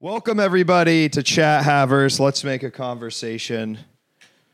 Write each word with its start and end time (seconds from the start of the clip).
Welcome 0.00 0.38
everybody 0.38 1.08
to 1.08 1.22
Chat 1.22 1.64
Havers. 1.64 2.20
Let's 2.20 2.44
make 2.44 2.62
a 2.62 2.70
conversation. 2.70 3.78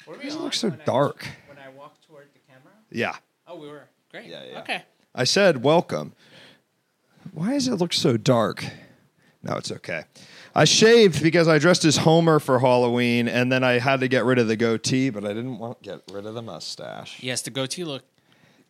Were 0.07 0.15
we 0.15 0.19
Why 0.19 0.25
does 0.25 0.35
it 0.35 0.39
on 0.39 0.45
look 0.45 0.55
so 0.55 0.69
when 0.71 0.81
I- 0.81 0.85
dark? 0.85 1.27
when 1.49 1.59
I 1.59 1.69
walked 1.69 2.07
toward 2.07 2.29
the 2.33 2.41
camera? 2.49 2.73
Yeah, 2.91 3.17
Oh, 3.47 3.57
we 3.57 3.69
were. 3.69 3.85
Great. 4.11 4.27
Yeah, 4.27 4.43
yeah. 4.51 4.59
Okay. 4.61 4.83
I 5.15 5.25
said 5.25 5.63
welcome. 5.63 6.15
Why 7.33 7.51
does 7.53 7.69
it 7.69 7.75
look 7.75 7.93
so 7.93 8.17
dark? 8.17 8.65
No, 9.43 9.57
it's 9.57 9.71
okay. 9.71 10.05
I 10.55 10.65
shaved 10.65 11.23
because 11.23 11.47
I 11.49 11.59
dressed 11.59 11.85
as 11.85 11.99
Homer 11.99 12.39
for 12.39 12.61
Halloween, 12.61 13.29
and 13.29 13.53
then 13.53 13.63
I 13.63 13.79
had 13.81 14.01
to 14.01 14.09
get 14.09 14.25
rid 14.25 14.39
of 14.39 14.49
the 14.49 14.57
goatee, 14.57 15.11
but 15.11 15.25
I 15.25 15.29
didn't 15.29 15.59
want 15.59 15.83
to 15.83 15.91
get 15.91 16.01
rid 16.11 16.25
of 16.25 16.35
the 16.35 16.43
mustache. 16.43 17.23
Yes, 17.23 17.43
the 17.43 17.51
goatee 17.51 17.85
look. 17.85 18.03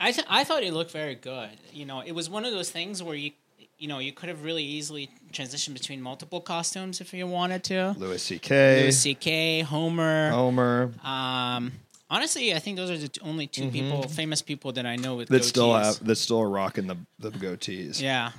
I 0.00 0.10
th- 0.10 0.26
I 0.28 0.42
thought 0.42 0.64
it 0.64 0.72
looked 0.72 0.90
very 0.90 1.14
good. 1.14 1.50
You 1.72 1.84
know, 1.86 2.00
it 2.00 2.12
was 2.12 2.28
one 2.28 2.44
of 2.44 2.50
those 2.52 2.70
things 2.70 3.00
where 3.02 3.14
you, 3.14 3.30
you 3.78 3.88
know, 3.88 3.98
you 3.98 4.12
could 4.12 4.28
have 4.28 4.44
really 4.44 4.62
easily 4.64 5.10
transitioned 5.32 5.74
between 5.74 6.00
multiple 6.00 6.40
costumes 6.40 7.00
if 7.00 7.12
you 7.12 7.26
wanted 7.26 7.64
to. 7.64 7.94
Louis 7.98 8.22
C.K., 8.22 8.82
Louis 8.82 8.92
C.K., 8.92 9.60
Homer. 9.60 10.30
Homer, 10.30 10.92
Um, 11.02 11.72
honestly, 12.08 12.54
I 12.54 12.58
think 12.60 12.76
those 12.76 12.90
are 12.90 12.98
the 12.98 13.10
only 13.22 13.46
2 13.46 13.70
people, 13.70 14.08
famous 14.08 14.42
people 14.42 14.72
that 14.72 14.86
I 14.86 14.96
know 14.96 15.16
with 15.16 15.28
that 15.28 15.44
still 15.44 15.74
have 15.74 16.04
that 16.04 16.16
still 16.16 16.40
are 16.40 16.48
rocking 16.48 16.86
the 16.86 16.96
the 17.18 17.30
goatees. 17.30 18.00
Yeah. 18.00 18.30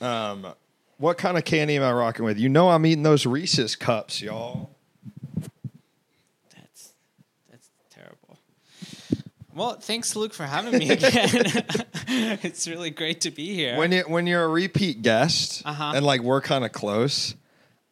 Um, 0.00 0.46
what 0.98 1.16
kind 1.18 1.36
of 1.38 1.44
candy 1.44 1.76
am 1.76 1.82
I 1.82 1.92
rocking 1.92 2.24
with? 2.24 2.38
You 2.38 2.48
know 2.48 2.68
I'm 2.70 2.84
eating 2.86 3.02
those 3.04 3.24
Reese's 3.26 3.74
cups, 3.76 4.20
y'all. 4.20 4.70
That's 6.54 6.92
that's 7.50 7.70
terrible. 7.90 8.38
Well, 9.58 9.74
thanks, 9.80 10.14
Luke, 10.16 10.32
for 10.32 10.44
having 10.44 10.78
me 10.78 10.90
again. 10.90 11.10
it's 12.42 12.68
really 12.68 12.90
great 12.90 13.22
to 13.22 13.30
be 13.30 13.54
here. 13.54 13.76
When 13.76 13.92
you 13.92 14.02
when 14.02 14.26
you're 14.26 14.44
a 14.44 14.48
repeat 14.48 15.02
guest 15.02 15.62
Uh-huh. 15.64 15.92
and 15.96 16.06
like 16.06 16.20
we're 16.22 16.40
kind 16.40 16.64
of 16.64 16.72
close, 16.72 17.34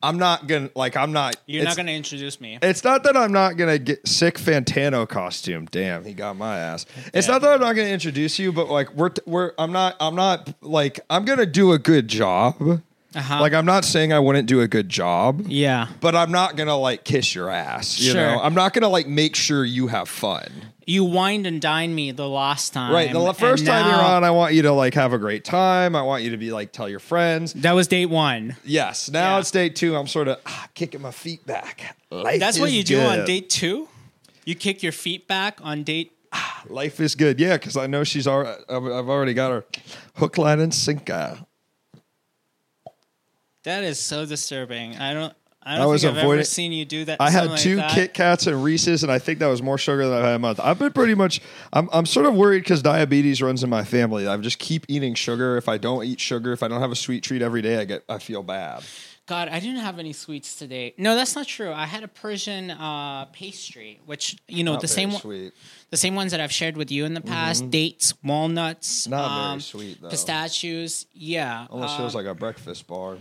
I'm 0.02 0.19
not 0.19 0.47
gonna 0.47 0.70
like 0.77 0.97
I'm 0.97 1.12
not. 1.12 1.37
You're 1.47 1.65
not 1.65 1.75
going 1.77 1.87
to 1.87 1.92
introduce 1.92 2.41
me. 2.41 2.59
It's 2.62 2.84
not 2.84 3.02
that 3.05 3.16
I'm 3.16 3.33
not 3.33 3.56
gonna 3.56 3.78
get 3.78 4.06
sick 4.06 4.37
Fantano 4.39 5.09
costume. 5.09 5.67
Damn, 5.70 6.05
he 6.05 6.12
got 6.12 6.37
my 6.37 6.59
ass. 6.59 6.87
It's 7.12 7.27
not 7.27 7.42
that 7.42 7.53
I'm 7.55 7.61
not 7.61 7.75
gonna 7.75 7.89
introduce 7.89 8.39
you, 8.39 8.53
but 8.53 8.69
like 8.70 8.94
we're 8.94 9.11
we're 9.27 9.53
I'm 9.59 9.72
not 9.72 9.97
I'm 9.98 10.14
not 10.14 10.55
like 10.62 11.00
I'm 11.11 11.25
gonna 11.25 11.47
do 11.47 11.72
a 11.72 11.78
good 11.78 12.09
job. 12.09 12.83
Uh-huh. 13.17 13.41
Like 13.41 13.55
I'm 13.55 13.64
not 13.67 13.84
saying 13.84 14.12
I 14.12 14.19
wouldn't 14.19 14.47
do 14.47 14.61
a 14.61 14.69
good 14.69 14.89
job. 14.89 15.45
yeah. 15.48 15.89
But 16.00 16.14
I'm 16.14 16.31
not 16.31 16.55
gonna 16.56 16.77
like 16.77 17.03
kiss 17.05 17.34
your 17.34 17.50
ass. 17.50 17.98
You 17.98 18.12
Sure. 18.12 18.20
know, 18.20 18.41
I'm 18.41 18.55
not 18.55 18.75
gonna 18.75 18.89
like 18.89 19.06
make 19.09 19.34
sure 19.34 19.64
you 19.64 19.86
have 19.89 20.09
fun. 20.09 20.47
You 20.86 21.03
wined 21.05 21.47
and 21.48 21.61
dined 21.61 21.97
me 21.97 22.12
the 22.12 22.28
last 22.28 22.72
time. 22.72 22.92
Right. 22.92 23.12
The 23.12 23.33
first 23.34 23.67
time 23.67 23.87
you're 23.87 24.00
on, 24.05 24.22
I 24.22 24.31
want 24.31 24.55
you 24.55 24.62
to 24.62 24.72
like 24.72 24.94
have 24.94 25.12
a 25.12 25.19
great 25.19 25.44
time. 25.44 25.97
I 25.97 26.03
want 26.03 26.22
you 26.22 26.31
to 26.31 26.37
be 26.37 26.53
like 26.53 26.70
tell 26.72 26.89
your 26.89 27.00
friends. 27.00 27.55
That 27.55 27.72
was 27.72 27.89
date 27.89 28.06
one. 28.06 28.55
Yes. 28.64 29.11
Now 29.11 29.34
Yeah. 29.34 29.41
it's 29.41 29.50
day 29.50 29.69
two. 29.70 29.97
I'm 29.97 30.06
sort 30.06 30.28
of 30.28 30.39
ah, 30.47 30.69
kicking 30.75 31.00
my 31.03 31.11
feet 31.11 31.44
back. 31.47 31.97
Life 32.11 32.39
That's 32.39 32.61
what 32.61 32.70
you 32.70 32.84
do 32.84 33.00
on 33.00 33.25
date 33.25 33.50
two? 33.50 33.89
You 34.44 34.55
kick 34.55 34.83
your 34.83 34.92
feet 34.92 35.27
back 35.27 35.59
on 35.62 35.83
date. 35.83 36.12
Life 36.69 37.00
is 37.00 37.14
good. 37.14 37.41
Yeah, 37.41 37.56
because 37.56 37.77
I 37.77 37.87
know 37.87 38.05
she's 38.05 38.27
already. 38.28 38.62
I've 38.69 38.84
I've 38.84 39.09
already 39.09 39.33
got 39.34 39.50
her 39.53 39.64
hook, 40.17 40.37
line, 40.39 40.61
and 40.61 40.72
sinker. 40.75 41.39
That 43.67 43.84
is 43.84 43.98
so 44.00 44.25
disturbing. 44.25 44.97
I 44.97 45.12
don't. 45.12 45.34
I 45.62 45.75
I 45.75 45.78
don't 45.78 45.89
was 45.91 46.03
think 46.03 46.17
I've 46.17 46.22
ever 46.25 46.45
seen 46.45 46.70
you 46.70 46.84
do 46.84 47.05
that. 47.06 47.20
I 47.20 47.28
had 47.31 47.47
something 47.48 47.59
two 47.59 47.77
like 47.78 47.89
that. 47.89 47.95
Kit 47.97 48.14
Kats 48.14 48.47
and 48.47 48.62
Reese's, 48.62 49.03
and 49.03 49.11
I 49.11 49.19
think 49.19 49.41
that 49.41 49.48
was 49.48 49.61
more 49.61 49.77
sugar 49.77 50.06
than 50.06 50.17
I've 50.17 50.22
had 50.22 50.31
in 50.31 50.36
a 50.36 50.39
month. 50.39 50.61
I've 50.62 50.78
been 50.78 50.92
pretty 50.92 51.17
much. 51.17 51.41
I'm 51.72 51.89
I'm 51.92 52.06
sort 52.06 52.27
of 52.27 52.34
worried 52.34 52.61
because 52.61 52.81
diabetes 52.83 53.42
runs 53.42 53.64
in 53.64 53.69
my 53.70 53.83
family. 53.83 54.28
I 54.28 54.37
just 54.37 54.61
keep 54.61 54.87
eating 54.89 55.14
sugar. 55.14 55.56
If 55.56 55.69
I 55.69 55.77
don't 55.78 56.05
eat 56.05 56.20
sugar, 56.20 56.53
if 56.53 56.62
I 56.62 56.69
don't 56.69 56.81
have 56.81 56.92
a 56.92 56.97
sweet 56.97 57.25
treat 57.25 57.42
every 57.42 57.61
day, 57.62 57.78
I 57.81 57.84
get 57.84 58.05
I 58.09 58.19
feel 58.19 58.44
bad. 58.44 58.84
God, 59.27 59.48
I 59.48 59.59
didn't 59.59 59.81
have 59.81 59.98
any 59.98 60.12
sweets 60.12 60.55
today. 60.55 60.94
No, 60.98 61.17
that's 61.17 61.34
not 61.34 61.48
true. 61.48 61.72
I 61.72 61.84
had 61.87 62.05
a 62.05 62.09
Persian 62.09 62.70
uh, 62.70 63.25
pastry, 63.33 63.98
which 64.06 64.37
you 64.47 64.62
know 64.62 64.75
Not 64.75 64.83
the 64.83 64.87
very 64.87 64.94
same 64.94 65.11
one- 65.11 65.20
sweet. 65.20 65.53
the 65.91 65.97
same 65.97 66.14
ones 66.14 66.31
that 66.31 66.39
I've 66.41 66.53
shared 66.53 66.77
with 66.77 66.92
you 66.92 67.05
in 67.06 67.14
the 67.14 67.20
past: 67.20 67.69
dates, 67.71 68.15
walnuts, 68.22 69.03
Mm-hmm. 69.03 69.10
Not 69.10 69.28
very 69.41 69.53
um, 69.54 69.60
sweet, 69.60 70.00
though. 70.00 70.10
pistachios. 70.10 71.06
Yeah, 71.12 71.66
Almost 71.71 71.94
uh, 71.94 71.98
feels 71.98 72.15
like 72.15 72.27
a 72.27 72.34
breakfast 72.37 72.87
bar. 72.87 73.16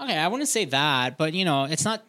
Okay. 0.00 0.16
I 0.16 0.28
wouldn't 0.28 0.48
say 0.48 0.64
that, 0.66 1.16
but 1.18 1.34
you 1.34 1.44
know, 1.44 1.64
it's 1.64 1.84
not. 1.84 2.04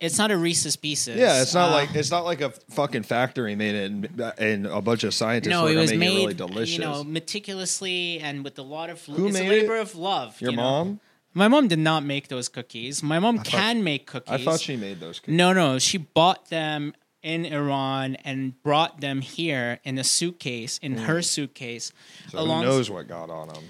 It's 0.00 0.16
not 0.16 0.30
a 0.30 0.36
Reese's 0.38 0.76
Pieces. 0.76 1.16
Yeah, 1.16 1.42
it's 1.42 1.52
not 1.52 1.68
Uh, 1.68 1.72
like 1.74 1.94
it's 1.94 2.10
not 2.10 2.24
like 2.24 2.40
a 2.40 2.48
fucking 2.70 3.02
factory 3.02 3.54
made 3.54 3.74
it 3.74 3.90
and, 3.90 4.32
and 4.38 4.66
a 4.66 4.80
bunch 4.80 5.04
of 5.04 5.12
scientists 5.12 5.50
No, 5.50 5.66
it 5.66 5.76
was 5.76 5.90
make 5.90 5.98
made, 5.98 6.06
it 6.06 6.20
really 6.20 6.34
delicious. 6.34 6.78
you 6.78 6.80
know, 6.80 7.04
meticulously 7.04 8.18
and 8.20 8.42
with 8.42 8.58
a 8.58 8.62
lot 8.62 8.88
of. 8.88 9.04
Who 9.04 9.26
it's 9.26 9.38
a 9.38 9.42
made 9.42 9.48
labor 9.62 9.76
it? 9.76 9.82
of 9.82 9.94
love. 9.96 10.40
Your 10.40 10.52
you 10.52 10.56
know. 10.56 10.62
mom? 10.62 11.00
My 11.34 11.48
mom 11.48 11.68
did 11.68 11.78
not 11.78 12.02
make 12.02 12.28
those 12.28 12.48
cookies. 12.48 13.02
My 13.02 13.18
mom 13.18 13.40
can 13.40 13.84
make 13.84 14.06
cookies. 14.06 14.32
I 14.32 14.38
thought 14.42 14.60
she 14.60 14.76
made 14.76 15.00
those. 15.00 15.20
Cookies. 15.20 15.34
No, 15.34 15.52
no, 15.52 15.78
she 15.78 15.98
bought 15.98 16.48
them 16.48 16.94
in 17.22 17.44
Iran 17.44 18.16
and 18.24 18.60
brought 18.62 19.02
them 19.02 19.20
here 19.20 19.80
in 19.84 19.98
a 19.98 20.04
suitcase, 20.04 20.78
in 20.78 20.96
her 20.96 21.20
suitcase. 21.20 21.92
Mm. 22.28 22.30
So 22.30 22.38
who 22.38 22.62
knows 22.62 22.90
what 22.90 23.06
got 23.06 23.28
on 23.28 23.48
them? 23.48 23.64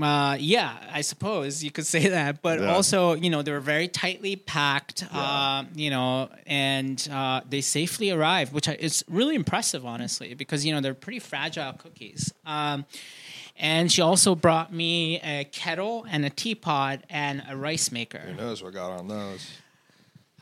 Uh, 0.00 0.36
yeah, 0.38 0.76
I 0.92 1.00
suppose 1.00 1.64
you 1.64 1.70
could 1.70 1.86
say 1.86 2.08
that. 2.08 2.42
But 2.42 2.60
Yeah. 2.60 2.74
also, 2.74 3.14
you 3.14 3.30
know, 3.30 3.42
they 3.42 3.50
were 3.50 3.60
very 3.60 3.88
tightly 3.88 4.36
packed, 4.36 5.04
uh, 5.10 5.64
you 5.74 5.88
know, 5.90 6.28
and 6.46 7.06
uh, 7.10 7.40
they 7.48 7.60
safely 7.62 8.10
arrived, 8.10 8.52
which 8.52 8.68
is 8.68 9.04
really 9.08 9.34
impressive, 9.34 9.86
honestly, 9.86 10.34
because, 10.34 10.66
you 10.66 10.74
know, 10.74 10.80
they're 10.80 10.94
pretty 10.94 11.18
fragile 11.18 11.72
cookies. 11.72 12.32
Um, 12.44 12.84
and 13.56 13.90
she 13.90 14.02
also 14.02 14.34
brought 14.34 14.72
me 14.72 15.20
a 15.20 15.44
kettle 15.44 16.04
and 16.10 16.24
a 16.26 16.30
teapot 16.30 17.04
and 17.08 17.42
a 17.48 17.56
rice 17.56 17.90
maker. 17.90 18.18
Who 18.18 18.34
knows 18.34 18.62
what 18.62 18.74
got 18.74 18.90
on 18.90 19.08
those? 19.08 19.48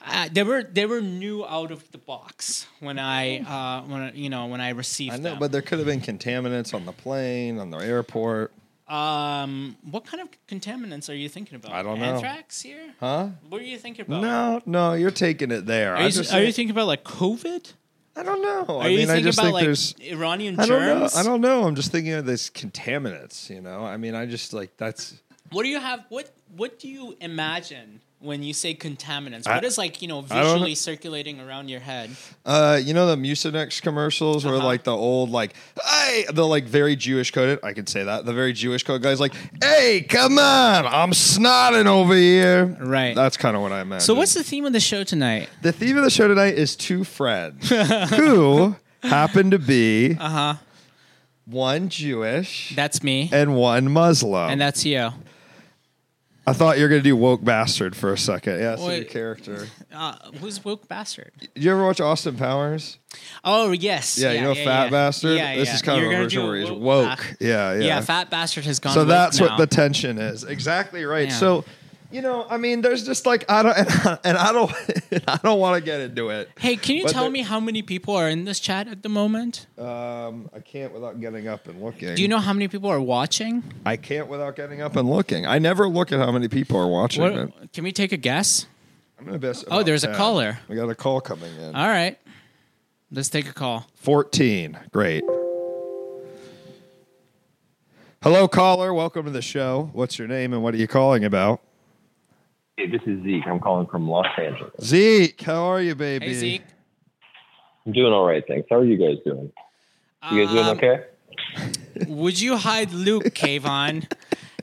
Uh, 0.04 0.28
they 0.32 0.42
were 0.42 0.64
they 0.64 0.84
were 0.84 1.00
new 1.00 1.46
out 1.46 1.70
of 1.70 1.88
the 1.92 1.98
box 1.98 2.66
when 2.80 2.98
I 2.98 3.38
uh, 3.38 3.82
when 3.86 4.10
you 4.16 4.30
know 4.30 4.46
when 4.46 4.60
I 4.60 4.70
received 4.70 5.14
I 5.14 5.18
know, 5.18 5.30
them. 5.30 5.38
but 5.38 5.52
there 5.52 5.62
could 5.62 5.78
have 5.78 5.86
been 5.86 6.00
contaminants 6.00 6.74
on 6.74 6.86
the 6.86 6.92
plane, 6.92 7.58
on 7.60 7.70
the 7.70 7.76
airport. 7.78 8.50
Um, 8.92 9.76
what 9.90 10.04
kind 10.04 10.20
of 10.20 10.28
contaminants 10.46 11.08
are 11.08 11.14
you 11.14 11.28
thinking 11.28 11.56
about? 11.56 11.72
I 11.72 11.82
don't 11.82 11.98
know. 11.98 12.04
Anthrax 12.04 12.60
here? 12.60 12.92
Huh? 13.00 13.28
What 13.48 13.62
are 13.62 13.64
you 13.64 13.78
thinking 13.78 14.04
about? 14.04 14.20
No, 14.20 14.62
no, 14.66 14.92
you're 14.92 15.10
taking 15.10 15.50
it 15.50 15.64
there. 15.64 15.94
Are 15.94 15.98
I 15.98 16.06
you, 16.06 16.10
just 16.10 16.32
are 16.34 16.42
you 16.42 16.52
thinking 16.52 16.72
about 16.72 16.88
like 16.88 17.02
COVID? 17.02 17.72
I 18.14 18.22
don't 18.22 18.42
know. 18.42 18.76
Are 18.76 18.82
I 18.82 18.88
you 18.88 18.98
mean, 18.98 19.08
I 19.08 19.14
thinking 19.14 19.24
just 19.24 19.38
about 19.38 19.44
think 19.46 19.54
like 19.54 19.64
there's. 19.64 19.94
Iranian 20.00 20.60
I 20.60 20.66
don't 20.66 20.80
know. 20.82 20.98
germs? 20.98 21.16
I 21.16 21.22
don't 21.22 21.40
know. 21.40 21.64
I'm 21.64 21.74
just 21.74 21.90
thinking 21.90 22.12
of 22.12 22.26
this 22.26 22.50
contaminants. 22.50 23.48
You 23.48 23.62
know. 23.62 23.82
I 23.84 23.96
mean, 23.96 24.14
I 24.14 24.26
just 24.26 24.52
like 24.52 24.76
that's. 24.76 25.14
What 25.52 25.62
do 25.64 25.68
you 25.68 25.80
have? 25.80 26.04
What 26.08 26.30
What 26.56 26.78
do 26.78 26.88
you 26.88 27.16
imagine 27.20 28.00
when 28.20 28.42
you 28.42 28.52
say 28.54 28.74
contaminants? 28.74 29.46
I- 29.48 29.54
what 29.56 29.64
is 29.64 29.76
like 29.78 30.00
you 30.02 30.08
know 30.08 30.18
I 30.18 30.20
don't 30.22 30.30
know. 30.44 30.52
visually 30.54 30.74
circulating 30.74 31.40
around 31.40 31.68
your 31.68 31.80
head? 31.80 32.10
Uh, 32.46 32.78
you 32.82 32.94
know 32.94 33.06
the 33.06 33.16
Mucinex 33.16 33.80
commercials 33.82 34.44
where 34.44 34.54
Uh-huh. 34.56 34.66
like 34.66 34.84
the 34.84 34.96
old 34.96 35.30
like, 35.30 35.54
hey, 35.84 36.24
the 36.32 36.46
like 36.46 36.64
very 36.64 36.94
Jewish 36.96 37.30
coded. 37.30 37.58
I 37.62 37.72
can 37.72 37.86
say 37.86 38.04
that 38.04 38.24
the 38.24 38.32
very 38.32 38.52
Jewish 38.52 38.82
code 38.84 39.02
guy's 39.02 39.18
like, 39.20 39.34
hey, 39.62 40.02
come 40.08 40.38
on, 40.38 40.86
I'm 40.86 41.10
snotting 41.10 41.86
over 41.86 42.14
here. 42.14 42.64
Right. 42.80 43.14
That's 43.14 43.36
kind 43.36 43.56
of 43.56 43.62
what 43.62 43.72
I 43.72 43.80
imagine. 43.80 44.00
So 44.06 44.14
what's 44.14 44.34
the 44.34 44.44
theme 44.44 44.64
of 44.64 44.72
the 44.72 44.80
show 44.80 45.04
tonight? 45.04 45.48
the 45.62 45.72
theme 45.72 45.96
of 45.96 46.04
the 46.04 46.10
show 46.10 46.28
tonight? 46.28 46.54
Is 46.54 46.76
two 46.76 47.04
friends 47.04 47.68
who 48.10 48.76
happen 49.02 49.50
to 49.50 49.58
be 49.58 50.16
Uh 50.20 50.28
huh. 50.28 50.54
one 51.46 51.88
Jewish 51.88 52.72
That's 52.76 53.02
me, 53.02 53.28
and 53.32 53.56
one 53.56 53.90
Muslim. 53.90 54.50
and 54.50 54.60
that's 54.60 54.84
you. 54.84 55.10
I 56.46 56.52
thought 56.52 56.76
you 56.76 56.82
were 56.82 56.88
gonna 56.88 57.02
do 57.02 57.14
woke 57.16 57.44
bastard 57.44 57.94
for 57.94 58.12
a 58.12 58.18
second. 58.18 58.54
Yeah, 58.54 58.70
that's 58.70 58.80
your 58.80 58.88
Wait. 58.90 59.10
character. 59.10 59.66
Uh, 59.94 60.16
who's 60.40 60.64
woke 60.64 60.88
bastard? 60.88 61.30
Did 61.38 61.62
you 61.64 61.70
ever 61.70 61.84
watch 61.84 62.00
Austin 62.00 62.34
Powers? 62.36 62.96
Oh 63.44 63.72
yes. 63.72 64.16
Yeah, 64.18 64.32
you 64.32 64.40
know 64.40 64.54
Fat. 64.54 64.90
Bastard. 64.90 65.36
Yeah, 65.36 65.54
this 65.54 65.68
yeah. 65.68 65.74
is 65.74 65.82
kind 65.82 65.98
You're 66.00 66.06
of 66.06 66.10
a 66.10 66.14
gonna 66.14 66.24
version 66.24 66.42
do 66.42 66.48
where 66.48 66.56
he's 66.60 66.70
woke 66.70 66.80
woke. 66.80 67.18
ba- 67.38 67.44
Yeah, 67.44 67.72
yeah. 67.74 67.80
Yeah, 67.84 68.00
fat 68.00 68.30
bastard 68.30 68.64
has 68.64 68.78
gone. 68.78 68.94
so 68.94 69.00
woke 69.00 69.08
that's 69.08 69.38
now. 69.38 69.48
what 69.48 69.58
the 69.58 69.66
tension 69.66 70.16
is. 70.16 70.44
Exactly 70.44 71.04
right. 71.04 71.28
Yeah. 71.28 71.34
So, 71.34 71.64
you 72.12 72.20
know, 72.22 72.46
I 72.48 72.58
mean, 72.58 72.82
there's 72.82 73.04
just 73.04 73.24
like 73.26 73.44
I 73.50 73.62
don't, 73.62 73.76
and 73.78 73.88
I, 73.90 74.18
and 74.24 74.36
I 74.38 74.52
don't, 74.52 74.70
I 75.28 75.38
don't 75.42 75.58
want 75.58 75.76
to 75.76 75.84
get 75.84 76.00
into 76.00 76.28
it. 76.28 76.50
Hey, 76.58 76.76
can 76.76 76.96
you 76.96 77.04
But 77.04 77.12
tell 77.12 77.22
there- 77.24 77.30
me 77.32 77.42
how 77.42 77.58
many 77.58 77.82
people 77.82 78.14
are 78.14 78.28
in 78.28 78.44
this 78.44 78.60
chat 78.60 78.86
at 78.88 79.02
the 79.02 79.08
moment? 79.08 79.66
Um, 79.78 80.50
I 80.54 80.60
can't 80.60 80.92
without 80.92 81.20
getting 81.20 81.48
up 81.48 81.66
and 81.68 81.82
looking. 81.82 82.14
Do 82.14 82.22
you 82.22 82.28
know 82.28 82.38
how 82.38 82.52
many 82.52 82.68
people 82.68 82.90
are 82.90 83.00
watching? 83.00 83.64
I 83.86 83.96
can't 83.96 84.28
without 84.28 84.54
getting 84.56 84.80
up 84.82 84.94
and 84.96 85.08
looking. 85.08 85.46
I 85.46 85.58
never 85.58 85.88
look 85.88 86.12
at 86.12 86.18
how 86.18 86.30
many 86.30 86.48
people 86.48 86.76
are 86.78 86.88
watching. 86.88 87.22
What, 87.22 87.72
can 87.72 87.84
we 87.84 87.92
take 87.92 88.12
a 88.12 88.16
guess? 88.16 88.66
I'm 89.18 89.24
gonna 89.24 89.38
guess. 89.38 89.64
Oh, 89.64 89.76
about 89.78 89.86
there's 89.86 90.04
a 90.04 90.08
10. 90.08 90.16
caller. 90.16 90.58
We 90.68 90.76
got 90.76 90.88
a 90.90 90.94
call 90.94 91.20
coming 91.20 91.54
in. 91.56 91.74
All 91.74 91.88
right, 91.88 92.18
let's 93.10 93.28
take 93.28 93.48
a 93.48 93.52
call. 93.52 93.86
14. 93.96 94.78
Great. 94.90 95.24
Hello, 98.22 98.46
caller. 98.46 98.94
Welcome 98.94 99.24
to 99.24 99.30
the 99.32 99.42
show. 99.42 99.90
What's 99.92 100.18
your 100.18 100.28
name 100.28 100.52
and 100.52 100.62
what 100.62 100.74
are 100.74 100.76
you 100.76 100.86
calling 100.86 101.24
about? 101.24 101.60
Hey, 102.82 102.88
this 102.90 103.02
is 103.06 103.22
Zeke. 103.22 103.46
I'm 103.46 103.60
calling 103.60 103.86
from 103.86 104.08
Los 104.08 104.26
Angeles. 104.36 104.72
Zeke, 104.82 105.40
how 105.42 105.66
are 105.66 105.80
you, 105.80 105.94
baby? 105.94 106.26
Hey 106.26 106.32
Zeke. 106.32 106.62
I'm 107.86 107.92
doing 107.92 108.12
all 108.12 108.26
right, 108.26 108.42
thanks. 108.48 108.66
How 108.68 108.76
are 108.78 108.84
you 108.84 108.96
guys 108.96 109.18
doing? 109.24 109.52
You 110.32 110.44
guys 110.44 110.52
doing 110.52 110.66
Um, 110.66 110.76
okay? 110.78 111.04
Would 112.12 112.40
you 112.40 112.56
hide 112.56 112.90
Luke, 112.92 113.22
Keyvan? 113.26 114.10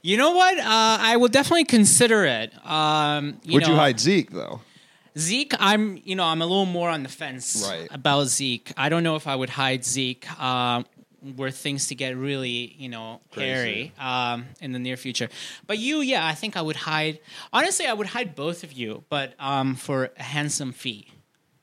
You 0.02 0.18
know 0.18 0.32
what? 0.32 0.58
Uh, 0.60 0.64
I 1.00 1.16
will 1.16 1.30
definitely 1.30 1.64
consider 1.64 2.26
it. 2.26 2.52
Um, 2.70 3.40
you 3.44 3.54
Would 3.54 3.64
know, 3.64 3.70
you 3.70 3.76
hide 3.76 4.02
Zeke 4.02 4.32
though? 4.32 4.60
Zeke? 5.18 5.54
I'm, 5.58 6.02
you 6.04 6.16
know, 6.18 6.26
I'm 6.26 6.42
a 6.42 6.46
little 6.46 6.66
more 6.66 6.90
on 6.90 7.04
the 7.04 7.10
fence 7.10 7.70
Right. 7.72 7.88
about 7.90 8.26
Zeke. 8.28 8.74
I 8.76 8.90
don't 8.90 9.04
know 9.04 9.16
if 9.16 9.28
I 9.28 9.36
would 9.38 9.52
hide 9.52 9.86
Zeke. 9.86 10.28
Uh, 10.38 10.84
were 11.38 11.52
things 11.52 11.88
to 11.88 11.96
get 11.96 12.16
really, 12.18 12.76
you 12.78 12.90
know, 12.90 13.22
hairy 13.36 13.92
um, 14.00 14.46
in 14.62 14.72
the 14.72 14.80
near 14.80 14.98
future. 14.98 15.30
But 15.68 15.78
you, 15.78 16.02
yeah, 16.02 16.26
I 16.26 16.34
think 16.34 16.56
I 16.58 16.62
would 16.62 16.76
hide. 16.76 17.20
Honestly, 17.54 17.86
I 17.86 17.94
would 17.94 18.08
hide 18.08 18.36
both 18.36 18.64
of 18.64 18.72
you, 18.74 19.04
but 19.10 19.34
um, 19.40 19.76
for 19.76 20.12
a 20.18 20.24
handsome 20.24 20.72
fee. 20.72 21.08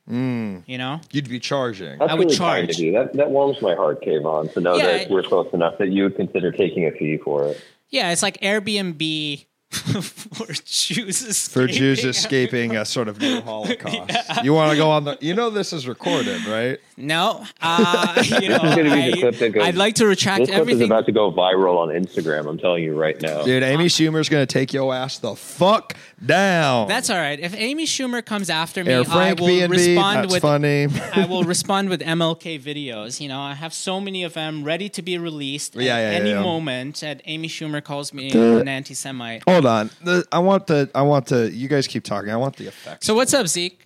Hmm. 0.09 0.59
You 0.67 0.79
know, 0.79 1.01
You'd 1.11 1.29
be 1.29 1.41
charging. 1.41 1.99
That's 1.99 2.13
I 2.13 2.15
would 2.15 2.27
really 2.27 2.37
kind 2.39 2.67
charge. 2.69 2.77
of 2.77 2.85
you. 2.85 2.93
That 2.93 3.15
that 3.15 3.31
warms 3.31 3.61
my 3.61 3.75
heart, 3.75 4.03
Keyvan, 4.05 4.53
to 4.53 4.61
know 4.61 4.77
Yeah, 4.77 4.99
that 4.99 5.11
we're 5.11 5.23
close 5.25 5.53
enough 5.53 5.79
that 5.79 5.89
you 5.91 6.05
would 6.05 6.15
consider 6.17 6.53
taking 6.53 6.87
a 6.87 6.93
fee 6.93 7.17
for 7.17 7.49
it. 7.49 7.61
yeah, 7.91 8.13
it's 8.13 8.23
like 8.23 8.39
Airbnb 8.41 9.47
for 10.35 10.47
Jews 10.65 11.23
escaping. 11.23 11.69
For 11.69 11.73
Jews 11.73 12.05
escaping 12.05 12.77
a 12.77 12.85
sort 12.85 13.09
of 13.09 13.21
new 13.21 13.41
Holocaust. 13.43 14.45
You 14.45 14.53
want 14.55 14.71
to 14.73 14.77
go 14.77 14.91
on 14.91 15.05
the. 15.05 15.19
You 15.21 15.35
know 15.35 15.51
this 15.51 15.73
is 15.73 15.87
recorded, 15.89 16.45
right? 16.47 16.79
No, 16.97 17.45
uh, 17.61 18.23
you 18.41 18.49
know, 18.49 18.59
gonna 18.59 18.85
be 18.85 19.11
the 19.11 19.13
I, 19.17 19.21
clip 19.21 19.35
that 19.37 19.53
goes- 19.53 19.65
I'd 19.65 19.75
like 19.75 19.97
to 19.97 20.07
retract 20.07 20.47
This 20.47 20.55
clip 20.55 20.69
is 20.69 20.81
about 20.81 21.05
to 21.07 21.13
go 21.13 21.31
viral 21.31 21.77
on 21.79 21.89
Instagram. 21.89 22.49
I'm 22.49 22.59
telling 22.59 22.83
you 22.83 22.99
right 22.99 23.21
now. 23.21 23.43
Dude, 23.45 23.63
Amy 23.63 23.87
Schumer's 23.87 24.29
going 24.31 24.47
to 24.47 24.51
take 24.53 24.73
your 24.73 24.95
ass 24.95 25.19
the 25.19 25.35
fuck 25.37 25.95
down. 26.25 26.89
That's 26.89 27.11
all 27.11 27.19
right. 27.19 27.39
If 27.39 27.55
Amy 27.55 27.85
Schumer 27.85 28.25
comes 28.25 28.49
after 28.49 28.83
me, 28.83 28.93
Air 28.93 29.05
I 29.11 29.35
will 29.35 29.47
B&B. 29.47 29.67
respond 29.67 30.17
That's 30.25 30.33
with 30.33 30.43
funny. 30.43 30.87
I 31.13 31.27
will 31.27 31.45
respond 31.45 31.91
with 31.91 32.01
MLK 32.01 32.59
videos. 32.61 33.21
You 33.21 33.29
know, 33.29 33.41
I 33.41 33.53
have 33.53 33.75
so 33.75 34.01
many 34.01 34.25
of 34.25 34.33
them 34.33 34.65
ready 34.65 34.89
to 34.89 35.03
be 35.03 35.19
released 35.19 35.77
at 35.77 35.83
Yeah, 35.83 35.99
yeah, 35.99 36.17
any 36.17 36.31
yeah, 36.31 36.37
yeah. 36.37 36.43
moment. 36.43 37.01
That 37.03 37.21
Amy 37.27 37.49
Schumer 37.49 37.85
calls 37.85 38.15
me 38.15 38.31
Dude. 38.31 38.63
an 38.63 38.69
anti-Semite. 38.69 39.43
Hold 39.47 39.66
on. 39.67 39.91
The, 40.03 40.25
I 40.33 40.39
want 40.39 40.67
the. 40.67 40.91
I 40.95 41.03
want 41.03 41.27
the. 41.27 41.51
You 41.53 41.69
guys 41.69 41.87
keep 41.87 42.05
talking. 42.05 42.31
I 42.31 42.37
want 42.37 42.57
the 42.57 42.67
effects. 42.69 43.07
So 43.07 43.15
what's 43.15 43.35
up, 43.35 43.47
Zeke? 43.49 43.81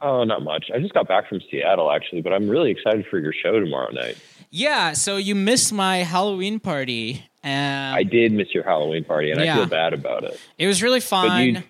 Oh, 0.00 0.24
not 0.24 0.42
much. 0.42 0.70
I 0.74 0.78
just 0.80 0.92
got 0.92 1.08
back 1.08 1.28
from 1.28 1.40
Seattle 1.50 1.90
actually, 1.90 2.20
but 2.20 2.32
I'm 2.32 2.48
really 2.48 2.70
excited 2.70 3.06
for 3.06 3.18
your 3.18 3.32
show 3.32 3.58
tomorrow 3.58 3.90
night. 3.90 4.18
Yeah, 4.50 4.92
so 4.92 5.16
you 5.16 5.34
missed 5.34 5.72
my 5.72 5.98
Halloween 5.98 6.60
party. 6.60 7.24
Um, 7.42 7.50
I 7.50 8.02
did 8.02 8.32
miss 8.32 8.54
your 8.54 8.64
Halloween 8.64 9.04
party, 9.04 9.30
and 9.30 9.40
Yeah. 9.40 9.54
I 9.54 9.56
feel 9.56 9.66
bad 9.66 9.92
about 9.94 10.24
it. 10.24 10.38
it 10.58 10.66
was 10.66 10.82
really 10.82 11.00
fun. 11.00 11.42
you, 11.44 11.62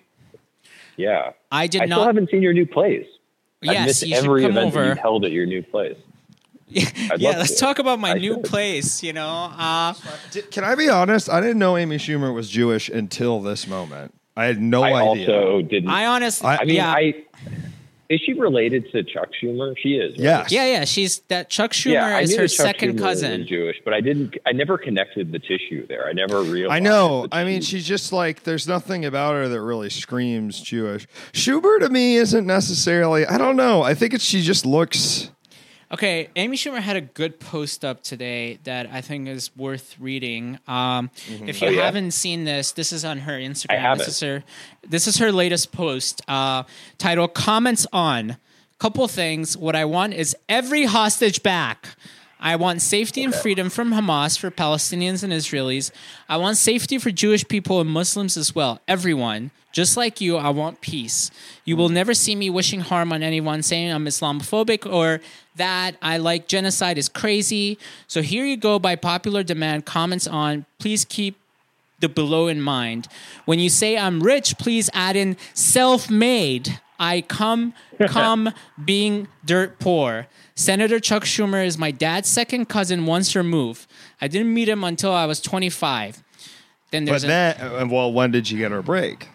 yeah, 0.97 1.31
I 1.51 1.67
did 1.67 1.81
I 1.83 1.85
still 1.85 2.03
haven't 2.03 2.29
seen 2.29 2.41
your 2.41 2.53
new 2.53 2.65
place. 2.65 3.07
I've 3.63 3.71
yes, 3.73 3.87
missed 3.87 4.01
you 4.07 4.15
should 4.15 4.25
every 4.25 4.41
come 4.41 4.51
event 4.51 4.73
that 4.73 4.79
over. 4.79 4.89
you've 4.89 4.97
held 4.97 5.25
at 5.25 5.31
your 5.31 5.45
new 5.45 5.63
place. 5.63 5.97
I'd 6.75 7.19
yeah, 7.21 7.37
let's 7.37 7.53
to. 7.53 7.57
talk 7.59 7.79
about 7.79 7.99
my 7.99 8.11
I 8.11 8.13
new 8.15 8.35
should. 8.35 8.43
place. 8.45 9.03
You 9.03 9.13
know, 9.13 9.51
uh, 9.57 9.93
Did- 10.31 10.49
Can 10.51 10.63
I 10.63 10.75
be 10.75 10.89
honest? 10.89 11.29
I 11.29 11.39
didn't 11.41 11.59
know 11.59 11.77
Amy 11.77 11.97
Schumer 11.97 12.33
was 12.33 12.49
Jewish 12.49 12.89
until 12.89 13.39
this 13.41 13.67
moment. 13.67 14.13
I 14.35 14.45
had 14.45 14.61
no 14.61 14.83
I 14.83 14.93
idea. 15.11 15.31
also 15.31 15.61
didn't. 15.61 15.89
I 15.89 16.07
honestly, 16.07 16.47
I- 16.47 16.57
I 16.57 16.65
mean, 16.65 16.75
yeah, 16.75 16.91
I 16.91 17.13
is 18.07 18.21
she 18.23 18.33
related 18.33 18.91
to 18.91 19.01
Chuck 19.03 19.29
Schumer? 19.41 19.73
She 19.81 19.95
is. 19.95 20.11
right? 20.11 20.19
yes. 20.23 20.51
yeah, 20.51 20.65
yeah. 20.65 20.85
She's 20.85 21.19
that 21.29 21.49
Chuck 21.49 21.71
Schumer 21.71 21.93
Yeah, 21.93 22.05
I 22.17 22.21
is 22.21 22.29
knew 22.31 22.37
her 22.37 22.47
Chuck 22.47 22.65
second 22.67 22.95
Schumer 22.95 22.99
cousin. 23.01 23.39
Was 23.41 23.49
Jewish, 23.49 23.77
but 23.83 23.93
I 23.95 24.01
didn't. 24.01 24.35
I 24.45 24.51
never 24.51 24.77
connected 24.77 25.31
the 25.31 25.39
tissue 25.39 25.87
there. 25.87 26.07
I 26.07 26.13
never 26.13 26.41
realized. 26.43 26.71
I 26.75 26.79
know. 26.79 27.27
I 27.31 27.43
mean, 27.45 27.61
she's 27.61 27.85
just 27.87 28.11
like 28.13 28.43
there's 28.43 28.67
nothing 28.67 29.05
about 29.05 29.33
her 29.33 29.47
that 29.47 29.61
really 29.61 29.89
screams 29.89 30.59
Jewish. 30.61 31.07
Schumer 31.33 31.79
to 31.79 31.89
me 31.89 32.15
isn't 32.17 32.45
necessarily. 32.45 33.25
I 33.25 33.37
don't 33.39 33.55
know. 33.55 33.81
I 33.81 33.93
think 33.95 34.13
it's 34.13 34.23
she 34.23 34.41
just 34.41 34.65
looks. 34.67 35.31
Okay, 35.95 36.27
Amy 36.35 36.57
Schumer 36.57 36.81
had 36.81 36.97
a 36.97 37.01
good 37.01 37.39
post 37.39 37.85
up 37.85 38.03
today 38.03 38.59
that 38.65 38.89
I 38.91 38.99
think 38.99 39.29
is 39.29 39.49
worth 39.55 39.95
reading. 39.97 40.59
Um, 40.67 41.09
If 41.45 41.61
you 41.61 41.69
Oh, 41.69 41.71
yeah? 41.71 41.85
haven't 41.85 42.11
seen 42.11 42.43
this, 42.43 42.73
this 42.73 42.91
is 42.91 43.05
on 43.05 43.19
her 43.19 43.31
Instagram. 43.39 43.97
This 43.97 44.09
is 44.09 44.19
her. 44.19 44.43
This 44.85 45.07
is 45.07 45.19
her 45.19 45.31
latest 45.31 45.71
post. 45.71 46.21
Uh, 46.27 46.63
title: 46.97 47.29
Comments 47.29 47.87
on. 47.93 48.35
Couple 48.77 49.07
things. 49.07 49.55
What 49.55 49.73
I 49.73 49.85
want 49.85 50.13
is 50.15 50.35
every 50.49 50.83
hostage 50.83 51.41
back. 51.41 51.95
I 52.39 52.55
want 52.55 52.81
safety 52.81 53.23
and 53.23 53.33
freedom 53.33 53.69
from 53.69 53.91
Hamas 53.91 54.37
for 54.37 54.51
Palestinians 54.51 55.23
and 55.23 55.31
Israelis. 55.31 55.91
I 56.27 56.37
want 56.37 56.57
safety 56.57 56.97
for 56.97 57.11
Jewish 57.11 57.47
people 57.47 57.79
and 57.81 57.89
Muslims 57.89 58.37
as 58.37 58.53
well. 58.53 58.81
Everyone. 58.87 59.51
Just 59.71 59.97
like 59.97 60.21
you, 60.21 60.37
I 60.37 60.51
want 60.51 60.79
peace. 60.79 61.31
You 61.65 61.75
will 61.75 61.89
never 61.89 62.13
see 62.13 62.33
me 62.33 62.49
wishing 62.49 62.79
harm 62.79 63.11
on 63.11 63.21
anyone, 63.21 63.61
saying 63.61 63.91
I'm 63.91 64.05
Islamophobic 64.05 64.89
or 64.89 65.19
that 65.57 65.97
I 66.01 66.17
like 66.17 66.47
genocide 66.47 66.97
is 66.97 67.09
crazy. 67.09 67.77
So 68.07 68.21
here 68.21 68.45
you 68.45 68.55
go 68.55 68.79
by 68.79 68.95
popular 68.95 69.43
demand. 69.43 69.85
Comments 69.85 70.27
on. 70.27 70.65
Please 70.79 71.03
keep 71.03 71.37
the 71.99 72.07
below 72.07 72.47
in 72.47 72.61
mind. 72.61 73.07
When 73.45 73.59
you 73.59 73.69
say 73.69 73.97
I'm 73.97 74.21
rich, 74.21 74.57
please 74.57 74.89
add 74.93 75.15
in 75.15 75.35
self-made. 75.53 76.79
I 76.97 77.21
come 77.21 77.73
come 78.07 78.51
being 78.83 79.27
dirt 79.43 79.79
poor. 79.79 80.27
Senator 80.55 80.99
Chuck 81.01 81.23
Schumer 81.23 81.65
is 81.65 81.77
my 81.77 81.91
dad's 81.91 82.29
second 82.29 82.69
cousin 82.69 83.05
once 83.05 83.35
removed. 83.35 83.87
I 84.21 84.27
didn't 84.29 84.53
meet 84.53 84.69
him 84.69 84.83
until 84.85 85.11
I 85.11 85.25
was 85.25 85.41
25. 85.41 86.23
Then 86.91 87.03
But 87.05 87.11
there's 87.11 87.23
a, 87.25 87.27
then, 87.27 87.55
uh, 87.61 87.87
well, 87.87 88.13
when 88.13 88.31
did 88.31 88.49
you 88.49 88.57
get 88.57 88.71
her 88.71 88.81
break? 88.81 89.27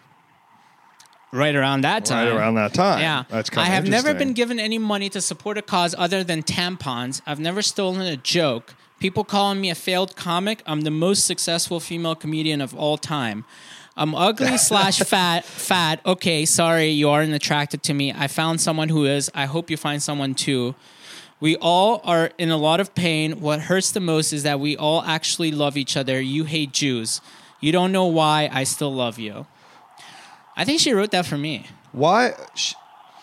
right 1.33 1.55
around 1.55 1.83
that 1.83 2.05
time. 2.05 2.27
Right 2.27 2.37
around 2.37 2.55
that 2.57 2.75
time. 2.75 3.01
Yeah. 3.01 3.23
that's 3.29 3.51
I 3.51 3.55
kind 3.55 3.69
of 3.69 3.75
interesting. 3.75 3.95
I 3.95 3.97
have 3.99 4.05
never 4.05 4.19
been 4.19 4.33
given 4.33 4.59
any 4.59 4.79
money 4.79 5.09
to 5.11 5.21
support 5.21 5.59
a 5.59 5.63
cause 5.63 5.95
other 5.97 6.25
than 6.25 6.43
tampons. 6.43 7.21
I've 7.27 7.39
never 7.39 7.63
stolen 7.63 8.01
a 8.01 8.17
joke. 8.17 8.75
People 8.99 9.23
calling 9.23 9.61
me 9.61 9.71
a 9.71 9.75
failed 9.77 10.17
comic. 10.17 10.61
I'm 10.67 10.81
the 10.81 10.91
most 10.91 11.27
successful 11.27 11.79
female 11.81 12.17
comedian 12.17 12.61
of 12.61 12.75
all 12.75 12.99
time. 12.99 13.45
I'm 13.97 14.15
ugly 14.15 14.59
slash 14.71 14.99
fat. 15.01 15.45
Fat. 15.45 16.01
Okay, 16.05 16.45
sorry, 16.47 16.89
you 16.89 17.09
aren't 17.09 17.33
attracted 17.33 17.83
to 17.85 17.95
me. 17.95 18.13
I 18.13 18.27
found 18.27 18.61
someone 18.61 18.89
who 18.89 19.05
is. 19.05 19.31
I 19.35 19.45
hope 19.45 19.71
you 19.71 19.77
find 19.77 20.03
someone 20.03 20.35
too. 20.35 20.75
We 21.41 21.57
all 21.57 22.01
are 22.05 22.31
in 22.39 22.51
a 22.51 22.57
lot 22.57 22.81
of 22.81 22.95
pain. 22.95 23.41
What 23.41 23.61
hurts 23.63 23.91
the 23.93 24.01
most 24.01 24.33
is 24.33 24.43
that 24.43 24.61
we 24.61 24.77
all 24.77 25.03
actually 25.03 25.51
love 25.51 25.77
each 25.77 25.97
other. 25.97 26.21
You 26.21 26.45
hate 26.45 26.73
Jews. 26.73 27.21
You 27.61 27.73
don't 27.73 27.93
know 27.93 28.07
why 28.07 28.49
I 28.53 28.65
still 28.65 28.93
love 28.95 29.19
you. 29.19 29.47
I 30.57 30.65
think 30.65 30.81
she 30.81 30.93
wrote 30.93 31.11
that 31.13 31.25
for 31.27 31.39
me. 31.39 31.67
Why? 31.93 32.35
sh- 32.55 32.75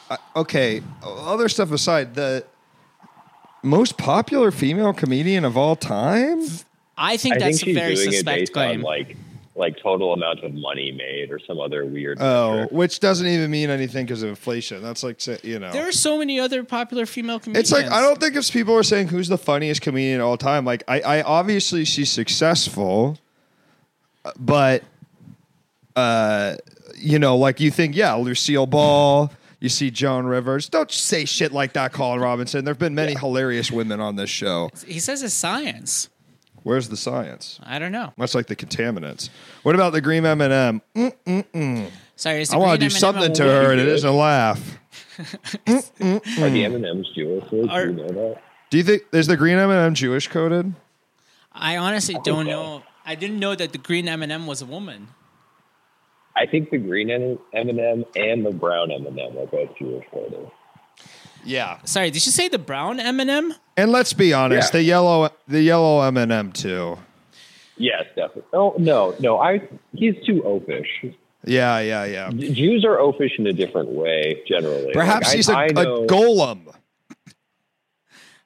I- 0.10 0.18
Okay, 0.36 0.82
other 1.04 1.48
stuff 1.50 1.72
aside, 1.72 2.16
the 2.16 2.44
most 3.64 3.98
popular 3.98 4.52
female 4.52 4.94
comedian 4.94 5.46
of 5.46 5.58
all 5.58 5.76
time. 5.76 6.42
I 6.98 7.18
think 7.18 7.36
I 7.36 7.40
that's 7.40 7.60
think 7.64 7.78
a 7.78 7.80
very 7.80 7.96
suspect 7.96 8.54
claim. 8.54 8.80
on 8.80 8.82
like 8.82 9.18
like 9.58 9.78
total 9.82 10.14
amount 10.14 10.44
of 10.44 10.54
money 10.54 10.92
made 10.92 11.32
or 11.32 11.40
some 11.40 11.60
other 11.60 11.86
weird. 11.86 12.18
Oh, 12.22 12.52
metric. 12.52 12.72
which 12.72 13.00
doesn't 13.00 13.26
even 13.26 13.50
mean 13.50 13.70
anything 13.70 14.06
because 14.06 14.24
of 14.24 14.30
inflation. 14.30 14.82
That's 14.82 15.04
like 15.04 15.20
say- 15.20 15.40
you 15.44 15.60
know. 15.60 15.72
there 15.72 15.88
are 15.88 15.92
so 15.92 16.18
many 16.18 16.40
other 16.40 16.64
popular 16.64 17.06
female 17.06 17.40
comedians. 17.40 17.72
It's 17.72 17.72
like 17.72 17.92
I 17.92 18.02
don't 18.02 18.20
think 18.20 18.36
if 18.36 18.52
people 18.52 18.76
are 18.76 18.84
saying 18.84 19.08
who's 19.08 19.28
the 19.28 19.38
funniest 19.38 19.82
comedian 19.82 20.22
of 20.22 20.28
all 20.28 20.38
time. 20.38 20.66
Like 20.66 20.84
I, 20.88 21.02
I 21.02 21.22
obviously 21.24 21.86
she's 21.86 22.12
successful, 22.12 23.18
but 24.40 24.84
uh, 25.96 26.56
you 26.96 27.20
know, 27.20 27.38
like 27.38 27.60
you 27.60 27.72
think, 27.72 27.96
yeah, 27.96 28.14
Lucille 28.14 28.68
Ball. 28.68 29.32
You 29.60 29.70
see 29.70 29.90
Joan 29.90 30.28
Rivers. 30.28 30.70
Don't 30.70 30.92
say 30.92 31.26
shit 31.26 31.52
like 31.52 31.74
that, 31.74 31.92
Colin 31.92 32.20
Robinson. 32.20 32.64
There 32.64 32.76
have 32.76 32.80
been 32.80 32.94
many 32.94 33.16
hilarious 33.16 33.72
women 33.72 34.00
on 34.00 34.16
this 34.16 34.30
show. 34.30 34.70
He 34.86 35.00
says 35.00 35.24
it's 35.24 35.34
science. 35.34 36.10
Where's 36.68 36.90
the 36.90 36.98
science? 36.98 37.62
I 37.64 37.80
don't 37.80 37.94
know. 37.94 38.12
Much 38.18 38.36
like 38.36 38.48
the 38.48 38.56
contaminants. 38.56 39.30
What 39.64 39.74
about 39.74 39.94
the 39.94 40.02
green 40.02 40.26
M 40.26 40.42
and 40.42 40.52
M? 40.52 40.82
Mm, 40.94 41.14
mm, 41.26 41.46
mm. 41.54 41.92
Sorry, 42.18 42.42
it's 42.42 42.52
I 42.52 42.58
want 42.58 42.78
to 42.78 42.86
do 42.86 42.90
something 42.90 43.32
to 43.32 43.44
her, 43.44 43.72
and 43.72 43.80
it 43.80 43.88
isn't 43.88 44.10
a 44.10 44.12
laugh. 44.12 44.78
Are 45.18 45.30
the 45.66 46.66
M 46.66 46.76
and 46.76 46.86
M's 46.86 47.10
Jewish? 47.16 47.50
Do 47.50 47.56
you 47.56 47.64
know 47.64 48.08
that? 48.10 48.42
Do 48.70 48.78
you 48.78 48.84
think 48.84 49.04
is 49.14 49.28
the 49.28 49.38
green 49.38 49.58
M 49.58 49.70
and 49.70 49.80
M 49.80 49.94
Jewish 49.94 50.28
coded? 50.28 50.74
I 51.54 51.78
honestly 51.78 52.18
don't 52.26 52.48
so. 52.48 52.52
know. 52.52 52.84
I 53.06 53.16
didn't 53.16 53.40
know 53.40 53.56
that 53.56 53.72
the 53.72 53.78
green 53.78 54.10
M 54.10 54.22
and 54.22 54.30
m 54.30 54.46
was 54.46 54.62
a 54.62 54.66
woman. 54.66 55.08
I 56.36 56.48
think 56.48 56.70
the 56.70 56.80
green 56.80 57.10
M 57.10 57.40
and 57.54 57.80
M 57.80 58.04
and 58.14 58.46
the 58.46 58.52
brown 58.52 58.92
M 58.92 59.06
and 59.08 59.18
M 59.18 59.38
are 59.38 59.46
both 59.46 59.70
Jewish 59.80 60.04
coded. 60.12 60.52
Yeah. 61.48 61.80
Sorry, 61.86 62.12
did 62.12 62.26
you 62.26 62.32
say 62.32 62.48
the 62.50 62.60
brown 62.60 63.00
M 63.00 63.20
and 63.20 63.30
m 63.30 63.54
And 63.78 63.92
let's 63.92 64.14
be 64.14 64.34
honest, 64.34 64.74
Yeah. 64.74 64.80
the 64.80 64.84
yellow 64.84 65.30
the 65.48 65.62
yellow 65.62 66.02
M 66.02 66.18
and 66.18 66.32
M 66.32 66.52
too. 66.52 66.98
Yes, 67.78 68.04
definitely. 68.16 68.44
Oh 68.54 68.76
no, 68.78 69.16
no, 69.20 69.40
I 69.40 69.62
he's 69.94 70.16
too 70.26 70.42
oafish. 70.46 71.16
Yeah, 71.46 71.80
yeah, 71.80 72.06
yeah. 72.06 72.30
Jews 72.32 72.84
are 72.84 72.98
oafish 72.98 73.38
in 73.40 73.48
a 73.48 73.54
different 73.54 73.90
way 73.90 74.42
generally. 74.48 74.92
Perhaps 74.94 75.28
Like, 75.28 75.36
he's 75.38 75.48
a, 75.50 75.58
I 75.58 75.66
a 75.68 75.74
know- 75.74 76.06
golem. 76.08 76.74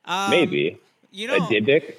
Um, 0.05 0.29
maybe 0.31 0.77
You 1.11 1.27
know, 1.27 1.35
a 1.35 1.39
know, 1.39 1.45
Dybbuk. 1.47 1.95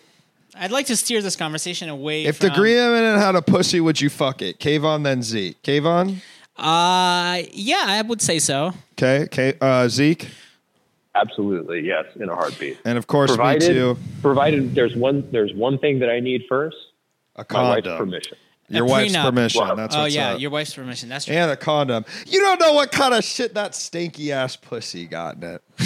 I'd 0.54 0.70
like 0.70 0.86
to 0.86 0.96
steer 0.96 1.22
this 1.22 1.34
conversation 1.36 1.88
away. 1.88 2.24
If 2.26 2.36
from, 2.36 2.48
the 2.50 2.54
green 2.54 2.76
M 2.76 2.92
and 2.92 3.04
M 3.06 3.18
had 3.18 3.34
a 3.34 3.42
pussy, 3.42 3.80
would 3.80 4.00
you 4.00 4.10
fuck 4.10 4.42
it? 4.42 4.58
Keyvan 4.60 5.02
then 5.02 5.22
Zeke. 5.22 5.60
Keyvan? 5.62 6.16
uh, 6.58 7.42
yeah, 7.52 7.84
I 7.86 8.02
would 8.02 8.20
say 8.20 8.38
so. 8.38 8.72
Okay, 8.92 9.26
K, 9.30 9.54
uh, 9.60 9.88
Zeke, 9.88 10.28
Absolutely, 11.14 11.80
yes, 11.80 12.06
in 12.16 12.28
a 12.28 12.34
heartbeat. 12.34 12.78
and 12.84 12.96
of 12.96 13.06
course 13.06 13.30
provided, 13.30 13.68
me 13.68 13.74
too. 13.74 13.98
provided 14.22 14.74
there's 14.74 14.96
one 14.96 15.28
there's 15.30 15.52
one 15.54 15.78
thing 15.78 15.98
that 15.98 16.08
I 16.10 16.20
need 16.20 16.44
first. 16.48 16.76
A 17.36 17.44
My 17.50 17.62
wife's 17.62 17.86
condom. 17.86 17.98
permission. 17.98 18.36
Your 18.68 18.84
A 18.86 18.88
wife's 18.88 19.14
prenup. 19.14 19.24
permission. 19.24 19.60
Well, 19.66 19.76
That's 19.76 19.94
oh 19.96 20.02
what's 20.02 20.14
yeah, 20.14 20.32
up. 20.34 20.40
your 20.40 20.50
wife's 20.50 20.74
permission. 20.74 21.08
That's 21.10 21.28
right. 21.28 21.36
and 21.36 21.50
a 21.50 21.56
condom. 21.56 22.06
You 22.26 22.40
don't 22.40 22.58
know 22.60 22.72
what 22.72 22.90
kind 22.92 23.12
of 23.12 23.22
shit 23.24 23.52
that 23.54 23.74
stinky 23.74 24.32
ass 24.32 24.56
pussy 24.56 25.06
got 25.06 25.36
in 25.36 25.42
it. 25.44 25.62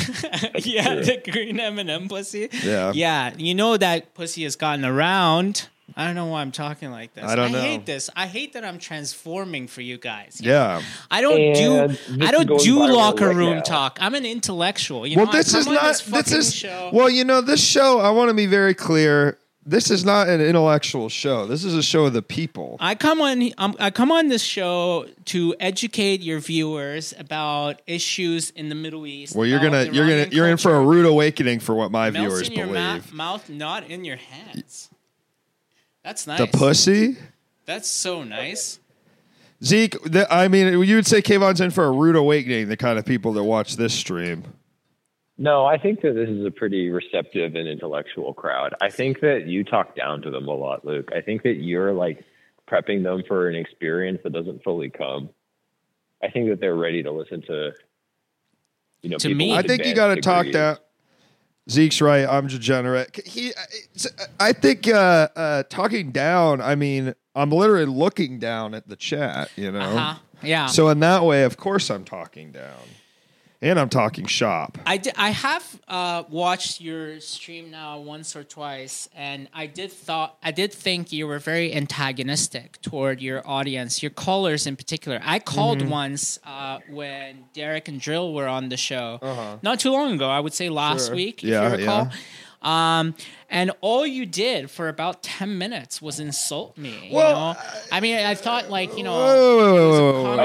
yeah, 0.67 0.95
the 0.95 1.21
green 1.29 1.59
M 1.59 1.81
and 1.81 1.91
m 1.91 2.07
pussy. 2.09 2.49
Yeah. 2.63 2.93
yeah. 2.95 3.33
You 3.37 3.55
know 3.57 3.77
that 3.77 4.15
pussy 4.15 4.45
has 4.45 4.55
gotten 4.55 4.85
around. 4.85 5.69
I 5.95 6.05
don't 6.05 6.15
know 6.17 6.27
why 6.27 6.41
I'm 6.41 6.51
talking 6.53 6.91
like 6.91 7.15
this. 7.15 7.25
I 7.25 7.37
don't 7.37 7.53
know. 7.53 7.61
hate 7.61 7.87
this. 7.87 8.11
I 8.17 8.27
hate 8.27 8.55
that 8.55 8.65
I'm 8.65 8.79
transforming 8.79 9.69
for 9.69 9.83
you 9.83 9.99
guys. 9.99 10.41
Yeah. 10.43 10.83
I 11.11 11.21
don't 11.21 11.41
And 11.41 11.97
do 11.97 12.25
I 12.27 12.31
don't 12.33 12.59
do 12.61 12.87
locker 12.93 13.29
right 13.29 13.37
room 13.37 13.57
now. 13.57 13.63
talk. 13.63 13.99
I'm 14.01 14.15
an 14.15 14.27
intellectual. 14.27 15.07
You 15.07 15.17
Well, 15.17 15.27
know, 15.27 15.33
I 15.33 15.37
this 15.37 15.55
is 15.55 15.67
not. 15.67 15.83
This, 15.85 16.01
This, 16.01 16.11
fucking 16.11 16.39
is. 16.39 16.55
show. 16.55 16.91
Well, 16.93 17.09
you 17.09 17.25
know, 17.25 17.41
this 17.41 17.65
show. 17.65 18.01
I 18.01 18.11
want 18.11 18.31
to 18.31 18.35
be 18.35 18.47
very 18.47 18.75
clear. 18.75 19.39
This 19.69 19.91
is 19.91 20.05
not 20.05 20.29
an 20.29 20.41
intellectual 20.41 21.09
show. 21.09 21.47
This 21.47 21.65
is 21.65 21.75
a 21.75 21.83
show 21.83 22.05
of 22.07 22.13
the 22.13 22.23
people. 22.23 22.77
I 22.79 22.95
come 22.95 23.21
on. 23.21 23.51
Um, 23.59 23.75
I 23.81 23.91
come 23.91 24.13
on 24.13 24.29
this 24.29 24.43
show 24.43 25.07
to 25.27 25.57
educate 25.59 26.21
your 26.21 26.39
viewers 26.41 27.15
about 27.19 27.81
issues 27.87 28.51
in 28.51 28.69
the 28.69 28.77
Middle 28.77 29.07
East. 29.07 29.35
Well, 29.35 29.47
you're 29.47 29.59
gonna. 29.61 29.85
You're 29.85 30.05
gonna. 30.05 30.11
Iranian 30.15 30.33
You're 30.33 30.49
in 30.49 30.57
for 30.57 30.75
a 30.75 30.81
rude 30.81 31.07
awakening 31.07 31.61
for 31.61 31.75
what 31.75 31.91
my 31.91 32.11
Melts 32.11 32.27
viewers 32.35 32.49
in 32.49 32.55
your 32.55 32.67
ma- 32.67 32.73
believe. 32.95 33.13
mouth, 33.13 33.49
not 33.49 33.89
in 33.91 34.05
your 34.05 34.17
hands. 34.17 34.89
That's 36.07 36.25
nice. 36.29 36.39
The 36.39 36.47
pussy. 36.47 37.17
That's 37.65 37.89
so 37.91 38.23
nice. 38.23 38.79
Zeke, 39.65 40.01
the, 40.05 40.33
I 40.33 40.47
mean, 40.47 40.81
you 40.85 40.95
would 40.95 41.07
say 41.07 41.21
Keyvan's 41.21 41.61
in 41.61 41.73
for 41.73 41.83
a 41.85 41.91
rude 41.91 42.15
awakening. 42.15 42.69
The 42.69 42.77
kind 42.77 42.97
of 42.97 43.05
people 43.05 43.33
that 43.33 43.43
watch 43.43 43.75
this 43.75 43.93
stream. 43.93 44.45
No, 45.37 45.65
I 45.67 45.79
think 45.79 46.03
that 46.03 46.13
this 46.13 46.29
is 46.29 46.47
a 46.47 46.51
pretty 46.53 46.91
receptive 46.91 47.57
and 47.57 47.67
intellectual 47.67 48.35
crowd. 48.35 48.73
I 48.81 48.89
think 48.89 49.19
that 49.23 49.49
you 49.49 49.65
talk 49.65 49.97
down 49.97 50.23
to 50.23 50.31
them 50.31 50.47
a 50.47 50.55
lot, 50.55 50.85
Luke. 50.85 51.11
I 51.13 51.23
think 51.23 51.43
that 51.43 51.55
you're 51.57 51.93
like 51.93 52.23
prepping 52.71 53.03
them 53.03 53.25
for 53.27 53.49
an 53.49 53.57
experience 53.57 54.21
that 54.23 54.33
doesn't 54.33 54.63
fully 54.63 54.91
come. 54.91 55.31
I 56.23 56.31
think 56.31 56.51
that 56.51 56.61
they're 56.61 56.77
ready 56.77 57.03
to 57.03 57.11
listen 57.11 57.43
to, 57.49 57.73
you 59.03 59.11
know, 59.11 59.17
To 59.19 59.35
me- 59.35 59.57
I 59.57 59.63
think 59.63 59.85
you 59.85 59.93
got 59.97 60.15
to 60.15 60.21
talk 60.21 60.45
degrees. 60.45 60.55
down. 60.55 60.77
Zeke's 61.69 62.01
right. 62.01 62.27
I'm 62.29 62.47
degenerate. 62.47 63.27
He, 63.27 63.53
I 64.39 64.53
think 64.53 64.87
uh, 64.89 65.29
uh, 65.35 65.63
talking 65.65 66.13
down. 66.13 66.61
I 66.61 66.77
mean, 66.77 67.15
I'm 67.35 67.51
literally 67.51 67.87
looking 67.87 68.39
down 68.39 68.75
at 68.75 68.89
the 68.89 68.97
chat. 68.97 69.51
You 69.57 69.73
know. 69.73 69.81
Uh-huh. 69.81 70.19
Yeah. 70.43 70.67
So 70.67 70.89
in 70.91 71.01
that 71.01 71.25
way, 71.25 71.43
of 71.43 71.57
course, 71.57 71.91
I'm 71.91 72.05
talking 72.05 72.53
down, 72.53 72.75
and 73.63 73.79
I'm 73.81 73.89
talking 73.89 74.27
shop. 74.27 74.79
I, 74.87 74.97
di- 74.99 75.13
I 75.17 75.31
have 75.31 75.81
uh, 75.89 76.25
watched 76.29 76.81
your 76.81 77.21
stream 77.21 77.71
now 77.71 77.99
once 78.01 78.37
or 78.37 78.45
twice, 78.45 79.09
and 79.15 79.49
I 79.55 79.67
did 79.67 79.91
thought 79.93 80.37
I 80.43 80.51
did 80.51 80.73
think 80.73 81.13
you 81.13 81.27
were 81.27 81.39
very 81.39 81.75
antagonistic 81.75 82.81
toward 82.83 83.21
your 83.21 83.47
audience, 83.49 84.03
your 84.03 84.11
callers 84.11 84.67
in 84.67 84.77
particular. 84.77 85.21
I 85.25 85.39
called 85.39 85.79
Mm-hmm. 85.79 85.91
once 85.91 86.39
uh, 86.45 86.79
when 86.89 87.45
Derek 87.53 87.89
and 87.89 88.01
Drill 88.01 88.33
were 88.33 88.47
on 88.49 88.69
the 88.69 88.77
show, 88.77 89.59
not 89.63 89.81
too 89.81 89.91
long 89.91 90.13
ago. 90.15 90.29
I 90.29 90.41
would 90.41 90.55
say 90.55 90.69
last 90.69 90.87
Uh-huh. 90.87 91.07
Sure. 91.07 91.15
week, 91.17 91.43
if 91.45 91.51
Yeah, 91.51 91.71
you 91.73 91.77
recall. 91.79 92.11
Um, 92.63 93.15
and 93.51 93.71
all 93.81 94.07
you 94.07 94.27
did 94.27 94.71
for 94.71 94.89
about 94.89 95.23
ten 95.23 95.59
minutes 95.59 96.01
was 96.03 96.19
insult 96.19 96.77
me. 96.79 97.11
Well, 97.13 97.29
you 97.29 97.55
know, 97.55 97.81
I 97.93 98.01
mean, 98.01 98.17
I 98.19 98.35
thought 98.35 98.71
like 98.71 98.97
you 98.97 99.05
know. 99.05 99.15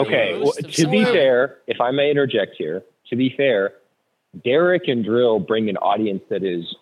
Okay, 0.06 0.34
well, 0.34 0.42
roast 0.44 0.60
of 0.66 0.72
to 0.74 0.88
be 0.88 1.04
fair, 1.06 1.58
if 1.68 1.80
I 1.82 1.92
may 1.92 2.12
interject 2.12 2.56
here, 2.58 2.84
to 3.12 3.16
be 3.16 3.32
fair, 3.38 3.74
Derek 4.44 4.88
and 4.88 5.04
Drill 5.06 5.40
bring 5.40 5.70
an 5.70 5.78
audience 5.78 6.24
that 6.30 6.44
is 6.44 6.76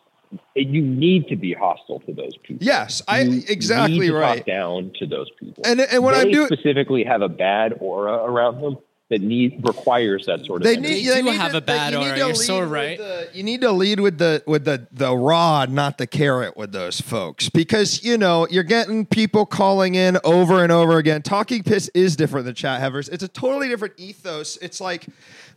you 0.56 0.82
need 0.84 1.28
to 1.28 1.36
be 1.36 1.54
hostile 1.54 2.00
to 2.02 2.14
those 2.14 2.38
people. 2.44 2.64
Yes, 2.66 3.02
I 3.08 3.22
You 3.22 3.42
exactly 3.50 4.00
need 4.00 4.08
to 4.08 4.14
right. 4.14 4.38
Talk 4.38 4.46
down 4.46 4.92
to 5.00 5.08
those 5.08 5.28
people. 5.40 5.64
And 5.66 5.82
and 5.82 6.04
when 6.04 6.14
I 6.16 6.24
do 6.26 6.46
specifically 6.46 7.04
have 7.04 7.22
a 7.24 7.30
bad 7.30 7.74
aura 7.80 8.14
around 8.24 8.62
them 8.62 8.78
that 9.10 9.22
need 9.22 9.60
requires 9.68 10.28
that 10.28 10.46
sort 10.46 10.62
of. 10.62 10.66
they 10.68 10.78
energy. 10.78 10.94
need. 10.94 11.06
They 11.08 11.14
they 11.16 11.22
do 11.24 11.32
need 11.32 11.38
have 11.38 11.52
to- 11.54 11.58
a 11.58 11.62
bad 11.62 11.94
you 11.94 12.00
aura. 12.00 12.16
You're 12.16 12.36
so 12.36 12.62
right. 12.62 13.00
the- 13.00 13.30
you 13.34 13.42
need 13.42 13.62
to 13.62 13.72
lead 13.72 14.00
with 14.02 14.20
the 14.20 14.44
with 14.46 14.66
the 14.66 14.86
the 14.92 15.16
rod, 15.18 15.72
not 15.72 15.98
the 15.98 16.06
carrot, 16.06 16.56
with 16.56 16.74
those 16.74 17.02
folks, 17.02 17.50
because 17.50 18.04
you 18.04 18.16
know 18.16 18.46
you're 18.52 18.62
getting 18.62 19.08
people 19.08 19.48
calling 19.48 19.96
in 19.96 20.20
over 20.24 20.62
and 20.62 20.72
over 20.72 21.00
again. 21.00 21.24
Talking 21.24 21.64
piss 21.64 21.90
is 21.96 22.16
different 22.16 22.46
than 22.46 22.54
chat 22.54 22.80
heavers. 22.82 23.10
It's 23.10 23.24
a 23.24 23.28
totally 23.28 23.68
different 23.68 23.96
ethos. 23.98 24.58
It's 24.58 24.80
like 24.80 25.08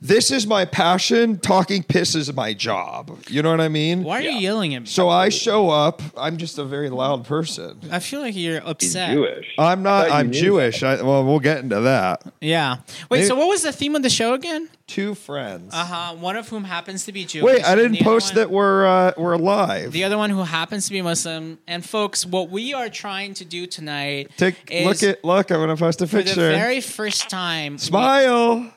this 0.03 0.33
is 0.33 0.47
my 0.49 0.65
passion. 0.65 1.39
Talking 1.39 1.85
piss 1.85 2.17
is 2.17 2.33
my 2.35 2.53
job. 2.55 3.17
You 3.29 3.41
know 3.41 3.51
what 3.53 3.61
I 3.61 3.69
mean? 3.69 4.03
Why 4.03 4.19
are 4.19 4.23
you 4.23 4.33
yelling 4.33 4.75
at 4.75 4.81
me? 4.83 4.87
So 4.87 5.09
I 5.09 5.29
show 5.29 5.71
up. 5.71 6.03
I'm 6.17 6.37
just 6.39 6.59
a 6.59 6.65
very 6.65 6.91
loud 6.91 7.25
person. 7.25 7.79
I 7.91 8.01
feel 8.01 8.21
like 8.21 8.35
you're 8.35 8.61
He's 8.61 8.69
upset. 8.69 9.13
Jewish. 9.13 9.47
I'm 9.59 9.83
not. 9.85 10.09
thought 10.09 10.17
I'm 10.17 10.33
Jewish. 10.33 10.83
I, 10.83 11.01
well, 11.03 11.25
we'll 11.25 11.39
get 11.39 11.59
into 11.59 11.81
that. 11.81 12.25
Yeah. 12.41 12.79
Wait. 13.09 13.19
Maybe- 13.19 13.29
So 13.29 13.37
what 13.37 13.47
was 13.49 13.63
the 13.63 13.71
theme 13.73 13.95
of 13.95 14.03
the 14.03 14.11
show 14.11 14.35
again? 14.35 14.69
Two 14.89 15.15
friends. 15.15 15.73
Uh 15.73 15.85
huh. 15.85 16.15
One 16.17 16.37
of 16.37 16.49
whom 16.49 16.65
happens 16.65 17.05
to 17.07 17.13
be 17.13 17.25
Jewish. 17.25 17.45
Wait, 17.45 17.65
I 17.65 17.73
and 17.73 17.79
didn't 17.81 17.93
the 17.93 18.01
other 18.01 18.11
post 18.11 18.31
one- 18.31 18.35
that 18.37 18.51
we're 18.51 18.85
uh, 18.85 19.13
we're 19.17 19.37
live. 19.37 19.93
The 19.93 20.03
other 20.05 20.19
one 20.19 20.31
who 20.31 20.43
happens 20.43 20.87
to 20.87 20.93
be 20.93 21.01
Muslim. 21.01 21.59
And 21.69 21.85
folks, 21.85 22.27
what 22.27 22.51
we 22.51 22.75
are 22.75 22.89
trying 22.89 23.35
to 23.35 23.45
do 23.45 23.67
tonight 23.69 24.33
Take 24.37 24.57
is 24.71 24.85
look 24.85 25.03
at 25.05 25.25
look. 25.25 25.51
I'm 25.53 25.61
gonna 25.61 25.77
post 25.77 26.03
a 26.03 26.07
for 26.09 26.17
the 26.17 26.25
picture. 26.25 26.51
very 26.51 26.81
first 26.81 27.31
time. 27.31 27.75
we- 27.75 27.79
Smile. 27.79 28.75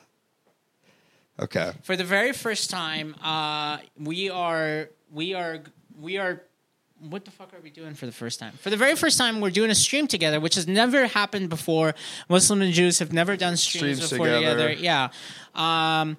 Okay. 1.40 1.74
for 1.84 1.96
the 1.96 2.04
very 2.04 2.32
first 2.32 2.70
time, 2.70 3.16
uh, 3.24 3.78
we 4.00 4.30
are 4.30 4.90
we 5.12 5.34
are 5.34 5.60
we 6.00 6.18
are. 6.18 6.42
What 7.10 7.26
the 7.26 7.32
fuck 7.32 7.54
are 7.54 7.60
we 7.62 7.70
doing 7.70 7.94
for 7.94 8.06
the 8.06 8.12
first 8.14 8.40
time? 8.40 8.54
For 8.54 8.70
the 8.70 8.78
very 8.78 8.96
first 8.96 9.18
time, 9.18 9.42
we're 9.42 9.50
doing 9.50 9.70
a 9.70 9.76
stream 9.76 10.08
together, 10.08 10.40
which 10.40 10.56
has 10.56 10.66
never 10.66 11.08
happened 11.08 11.50
before. 11.50 11.94
Muslim 12.30 12.62
and 12.62 12.74
Jews 12.74 13.00
have 13.00 13.12
never 13.12 13.36
done 13.36 13.58
streams, 13.58 13.98
Streams 13.98 14.12
before 14.12 14.28
together. 14.28 14.70
together. 14.70 14.82
Yeah. 14.82 15.10
Um, 15.54 16.16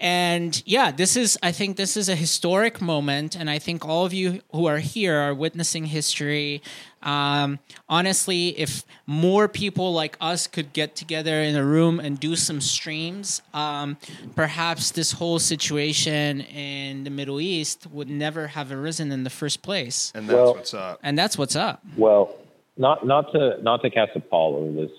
and 0.00 0.62
yeah, 0.64 0.90
this 0.90 1.14
is, 1.14 1.38
I 1.42 1.52
think 1.52 1.76
this 1.76 1.94
is 1.94 2.08
a 2.08 2.14
historic 2.14 2.80
moment. 2.80 3.36
And 3.36 3.50
I 3.50 3.58
think 3.58 3.84
all 3.84 4.06
of 4.06 4.14
you 4.14 4.40
who 4.50 4.64
are 4.64 4.78
here 4.78 5.14
are 5.14 5.34
witnessing 5.34 5.84
history. 5.84 6.62
Um, 7.02 7.58
honestly, 7.86 8.58
if 8.58 8.84
more 9.06 9.46
people 9.46 9.92
like 9.92 10.16
us 10.18 10.46
could 10.46 10.72
get 10.72 10.96
together 10.96 11.34
in 11.42 11.54
a 11.54 11.62
room 11.62 12.00
and 12.00 12.18
do 12.18 12.34
some 12.34 12.62
streams, 12.62 13.42
um, 13.52 13.98
perhaps 14.34 14.90
this 14.90 15.12
whole 15.12 15.38
situation 15.38 16.40
in 16.40 17.04
the 17.04 17.10
Middle 17.10 17.38
East 17.38 17.86
would 17.92 18.08
never 18.08 18.46
have 18.46 18.72
arisen 18.72 19.12
in 19.12 19.24
the 19.24 19.30
first 19.30 19.60
place. 19.60 20.12
And 20.14 20.26
that's 20.26 20.34
Well- 20.34 20.54
what's 20.54 20.74
up. 20.74 20.98
And 21.02 21.18
that's 21.18 21.36
what's 21.36 21.56
up. 21.56 21.84
Well, 21.98 22.34
not 22.78 23.06
not 23.06 23.32
to 23.32 23.62
not 23.62 23.82
to 23.82 23.90
cast 23.90 24.16
a 24.16 24.20
pall 24.20 24.56
over 24.56 24.86
this 24.86 24.96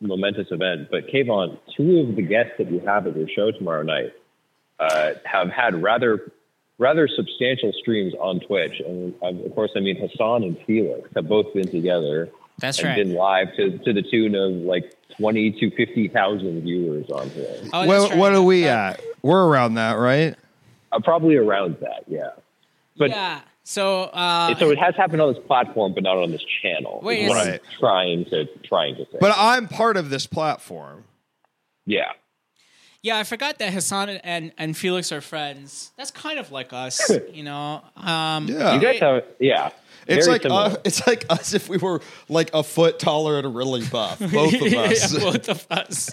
momentous 0.00 0.48
event, 0.50 0.88
but 0.90 1.06
Keyvan, 1.08 1.58
two 1.76 2.00
of 2.00 2.16
the 2.16 2.22
guests 2.22 2.52
that 2.58 2.70
you 2.70 2.80
have 2.80 3.06
at 3.06 3.16
your 3.16 3.28
show 3.28 3.50
tomorrow 3.50 3.82
night 3.82 4.12
uh, 4.78 5.12
have 5.24 5.48
had 5.50 5.82
rather 5.82 6.32
rather 6.78 7.06
substantial 7.08 7.72
streams 7.80 8.12
on 8.20 8.40
Twitch, 8.40 8.80
and 8.84 9.14
um, 9.22 9.40
of 9.44 9.54
course, 9.54 9.70
I 9.76 9.80
mean 9.80 9.96
Hassan 9.96 10.42
and 10.42 10.58
Felix 10.66 11.08
have 11.14 11.28
both 11.28 11.52
been 11.54 11.68
together 11.70 12.28
That's 12.58 12.78
and 12.80 12.88
right. 12.88 12.96
been 12.96 13.14
live 13.14 13.54
to 13.56 13.78
to 13.78 13.92
the 13.92 14.02
tune 14.02 14.34
of 14.34 14.52
like 14.52 14.92
twenty 15.16 15.52
to 15.52 15.70
fifty 15.70 16.08
thousand 16.08 16.62
viewers 16.62 17.08
on 17.10 17.30
here, 17.30 17.56
Oh, 17.72 17.86
well, 17.86 18.00
that's 18.02 18.10
right. 18.10 18.18
what 18.18 18.34
are 18.34 18.42
we 18.42 18.68
Uh, 18.68 18.76
at? 18.90 19.00
We're 19.22 19.46
around 19.46 19.74
that, 19.74 19.94
right? 19.94 20.34
uh, 20.92 21.00
probably 21.00 21.36
around 21.36 21.76
that, 21.80 22.04
yeah. 22.08 22.30
But 22.96 23.10
yeah. 23.10 23.40
So, 23.66 24.02
uh, 24.04 24.54
so 24.58 24.70
it 24.70 24.78
has 24.78 24.94
happened 24.94 25.22
on 25.22 25.32
this 25.34 25.42
platform, 25.46 25.94
but 25.94 26.02
not 26.02 26.18
on 26.18 26.30
this 26.30 26.44
channel. 26.62 27.00
Wait, 27.02 27.22
is 27.22 27.28
what 27.30 27.46
is- 27.46 27.54
I'm 27.54 27.60
trying 27.80 28.24
to 28.26 28.44
trying 28.62 28.94
to 28.96 29.04
say. 29.10 29.18
But 29.20 29.34
I'm 29.36 29.68
part 29.68 29.96
of 29.96 30.10
this 30.10 30.26
platform. 30.26 31.04
yeah. 31.86 32.12
Yeah, 33.02 33.18
I 33.18 33.24
forgot 33.24 33.58
that 33.58 33.70
Hassan 33.70 34.08
and, 34.08 34.50
and 34.56 34.74
Felix 34.74 35.12
are 35.12 35.20
friends. 35.20 35.92
That's 35.98 36.10
kind 36.10 36.38
of 36.38 36.50
like 36.50 36.72
us, 36.72 37.10
you 37.34 37.42
know. 37.44 37.82
Um, 37.96 38.46
Yeah. 38.48 38.74
You 38.76 38.80
guys 38.80 38.98
have, 39.00 39.24
yeah. 39.38 39.72
It's 40.06 40.26
like 40.26 40.40
similar. 40.42 40.60
uh, 40.62 40.76
it's 40.86 41.06
like 41.06 41.26
us 41.28 41.52
if 41.52 41.68
we 41.68 41.76
were 41.76 42.00
like 42.30 42.50
a 42.54 42.62
foot 42.62 42.98
taller 42.98 43.38
and 43.38 43.54
really 43.54 43.82
buff, 43.88 44.18
both 44.32 44.54
of 44.54 44.62
us. 44.72 45.12
yeah, 45.12 45.20
both 45.20 45.48
of 45.50 45.66
us. 45.70 46.10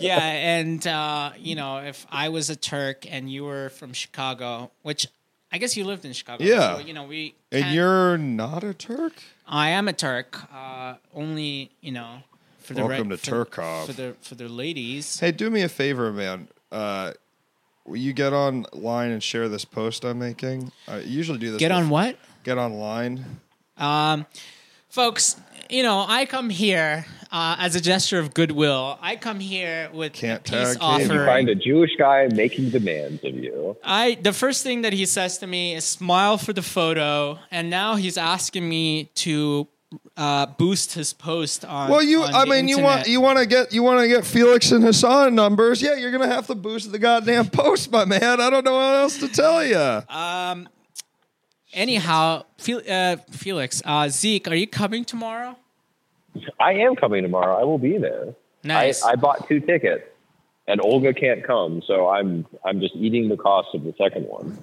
yeah, 0.00 0.18
and 0.18 0.84
uh, 0.84 1.30
you 1.38 1.54
know, 1.54 1.78
if 1.78 2.04
I 2.10 2.28
was 2.30 2.50
a 2.50 2.56
Turk 2.56 3.04
and 3.08 3.30
you 3.30 3.44
were 3.44 3.68
from 3.70 3.92
Chicago, 3.92 4.72
which 4.82 5.06
I 5.52 5.58
guess 5.58 5.76
you 5.76 5.84
lived 5.84 6.04
in 6.04 6.12
Chicago. 6.12 6.44
Yeah. 6.44 6.76
So, 6.76 6.82
you 6.82 6.94
know, 6.94 7.04
we. 7.04 7.34
and 7.50 7.74
you're 7.74 8.16
not 8.16 8.62
a 8.62 8.72
Turk. 8.72 9.14
I 9.46 9.70
am 9.70 9.88
a 9.88 9.92
Turk. 9.92 10.38
Uh, 10.54 10.94
only 11.14 11.70
you 11.80 11.92
know, 11.92 12.22
for 12.60 12.74
the 12.74 12.86
Welcome 12.86 13.10
right, 13.10 13.18
to 13.18 13.30
for, 13.30 13.44
Turkov. 13.44 13.86
for 13.86 13.92
the 13.92 14.14
for 14.20 14.34
the 14.36 14.48
ladies. 14.48 15.18
Hey, 15.18 15.32
do 15.32 15.50
me 15.50 15.62
a 15.62 15.68
favor, 15.68 16.12
man. 16.12 16.48
Uh, 16.70 17.12
will 17.84 17.96
you 17.96 18.12
get 18.12 18.32
online 18.32 19.10
and 19.10 19.22
share 19.22 19.48
this 19.48 19.64
post 19.64 20.04
I'm 20.04 20.20
making? 20.20 20.70
I 20.86 20.98
usually 20.98 21.38
do 21.38 21.50
this. 21.50 21.58
Get 21.58 21.72
on 21.72 21.88
what? 21.88 22.16
Get 22.44 22.56
online. 22.56 23.24
Um, 23.76 24.26
folks, 24.88 25.36
you 25.68 25.82
know, 25.82 26.04
I 26.06 26.26
come 26.26 26.48
here 26.50 27.06
uh, 27.32 27.56
as 27.58 27.76
a 27.76 27.80
gesture 27.80 28.18
of 28.18 28.34
goodwill. 28.34 28.98
I 29.00 29.16
come 29.16 29.40
here 29.40 29.88
with 29.92 30.12
Can't 30.12 30.40
a 30.40 30.52
peace 30.52 30.74
tag 30.74 30.78
offer. 30.80 31.02
You 31.02 31.26
find 31.26 31.48
a 31.48 31.54
Jewish 31.54 31.90
guy 31.96 32.28
making 32.28 32.70
demands 32.70 33.22
of 33.24 33.34
you. 33.34 33.76
I 33.84 34.18
the 34.20 34.32
first 34.32 34.62
thing 34.62 34.82
that 34.82 34.92
he 34.92 35.06
says 35.06 35.38
to 35.38 35.46
me 35.46 35.74
is 35.74 35.84
smile 35.84 36.38
for 36.38 36.52
the 36.52 36.62
photo, 36.62 37.38
and 37.50 37.70
now 37.70 37.96
he's 37.96 38.18
asking 38.18 38.68
me 38.68 39.04
to 39.16 39.68
uh, 40.16 40.46
boost 40.46 40.94
his 40.94 41.12
post 41.12 41.64
on. 41.64 41.90
Well, 41.90 42.02
you, 42.02 42.22
on 42.22 42.34
I 42.34 42.44
the 42.44 42.50
mean, 42.50 42.68
you 42.68 42.80
want 42.80 43.06
you 43.08 43.20
want 43.20 43.38
to 43.38 43.46
get 43.46 43.72
you 43.72 43.82
want 43.82 44.00
to 44.00 44.08
get 44.08 44.24
Felix 44.24 44.70
and 44.72 44.82
Hassan 44.84 45.34
numbers. 45.34 45.82
Yeah, 45.82 45.94
you're 45.94 46.12
gonna 46.12 46.26
have 46.26 46.46
to 46.48 46.54
boost 46.54 46.92
the 46.92 46.98
goddamn 46.98 47.46
post, 47.50 47.90
my 47.90 48.04
man. 48.04 48.40
I 48.40 48.50
don't 48.50 48.64
know 48.64 48.74
what 48.74 48.94
else 48.96 49.18
to 49.18 49.28
tell 49.28 49.64
you. 49.64 50.02
Um. 50.14 50.68
Anyhow, 51.72 52.46
Fel- 52.58 52.82
uh, 52.88 53.16
Felix, 53.30 53.80
uh, 53.84 54.08
Zeke, 54.08 54.48
are 54.48 54.56
you 54.56 54.66
coming 54.66 55.04
tomorrow? 55.04 55.56
I 56.58 56.72
am 56.74 56.96
coming 56.96 57.22
tomorrow. 57.22 57.58
I 57.60 57.64
will 57.64 57.78
be 57.78 57.98
there. 57.98 58.34
Nice. 58.62 59.02
I, 59.02 59.12
I 59.12 59.16
bought 59.16 59.48
two 59.48 59.60
tickets, 59.60 60.04
and 60.68 60.80
Olga 60.80 61.12
can't 61.14 61.44
come, 61.44 61.82
so 61.86 62.08
I'm 62.08 62.46
I'm 62.64 62.80
just 62.80 62.94
eating 62.96 63.28
the 63.28 63.36
cost 63.36 63.68
of 63.74 63.84
the 63.84 63.94
second 63.98 64.24
one 64.28 64.58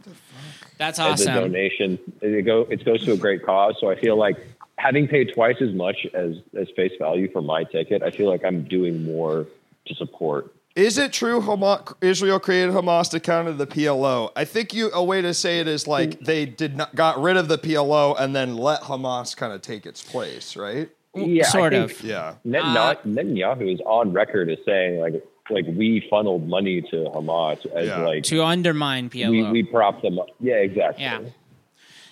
That's 0.77 0.99
as 0.99 1.05
a 1.25 1.31
awesome. 1.31 1.33
donation. 1.33 1.99
It 2.21 2.45
go 2.45 2.61
it 2.69 2.85
goes 2.85 3.03
to 3.05 3.13
a 3.13 3.17
great 3.17 3.43
cause, 3.45 3.75
so 3.79 3.89
I 3.89 3.99
feel 3.99 4.15
like 4.17 4.37
having 4.77 5.07
paid 5.07 5.31
twice 5.33 5.57
as 5.61 5.73
much 5.73 6.05
as 6.13 6.37
as 6.57 6.67
face 6.75 6.93
value 6.99 7.31
for 7.31 7.41
my 7.41 7.63
ticket, 7.63 8.03
I 8.03 8.11
feel 8.11 8.29
like 8.29 8.45
I'm 8.45 8.63
doing 8.63 9.03
more 9.03 9.47
to 9.87 9.95
support. 9.95 10.53
Is 10.75 10.99
it 10.99 11.11
true 11.11 11.41
Hama- 11.41 11.83
Israel 12.01 12.39
created 12.39 12.69
Hamas 12.75 13.09
to 13.09 13.19
counter 13.19 13.51
the 13.51 13.65
PLO? 13.65 14.31
I 14.35 14.45
think 14.45 14.75
you 14.75 14.91
a 14.93 15.03
way 15.03 15.23
to 15.23 15.33
say 15.33 15.59
it 15.59 15.67
is 15.67 15.87
like 15.87 16.19
they 16.19 16.45
did 16.45 16.77
not 16.77 16.93
got 16.93 17.19
rid 17.19 17.35
of 17.35 17.47
the 17.47 17.57
PLO 17.57 18.15
and 18.19 18.35
then 18.35 18.55
let 18.55 18.81
Hamas 18.81 19.35
kind 19.35 19.51
of 19.53 19.63
take 19.63 19.87
its 19.87 20.03
place, 20.03 20.55
right? 20.55 20.91
Yeah, 21.15 21.45
sort 21.45 21.73
think 21.73 21.91
of. 21.91 22.03
Yeah. 22.03 22.35
Netanyahu, 22.45 23.01
Netanyahu 23.05 23.73
is 23.73 23.81
on 23.85 24.13
record 24.13 24.49
as 24.49 24.57
saying 24.65 24.99
like 24.99 25.23
like 25.49 25.65
we 25.67 26.05
funneled 26.09 26.47
money 26.47 26.81
to 26.81 26.95
Hamas 27.15 27.65
as 27.73 27.87
Yeah. 27.87 27.99
like 27.99 28.23
To 28.25 28.43
undermine 28.43 29.09
PLO. 29.09 29.29
we 29.31 29.43
we 29.51 29.63
propped 29.63 30.01
them 30.03 30.19
up. 30.19 30.27
Yeah, 30.39 30.55
exactly. 30.55 31.03
Yeah. 31.03 31.19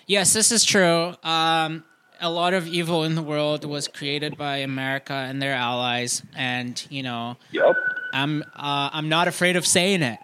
Yes, 0.06 0.32
this 0.32 0.50
is 0.52 0.64
true. 0.64 1.14
Um, 1.22 1.84
a 2.20 2.30
lot 2.30 2.54
of 2.54 2.66
evil 2.66 3.04
in 3.04 3.14
the 3.14 3.22
world 3.22 3.64
was 3.64 3.88
created 3.88 4.38
by 4.38 4.58
America 4.58 5.12
and 5.12 5.42
their 5.42 5.52
allies, 5.54 6.22
and 6.34 6.84
you 6.90 7.02
know, 7.02 7.36
Yep. 7.52 7.74
I'm 8.12 8.42
uh, 8.54 8.90
I'm 8.92 9.08
not 9.08 9.28
afraid 9.28 9.56
of 9.56 9.66
saying 9.66 10.02
it. 10.02 10.18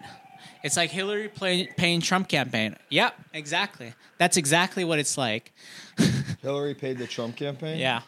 It's 0.65 0.77
like 0.77 0.91
Hillary 0.91 1.29
play, 1.29 1.69
paying 1.77 2.01
Trump 2.01 2.29
campaign. 2.29 2.77
Yep, 2.89 3.15
exactly. 3.35 3.93
That's 4.19 4.37
exactly 4.37 4.85
what 4.85 5.01
it's 5.01 5.19
like. 5.19 5.53
Hillary 6.43 6.75
paid 6.75 6.99
the 6.99 7.07
Trump 7.09 7.37
campaign. 7.37 7.79
Yeah, 7.79 8.03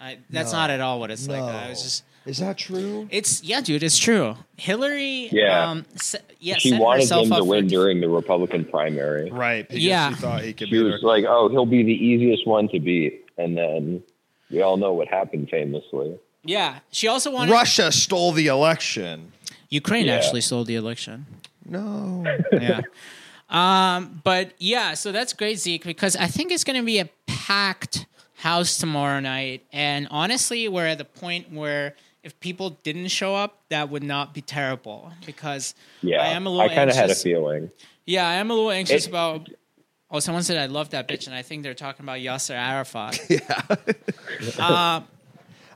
I, 0.00 0.18
that's 0.30 0.52
No. 0.52 0.58
not 0.58 0.70
at 0.70 0.80
all 0.80 0.98
what 1.00 1.10
it's 1.10 1.28
like. 1.28 1.42
I 1.42 1.68
was 1.68 1.82
just. 1.82 2.04
Is 2.26 2.38
that 2.38 2.58
true? 2.58 3.08
It's 3.10 3.42
yeah, 3.42 3.60
dude. 3.60 3.82
It's 3.82 3.98
true. 3.98 4.36
Hillary. 4.56 5.28
Yeah. 5.32 5.70
Um, 5.70 5.86
se- 5.96 6.20
yeah. 6.38 6.56
She 6.58 6.78
wanted 6.78 7.02
him 7.10 7.28
to 7.28 7.34
up 7.34 7.38
for- 7.40 7.44
win 7.44 7.66
during 7.66 8.00
the 8.00 8.08
Republican 8.08 8.64
primary. 8.66 9.30
Right. 9.30 9.66
Because 9.66 9.82
Yeah. 9.84 10.10
she 10.10 10.14
thought 10.16 10.42
he 10.42 10.52
could 10.52 10.68
She 10.68 10.72
beat 10.76 10.82
was 10.82 11.00
her. 11.00 11.06
like, 11.08 11.24
"Oh, 11.26 11.48
he'll 11.48 11.64
be 11.66 11.82
the 11.82 11.92
easiest 11.94 12.46
one 12.46 12.68
to 12.68 12.78
beat," 12.78 13.24
and 13.38 13.56
then 13.56 14.02
we 14.50 14.60
all 14.60 14.76
know 14.76 14.92
what 14.92 15.08
happened 15.08 15.48
famously. 15.50 16.14
Yeah. 16.44 16.80
She 16.90 17.08
also 17.08 17.30
wanted. 17.30 17.52
Russia 17.52 17.90
stole 17.90 18.32
the 18.32 18.48
election. 18.48 19.32
Ukraine 19.70 20.06
Yeah. 20.06 20.16
actually 20.16 20.40
stole 20.42 20.64
the 20.64 20.74
election. 20.76 21.24
No. 21.66 22.24
yeah. 22.52 22.80
Um, 23.48 24.20
but 24.24 24.52
yeah, 24.58 24.94
so 24.94 25.10
that's 25.10 25.32
great, 25.32 25.58
Zeke, 25.58 25.84
because 25.84 26.16
I 26.16 26.26
think 26.26 26.52
it's 26.52 26.64
going 26.64 26.78
to 26.78 26.84
be 26.84 26.98
a 26.98 27.08
packed 27.26 28.06
house 28.40 28.78
tomorrow 28.78 29.20
night. 29.20 29.64
And 29.72 30.08
honestly, 30.10 30.66
we're 30.68 30.86
at 30.86 30.98
the 30.98 31.04
point 31.04 31.52
where 31.52 31.94
if 32.22 32.38
people 32.40 32.70
didn't 32.82 33.08
show 33.08 33.34
up, 33.34 33.58
that 33.70 33.88
would 33.90 34.02
not 34.02 34.34
be 34.34 34.40
terrible 34.42 35.12
because 35.24 35.74
Yeah, 36.02 36.22
I 36.22 36.28
am 36.28 36.46
a 36.46 36.50
little. 36.50 36.70
I 36.70 36.74
kind 36.74 36.90
of 36.90 36.96
had 36.96 37.10
a 37.10 37.14
feeling. 37.14 37.70
Yeah, 38.06 38.26
I 38.28 38.34
am 38.34 38.50
a 38.50 38.54
little 38.54 38.70
anxious 38.70 39.04
It- 39.06 39.10
about. 39.10 39.48
Oh, 40.12 40.18
someone 40.18 40.42
said 40.42 40.58
I 40.58 40.66
love 40.66 40.90
that 40.90 41.06
bitch, 41.06 41.26
and 41.28 41.36
I 41.36 41.42
think 41.42 41.62
they're 41.62 41.72
talking 41.72 42.04
about 42.04 42.18
Yasser 42.18 42.54
Arafat. 42.56 43.20
Yeah, 43.30 43.62
uh, 44.58 45.00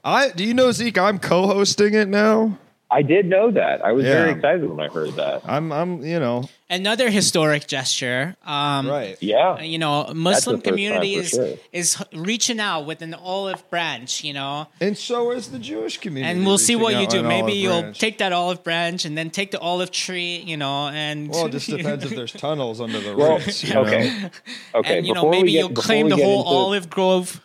I 0.04 0.30
do 0.30 0.44
you 0.44 0.54
know 0.54 0.73
Zeke? 0.73 0.99
I'm 0.99 1.18
co-hosting 1.18 1.94
it 1.94 2.09
now. 2.09 2.59
I 2.90 3.02
did 3.02 3.26
know 3.26 3.50
that. 3.52 3.85
I 3.85 3.92
was 3.92 4.04
very 4.04 4.33
excited 4.33 4.68
when 4.68 4.80
I 4.80 4.88
heard 4.92 5.12
that. 5.16 5.42
I'm 5.44 5.73
I'm 5.73 6.04
you 6.04 6.18
know 6.21 6.49
Another 6.75 7.09
historic 7.09 7.66
gesture. 7.68 8.35
Um, 8.44 8.88
right. 8.88 9.16
Yeah, 9.20 9.61
you 9.61 9.79
know, 9.79 10.11
Muslim 10.14 10.61
community 10.61 11.14
is 11.14 11.31
sure. 11.31 11.55
is 11.72 12.03
reaching 12.12 12.59
out 12.59 12.85
with 12.87 13.01
an 13.03 13.14
olive 13.14 13.68
branch. 13.70 14.25
You 14.25 14.33
know, 14.33 14.66
And 14.81 14.98
so 14.98 15.31
is 15.31 15.51
the 15.51 15.59
Jewish 15.61 15.98
community. 15.98 16.31
and 16.33 16.44
we'll 16.44 16.59
see 16.59 16.75
what 16.75 16.96
you 17.01 17.07
do. 17.07 17.22
Maybe 17.22 17.53
you'll 17.53 17.83
branch. 17.83 18.01
take 18.01 18.18
that 18.18 18.33
olive 18.33 18.64
branch 18.64 19.05
and 19.05 19.16
then 19.16 19.31
take 19.31 19.53
the 19.53 19.61
olive 19.61 19.90
tree. 19.92 20.42
You 20.44 20.57
know, 20.57 20.88
and 20.88 21.29
Well, 21.31 21.46
it 21.46 21.53
just 21.53 21.70
depends 21.77 22.05
if 22.05 22.11
there's 22.11 22.33
tunnels 22.33 22.81
under 22.81 22.98
the 23.01 23.16
Well, 23.16 23.38
roots. 23.38 23.62
know? 23.72 23.83
okay, 23.83 24.31
okay. 24.75 24.98
and 24.98 25.07
you 25.07 25.14
know 25.14 25.20
before 25.22 25.31
we 25.31 25.37
maybe 25.38 25.53
get- 25.53 25.59
you'll 25.61 25.70
claim 25.70 26.09
the 26.09 26.16
whole 26.16 26.40
into- 26.40 26.51
olive 26.51 26.90
grove. 26.90 27.40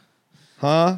Huh? 0.58 0.98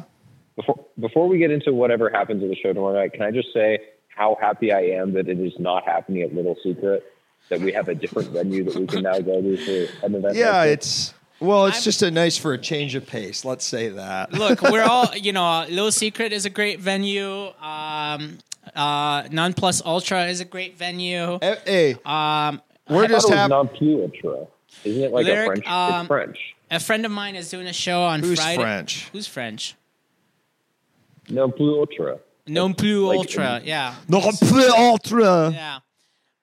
Before, 0.56 0.84
before 0.98 1.28
we 1.28 1.38
get 1.38 1.50
into 1.50 1.72
whatever 1.72 2.10
happens 2.10 2.42
at 2.42 2.48
the 2.48 2.56
show 2.56 2.72
tomorrow 2.72 2.94
night, 2.94 3.12
can 3.12 3.22
I 3.22 3.30
just 3.30 3.52
say 3.54 3.78
how 4.08 4.36
happy 4.40 4.72
I 4.72 4.80
am 5.00 5.12
that 5.14 5.28
it 5.28 5.38
is 5.38 5.52
not 5.58 5.84
happening 5.84 6.22
at 6.22 6.34
Little 6.34 6.56
Secret? 6.62 7.04
That 7.48 7.60
we 7.60 7.72
have 7.72 7.88
a 7.88 7.94
different 7.94 8.30
venue 8.30 8.64
that 8.64 8.76
we 8.76 8.86
can 8.86 9.02
now 9.02 9.18
go 9.20 9.42
to 9.42 9.56
for 9.58 10.06
an 10.06 10.14
event. 10.14 10.36
Yeah, 10.36 10.56
like 10.58 10.70
it's 10.70 11.12
well, 11.40 11.66
it's 11.66 11.76
I'm- 11.78 11.82
just 11.84 12.02
a 12.02 12.10
nice 12.10 12.36
for 12.38 12.52
a 12.54 12.58
change 12.58 12.94
of 12.94 13.06
pace. 13.06 13.44
Let's 13.44 13.64
say 13.64 13.88
that. 13.90 14.32
Look, 14.42 14.62
we're 14.62 14.82
all 14.84 15.10
you 15.16 15.32
know. 15.32 15.66
Little 15.68 15.92
Secret 15.92 16.32
is 16.32 16.44
a 16.46 16.50
great 16.50 16.80
venue. 16.80 17.48
Um, 17.60 18.38
uh, 18.74 19.24
Non 19.30 19.52
Plus 19.52 19.82
Ultra 19.84 20.26
is 20.26 20.40
a 20.40 20.44
great 20.46 20.78
venue. 20.78 21.38
Eh, 21.42 21.56
Hey, 21.66 21.92
Um, 22.06 22.62
we're 22.88 23.04
I 23.04 23.06
just 23.08 23.28
thought 23.28 23.32
it 23.32 23.34
was 23.34 23.38
happy. 23.38 23.50
non 23.50 23.68
plus 23.68 23.82
ultra. 24.24 24.46
Isn't 24.84 25.02
it 25.02 25.12
like 25.12 25.24
Lyric, 25.26 25.42
a 25.42 25.46
French? 25.62 25.66
um, 25.68 26.00
it's 26.00 26.06
French. 26.08 26.54
a 26.70 26.80
friend 26.80 27.04
of 27.06 27.12
mine 27.12 27.34
is 27.36 27.50
doing 27.50 27.66
a 27.66 27.72
show 27.72 28.02
on 28.02 28.20
Who's 28.20 28.38
Friday. 28.40 28.54
Who's 28.56 28.62
French? 28.64 29.08
Who's 29.12 29.26
French? 29.26 29.74
Non 31.28 31.52
plus 31.52 31.68
ultra. 31.68 32.18
Non 32.46 32.72
plus 32.74 32.88
Like, 33.02 33.18
ultra. 33.18 33.50
um, 33.56 33.62
yeah. 33.64 33.94
Non 34.08 34.22
plus 34.22 34.72
ultra. 34.72 35.50
Yeah. 35.52 35.78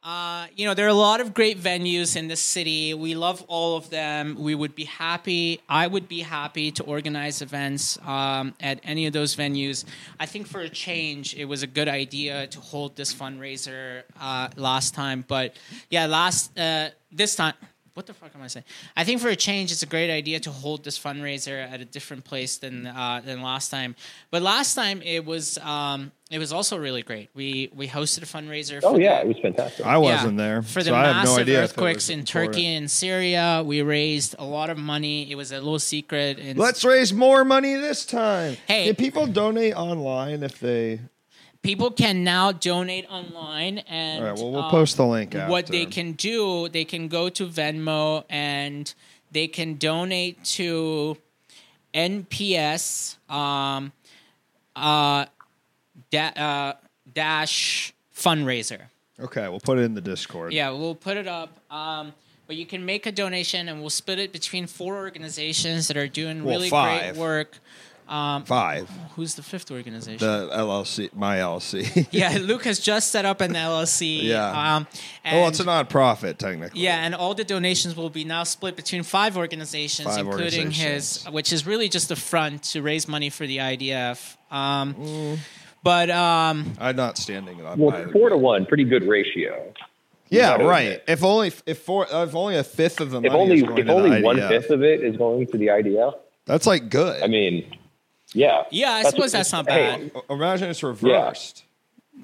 Uh, 0.10 0.48
you 0.56 0.66
know, 0.66 0.74
there 0.74 0.88
are 0.88 0.96
a 1.02 1.04
lot 1.10 1.22
of 1.22 1.36
great 1.36 1.60
venues 1.60 2.16
in 2.16 2.28
the 2.28 2.36
city. 2.36 2.96
We 2.96 3.14
love 3.14 3.46
all 3.48 3.78
of 3.78 3.92
them. 3.92 4.38
We 4.40 4.56
would 4.56 4.74
be 4.74 4.86
happy. 4.86 5.62
I 5.70 5.86
would 5.86 6.08
be 6.08 6.22
happy 6.22 6.72
to 6.72 6.84
organize 6.84 7.44
events 7.44 8.00
um, 8.08 8.56
at 8.60 8.80
any 8.84 9.06
of 9.06 9.14
those 9.14 9.36
venues. 9.36 9.86
I 10.20 10.26
think 10.26 10.48
for 10.48 10.62
a 10.62 10.70
change, 10.70 11.36
it 11.36 11.46
was 11.46 11.62
a 11.62 11.68
good 11.68 11.88
idea 11.88 12.48
to 12.48 12.60
hold 12.60 12.96
this 12.96 13.14
fundraiser 13.14 14.02
uh, 14.20 14.50
last 14.56 14.96
time. 14.96 15.26
But 15.28 15.56
yeah, 15.92 16.08
last 16.08 16.58
uh, 16.58 16.90
this 17.12 17.36
time. 17.36 17.54
What 18.00 18.06
the 18.06 18.14
fuck 18.14 18.32
am 18.34 18.42
I 18.42 18.48
saying? 18.48 18.64
I 18.96 19.04
think 19.04 19.20
for 19.20 19.28
a 19.28 19.36
change, 19.36 19.74
it's 19.74 19.84
a 19.84 19.86
great 19.86 20.10
idea 20.10 20.40
to 20.40 20.52
hold 20.52 20.86
this 20.86 20.98
fundraiser 20.98 21.70
at 21.70 21.82
a 21.82 21.86
different 21.86 22.24
place 22.24 22.56
than 22.56 22.88
uh, 22.88 23.22
than 23.26 23.42
last 23.42 23.72
time. 23.72 23.94
But 24.32 24.42
last 24.42 24.74
time 24.74 25.02
it 25.02 25.26
was 25.26 25.58
um, 25.58 26.14
it 26.32 26.40
was 26.40 26.54
also 26.54 26.78
really 26.78 27.02
great. 27.04 27.30
We 27.34 27.70
we 27.76 27.90
hosted 27.90 28.20
a 28.24 28.26
fundraiser. 28.26 28.80
Oh 28.82 28.94
for 28.94 29.02
yeah, 29.02 29.16
the- 29.16 29.26
it 29.26 29.28
was 29.28 29.40
fantastic. 29.42 29.86
I 29.86 29.98
wasn't 29.98 30.38
there, 30.38 30.62
for 30.62 30.82
the 30.82 30.92
so 30.92 30.96
I 30.96 31.08
have 31.08 31.16
massive 31.18 31.36
no 31.36 31.42
idea. 31.42 31.64
earthquakes 31.64 32.10
in. 32.10 32.24
Turkey 32.24 32.68
and 32.68 32.90
Syria. 32.90 33.64
We 33.66 33.82
raised 33.82 34.34
a 34.40 34.46
lot 34.46 34.70
of 34.70 34.78
money. 34.78 35.30
It 35.30 35.36
was 35.36 35.52
a 35.52 35.56
little 35.56 35.78
secret. 35.78 36.40
And 36.40 36.58
Let's 36.58 36.86
raise 36.86 37.12
more 37.12 37.44
money 37.44 37.76
this 37.76 38.06
time. 38.06 38.56
Hey. 38.66 38.86
Can 38.86 38.96
people 38.96 39.28
donate 39.28 39.76
online 39.76 40.42
if 40.44 40.58
they? 40.62 41.02
People 41.62 41.92
can 41.92 42.24
now 42.24 42.52
donate 42.52 43.06
online, 43.10 43.80
and 43.80 44.24
All 44.24 44.30
right. 44.30 44.40
Well, 44.40 44.52
we'll 44.52 44.64
um, 44.64 44.72
post 44.72 44.98
the 44.98 45.06
link. 45.06 45.34
What 45.34 45.66
after. 45.66 45.72
they 45.74 45.86
can 45.86 46.14
do, 46.14 46.70
they 46.70 46.86
can 46.86 47.08
go 47.08 47.30
to 47.30 47.48
Venmo 47.48 48.24
and 48.30 48.94
they 49.32 49.48
can 49.48 49.76
donate 49.76 50.44
to 50.44 51.18
NPS 51.94 53.18
um, 53.32 53.92
uh, 54.76 55.26
da- 56.10 56.34
uh, 56.36 56.74
dash 57.14 57.94
fundraiser. 58.16 58.82
Okay, 59.20 59.48
we'll 59.50 59.60
put 59.60 59.78
it 59.78 59.82
in 59.82 59.94
the 59.94 60.02
Discord. 60.02 60.54
Yeah, 60.54 60.72
we'll 60.72 60.96
put 60.96 61.18
it 61.18 61.28
up. 61.28 61.60
Um, 61.72 62.14
but 62.48 62.56
you 62.56 62.66
can 62.66 62.84
make 62.86 63.06
a 63.06 63.12
donation, 63.12 63.70
and 63.70 63.80
we'll 63.82 63.92
split 63.92 64.18
it 64.18 64.32
between 64.32 64.66
four 64.66 64.96
organizations 64.96 65.88
that 65.88 65.98
are 65.98 66.08
doing 66.08 66.44
Well, 66.44 66.56
really 66.56 66.70
five. 66.70 67.14
great 67.14 67.22
work. 67.22 67.58
Five. 68.10 68.90
Who's 69.16 69.36
the 69.36 69.44
fifth 69.44 69.70
organization? 69.72 70.18
The 70.26 70.50
LLC, 70.52 71.14
my 71.16 71.38
LLC. 71.38 72.08
yeah, 72.12 72.38
Luke 72.42 72.64
has 72.66 72.80
just 72.80 73.12
set 73.12 73.24
up 73.26 73.42
an 73.42 73.54
LLC. 73.54 74.24
Yeah. 74.24 74.76
Um, 74.76 74.88
and, 75.24 75.40
well, 75.40 75.48
it's 75.50 75.60
a 75.60 75.64
nonprofit 75.64 76.38
technically. 76.38 76.82
yeah, 76.82 77.06
and 77.06 77.14
all 77.14 77.34
the 77.36 77.44
donations 77.44 77.96
will 77.96 78.10
be 78.10 78.24
now 78.24 78.44
split 78.44 78.76
between 78.76 79.04
five 79.04 79.38
organizations, 79.38 80.08
Five 80.08 80.26
including 80.26 80.68
organizations. 80.68 81.24
his, 81.26 81.32
which 81.34 81.54
is 81.54 81.68
really 81.68 81.88
just 81.90 82.10
a 82.12 82.16
front 82.16 82.64
to 82.64 82.82
raise 82.82 83.08
money 83.08 83.30
for 83.30 83.46
the 83.46 83.58
IDF. 83.58 84.36
Um, 84.52 84.96
Mm. 84.96 85.38
But 85.82 86.10
um, 86.10 86.74
I'm 86.80 86.96
not 86.98 87.18
standing 87.18 87.66
up. 87.66 87.78
well, 87.78 87.96
either. 87.96 88.12
four 88.12 88.30
to 88.30 88.36
one, 88.38 88.66
pretty 88.66 88.84
good 88.84 89.04
ratio. 89.08 89.72
Yeah, 90.30 90.58
gotta 90.58 90.66
right. 90.66 90.82
admit. 90.82 91.04
If 91.08 91.24
only 91.24 91.54
if 91.66 91.78
four 91.80 92.06
if 92.12 92.36
only 92.36 92.58
a 92.58 92.64
fifth 92.66 93.00
of 93.00 93.12
the 93.12 93.18
If 93.18 93.24
money 93.32 93.36
only 93.36 93.56
is 93.58 93.64
going 93.64 93.78
if 93.78 93.86
to 93.88 93.94
only 93.94 94.20
the 94.20 94.22
one 94.26 94.36
IDF, 94.38 94.50
fifth 94.50 94.70
of 94.72 94.84
it 94.84 95.02
is 95.04 95.16
going 95.16 95.48
to 95.48 95.58
the 95.58 95.68
IDF, 95.68 96.16
that's 96.46 96.68
like 96.68 96.90
good. 96.90 97.24
I 97.24 97.28
mean, 97.28 97.78
yeah, 98.34 98.64
yeah, 98.70 98.92
I 98.92 99.04
That's 99.04 99.16
suppose 99.16 99.32
that's 99.32 99.52
not 99.52 99.70
hey, 99.70 100.10
bad. 100.14 100.24
Imagine 100.30 100.70
it's 100.70 100.84
reversed. 100.84 101.64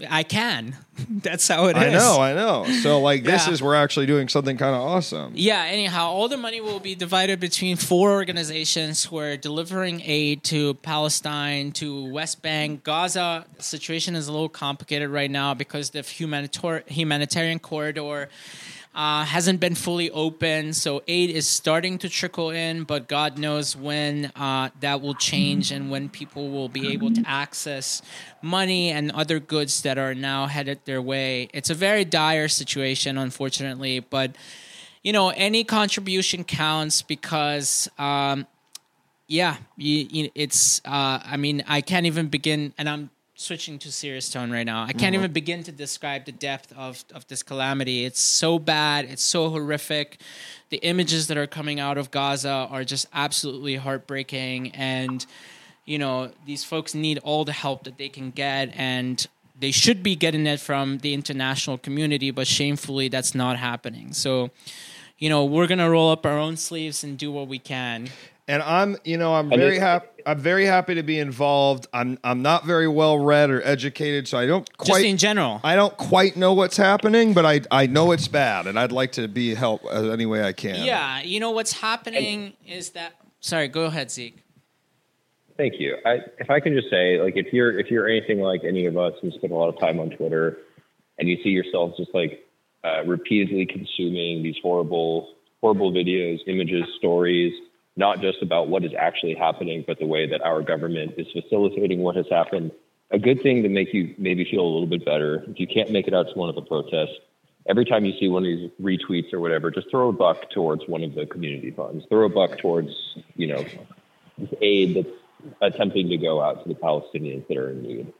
I 0.09 0.23
can. 0.23 0.75
That's 1.09 1.47
how 1.47 1.67
it 1.67 1.77
is. 1.77 1.83
I 1.83 1.89
know, 1.89 2.19
I 2.19 2.33
know. 2.33 2.65
So 2.81 2.99
like 2.99 3.23
this 3.23 3.47
is 3.47 3.61
we're 3.61 3.75
actually 3.75 4.05
doing 4.05 4.27
something 4.27 4.57
kind 4.57 4.75
of 4.75 4.81
awesome. 4.81 5.33
Yeah, 5.35 5.63
anyhow, 5.63 6.09
all 6.09 6.27
the 6.27 6.37
money 6.37 6.59
will 6.59 6.79
be 6.79 6.95
divided 6.95 7.39
between 7.39 7.77
four 7.77 8.11
organizations 8.11 9.05
who 9.05 9.17
are 9.19 9.37
delivering 9.37 10.01
aid 10.01 10.43
to 10.45 10.73
Palestine, 10.75 11.71
to 11.73 12.11
West 12.11 12.41
Bank. 12.41 12.83
Gaza 12.83 13.45
situation 13.59 14.15
is 14.15 14.27
a 14.27 14.31
little 14.31 14.49
complicated 14.49 15.09
right 15.09 15.31
now 15.31 15.53
because 15.53 15.91
the 15.91 15.99
humanitar- 15.99 16.87
humanitarian 16.89 17.59
corridor 17.59 18.29
uh, 18.95 19.25
hasn't 19.25 19.59
been 19.59 19.75
fully 19.75 20.09
open. 20.11 20.73
So 20.73 21.03
aid 21.07 21.29
is 21.29 21.47
starting 21.47 21.97
to 21.99 22.09
trickle 22.09 22.49
in, 22.49 22.85
but 22.85 23.07
God 23.07 23.37
knows 23.37 23.75
when 23.75 24.31
uh, 24.35 24.69
that 24.79 25.01
will 25.01 25.15
change 25.15 25.71
and 25.71 25.91
when 25.91 26.07
people 26.09 26.49
will 26.49 26.69
be 26.69 26.93
able 26.93 27.11
to 27.11 27.23
access 27.27 28.01
money 28.41 28.89
and 28.89 29.11
other 29.11 29.39
goods 29.39 29.81
that 29.81 29.97
are 29.97 30.15
now 30.15 30.47
headed 30.47 30.79
their 30.85 31.01
way. 31.01 31.49
It's 31.53 31.69
a 31.69 31.75
very 31.75 32.05
dire 32.05 32.47
situation, 32.47 33.17
unfortunately, 33.17 33.99
but 33.99 34.35
you 35.05 35.13
know 35.13 35.29
any 35.29 35.63
contribution 35.63 36.43
counts 36.43 37.03
because 37.03 37.87
um 37.99 38.47
yeah 39.27 39.57
you, 39.77 40.07
you, 40.09 40.31
it's 40.33 40.81
uh 40.83 41.19
i 41.23 41.37
mean 41.37 41.63
i 41.67 41.79
can't 41.79 42.07
even 42.07 42.27
begin 42.27 42.73
and 42.79 42.89
i'm 42.89 43.11
switching 43.35 43.77
to 43.79 43.91
serious 43.91 44.29
tone 44.29 44.49
right 44.49 44.65
now. 44.65 44.83
I 44.83 44.93
can't 44.93 45.13
mm-hmm. 45.13 45.15
even 45.15 45.33
begin 45.33 45.63
to 45.63 45.71
describe 45.71 46.25
the 46.25 46.31
depth 46.31 46.73
of 46.77 47.03
of 47.13 47.27
this 47.27 47.43
calamity. 47.43 48.05
It's 48.05 48.19
so 48.19 48.57
bad. 48.57 49.05
It's 49.05 49.23
so 49.23 49.49
horrific. 49.49 50.19
The 50.69 50.77
images 50.77 51.27
that 51.27 51.37
are 51.37 51.47
coming 51.47 51.79
out 51.79 51.97
of 51.97 52.11
gaza 52.11 52.67
are 52.69 52.83
just 52.83 53.07
absolutely 53.13 53.75
heartbreaking. 53.75 54.71
And 54.71 55.25
you 55.85 55.99
know 55.99 56.31
these 56.45 56.63
folks 56.63 56.95
need 56.95 57.19
all 57.19 57.45
the 57.45 57.53
help 57.53 57.83
that 57.83 57.97
they 57.97 58.09
can 58.09 58.31
get. 58.31 58.71
And 58.75 59.25
they 59.57 59.71
should 59.71 60.01
be 60.01 60.15
getting 60.15 60.47
it 60.47 60.59
from 60.59 60.97
the 60.97 61.13
international 61.13 61.77
community 61.77 62.29
but 62.29 62.47
shamefully 62.47 63.09
that's 63.09 63.35
not 63.35 63.57
happening. 63.57 64.13
So 64.13 64.51
you 65.19 65.29
know 65.29 65.43
we're 65.43 65.67
gonna 65.67 65.89
roll 65.89 66.11
up 66.11 66.25
our 66.25 66.39
own 66.39 66.55
sleeves 66.55 67.03
and 67.03 67.17
do 67.17 67.31
what 67.31 67.47
we 67.47 67.59
can 67.59 68.09
And 68.47 68.61
I'm, 68.61 68.97
you 69.03 69.17
know, 69.17 69.33
I'm 69.33 69.51
And 69.51 69.59
very 69.59 69.79
happy. 69.79 70.07
I'm 70.27 70.39
very 70.39 70.65
happy 70.65 70.95
to 70.95 71.03
be 71.03 71.19
involved. 71.19 71.87
I'm, 71.93 72.17
I'm 72.23 72.41
not 72.41 72.65
very 72.65 72.87
well 72.87 73.17
read 73.17 73.49
or 73.49 73.61
educated, 73.63 74.27
so 74.27 74.37
I 74.37 74.45
don't 74.45 74.65
quite. 74.77 74.87
just 74.87 74.99
quite. 74.99 75.05
in 75.05 75.17
general 75.17 75.61
I 75.63 75.75
don't 75.75 75.95
quite 75.97 76.35
know 76.35 76.53
what's 76.53 76.77
happening, 76.77 77.33
but 77.33 77.45
I, 77.45 77.61
I 77.69 77.87
know 77.87 78.11
it's 78.11 78.27
bad, 78.27 78.65
and 78.67 78.79
I'd 78.79 78.91
like 78.91 79.13
to 79.13 79.27
be 79.27 79.53
help 79.53 79.85
uh, 79.85 80.09
any 80.09 80.25
way 80.25 80.43
I 80.43 80.51
can. 80.51 80.83
yeah 80.83 81.21
you 81.21 81.39
know 81.39 81.51
what's 81.51 81.73
happening 81.73 82.53
is 82.65 82.91
that 82.91 83.13
sorry 83.39 83.67
go 83.67 83.85
ahead 83.85 84.09
zeke 84.11 84.45
Thank 85.57 85.75
you. 85.79 85.95
I, 86.05 86.17
if 86.39 86.49
I 86.49 86.59
can 86.59 86.73
just 86.73 86.89
say, 86.89 87.21
like, 87.21 87.37
if 87.37 87.53
you're 87.53 87.79
if 87.79 87.89
you're 87.89 88.09
anything 88.09 88.39
like 88.39 88.65
any 88.65 88.87
of 88.87 88.97
us 88.97 89.13
who 89.21 89.31
spend 89.31 89.53
a 89.53 89.55
lot 89.55 89.69
of 89.69 89.79
time 89.79 89.99
on 89.99 90.09
Twitter, 90.09 90.57
and 91.17 91.29
you 91.29 91.37
see 91.43 91.49
yourself 91.49 91.93
just 91.95 92.13
like 92.13 92.45
uh, 92.83 93.05
repeatedly 93.05 93.65
consuming 93.65 94.43
these 94.43 94.55
horrible 94.61 95.29
horrible 95.61 95.93
videos, 95.93 96.39
images, 96.47 96.83
stories, 96.97 97.53
not 97.95 98.21
just 98.21 98.41
about 98.41 98.67
what 98.67 98.83
is 98.83 98.91
actually 98.97 99.35
happening, 99.35 99.83
but 99.87 99.99
the 99.99 100.05
way 100.05 100.27
that 100.27 100.41
our 100.41 100.61
government 100.61 101.13
is 101.17 101.27
facilitating 101.31 101.99
what 101.99 102.15
has 102.15 102.25
happened. 102.29 102.71
A 103.11 103.19
good 103.19 103.41
thing 103.41 103.63
to 103.63 103.69
make 103.69 103.93
you 103.93 104.13
maybe 104.17 104.45
feel 104.49 104.61
a 104.61 104.71
little 104.71 104.87
bit 104.87 105.05
better. 105.05 105.43
If 105.47 105.59
you 105.59 105.67
can't 105.67 105.91
make 105.91 106.07
it 106.07 106.13
out 106.13 106.27
to 106.27 106.33
one 106.33 106.49
of 106.49 106.55
the 106.55 106.61
protests, 106.61 107.15
every 107.67 107.85
time 107.85 108.03
you 108.03 108.13
see 108.19 108.27
one 108.27 108.43
of 108.43 108.47
these 108.47 108.69
retweets 108.81 109.33
or 109.33 109.39
whatever, 109.39 109.71
just 109.71 109.89
throw 109.89 110.09
a 110.09 110.13
buck 110.13 110.49
towards 110.49 110.83
one 110.87 111.03
of 111.03 111.15
the 111.15 111.25
community 111.25 111.71
funds. 111.71 112.05
Throw 112.09 112.25
a 112.25 112.29
buck 112.29 112.57
towards, 112.57 112.89
you 113.35 113.47
know, 113.47 113.65
this 114.37 114.53
aid 114.61 114.95
that's 114.95 115.15
attempting 115.61 116.09
to 116.09 116.17
go 116.17 116.41
out 116.41 116.63
to 116.63 116.69
the 116.69 116.75
Palestinians 116.75 117.47
that 117.47 117.57
are 117.57 117.69
in 117.69 117.83
need. 117.83 118.13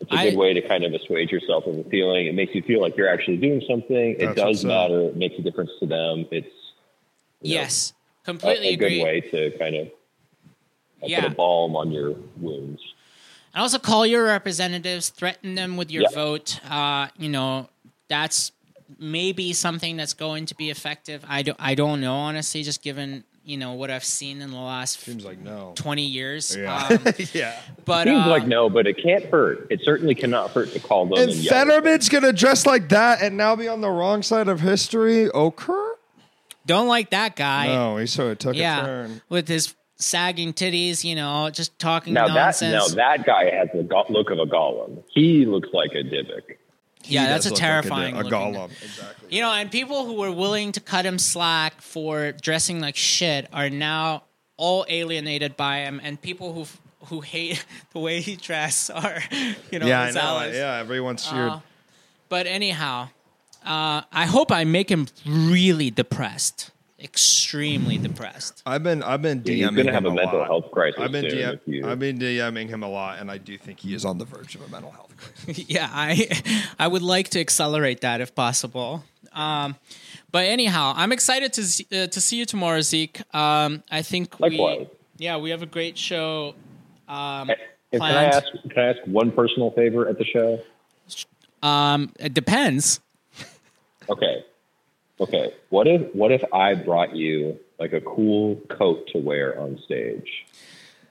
It's 0.00 0.12
a 0.12 0.16
I- 0.16 0.30
good 0.30 0.38
way 0.38 0.52
to 0.52 0.60
kind 0.66 0.84
of 0.84 0.92
assuage 0.92 1.32
yourself 1.32 1.66
of 1.66 1.78
a 1.78 1.84
feeling. 1.84 2.26
It 2.26 2.34
makes 2.34 2.54
you 2.54 2.62
feel 2.62 2.80
like 2.80 2.96
you're 2.96 3.08
actually 3.08 3.38
doing 3.38 3.62
something. 3.68 4.16
It 4.18 4.36
does 4.36 4.64
matter. 4.64 5.00
It 5.00 5.16
makes 5.16 5.38
a 5.38 5.42
difference 5.42 5.70
to 5.80 5.86
them. 5.86 6.26
It's 6.30 6.46
you 7.40 7.54
know, 7.56 7.95
yes 8.26 8.42
a, 8.42 8.48
a 8.48 8.72
agree 8.74 8.98
good 8.98 9.04
way 9.04 9.20
to 9.20 9.50
kind 9.58 9.76
of 9.76 9.88
Yeah. 11.02 11.22
put 11.22 11.32
a 11.32 11.34
balm 11.34 11.76
on 11.76 11.90
your 11.92 12.14
wounds. 12.38 12.82
and 13.54 13.62
also 13.62 13.78
call 13.78 14.06
your 14.06 14.24
representatives 14.24 15.08
threaten 15.10 15.54
them 15.54 15.76
with 15.76 15.90
your 15.90 16.02
Yeah. 16.04 16.08
vote 16.14 16.60
uh 16.70 17.08
you 17.18 17.28
know 17.28 17.68
that's 18.08 18.52
maybe 18.98 19.52
something 19.52 19.96
that's 19.96 20.14
going 20.14 20.46
to 20.46 20.54
be 20.54 20.70
effective 20.70 21.24
i 21.28 21.42
don't 21.42 21.58
i 21.60 21.74
don't 21.74 22.00
know 22.00 22.14
honestly 22.14 22.62
just 22.62 22.82
given 22.82 23.24
you 23.44 23.56
know 23.56 23.72
what 23.74 23.90
i've 23.90 24.04
seen 24.04 24.40
in 24.40 24.50
the 24.50 24.56
last 24.58 25.00
Seems 25.00 25.24
like 25.24 25.38
no. 25.38 25.72
20 25.76 26.02
years 26.02 26.54
Yeah. 26.56 26.86
um, 26.90 26.98
yeah. 27.32 27.60
but 27.84 28.06
Seems 28.06 28.26
uh, 28.26 28.28
like 28.30 28.46
no, 28.46 28.68
but 28.70 28.86
it 28.88 29.00
can't 29.02 29.24
hurt. 29.26 29.66
It 29.70 29.80
certainly 29.84 30.14
cannot 30.16 30.50
hurt 30.50 30.72
to 30.72 30.80
call 30.80 31.06
them. 31.06 31.18
And 31.18 31.30
and 31.30 31.38
yell. 31.40 31.52
Fetterman's 31.54 32.08
gonna 32.08 32.32
dress 32.32 32.66
like 32.66 32.88
that 32.90 33.22
and 33.22 33.36
now 33.36 33.54
be 33.56 33.68
on 33.68 33.80
the 33.80 33.88
wrong 33.90 34.22
side 34.24 34.48
of 34.48 34.60
history. 34.60 35.30
Okay. 35.30 35.72
Don't 36.66 36.88
like 36.88 37.10
that 37.10 37.36
guy 37.36 37.68
No, 37.68 37.96
he 37.96 38.06
sort 38.06 38.32
of 38.32 38.38
took 38.38 38.56
a 38.56 38.58
turn. 38.58 39.22
with 39.28 39.48
his 39.48 39.74
sagging 39.98 40.52
titties 40.52 41.04
you 41.04 41.14
know 41.14 41.48
just 41.50 41.78
talking 41.78 42.12
Now 42.12 42.26
that 42.28 42.34
nonsense 42.34 42.90
now 42.90 42.94
that 42.96 43.24
guy 43.24 43.50
has 43.50 43.68
the 43.72 43.82
go- 43.82 44.04
look 44.10 44.30
of 44.30 44.38
a 44.38 44.44
golem. 44.46 45.02
He 45.08 45.46
looks 45.46 45.68
like 45.72 45.92
a 45.92 46.02
Dybbuk. 46.02 46.56
yeah 47.04 47.22
He 47.22 47.26
that's 47.28 47.46
a 47.46 47.50
does 47.50 47.52
look 47.52 47.52
like 47.52 47.58
terrifying 47.60 48.16
a, 48.18 48.22
golem. 48.24 48.70
Exactly. 48.82 49.28
You 49.34 49.40
know, 49.40 49.52
and 49.52 49.70
people 49.70 50.04
who 50.04 50.14
were 50.14 50.30
willing 50.32 50.72
to 50.72 50.80
cut 50.80 51.06
him 51.06 51.18
slack 51.18 51.80
for 51.80 52.32
dressing 52.32 52.80
like 52.80 52.96
shit 52.96 53.48
are 53.52 53.70
now 53.70 54.24
all 54.58 54.84
alienated 54.88 55.56
by 55.56 55.78
him, 55.80 56.00
and 56.02 56.20
people 56.20 56.52
who 56.52 56.66
who 57.06 57.20
hate 57.20 57.64
the 57.92 57.98
way 58.00 58.20
he 58.20 58.36
dressed 58.36 58.90
are, 58.90 59.18
you 59.70 59.78
know, 59.78 59.86
Yeah, 59.86 60.00
I 60.02 60.06
know. 60.06 60.12
zealous. 60.12 60.56
Yeah, 60.56 60.76
everyone's 60.78 61.24
cheered. 61.28 61.50
Uh, 61.52 61.60
but 62.28 62.46
anyhow, 62.46 63.08
uh, 63.66 64.02
I 64.12 64.26
hope 64.26 64.50
I 64.52 64.64
make 64.64 64.88
him 64.90 65.06
really 65.26 65.90
depressed, 65.90 66.70
extremely 66.98 67.98
depressed. 67.98 68.62
I've 68.64 68.82
been 68.82 69.02
I've 69.02 69.22
been 69.22 69.42
DMing 69.42 69.46
He's 69.56 69.70
going 69.70 69.86
to 69.86 69.92
have 69.92 70.04
him 70.04 70.12
a 70.12 70.14
mental 70.14 70.38
lot. 70.38 70.46
health 70.48 70.70
crisis 70.70 71.00
I've 71.00 71.12
been. 71.12 71.24
DM, 71.24 71.60
you- 71.66 71.86
I've 71.88 71.98
been 71.98 72.18
DMing 72.18 72.68
him 72.68 72.82
a 72.82 72.88
lot, 72.88 73.18
and 73.18 73.30
I 73.30 73.38
do 73.38 73.58
think 73.58 73.80
he 73.80 73.94
is 73.94 74.04
on 74.04 74.18
the 74.18 74.24
verge 74.24 74.54
of 74.54 74.62
a 74.62 74.68
mental 74.68 74.92
health 74.92 75.12
crisis. 75.16 75.64
yeah, 75.68 75.88
I 75.92 76.28
I 76.78 76.86
would 76.88 77.02
like 77.02 77.28
to 77.30 77.40
accelerate 77.40 78.00
that 78.02 78.20
if 78.20 78.34
possible. 78.34 79.04
Um, 79.32 79.76
but 80.32 80.46
anyhow, 80.46 80.94
I'm 80.96 81.12
excited 81.12 81.52
to 81.54 81.62
uh, 82.02 82.06
to 82.06 82.20
see 82.20 82.36
you 82.36 82.44
tomorrow, 82.46 82.80
Zeke. 82.80 83.20
Um, 83.34 83.82
I 83.90 84.02
think 84.02 84.38
we 84.40 84.88
yeah 85.18 85.36
we 85.38 85.50
have 85.50 85.62
a 85.62 85.66
great 85.66 85.98
show. 85.98 86.54
Um, 87.08 87.50
And 87.92 88.02
can 88.02 88.02
I 88.02 88.24
ask? 88.24 88.44
Can 88.70 88.78
I 88.78 88.82
ask 88.90 88.98
one 89.06 89.30
personal 89.32 89.70
favor 89.72 90.08
at 90.08 90.18
the 90.18 90.24
show? 90.24 90.60
Um, 91.62 92.12
it 92.18 92.34
depends. 92.34 93.00
Okay. 94.08 94.44
Okay. 95.20 95.52
What 95.70 95.86
if 95.86 96.14
what 96.14 96.30
if 96.32 96.42
I 96.52 96.74
brought 96.74 97.14
you 97.16 97.58
like 97.78 97.92
a 97.92 98.00
cool 98.00 98.56
coat 98.70 99.08
to 99.12 99.18
wear 99.18 99.58
on 99.60 99.78
stage, 99.84 100.28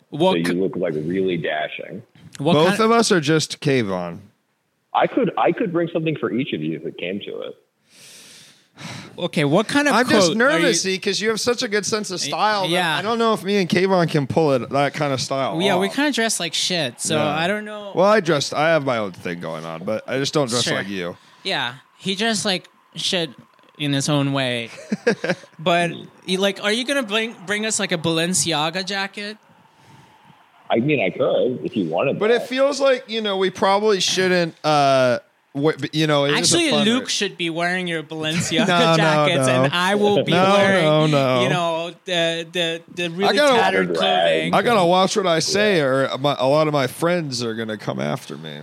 What 0.10 0.31
so 0.34 0.38
you 0.38 0.43
ki- 0.43 0.51
look 0.53 0.75
like 0.75 0.93
really 0.93 1.38
dashing? 1.38 2.03
what 2.38 2.53
Both 2.53 2.77
kind 2.77 2.81
of 2.81 2.91
us 2.91 3.12
are 3.12 3.19
just 3.21 3.60
cave 3.62 3.89
on. 3.91 4.21
I 4.93 5.08
could 5.08 5.31
I 5.38 5.51
could 5.51 5.71
bring 5.73 5.89
something 5.91 6.15
for 6.17 6.31
each 6.31 6.53
of 6.53 6.62
you 6.62 6.77
if 6.77 6.86
it 6.86 6.97
came 6.97 7.19
to 7.21 7.41
it. 7.41 7.55
okay? 9.17 9.45
What 9.45 9.67
kind 9.67 9.88
of 9.88 9.93
I'm 9.95 10.05
coat 10.05 10.12
just 10.12 10.31
are 10.31 10.36
nervous, 10.36 10.84
because 10.84 11.21
you 11.21 11.29
have 11.29 11.39
such 11.39 11.63
a 11.63 11.67
good 11.67 11.86
sense 11.86 12.12
of 12.12 12.19
style. 12.19 12.63
that 12.63 12.69
yeah. 12.69 12.97
I 12.97 13.01
don't 13.01 13.17
know 13.17 13.34
if 13.34 13.43
me 13.43 13.58
and 13.58 13.69
Keyvan 13.69 14.10
can 14.10 14.27
pull 14.27 14.53
it 14.53 14.69
that 14.69 14.93
kind 14.93 15.13
of 15.13 15.21
style. 15.21 15.62
yeah, 15.62 15.77
we 15.77 15.89
kind 15.89 16.08
of 16.10 16.13
dress 16.15 16.39
like 16.39 16.53
shit, 16.53 16.99
so 17.01 17.15
Yeah. 17.15 17.25
I 17.25 17.47
don't 17.47 17.65
know. 17.65 17.93
Well, 17.95 18.05
I 18.05 18.19
dressed. 18.19 18.53
I 18.53 18.69
have 18.69 18.86
my 18.86 18.97
own 18.97 19.13
thing 19.13 19.39
going 19.39 19.65
on, 19.65 19.84
but 19.84 20.08
I 20.08 20.17
just 20.19 20.34
don't 20.34 20.49
dress 20.49 20.63
Sure. 20.63 20.75
like 20.75 20.88
you. 20.89 21.17
Yeah, 21.43 21.75
he 21.97 22.15
dressed 22.15 22.43
like 22.45 22.67
shit 22.95 23.29
in 23.77 23.93
his 23.93 24.08
own 24.10 24.34
way. 24.34 24.69
but 25.60 25.91
like, 26.27 26.63
are 26.63 26.71
you 26.71 26.86
gonna 26.86 27.03
bring 27.03 27.36
bring 27.45 27.65
us 27.65 27.79
like 27.79 27.91
a 27.91 27.97
Balenciaga 27.97 28.86
jacket? 28.86 29.38
I 30.69 30.77
mean, 30.79 30.99
I 30.99 31.10
could 31.12 31.63
if 31.65 31.75
you 31.77 31.89
wanted. 31.89 32.17
But 32.19 32.31
it 32.31 32.43
feels 32.43 32.79
like 32.79 33.05
you 33.10 33.21
know 33.21 33.38
we 33.38 33.49
probably 33.49 33.99
shouldn't. 33.99 34.55
uh 34.65 35.19
You 35.93 36.08
know, 36.08 36.25
it 36.25 36.31
is 36.31 36.36
a 36.36 36.39
Actually, 36.58 36.69
fun- 36.71 36.86
Luke 36.86 37.08
should 37.10 37.38
be 37.38 37.49
wearing 37.49 37.88
your 37.88 38.03
Balenciaga 38.03 38.67
No, 38.67 38.91
no, 38.91 38.97
jackets, 38.97 39.47
no. 39.47 39.63
and 39.63 39.73
I 39.73 39.95
will 39.95 40.23
be 40.23 40.31
No, 40.34 40.43
wearing, 40.58 40.84
no, 40.84 41.05
no. 41.08 41.43
you 41.43 41.49
know, 41.49 41.91
the 42.05 42.47
the 42.51 42.81
the 42.93 43.10
really 43.10 43.36
gotta- 43.36 43.60
tattered 43.60 43.95
clothing. 43.95 44.53
I 44.53 44.62
gotta 44.63 44.86
watch 44.86 45.15
what 45.15 45.27
I 45.27 45.39
say, 45.39 45.81
or 45.81 46.10
my, 46.17 46.36
a 46.39 46.47
lot 46.47 46.67
of 46.67 46.73
my 46.73 46.88
friends 46.88 47.43
are 47.43 47.53
gonna 47.53 47.77
come 47.77 47.99
after 47.99 48.36
me. 48.38 48.62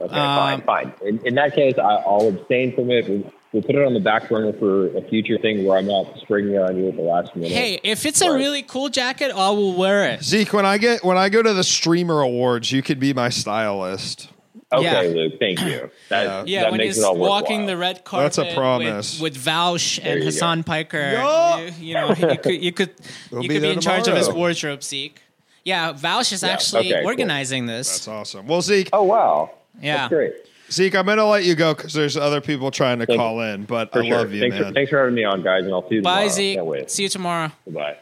Okay, 0.00 0.14
Um, 0.14 0.62
fine, 0.62 0.62
fine. 0.62 0.92
In, 1.06 1.26
in 1.26 1.34
that 1.36 1.54
case, 1.54 1.74
I, 1.78 1.82
I'll 1.82 2.28
abstain 2.28 2.74
from 2.74 2.90
it. 2.90 3.08
We'll, 3.08 3.32
we'll 3.52 3.62
put 3.62 3.74
it 3.74 3.84
on 3.84 3.94
the 3.94 4.00
back 4.00 4.28
burner 4.28 4.52
for 4.52 4.86
a 4.96 5.02
future 5.08 5.38
thing 5.38 5.64
where 5.64 5.78
I'm 5.78 5.86
not 5.86 6.06
springing 6.20 6.54
it 6.54 6.62
on 6.62 6.76
you 6.76 6.88
at 6.88 6.96
the 6.96 7.02
last 7.02 7.34
minute. 7.34 7.50
Hey, 7.52 7.80
if 7.82 8.06
it's 8.06 8.20
a 8.20 8.32
really 8.32 8.62
cool 8.62 8.88
jacket, 8.88 9.30
I 9.32 9.50
will 9.50 9.74
wear 9.74 10.04
it. 10.10 10.22
Zeke, 10.22 10.52
when 10.52 10.66
I 10.66 10.78
get 10.78 11.04
when 11.04 11.16
I 11.18 11.28
go 11.28 11.42
to 11.42 11.52
the 11.52 11.64
streamer 11.64 12.20
awards, 12.20 12.70
you 12.72 12.82
could 12.82 13.00
be 13.00 13.12
my 13.12 13.28
stylist. 13.28 14.30
okay, 14.72 14.82
yeah. 14.84 15.00
Luke, 15.14 15.34
thank 15.38 15.60
you. 15.62 15.90
That, 16.08 16.48
Yeah, 16.48 16.62
that 16.62 16.70
when 16.70 16.78
makes 16.78 16.96
he's 16.96 17.04
it 17.04 17.06
all 17.06 17.16
walking 17.18 17.66
the 17.66 17.76
red 17.76 18.02
carpet. 18.04 18.32
That's 18.34 18.50
a 18.52 18.54
promise. 18.54 19.20
with, 19.20 19.34
with 19.34 19.44
Vaush 19.44 19.98
and 20.02 20.20
you 20.20 20.24
Hassan 20.26 20.62
Piker. 20.64 20.98
Yeah. 20.98 21.58
You, 21.58 21.72
you 21.78 21.94
know, 21.94 22.08
you 22.14 22.38
could 22.38 22.62
you 22.62 22.72
could 22.72 22.90
We'll 23.30 23.42
you 23.42 23.48
be 23.48 23.54
could 23.56 23.60
be 23.62 23.66
there 23.66 23.72
in 23.72 23.80
charge 23.80 24.08
of 24.08 24.16
his 24.16 24.30
wardrobe, 24.30 24.82
Zeke. 24.82 25.20
Yeah, 25.64 25.92
Vaush 25.92 26.32
is 26.32 26.42
Yeah, 26.42 26.48
actually 26.50 26.88
okay, 26.92 27.00
cool. 27.00 27.08
organizing 27.08 27.66
this. 27.66 27.88
That's 27.90 28.08
awesome. 28.08 28.46
Well, 28.46 28.62
Zeke, 28.62 28.88
Oh 28.94 29.02
wow! 29.02 29.50
Yeah. 29.80 29.96
That's 29.96 30.08
great. 30.10 30.32
Zeke, 30.70 30.96
I'm 30.96 31.06
gonna 31.06 31.24
let 31.24 31.44
you 31.44 31.54
go 31.54 31.74
because 31.74 31.94
there's 31.94 32.16
other 32.16 32.40
people 32.42 32.70
trying 32.70 32.98
to 32.98 33.06
Thank 33.06 33.18
call 33.18 33.40
in, 33.40 33.64
but 33.64 33.90
For 33.90 34.02
I 34.02 34.06
sure. 34.08 34.18
love 34.18 34.32
you, 34.32 34.40
thanks, 34.40 34.54
man. 34.56 34.64
For, 34.66 34.72
thanks 34.74 34.90
for 34.90 34.98
having 34.98 35.14
me 35.14 35.24
on, 35.24 35.42
guys, 35.42 35.64
and 35.64 35.72
I'll 35.72 35.88
see 35.88 35.94
you 35.96 36.00
tomorrow. 36.02 36.24
Bye, 36.24 36.28
Zeke. 36.28 36.62
Wait. 36.62 36.90
See 36.90 37.04
you 37.04 37.08
tomorrow. 37.08 37.50
Goodbye. 37.64 37.96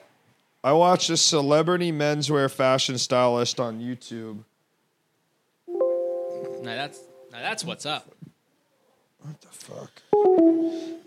I 0.64 0.72
watched 0.72 1.08
a 1.10 1.16
celebrity 1.16 1.92
menswear 1.92 2.50
fashion 2.50 2.98
stylist 2.98 3.60
on 3.60 3.80
YouTube. 3.80 4.38
Now 5.68 6.74
that's 6.74 6.98
now 7.30 7.38
that's 7.40 7.64
what's 7.64 7.86
up. 7.86 8.12
What 9.20 9.40
the 9.40 9.48
fuck. 9.48 10.02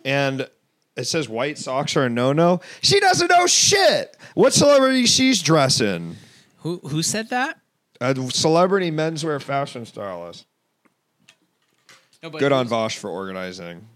And 0.05 0.47
it 0.95 1.05
says 1.05 1.27
white 1.27 1.57
socks 1.57 1.97
are 1.97 2.05
a 2.05 2.09
no 2.09 2.31
no. 2.31 2.61
She 2.81 3.01
doesn't 3.01 3.27
know 3.29 3.47
shit. 3.47 4.15
What 4.33 4.53
celebrity 4.53 5.05
she's 5.05 5.41
dressing? 5.41 6.15
Who 6.59 6.77
who 6.77 7.03
said 7.03 7.29
that? 7.29 7.59
A 7.99 8.15
celebrity 8.31 8.91
menswear 8.91 9.41
fashion 9.41 9.85
stylist. 9.85 10.45
No, 12.21 12.29
Good 12.29 12.51
on 12.51 12.67
Vaush 12.67 12.97
for 12.97 13.09
organizing. 13.09 13.87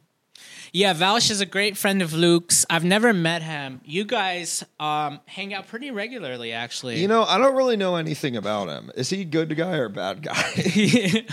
Yeah, 0.72 0.94
Vaush 0.96 1.30
is 1.30 1.40
a 1.40 1.46
great 1.46 1.78
friend 1.78 2.02
of 2.02 2.14
Luke's. 2.14 2.66
I've 2.68 2.84
never 2.84 3.14
met 3.14 3.44
him. 3.44 3.82
You 3.86 4.06
guys 4.06 4.64
um, 4.80 5.20
hang 5.26 5.54
out 5.54 5.68
pretty 5.68 5.92
regularly, 5.92 6.52
actually. 6.52 7.00
You 7.00 7.08
know, 7.08 7.24
I 7.24 7.38
don't 7.38 7.56
really 7.56 7.78
know 7.78 7.96
anything 7.96 8.36
about 8.36 8.70
him. 8.70 8.90
Is 8.96 9.10
he 9.10 9.22
a 9.22 9.26
good 9.26 9.56
guy 9.56 9.78
or 9.78 9.86
a 9.86 9.90
bad 9.92 10.24
guy? 10.24 10.34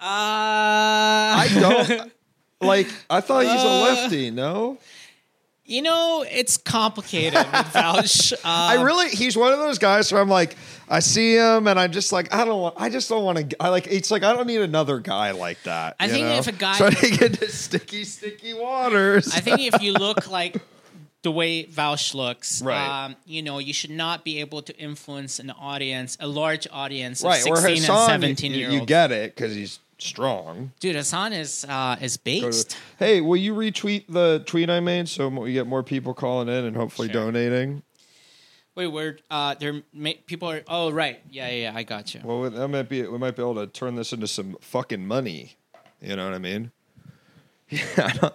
uh, 0.00 0.06
I 1.40 1.48
don't. 1.60 2.12
Like, 2.60 2.88
I 3.10 3.20
thought 3.20 3.44
he's 3.44 3.62
a 3.62 3.82
lefty. 3.82 4.30
No, 4.30 4.78
You 5.70 5.82
know, 5.82 6.24
it's 6.26 6.56
complicated 6.56 7.34
with 7.34 7.44
Vaush. 7.74 8.32
Uh, 8.32 8.38
I 8.44 8.82
really. 8.82 9.10
He's 9.10 9.36
one 9.36 9.52
of 9.52 9.58
those 9.58 9.78
guys 9.78 10.10
where 10.10 10.18
I'm 10.22 10.30
like, 10.30 10.56
I 10.88 11.00
see 11.00 11.34
him, 11.36 11.68
and 11.68 11.78
I'm 11.78 11.92
just 11.92 12.10
like, 12.10 12.32
I 12.34 12.46
don't 12.46 12.58
want. 12.62 12.76
I 12.78 12.88
just 12.88 13.06
don't 13.10 13.22
want 13.22 13.50
to. 13.50 13.62
I 13.62 13.68
like. 13.68 13.86
It's 13.86 14.10
like 14.10 14.22
I 14.22 14.32
don't 14.32 14.46
need 14.46 14.62
another 14.62 14.98
guy 14.98 15.32
like 15.32 15.62
that. 15.64 15.96
I 16.00 16.06
you 16.06 16.12
think 16.12 16.26
know? 16.26 16.36
if 16.38 16.46
a 16.46 16.52
guy- 16.52 16.78
trying 16.78 16.92
to 16.94 17.10
get 17.10 17.22
into 17.22 17.50
sticky, 17.50 18.04
sticky 18.04 18.54
waters. 18.54 19.28
I 19.34 19.40
think 19.40 19.60
if 19.60 19.82
you 19.82 19.92
look 20.06 20.30
like 20.30 20.56
the 21.20 21.30
way 21.30 21.64
Vaush 21.66 22.14
looks, 22.14 22.62
Right. 22.62 23.04
um, 23.04 23.16
you 23.26 23.42
know, 23.42 23.58
you 23.58 23.74
should 23.74 23.90
not 23.90 24.24
be 24.24 24.40
able 24.40 24.62
to 24.62 24.74
influence 24.78 25.38
an 25.38 25.50
audience, 25.50 26.16
a 26.18 26.26
large 26.26 26.66
audience 26.72 27.20
of 27.22 27.26
right. 27.30 27.46
Or 27.46 27.56
16 27.56 27.76
Hassan, 27.82 28.10
and 28.10 28.22
17 28.38 28.52
you, 28.52 28.58
year 28.58 28.70
you 28.70 28.78
olds. 28.78 28.88
get 28.88 29.12
it 29.12 29.34
because 29.34 29.54
he's 29.54 29.80
strong. 29.98 30.72
Dude, 30.80 30.96
Hassan 30.96 31.32
is 31.32 31.64
uh, 31.68 31.96
is 32.00 32.16
Go 32.16 32.32
to- 32.34 32.40
based. 32.46 32.76
hey, 32.98 33.20
will 33.20 33.36
you 33.36 33.54
retweet 33.54 34.04
the 34.08 34.42
tweet 34.46 34.70
I 34.70 34.80
made 34.80 35.08
so 35.08 35.28
we 35.28 35.52
get 35.52 35.66
more 35.66 35.82
people 35.82 36.14
calling 36.14 36.48
in 36.48 36.64
and 36.64 36.76
hopefully 36.76 37.08
Sure. 37.12 37.24
donating? 37.26 37.82
Wait, 38.74 38.86
where 38.86 39.18
uh, 39.30 39.54
there 39.54 39.82
ma- 39.92 40.12
people 40.26 40.48
are? 40.50 40.62
Oh, 40.68 40.90
right. 40.92 41.20
Yeah, 41.30 41.48
yeah, 41.48 41.70
yeah. 41.70 41.76
I 41.76 41.82
got 41.82 42.14
you. 42.14 42.20
Well, 42.22 42.48
that 42.48 42.68
might 42.68 42.88
be. 42.88 43.02
We 43.06 43.18
might 43.18 43.34
be 43.34 43.42
able 43.42 43.56
to 43.56 43.66
turn 43.66 43.96
this 43.96 44.12
into 44.12 44.28
some 44.28 44.56
fucking 44.60 45.04
money. 45.06 45.56
You 46.00 46.14
know 46.14 46.24
what 46.26 46.34
I 46.34 46.38
mean? 46.38 46.70
Yeah. 47.70 47.80
I 47.98 48.12
don't- 48.16 48.34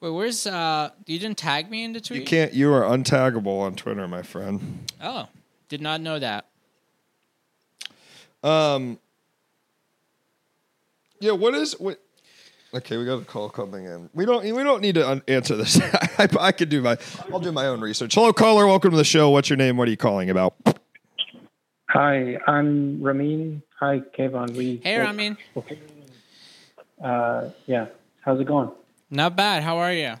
Wait, 0.00 0.10
where's 0.10 0.46
uh? 0.46 0.90
You 1.06 1.18
didn't 1.18 1.36
tag 1.38 1.68
me 1.68 1.82
in 1.82 1.92
the 1.92 2.00
tweet. 2.00 2.20
You 2.20 2.24
can't. 2.26 2.54
You 2.54 2.72
are 2.72 2.82
untaggable 2.82 3.58
on 3.60 3.74
Twitter, 3.74 4.06
my 4.06 4.22
friend. 4.22 4.88
Oh, 5.02 5.26
did 5.68 5.80
not 5.82 6.00
know 6.00 6.20
that. 6.20 6.46
Um. 8.44 8.98
Yeah. 11.20 11.32
What 11.32 11.54
is 11.54 11.72
what? 11.78 12.00
Okay, 12.74 12.98
we 12.98 13.06
got 13.06 13.22
a 13.22 13.24
call 13.24 13.48
coming 13.48 13.84
in. 13.86 14.10
We 14.14 14.26
don't. 14.26 14.42
We 14.44 14.62
don't 14.62 14.82
need 14.82 14.96
to 14.96 15.08
un- 15.08 15.22
answer 15.28 15.56
this. 15.56 15.80
I, 16.18 16.28
I 16.38 16.52
could 16.52 16.68
do 16.68 16.82
my. 16.82 16.96
I'll 17.32 17.40
do 17.40 17.52
my 17.52 17.66
own 17.66 17.80
research. 17.80 18.14
Hello, 18.14 18.32
caller. 18.32 18.66
Welcome 18.66 18.90
to 18.90 18.96
the 18.96 19.04
show. 19.04 19.30
What's 19.30 19.48
your 19.48 19.56
name? 19.56 19.76
What 19.76 19.88
are 19.88 19.90
you 19.90 19.96
calling 19.96 20.28
about? 20.30 20.54
Hi, 21.90 22.38
I'm 22.46 23.02
Ramin. 23.02 23.62
Hi, 23.80 24.00
Keyvan. 24.00 24.54
We 24.56 24.80
Hey, 24.84 24.96
spoke- 24.96 25.06
Ramin. 25.06 25.36
Uh, 27.02 27.50
yeah, 27.66 27.86
how's 28.20 28.40
it 28.40 28.46
going? 28.46 28.70
Not 29.10 29.36
bad. 29.36 29.62
How 29.62 29.78
are 29.78 29.92
you? 29.92 30.14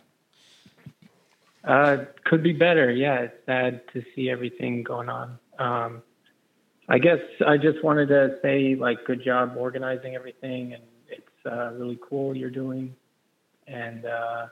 Uh, 1.64 2.04
could 2.24 2.42
be 2.42 2.52
better. 2.52 2.90
Yeah, 2.90 3.20
it's 3.22 3.44
sad 3.44 3.82
to 3.92 4.02
see 4.14 4.30
everything 4.30 4.82
going 4.84 5.08
on. 5.10 5.38
Um, 5.58 6.02
I 6.88 6.98
guess 6.98 7.18
I 7.46 7.58
just 7.58 7.82
wanted 7.84 8.08
to 8.08 8.38
say, 8.40 8.74
like, 8.76 9.04
good 9.04 9.22
job 9.22 9.54
organizing 9.58 10.14
everything, 10.14 10.72
and 10.72 10.82
it's 10.82 10.87
uh, 11.48 11.72
really 11.72 11.98
cool 12.08 12.36
you're 12.36 12.50
doing. 12.50 12.94
And 13.66 14.04
uh, 14.04 14.46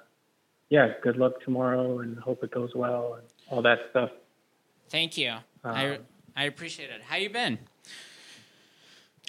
yeah, 0.68 0.94
good 1.02 1.16
luck 1.16 1.40
tomorrow, 1.42 2.00
and 2.00 2.18
hope 2.18 2.42
it 2.42 2.50
goes 2.50 2.74
well, 2.74 3.14
and 3.14 3.22
all 3.48 3.62
that 3.62 3.78
stuff. 3.90 4.10
Thank 4.88 5.16
you. 5.16 5.34
I 5.64 5.86
Um, 5.86 5.98
I 6.36 6.44
appreciate 6.44 6.90
it. 6.90 7.02
How 7.02 7.16
you 7.16 7.30
been? 7.30 7.58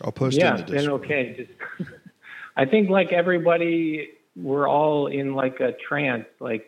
I'll 0.03 0.11
post 0.11 0.37
yeah, 0.37 0.51
in 0.51 0.55
the 0.57 0.61
it's 0.63 0.71
been 0.71 0.89
okay. 0.89 1.35
Just, 1.35 1.89
I 2.57 2.65
think 2.65 2.89
like 2.89 3.11
everybody, 3.11 4.09
we're 4.35 4.67
all 4.67 5.07
in 5.07 5.33
like 5.33 5.59
a 5.59 5.71
trance, 5.87 6.25
like 6.39 6.67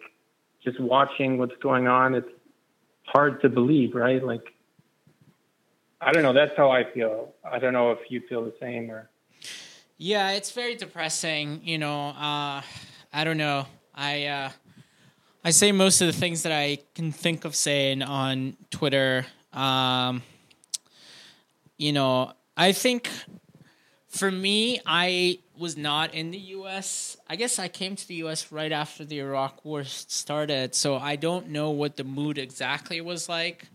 just 0.64 0.80
watching 0.80 1.38
what's 1.38 1.56
going 1.62 1.88
on. 1.88 2.16
It's 2.16 2.30
hard 3.04 3.42
to 3.42 3.50
believe, 3.50 3.96
right? 3.96 4.24
Like, 4.24 4.54
I 6.00 6.14
don't 6.14 6.24
know. 6.24 6.34
That's 6.34 6.56
how 6.56 6.72
I 6.72 6.86
feel. 6.92 7.34
I 7.44 7.60
don't 7.60 7.74
know 7.74 7.92
if 7.92 8.00
you 8.10 8.22
feel 8.30 8.46
the 8.46 8.54
same 8.60 8.90
or. 8.90 9.09
Yeah, 10.02 10.32
it's 10.32 10.52
very 10.52 10.76
depressing. 10.76 11.60
You 11.66 11.78
know, 11.78 12.12
uh, 12.12 12.62
I 13.12 13.24
don't 13.26 13.36
know. 13.36 13.66
I 13.94 14.28
uh, 14.28 14.50
I 15.44 15.50
say 15.50 15.74
most 15.74 16.00
of 16.00 16.08
the 16.08 16.14
things 16.14 16.44
that 16.44 16.54
I 16.54 16.78
can 16.96 17.12
think 17.12 17.44
of 17.44 17.54
saying 17.54 18.02
on 18.02 18.56
Twitter. 18.72 19.26
Um, 19.52 20.24
you 21.76 21.92
know, 21.92 22.32
I 22.56 22.72
think 22.72 23.10
for 24.08 24.32
me, 24.32 24.80
I 24.86 25.40
was 25.58 25.76
not 25.76 26.14
in 26.14 26.32
the 26.32 26.38
U.S. 26.38 27.18
I 27.28 27.36
guess 27.36 27.60
I 27.60 27.68
came 27.68 27.98
to 27.98 28.08
the 28.08 28.16
U.S. 28.16 28.54
right 28.54 28.72
after 28.72 29.04
the 29.04 29.20
Iraq 29.20 29.66
War 29.66 29.84
started, 29.84 30.76
so 30.76 30.96
I 30.96 31.18
don't 31.18 31.50
know 31.50 31.72
what 31.72 31.98
the 31.98 32.06
mood 32.06 32.38
exactly 32.38 33.02
was 33.02 33.28
like 33.28 33.66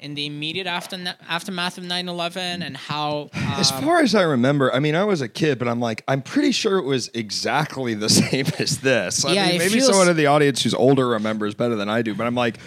in 0.00 0.14
the 0.14 0.26
immediate 0.26 0.66
after- 0.66 1.16
aftermath 1.28 1.76
of 1.78 1.84
9-11 1.84 2.36
and 2.64 2.76
how 2.76 3.30
As 3.34 3.72
um, 3.72 3.82
far 3.82 4.00
as 4.00 4.14
I 4.14 4.22
remember, 4.22 4.72
I 4.72 4.78
mean, 4.78 4.94
I 4.94 5.04
was 5.04 5.20
a 5.20 5.28
kid, 5.28 5.58
but 5.58 5.66
I'm 5.66 5.80
like, 5.80 6.04
I'm 6.06 6.22
pretty 6.22 6.52
sure 6.52 6.78
it 6.78 6.84
was 6.84 7.08
exactly 7.14 7.94
the 7.94 8.08
same 8.22 8.46
as 8.58 8.78
this. 8.78 9.24
I 9.24 9.32
Yeah, 9.32 9.48
mean, 9.48 9.58
maybe 9.58 9.74
feels- 9.74 9.86
someone 9.88 10.08
in 10.08 10.16
the 10.16 10.26
audience 10.26 10.62
who's 10.62 10.74
older 10.74 11.08
remembers 11.08 11.54
better 11.54 11.74
than 11.74 11.88
I 11.88 12.02
do, 12.02 12.14
but 12.14 12.26
I'm 12.26 12.34
like, 12.36 12.58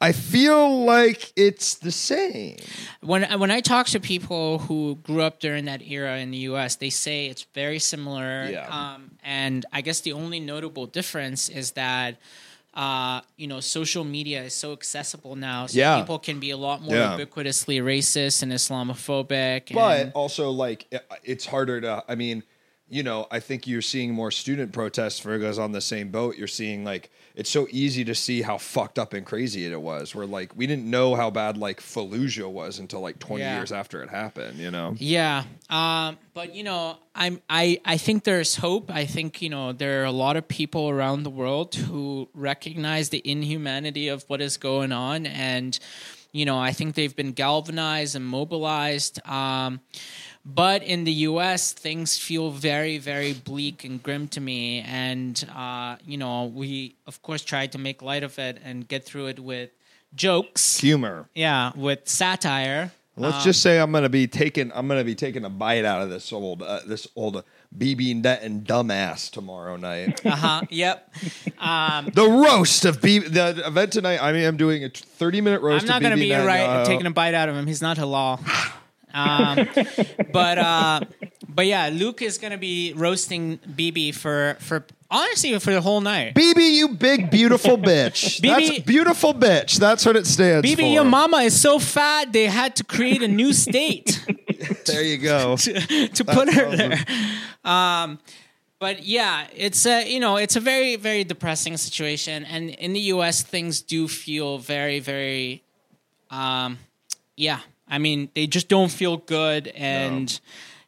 I 0.00 0.10
feel 0.10 0.84
like 0.84 1.32
it's 1.36 1.74
the 1.74 1.92
same. 1.92 2.56
when 3.02 3.22
when 3.38 3.52
I 3.52 3.60
talk 3.60 3.86
to 3.88 4.00
people 4.00 4.58
who 4.58 4.96
grew 5.04 5.22
up 5.22 5.38
during 5.38 5.66
that 5.66 5.80
era 5.82 6.18
in 6.18 6.32
the 6.32 6.38
U.S., 6.38 6.74
they 6.74 6.90
say 6.90 7.26
it's 7.26 7.44
very 7.54 7.78
similar. 7.78 8.48
Yeah. 8.50 8.66
Um, 8.66 9.12
and 9.22 9.64
I 9.72 9.80
guess 9.80 10.00
the 10.00 10.12
only 10.14 10.40
notable 10.40 10.86
difference 10.86 11.48
is 11.48 11.72
that. 11.72 12.16
Uh, 12.74 13.20
you 13.36 13.46
know, 13.46 13.60
social 13.60 14.02
media 14.02 14.42
is 14.44 14.54
so 14.54 14.72
accessible 14.72 15.36
now, 15.36 15.66
so 15.66 15.78
Yeah. 15.78 15.98
people 16.00 16.18
can 16.18 16.40
be 16.40 16.50
a 16.50 16.56
lot 16.56 16.80
more 16.80 16.94
Yeah. 16.96 17.18
ubiquitously 17.18 17.82
racist 17.82 18.42
and 18.42 18.50
Islamophobic. 18.50 19.74
But 19.74 20.00
and, 20.00 20.12
also, 20.14 20.50
like, 20.50 20.86
it's 21.22 21.44
harder 21.44 21.82
to, 21.82 22.02
I 22.08 22.14
mean, 22.14 22.42
you 22.92 23.02
know, 23.02 23.26
I 23.30 23.40
think 23.40 23.66
you're 23.66 23.80
seeing 23.80 24.12
more 24.12 24.30
student 24.30 24.70
protests 24.72 25.18
for 25.18 25.38
guys 25.38 25.58
on 25.58 25.72
the 25.72 25.80
same 25.80 26.10
boat. 26.10 26.36
You're 26.36 26.46
seeing, 26.46 26.84
like, 26.84 27.10
it's 27.34 27.48
so 27.48 27.66
easy 27.70 28.04
to 28.04 28.14
see 28.14 28.42
how 28.42 28.58
fucked 28.58 28.98
up 28.98 29.14
and 29.14 29.24
crazy 29.24 29.64
it 29.64 29.80
was. 29.80 30.14
Where, 30.14 30.26
like, 30.26 30.54
we 30.54 30.66
didn't 30.66 30.84
know 30.90 31.14
how 31.14 31.30
bad, 31.30 31.56
like, 31.56 31.80
Fallujah 31.80 32.50
was 32.50 32.78
until, 32.78 33.00
like, 33.00 33.18
20 33.18 33.42
Yeah. 33.42 33.56
years 33.56 33.72
after 33.72 34.02
it 34.02 34.10
happened, 34.10 34.58
you 34.58 34.70
know? 34.70 34.94
Yeah, 34.98 35.44
um, 35.70 36.18
but 36.34 36.54
you 36.54 36.64
know, 36.64 36.98
I'm 37.14 37.40
I 37.48 37.80
I 37.84 37.96
think 37.96 38.24
there's 38.24 38.56
hope. 38.56 38.90
I 38.90 39.04
think 39.06 39.40
you 39.42 39.48
know 39.50 39.72
there 39.72 40.00
are 40.02 40.04
a 40.06 40.12
lot 40.12 40.36
of 40.36 40.46
people 40.48 40.88
around 40.88 41.22
the 41.24 41.30
world 41.30 41.74
who 41.74 42.28
recognize 42.34 43.08
the 43.10 43.22
inhumanity 43.24 44.08
of 44.08 44.24
what 44.28 44.40
is 44.42 44.56
going 44.58 44.92
on, 44.92 45.24
and 45.26 45.78
you 46.32 46.46
know, 46.46 46.58
I 46.58 46.72
think 46.72 46.94
they've 46.94 47.14
been 47.14 47.32
galvanized 47.32 48.16
and 48.16 48.24
mobilized. 48.24 49.20
Um, 49.28 49.80
but 50.44 50.82
in 50.82 51.04
the 51.04 51.12
U.S., 51.12 51.72
things 51.72 52.18
feel 52.18 52.50
very, 52.50 52.98
very 52.98 53.32
bleak 53.32 53.84
and 53.84 54.02
grim 54.02 54.28
to 54.28 54.40
me, 54.40 54.80
and 54.80 55.44
uh, 55.54 55.96
you 56.04 56.16
know, 56.16 56.46
we 56.46 56.96
of 57.06 57.22
course 57.22 57.42
tried 57.42 57.72
to 57.72 57.78
make 57.78 58.02
light 58.02 58.22
of 58.24 58.38
it 58.38 58.58
and 58.64 58.86
get 58.86 59.04
through 59.04 59.26
it 59.26 59.38
with 59.38 59.70
jokes. 60.14 60.78
Humor. 60.78 61.28
Yeah, 61.34 61.72
with 61.76 62.08
satire. 62.08 62.92
Let's 63.14 63.44
just 63.44 63.60
say 63.60 63.78
I'm 63.78 63.92
gonna 63.92 64.08
be 64.08 64.26
taking 64.26 64.72
I'm 64.74 64.88
gonna 64.88 65.04
be 65.04 65.14
taking 65.14 65.44
a 65.44 65.50
bite 65.50 65.84
out 65.84 66.00
of 66.00 66.08
this 66.08 66.32
old 66.32 66.62
uh, 66.62 66.80
this 66.86 67.06
old 67.14 67.44
BB 67.76 68.22
Netton 68.22 68.62
dumbass 68.62 69.30
tomorrow 69.30 69.76
night. 69.76 70.20
Uh 70.24 70.30
huh. 70.30 70.60
yep. 70.70 71.12
Um, 71.58 72.08
the 72.14 72.26
roast 72.26 72.86
of 72.86 73.02
B 73.02 73.18
the 73.18 73.66
event 73.66 73.92
tonight. 73.92 74.18
I 74.22 74.32
mean, 74.32 74.46
I'm 74.46 74.56
doing 74.56 74.82
a 74.84 74.88
30 74.88 75.42
minute 75.42 75.60
roast. 75.60 75.82
I'm 75.84 75.88
not 75.88 76.00
going 76.00 76.16
to 76.16 76.22
BB 76.22 76.28
be 76.28 76.46
right 76.46 76.64
Uh, 76.64 76.84
taking 76.86 77.06
a 77.06 77.10
bite 77.10 77.34
out 77.34 77.50
of 77.50 77.54
him. 77.54 77.66
He's 77.66 77.82
not 77.82 77.98
halal. 77.98 78.40
Um, 79.12 79.68
but 80.32 80.58
uh, 80.58 81.00
but 81.48 81.66
yeah, 81.66 81.90
Luke 81.92 82.22
is 82.22 82.38
going 82.38 82.52
to 82.52 82.58
be 82.58 82.92
roasting 82.96 83.58
BB 83.58 84.14
for 84.14 84.56
for 84.60 84.86
honestly 85.10 85.58
for 85.58 85.72
the 85.72 85.80
whole 85.80 86.00
night. 86.00 86.34
BB, 86.34 86.72
you 86.72 86.88
big 86.88 87.30
beautiful 87.30 87.76
bitch. 87.76 88.40
BB 88.42 88.68
That's 88.68 88.78
beautiful 88.80 89.34
bitch. 89.34 89.78
That's 89.78 90.04
what 90.06 90.16
it 90.16 90.26
stands 90.26 90.68
for. 90.68 90.76
BB, 90.76 90.92
your 90.94 91.04
mama 91.04 91.38
is 91.38 91.60
so 91.60 91.78
fat 91.78 92.32
they 92.32 92.46
had 92.46 92.76
to 92.76 92.84
create 92.84 93.22
a 93.22 93.28
new 93.28 93.52
state. 93.52 94.24
there 94.86 95.02
you 95.02 95.18
go. 95.18 95.56
to 95.56 96.24
put 96.26 96.52
her 96.52 96.76
there. 96.76 96.98
Um, 97.64 98.18
but 98.78 99.04
yeah, 99.04 99.46
it's 99.54 99.86
a 99.86 100.10
you 100.10 100.18
know 100.18 100.36
it's 100.36 100.56
a 100.56 100.60
very 100.60 100.96
very 100.96 101.22
depressing 101.22 101.76
situation, 101.76 102.44
and 102.44 102.70
in 102.70 102.92
the 102.92 103.00
U.S. 103.14 103.42
things 103.42 103.80
do 103.80 104.08
feel 104.08 104.58
very 104.58 104.98
very, 104.98 105.62
um, 106.30 106.78
yeah. 107.36 107.60
I 107.92 107.98
mean, 107.98 108.30
they 108.34 108.46
just 108.46 108.68
don't 108.68 108.90
feel 108.90 109.18
good, 109.18 109.68
and 109.68 110.40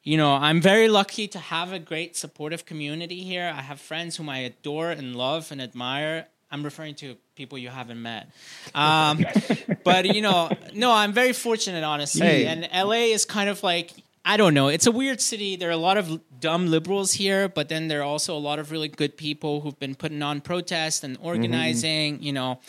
you 0.05 0.17
know, 0.17 0.33
I'm 0.33 0.63
very 0.63 0.89
lucky 0.89 1.29
to 1.29 1.39
have 1.39 1.71
a 1.71 1.79
great 1.79 2.17
supportive 2.17 2.65
community 2.65 3.23
here. 3.23 3.53
I 3.55 3.61
have 3.61 3.79
friends 3.79 4.17
whom 4.17 4.31
I 4.31 4.39
adore 4.39 4.91
and 4.91 5.15
love 5.15 5.53
and 5.53 5.61
admire. 5.61 6.27
I'm 6.51 6.63
referring 6.63 6.95
to 6.97 7.17
people 7.37 7.59
you 7.59 7.69
haven't 7.69 8.01
met. 8.01 8.31
Um, 8.75 9.23
but 9.85 10.15
you 10.15 10.23
know, 10.23 10.51
no, 10.73 10.93
I'm 10.93 11.13
very 11.13 11.35
fortunate, 11.35 11.85
honestly. 11.85 12.27
Hey. 12.27 12.47
And 12.47 12.69
LA 12.73 13.13
is 13.13 13.27
kind 13.27 13.51
of 13.51 13.63
like 13.63 13.93
I 14.25 14.39
don't 14.39 14.55
know. 14.55 14.69
It's 14.69 14.87
a 14.87 14.93
weird 14.93 15.21
city. 15.21 15.57
There 15.57 15.69
are 15.69 15.73
a 15.73 15.77
lot 15.77 15.99
of 15.99 16.23
dumb 16.41 16.69
liberals 16.69 17.13
here, 17.13 17.51
but 17.51 17.69
then 17.69 17.89
there 17.89 18.01
are 18.01 18.05
also 18.05 18.35
a 18.35 18.41
lot 18.41 18.59
of 18.59 18.71
really 18.71 18.89
good 18.89 19.19
people 19.19 19.61
who've 19.61 19.79
been 19.79 19.95
putting 19.95 20.23
on 20.23 20.41
protests 20.41 21.05
and 21.05 21.19
organizing. 21.21 22.23
You 22.23 22.33
know, 22.33 22.61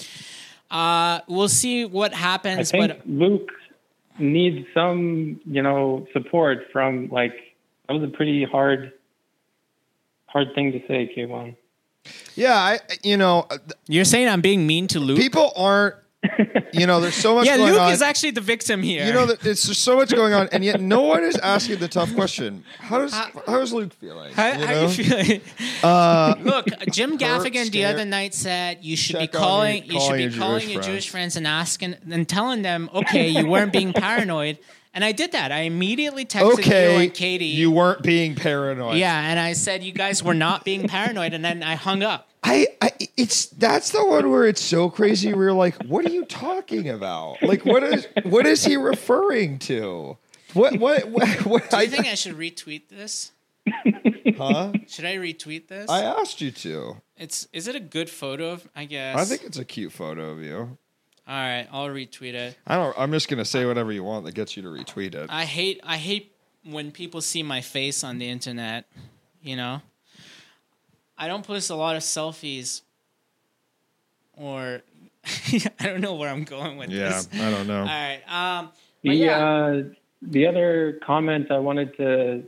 uh, 0.69 1.21
we'll 1.29 1.47
see 1.47 1.85
what 1.85 2.13
happens. 2.13 2.73
but 2.73 3.07
Luke 3.07 3.49
needs 4.19 4.65
some, 4.73 5.39
you 5.45 5.61
know, 5.61 6.07
support 6.13 6.67
from 6.71 7.09
like 7.09 7.33
that 7.87 7.93
was 7.93 8.03
a 8.03 8.11
pretty 8.11 8.43
hard, 8.43 8.93
hard 10.27 10.47
thing 10.55 10.71
to 10.71 10.79
say, 10.87 11.11
Keyvan. 11.15 11.55
Yeah, 12.35 12.55
I 12.55 12.79
you 13.03 13.17
know 13.17 13.47
you're 13.87 14.05
saying 14.05 14.27
I'm 14.27 14.41
being 14.41 14.67
mean 14.67 14.87
to 14.89 14.99
Luke. 14.99 15.17
people 15.17 15.51
aren't. 15.55 15.95
You 16.73 16.87
know, 16.87 16.99
there's 16.99 17.15
so 17.15 17.35
much 17.35 17.45
yeah, 17.45 17.57
going 17.57 17.71
Luke 17.73 17.81
on. 17.81 17.91
is 17.93 18.01
actually 18.01 18.31
the 18.31 18.41
victim 18.41 18.81
here. 18.83 19.05
you 19.05 19.13
know, 19.13 19.25
that 19.27 19.45
it's 19.45 19.65
just 19.67 19.81
so 19.83 19.95
much 19.95 20.13
going 20.13 20.33
on, 20.33 20.49
and 20.51 20.63
yet 20.63 20.81
no 20.81 21.01
one 21.01 21.23
is 21.23 21.37
asking 21.37 21.79
the 21.79 21.87
tough 21.87 22.13
question. 22.15 22.63
How 22.79 22.99
does 22.99 23.13
How- 23.13 23.31
how 23.47 23.61
is 23.61 23.71
Luke 23.71 23.93
feeling? 23.93 24.33
How, 24.33 24.47
you 24.47 24.53
how 24.65 24.73
know? 24.73 24.81
you 24.83 24.89
feeling? 24.89 25.41
Uh, 25.83 26.35
Look, 26.41 26.65
Jim 26.91 27.17
Gaffigan 27.17 27.53
the 27.53 27.65
scared. 27.65 27.95
other 27.95 28.05
night 28.05 28.33
said 28.33 28.79
you 28.81 28.97
should 28.97 29.19
be 29.19 29.27
calling 29.27 29.85
your- 29.85 29.93
you 29.93 29.99
should 29.99 30.07
calling 30.07 30.17
be 30.17 30.23
your 30.23 30.31
calling 30.33 30.59
Jewish 30.61 30.73
your 30.73 30.81
friends. 30.83 30.87
Jewish 30.95 31.09
friends 31.09 31.35
and 31.37 31.47
asking 31.47 31.95
and 32.11 32.27
telling 32.27 32.61
them, 32.61 32.89
okay, 32.93 33.27
you 33.29 33.45
weren't 33.47 33.71
being 33.71 33.93
paranoid. 34.05 34.57
And 34.93 35.03
I 35.03 35.11
did 35.11 35.33
that. 35.33 35.51
I 35.51 35.61
immediately 35.61 36.25
texted 36.25 36.41
you 36.41 36.53
okay, 36.53 37.03
and 37.05 37.13
Katie. 37.13 37.45
you 37.47 37.69
weren't 37.69 38.01
being 38.01 38.33
paranoid. 38.35 38.95
yeah, 38.97 39.29
and 39.29 39.37
I 39.37 39.51
said 39.51 39.83
you 39.83 39.91
guys 39.91 40.23
were 40.23 40.33
not 40.33 40.63
being 40.63 40.87
paranoid, 40.87 41.33
and 41.33 41.43
then 41.43 41.63
I 41.63 41.75
hung 41.75 42.01
up. 42.01 42.29
I, 42.45 42.67
I 42.79 42.91
it's 43.17 43.47
that's 43.47 43.89
the 43.89 44.05
one 44.05 44.29
where 44.29 44.45
it's 44.45 44.61
so 44.61 44.89
crazy. 44.89 45.33
We're 45.33 45.51
like, 45.51 45.83
what 45.85 46.05
are 46.05 46.11
you 46.11 46.25
talking 46.25 46.89
about? 46.89 47.41
Like, 47.41 47.65
what 47.65 47.83
is 47.83 48.07
what 48.23 48.45
is 48.45 48.63
he 48.63 48.77
referring 48.77 49.57
to? 49.59 50.17
What 50.53 50.77
what 50.79 51.09
what? 51.09 51.27
what 51.45 51.69
Do 51.69 51.77
I 51.77 51.81
you 51.83 51.89
think 51.89 52.05
I 52.05 52.13
should 52.13 52.37
retweet 52.37 52.87
this? 52.89 53.31
huh? 54.37 54.73
Should 54.87 55.05
I 55.05 55.15
retweet 55.15 55.67
this? 55.67 55.89
I 55.89 56.03
asked 56.03 56.39
you 56.39 56.51
to. 56.51 56.97
it's 57.17 57.47
is 57.51 57.67
it 57.67 57.75
a 57.75 57.79
good 57.79 58.11
photo? 58.11 58.51
Of, 58.51 58.69
I 58.75 58.85
guess. 58.85 59.17
I 59.17 59.25
think 59.25 59.43
it's 59.43 59.57
a 59.57 59.65
cute 59.65 59.91
photo 59.91 60.29
of 60.29 60.41
you. 60.41 60.77
All 61.27 61.33
right, 61.33 61.67
I'll 61.71 61.87
retweet 61.87 62.35
it. 62.35 62.55
I 62.67 62.75
don't. 62.75 62.95
I'm 62.95 63.11
just 63.11 63.27
gonna 63.27 63.45
say 63.45 63.65
whatever 63.65 63.91
you 63.91 64.03
want 64.03 64.25
that 64.25 64.35
gets 64.35 64.55
you 64.55 64.61
to 64.61 64.69
retweet 64.69 65.15
it. 65.15 65.31
I 65.31 65.45
hate 65.45 65.81
I 65.83 65.97
hate 65.97 66.35
when 66.63 66.91
people 66.91 67.21
see 67.21 67.41
my 67.41 67.61
face 67.61 68.03
on 68.03 68.19
the 68.19 68.29
internet. 68.29 68.85
You 69.41 69.55
know, 69.55 69.81
I 71.17 71.27
don't 71.27 71.45
post 71.45 71.69
a 71.69 71.75
lot 71.75 71.95
of 71.95 72.01
selfies, 72.01 72.81
or 74.33 74.81
I 75.25 75.85
don't 75.85 76.01
know 76.01 76.15
where 76.15 76.29
I'm 76.29 76.43
going 76.43 76.77
with 76.77 76.89
yeah, 76.89 77.09
this. 77.09 77.29
I 77.33 77.49
don't 77.51 77.67
know. 77.67 77.81
All 77.81 77.85
right. 77.85 78.21
Um, 78.27 78.69
The 79.01 79.13
yeah, 79.13 79.37
uh, 79.37 79.83
the 80.21 80.47
other 80.47 80.99
comment 81.05 81.51
I 81.51 81.59
wanted 81.59 81.95
to 81.97 82.43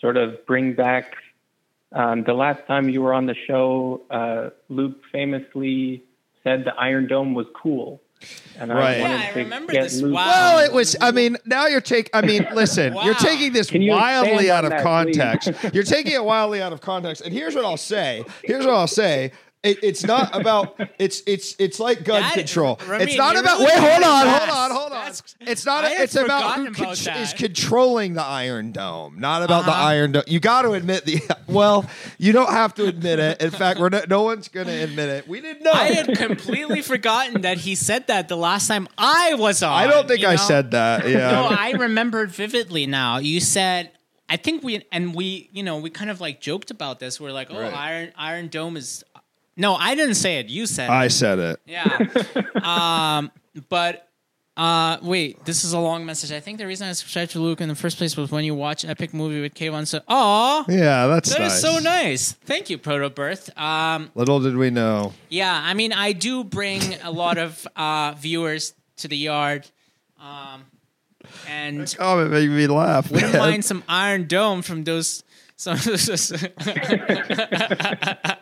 sort 0.00 0.16
of 0.16 0.44
bring 0.46 0.74
back. 0.74 1.14
Um, 1.92 2.24
the 2.24 2.34
last 2.34 2.66
time 2.66 2.88
you 2.88 3.00
were 3.02 3.14
on 3.14 3.26
the 3.26 3.34
show, 3.46 4.02
uh, 4.10 4.50
Luke 4.68 4.96
famously 5.10 6.02
said 6.44 6.64
the 6.64 6.74
Iron 6.74 7.06
Dome 7.06 7.34
was 7.34 7.46
cool, 7.54 8.00
and 8.58 8.70
Right. 8.70 8.96
I 8.96 8.98
Yeah, 8.98 9.30
I 9.34 9.38
remember 9.38 9.72
this. 9.72 10.02
Wow. 10.02 10.10
Well, 10.12 10.58
it 10.64 10.72
was. 10.72 10.96
I 11.00 11.10
mean, 11.12 11.36
now 11.44 11.66
you're 11.66 11.80
taking. 11.80 12.10
I 12.12 12.22
mean, 12.22 12.46
listen, 12.54 12.94
you're 13.04 13.14
taking 13.14 13.52
this 13.52 13.72
you 13.72 13.90
wildly 13.92 14.50
out 14.50 14.64
of 14.64 14.70
that, 14.70 14.82
context. 14.82 15.50
you're 15.72 15.84
taking 15.84 16.12
it 16.12 16.24
wildly 16.24 16.60
out 16.62 16.72
of 16.72 16.80
context. 16.80 17.22
And 17.22 17.32
here's 17.32 17.54
what 17.54 17.64
I'll 17.64 17.76
say. 17.76 18.24
Here's 18.42 18.66
what 18.66 18.74
I'll 18.74 18.86
say. 18.86 19.32
It, 19.64 19.78
it's 19.82 20.04
not 20.04 20.34
about. 20.38 20.80
It's 21.00 21.22
it's 21.26 21.56
it's 21.58 21.80
like 21.80 22.04
gun 22.04 22.22
That- 22.22 22.34
control. 22.34 22.78
Ramin, 22.86 23.08
it's 23.08 23.16
not 23.16 23.36
about. 23.36 23.58
really 23.58 23.66
wait, 23.72 23.78
hold 23.80 23.92
doing 24.02 24.04
on, 24.04 24.26
hold 24.28 24.50
on, 24.50 24.70
hold 24.70 24.87
on. 24.87 24.87
It's 25.40 25.64
not. 25.66 25.84
Had 25.84 26.00
it's 26.00 26.14
about 26.16 26.56
who 26.56 26.66
about 26.68 26.96
con- 26.96 27.16
is 27.16 27.32
controlling 27.32 28.14
the 28.14 28.22
Iron 28.22 28.72
Dome, 28.72 29.18
not 29.18 29.42
about 29.42 29.64
the 29.64 29.70
Uh-huh. 29.72 29.82
Iron 29.84 30.12
Dome. 30.12 30.22
You 30.26 30.40
got 30.40 30.62
to 30.62 30.72
admit 30.72 31.04
the. 31.04 31.20
Well, 31.48 31.88
you 32.18 32.32
don't 32.32 32.50
have 32.50 32.74
to 32.74 32.84
admit 32.86 33.18
it. 33.18 33.40
In 33.40 33.50
fact, 33.50 33.80
we're 33.80 33.88
no, 33.88 34.02
no 34.06 34.22
one's 34.22 34.48
going 34.48 34.66
to 34.66 34.72
admit 34.84 35.08
it. 35.08 35.26
We 35.26 35.40
didn't 35.40 35.62
know. 35.62 35.72
I 35.72 35.88
had 35.92 36.14
completely 36.18 36.82
forgotten 36.82 37.40
that 37.40 37.56
he 37.56 37.74
said 37.74 38.06
that 38.08 38.28
the 38.28 38.36
last 38.36 38.68
time 38.68 38.86
I 38.98 39.32
was 39.34 39.62
on. 39.62 39.72
I 39.72 39.86
don't 39.86 40.06
think 40.06 40.24
I 40.26 40.32
know? 40.32 40.36
said 40.36 40.72
that. 40.72 41.08
Yeah. 41.08 41.30
No, 41.30 41.46
I 41.50 41.70
remembered 41.70 42.30
vividly 42.32 42.86
now. 42.86 43.16
You 43.16 43.40
said, 43.40 43.92
I 44.28 44.36
think 44.36 44.62
we 44.62 44.84
and 44.92 45.14
we, 45.14 45.48
you 45.52 45.62
know, 45.62 45.78
we 45.78 45.88
kind 45.88 46.10
of 46.10 46.20
like 46.20 46.40
joked 46.42 46.70
about 46.70 47.00
this. 47.00 47.18
We're 47.18 47.32
like, 47.32 47.48
oh, 47.50 47.58
Right. 47.58 47.72
Iron 47.72 48.12
Iron 48.16 48.48
Dome 48.48 48.76
is. 48.76 49.02
No, 49.56 49.74
I 49.74 49.94
didn't 49.94 50.16
say 50.16 50.38
it. 50.38 50.48
You 50.50 50.66
said. 50.66 50.90
I 50.90 51.06
it. 51.06 51.10
said 51.10 51.38
it. 51.38 51.60
Yeah. 51.66 51.98
um, 52.62 53.30
but 53.70 54.07
uh, 54.58 54.98
wait, 55.02 55.44
this 55.44 55.64
is 55.64 55.72
a 55.72 55.78
long 55.78 56.04
message. 56.04 56.32
I 56.32 56.40
think 56.40 56.58
the 56.58 56.66
reason 56.66 56.88
I 56.88 56.92
subscribed 56.92 57.30
to 57.32 57.40
Luke 57.40 57.60
in 57.60 57.68
the 57.68 57.74
first 57.74 57.96
place 57.96 58.16
was 58.16 58.30
when 58.30 58.44
you 58.44 58.54
watch 58.54 58.84
Epic 58.84 59.14
Movie 59.14 59.40
with 59.40 59.54
Keyvan. 59.54 59.86
So, 59.86 60.00
oh, 60.08 60.64
Yeah, 60.68 61.06
that's 61.06 61.30
that 61.30 61.40
is 61.42 61.52
nice. 61.52 61.60
so 61.62 61.78
nice. 61.78 62.32
Thank 62.32 62.68
you, 62.68 62.76
Proto 62.76 63.08
Birth. 63.08 63.56
Um, 63.56 64.10
Little 64.14 64.40
did 64.40 64.56
we 64.56 64.70
know. 64.70 65.12
yeah, 65.30 65.58
I 65.64 65.74
mean, 65.74 65.92
I 65.92 66.12
do 66.12 66.42
bring 66.44 66.82
a 67.04 67.10
lot 67.10 67.38
of 67.38 67.66
uh, 67.76 68.14
viewers 68.18 68.74
to 68.98 69.08
the 69.08 69.16
yard. 69.16 69.68
Um, 70.20 70.64
and 71.48 71.94
Comment 71.96 72.30
made 72.30 72.50
me 72.50 72.66
laugh. 72.66 73.10
wouldn't 73.12 73.32
man. 73.32 73.40
mind 73.40 73.64
some 73.64 73.84
Iron 73.88 74.26
Dome 74.26 74.62
from 74.62 74.82
those. 74.84 75.22
Some, 75.56 75.76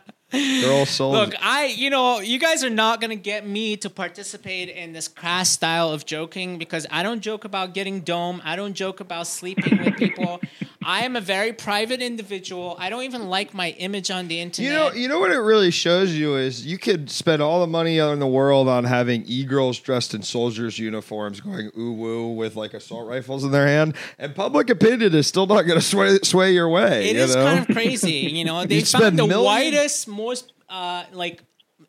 Girl 0.63 0.87
soldier. 0.87 1.19
Look, 1.19 1.35
I, 1.41 1.67
you 1.67 1.91
know, 1.91 2.21
you 2.21 2.39
guys 2.39 2.65
are 2.65 2.71
not 2.71 3.01
going 3.01 3.11
to 3.11 3.17
get 3.17 3.47
me 3.47 3.77
to 3.79 3.91
participate 3.91 4.69
in 4.69 4.93
this 4.93 5.09
crass 5.09 5.51
style 5.51 5.91
of 5.91 6.05
joking 6.07 6.59
because 6.59 6.87
I 6.91 7.03
don't 7.03 7.21
joke 7.21 7.45
about 7.45 7.75
getting 7.75 8.01
dome. 8.01 8.41
I 8.45 8.57
don't 8.57 8.75
joke 8.75 9.01
about 9.01 9.27
sleeping 9.27 9.79
with 9.85 9.97
people. 9.97 10.41
I 10.87 11.01
am 11.05 11.17
a 11.17 11.21
very 11.21 11.53
private 11.53 12.01
individual. 12.01 12.77
I 12.79 12.91
don't 12.91 13.03
even 13.03 13.29
like 13.29 13.53
my 13.53 13.71
image 13.71 14.13
on 14.13 14.29
the 14.29 14.41
internet. 14.41 14.71
You 14.71 14.77
know, 14.79 14.93
you 14.93 15.09
know 15.09 15.19
what 15.19 15.33
it 15.33 15.39
really 15.39 15.73
shows 15.73 16.15
you 16.15 16.37
is 16.37 16.65
you 16.65 16.79
could 16.79 17.11
spend 17.11 17.43
all 17.43 17.59
the 17.61 17.67
money 17.67 17.99
in 17.99 18.21
the 18.21 18.27
world 18.27 18.69
on 18.69 18.85
having 18.85 19.25
e-girls 19.27 19.81
dressed 19.81 20.15
in 20.15 20.23
soldiers' 20.23 20.79
uniforms 20.79 21.41
going 21.41 21.73
ooh 21.77 21.93
woo 21.93 22.29
with 22.35 22.55
like 22.55 22.73
assault 22.73 23.09
rifles 23.09 23.43
in 23.43 23.51
their 23.51 23.67
hand, 23.67 23.97
and 24.17 24.37
public 24.37 24.71
opinion 24.71 25.13
is 25.13 25.27
still 25.27 25.47
not 25.49 25.63
going 25.63 25.81
to 25.81 25.85
sway 25.85 26.21
sway 26.23 26.53
your 26.53 26.69
way. 26.69 27.11
It 27.11 27.17
you 27.17 27.23
is 27.23 27.35
know? 27.35 27.45
kind 27.45 27.59
of 27.59 27.67
crazy. 27.75 28.13
You 28.13 28.45
know, 28.45 28.65
they 28.67 28.83
spend 28.83 29.03
found 29.03 29.19
the 29.19 29.27
millions- 29.27 29.45
whitest, 29.75 30.07
most 30.27 30.53
uh, 30.69 31.05
like 31.13 31.43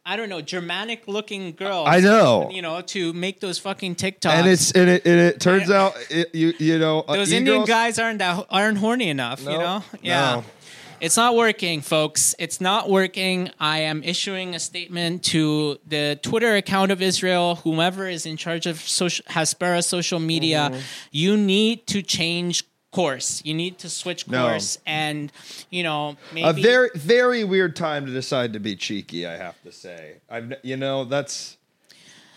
I 0.05 0.15
don't 0.17 0.29
know, 0.29 0.41
Germanic 0.41 1.07
looking 1.07 1.53
girls. 1.53 1.87
I 1.89 1.99
know. 1.99 2.49
You 2.51 2.61
know, 2.61 2.81
to 2.81 3.13
make 3.13 3.39
those 3.39 3.57
fucking 3.59 3.95
TikToks. 3.95 4.31
and 4.31 4.47
it's 4.47 4.71
and 4.71 4.89
it, 4.89 5.05
and 5.05 5.19
it 5.19 5.39
turns 5.39 5.69
out 5.69 5.93
it, 6.09 6.33
you 6.33 6.53
you 6.59 6.77
know 6.79 7.01
uh, 7.07 7.15
those 7.15 7.31
Indian 7.31 7.57
e-girls- 7.57 7.69
guys 7.69 7.99
aren't 7.99 8.19
that 8.19 8.45
aren't 8.49 8.77
horny 8.77 9.09
enough. 9.09 9.41
you 9.41 9.49
know, 9.49 9.83
yeah. 10.01 10.35
no. 10.35 10.43
It's 10.99 11.15
not 11.15 11.35
working, 11.35 11.81
folks. 11.81 12.33
It's 12.39 12.59
not 12.59 12.89
working. 12.89 13.51
I 13.59 13.81
am 13.81 14.01
issuing 14.03 14.55
a 14.55 14.59
statement 14.59 15.23
to 15.25 15.77
the 15.85 16.19
Twitter 16.23 16.55
account 16.55 16.91
of 16.91 17.03
Israel, 17.03 17.55
whomever 17.63 18.07
is 18.07 18.25
in 18.25 18.35
charge 18.35 18.65
of 18.65 18.79
social, 18.79 19.23
Hasbara 19.29 19.83
social 19.83 20.19
media. 20.19 20.71
Mm-hmm. 20.71 20.81
You 21.11 21.37
need 21.37 21.85
to 21.87 22.01
change 22.01 22.65
course. 22.91 23.41
You 23.45 23.53
need 23.53 23.77
to 23.79 23.89
switch 23.89 24.27
No. 24.27 24.43
course, 24.47 24.77
and 24.85 25.31
you 25.69 25.83
know 25.83 26.17
maybe 26.33 26.47
a 26.49 26.53
very 26.53 26.89
very 26.95 27.43
weird 27.43 27.75
time 27.75 28.05
to 28.05 28.11
decide 28.11 28.53
to 28.53 28.59
be 28.59 28.75
cheeky. 28.75 29.25
I 29.27 29.37
have 29.37 29.61
to 29.63 29.71
say, 29.71 30.15
I've 30.29 30.53
you 30.63 30.77
know 30.77 31.03
that's 31.05 31.57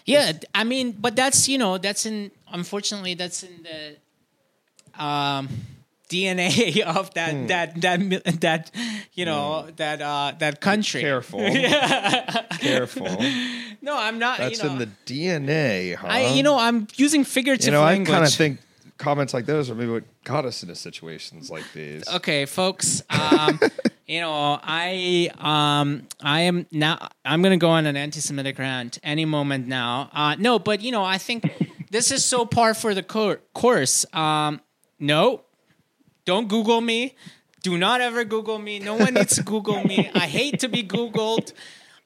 Yeah, 0.07 0.33
I 0.55 0.65
mean, 0.65 0.93
but 0.99 1.15
that's 1.17 1.49
you 1.49 1.59
know 1.59 1.79
that's 1.79 2.05
in 2.07 2.31
unfortunately 2.53 3.15
that's 3.15 3.43
in 3.43 3.63
the 3.63 5.03
um, 5.03 5.49
DNA 6.09 6.83
of 6.97 7.15
that 7.15 7.33
Hmm. 7.35 7.47
that 7.47 7.81
that 7.81 8.41
that 8.41 8.71
you 9.15 9.25
know 9.25 9.71
that 9.77 10.03
uh, 10.03 10.33
that 10.39 10.61
country. 10.61 11.01
careful, 11.01 11.41
careful. 12.61 13.07
No, 13.83 13.97
I'm 13.97 14.19
not. 14.19 14.39
That's 14.39 14.59
you 14.59 14.65
know, 14.65 14.73
in 14.73 14.79
the 14.79 14.89
DNA, 15.07 15.95
huh? 15.95 16.09
I 16.11 16.35
you 16.35 16.43
know 16.43 16.59
I'm 16.59 16.89
using 16.97 17.25
figurative 17.25 17.67
You 17.67 17.73
know, 17.73 17.85
I 17.85 17.97
kind 18.05 18.25
of 18.27 18.35
think 18.35 18.59
comments 19.01 19.35
like 19.35 19.47
those 19.47 19.69
are 19.71 19.75
maybe 19.75 19.91
what 19.91 20.05
got 20.25 20.45
us 20.45 20.63
into 20.63 20.75
situations 20.77 21.51
like 21.51 21.65
these. 21.73 22.07
Okay, 22.09 22.45
folks. 22.47 23.03
Um, 23.11 23.59
you 24.07 24.21
know, 24.21 24.61
I 24.63 25.31
um, 25.39 26.07
I 26.23 26.43
am 26.43 26.67
now. 26.71 27.09
I'm 27.25 27.43
going 27.43 27.59
to 27.59 27.63
go 27.63 27.71
on 27.71 27.87
an 27.87 27.97
anti-Semitic 27.97 28.59
rant 28.59 28.99
any 29.03 29.25
moment 29.25 29.67
now. 29.67 30.11
Uh, 30.13 30.37
no, 30.39 30.59
but 30.59 30.83
you 30.83 30.93
know, 30.93 31.03
I 31.03 31.19
think 31.19 31.51
this 31.91 32.13
is 32.13 32.25
so 32.25 32.45
par 32.47 32.75
for 32.75 32.95
the 32.95 33.03
cour- 33.03 33.41
course. 33.55 34.07
Um, 34.15 34.61
no, 35.01 35.43
Don't 36.27 36.49
Google 36.49 36.81
me. 36.81 37.17
Do 37.63 37.77
not 37.77 38.01
ever 38.01 38.25
Google 38.25 38.59
me. 38.59 38.79
No 38.79 38.97
one 38.97 39.15
needs 39.15 39.35
to 39.37 39.43
Google 39.43 39.83
me. 39.85 40.11
I 40.15 40.27
hate 40.27 40.61
to 40.61 40.69
be 40.69 40.83
Googled 40.83 41.53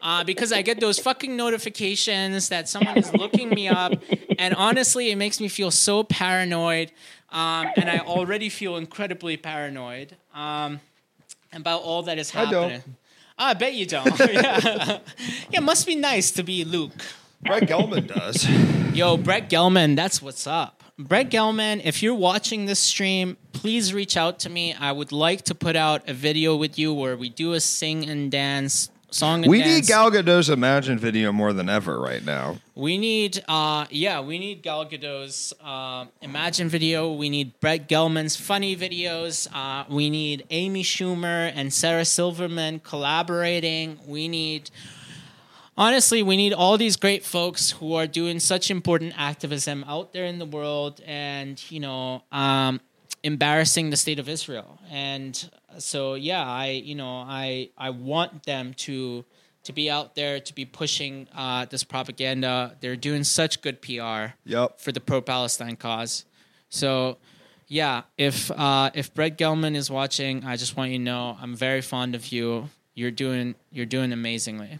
uh, 0.04 0.22
because 0.22 0.52
I 0.52 0.60
get 0.60 0.78
those 0.80 0.98
fucking 0.98 1.34
notifications 1.34 2.50
that 2.50 2.68
someone 2.68 2.98
is 2.98 3.12
looking 3.14 3.48
me 3.48 3.68
up. 3.68 3.94
And 4.38 4.54
honestly, 4.54 5.10
it 5.10 5.16
makes 5.16 5.40
me 5.40 5.48
feel 5.48 5.70
so 5.70 6.04
paranoid. 6.04 6.92
Um, 7.30 7.68
and 7.76 7.90
I 7.90 7.98
already 8.00 8.50
feel 8.50 8.76
incredibly 8.76 9.38
paranoid 9.38 10.14
um, 10.34 10.80
about 11.52 11.82
all 11.82 12.02
that 12.02 12.18
is 12.18 12.34
I 12.36 12.50
don't. 12.50 12.70
happening. 12.70 12.96
I 13.38 13.54
bet 13.54 13.74
you 13.74 13.86
don't. 13.86 14.16
yeah. 14.32 14.98
yeah, 15.50 15.60
must 15.60 15.86
be 15.86 15.96
nice 15.96 16.30
to 16.32 16.42
be 16.42 16.64
Luke. 16.64 16.92
Brett 17.40 17.64
Gelman 17.64 18.06
does. 18.06 18.48
Yo, 18.94 19.16
Brett 19.16 19.50
Gelman, 19.50 19.96
that's 19.96 20.22
what's 20.22 20.46
up. 20.46 20.84
Brett 20.98 21.30
Gelman, 21.30 21.80
if 21.82 22.02
you're 22.02 22.14
watching 22.14 22.66
this 22.66 22.78
stream, 22.78 23.36
please 23.52 23.92
reach 23.92 24.16
out 24.16 24.38
to 24.40 24.50
me. 24.50 24.74
I 24.74 24.92
would 24.92 25.10
like 25.10 25.42
to 25.42 25.54
put 25.54 25.74
out 25.74 26.08
a 26.08 26.14
video 26.14 26.54
with 26.54 26.78
you 26.78 26.94
where 26.94 27.16
we 27.16 27.28
do 27.28 27.54
a 27.54 27.60
sing 27.60 28.08
and 28.08 28.30
dance 28.30 28.90
song 29.14 29.42
We 29.42 29.60
dance. 29.60 29.70
need 29.74 29.86
Gal 29.86 30.10
Gadot's 30.10 30.48
Imagine 30.48 30.98
video 30.98 31.32
more 31.32 31.52
than 31.52 31.68
ever 31.68 32.00
right 32.00 32.24
now. 32.24 32.56
We 32.74 32.98
need, 32.98 33.42
uh, 33.46 33.86
yeah, 33.90 34.20
we 34.20 34.38
need 34.38 34.62
Gal 34.62 34.84
Gadot's 34.84 35.52
uh, 35.62 36.06
Imagine 36.20 36.68
video. 36.68 37.12
We 37.12 37.30
need 37.30 37.58
Brett 37.60 37.88
Gelman's 37.88 38.36
funny 38.36 38.76
videos. 38.76 39.48
Uh, 39.54 39.84
we 39.88 40.10
need 40.10 40.44
Amy 40.50 40.82
Schumer 40.82 41.52
and 41.54 41.72
Sarah 41.72 42.04
Silverman 42.04 42.80
collaborating. 42.80 43.98
We 44.06 44.26
need, 44.26 44.70
honestly, 45.76 46.22
we 46.22 46.36
need 46.36 46.52
all 46.52 46.76
these 46.76 46.96
great 46.96 47.24
folks 47.24 47.70
who 47.70 47.94
are 47.94 48.08
doing 48.08 48.40
such 48.40 48.70
important 48.70 49.14
activism 49.16 49.84
out 49.86 50.12
there 50.12 50.24
in 50.24 50.38
the 50.40 50.46
world 50.46 51.00
and, 51.06 51.62
you 51.70 51.78
know, 51.78 52.24
um, 52.32 52.80
embarrassing 53.22 53.90
the 53.90 53.96
state 53.96 54.18
of 54.18 54.28
Israel. 54.28 54.78
And 54.90 55.50
so, 55.78 56.14
yeah, 56.14 56.44
I, 56.44 56.70
you 56.70 56.94
know, 56.94 57.24
I, 57.26 57.70
I 57.76 57.90
want 57.90 58.44
them 58.44 58.74
to 58.74 59.24
to 59.64 59.72
be 59.72 59.90
out 59.90 60.14
there 60.14 60.40
to 60.40 60.54
be 60.54 60.66
pushing 60.66 61.26
uh, 61.34 61.64
this 61.64 61.84
propaganda. 61.84 62.76
They're 62.80 62.96
doing 62.96 63.24
such 63.24 63.62
good 63.62 63.80
PR 63.80 64.34
Yep. 64.44 64.78
for 64.78 64.92
the 64.92 65.00
pro-Palestine 65.00 65.76
cause. 65.76 66.26
So, 66.68 67.16
yeah, 67.66 68.02
if 68.18 68.50
uh, 68.50 68.90
if 68.94 69.14
Brett 69.14 69.38
Gelman 69.38 69.74
is 69.74 69.90
watching, 69.90 70.44
I 70.44 70.56
just 70.56 70.76
want 70.76 70.90
you 70.90 70.98
to 70.98 71.04
know 71.04 71.38
I'm 71.40 71.56
very 71.56 71.80
fond 71.80 72.14
of 72.14 72.30
you. 72.30 72.68
You're 72.94 73.10
doing 73.10 73.54
you're 73.72 73.86
doing 73.86 74.12
amazingly. 74.12 74.78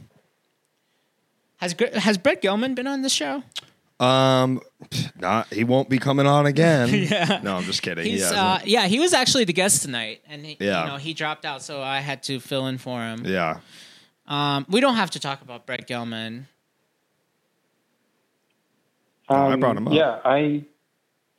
Has 1.56 1.74
has 1.94 2.18
Brett 2.18 2.42
Gelman 2.42 2.74
been 2.74 2.86
on 2.86 3.00
the 3.02 3.08
show? 3.08 3.42
Um, 4.04 4.60
not 5.18 5.52
he 5.52 5.64
won't 5.64 5.88
be 5.88 5.98
coming 5.98 6.26
on 6.26 6.46
again. 6.46 6.88
yeah. 6.92 7.40
No, 7.42 7.56
I'm 7.56 7.62
just 7.64 7.82
kidding. 7.82 8.04
He's 8.04 8.28
he 8.28 8.36
uh, 8.36 8.58
yeah, 8.64 8.86
he 8.86 8.98
was 8.98 9.12
actually 9.14 9.44
the 9.44 9.52
guest 9.52 9.82
tonight, 9.82 10.20
and 10.28 10.44
he, 10.44 10.56
Yeah. 10.60 10.82
you 10.84 10.90
know 10.90 10.96
he 10.96 11.14
dropped 11.14 11.44
out, 11.44 11.62
so 11.62 11.80
I 11.82 12.00
had 12.00 12.22
to 12.24 12.40
fill 12.40 12.66
in 12.66 12.78
for 12.78 13.00
him. 13.00 13.22
yeah. 13.26 13.58
Um, 14.26 14.64
we 14.70 14.80
don't 14.80 14.96
have 14.96 15.10
to 15.12 15.20
talk 15.20 15.42
about 15.42 15.66
Brett 15.66 15.86
Gelman. 15.86 16.46
I 19.28 19.52
Um, 19.52 19.60
brought 19.60 19.76
him 19.76 19.88
up. 19.88 19.94
Yeah, 19.94 20.18
I 20.24 20.64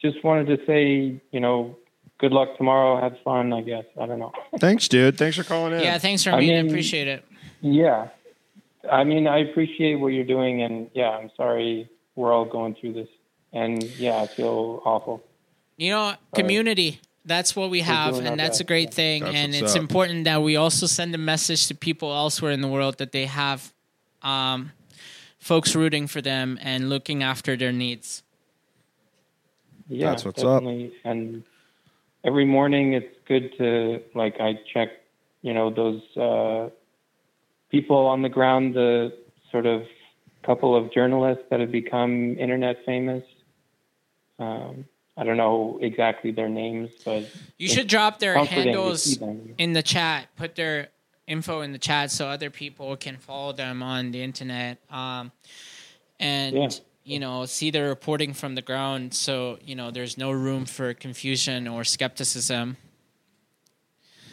just 0.02 0.24
wanted 0.24 0.48
to 0.48 0.66
say, 0.66 1.20
you 1.32 1.40
know, 1.40 1.78
good 2.20 2.32
luck 2.32 2.58
tomorrow. 2.58 3.00
Have 3.00 3.16
fun, 3.24 3.54
I 3.54 3.62
guess. 3.62 3.86
I 4.00 4.06
don't 4.06 4.20
know. 4.20 4.32
Thanks, 4.60 4.88
dude. 4.88 5.18
Thanks 5.18 5.38
for 5.38 5.44
calling 5.44 5.74
in. 5.74 5.80
Yeah, 5.82 5.98
thanks 5.98 6.24
for 6.24 6.32
I 6.32 6.40
meeting. 6.40 6.56
mean- 6.58 6.68
Appreciate 6.68 7.08
it. 7.08 7.26
Yeah. 7.62 8.10
I 8.92 9.04
mean, 9.04 9.28
I 9.28 9.40
appreciate 9.40 9.96
what 9.96 10.10
you're 10.10 10.24
doing, 10.26 10.62
and 10.62 10.90
yeah, 10.94 11.10
I'm 11.10 11.32
sorry 11.36 11.90
we're 12.16 12.34
all 12.34 12.46
going 12.46 12.76
through 12.76 12.94
this. 12.94 13.10
And 13.54 13.84
yeah, 13.84 14.18
I 14.22 14.28
feel 14.28 14.82
awful. 14.86 15.24
You 15.78 15.92
know, 15.92 16.16
community. 16.34 17.00
That's 17.28 17.56
what 17.56 17.72
we 17.72 17.82
have, 17.82 18.20
and 18.20 18.40
that's 18.40 18.60
a 18.60 18.64
great 18.64 18.94
thing. 18.94 19.24
That's 19.24 19.36
and 19.36 19.56
it's 19.56 19.74
up. 19.74 19.82
important 19.82 20.26
that 20.26 20.44
we 20.44 20.58
also 20.58 20.86
send 20.86 21.16
a 21.16 21.18
message 21.18 21.68
to 21.68 21.76
people 21.76 22.14
elsewhere 22.14 22.52
in 22.52 22.62
the 22.62 22.68
world 22.68 23.00
that 23.00 23.14
they 23.14 23.26
have 23.26 23.74
um, 24.22 24.72
folks 25.40 25.76
rooting 25.76 26.06
for 26.06 26.22
them 26.22 26.60
and 26.62 26.88
looking 26.88 27.24
after 27.24 27.56
their 27.56 27.72
needs. 27.72 28.22
Yeah, 29.88 30.10
That's 30.12 30.26
what's 30.26 30.44
up. 30.44 30.64
And 31.04 31.44
every 32.24 32.46
morning, 32.46 32.94
it's 32.94 33.16
good 33.28 33.58
to 33.58 34.02
like 34.14 34.40
I 34.40 34.60
check, 34.72 34.90
you 35.42 35.54
know, 35.54 35.72
those 35.72 36.02
uh, 36.18 36.70
people 37.72 38.06
on 38.06 38.22
the 38.22 38.30
ground, 38.30 38.76
the 38.76 39.14
sort 39.52 39.66
of 39.66 39.84
couple 40.46 40.76
of 40.76 40.92
journalists 40.92 41.44
that 41.50 41.60
have 41.60 41.72
become 41.72 42.38
internet 42.38 42.78
famous. 42.86 43.24
Um, 44.38 44.86
I 45.18 45.24
don't 45.24 45.38
know 45.38 45.80
exactly 45.82 46.32
their 46.32 46.50
names, 46.50 46.92
but 47.04 47.24
You 47.58 47.70
should 47.70 47.88
drop 47.88 48.20
their 48.20 48.38
handles 48.38 49.18
in 49.58 49.74
the 49.74 49.82
chat. 49.82 50.28
Put 50.36 50.56
their 50.56 50.90
info 51.26 51.62
in 51.62 51.72
the 51.72 51.78
chat 51.80 52.12
so 52.12 52.28
other 52.28 52.50
people 52.50 52.96
can 52.98 53.18
follow 53.18 53.54
them 53.54 53.82
on 53.82 54.12
the 54.12 54.22
internet. 54.22 54.78
Um, 54.92 55.32
and 56.20 56.56
Yeah. 56.56 56.70
you 57.04 57.20
know, 57.20 57.46
see 57.46 57.72
their 57.72 57.88
reporting 57.88 58.34
from 58.34 58.56
the 58.56 58.62
ground. 58.62 59.14
So 59.14 59.58
you 59.64 59.76
know, 59.76 59.90
there's 59.90 60.18
no 60.18 60.32
room 60.32 60.66
for 60.66 60.94
confusion 60.94 61.68
or 61.68 61.84
skepticism. 61.84 62.78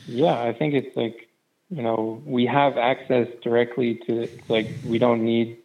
Yeah, 0.06 0.40
I 0.42 0.52
think 0.52 0.74
it's 0.74 0.96
like, 0.96 1.28
you 1.70 1.82
know, 1.82 2.20
we 2.26 2.44
have 2.46 2.76
access 2.76 3.28
directly 3.40 3.94
to. 4.06 4.28
Like, 4.48 4.66
we 4.84 4.98
don't 4.98 5.24
need 5.24 5.58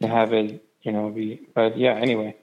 to 0.00 0.08
have 0.08 0.32
it, 0.32 0.64
you 0.82 0.92
know, 0.92 1.08
be. 1.10 1.40
But 1.54 1.76
yeah, 1.76 1.94
anyway, 1.94 2.36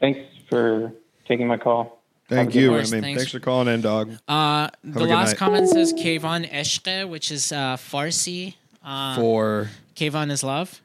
thanks 0.00 0.20
for 0.48 0.92
taking 1.26 1.46
my 1.46 1.56
call. 1.56 2.02
Thank 2.28 2.54
you. 2.56 2.70
good 2.70 2.86
I 2.86 2.90
mean, 2.90 3.02
Thanks. 3.02 3.18
thanks 3.20 3.32
for 3.32 3.38
calling 3.38 3.68
in, 3.68 3.80
dog. 3.82 4.10
Uh, 4.26 4.68
the 4.82 5.04
last 5.04 5.28
night. 5.30 5.36
comment 5.36 5.68
says 5.68 5.92
Keyvan 5.94 6.50
Eshke, 6.50 7.08
which 7.08 7.30
is 7.30 7.52
uh, 7.52 7.76
Farsi. 7.76 8.54
Uh, 8.84 9.14
For 9.16 9.70
Keyvan 9.94 10.30
is 10.32 10.42
love. 10.42 10.80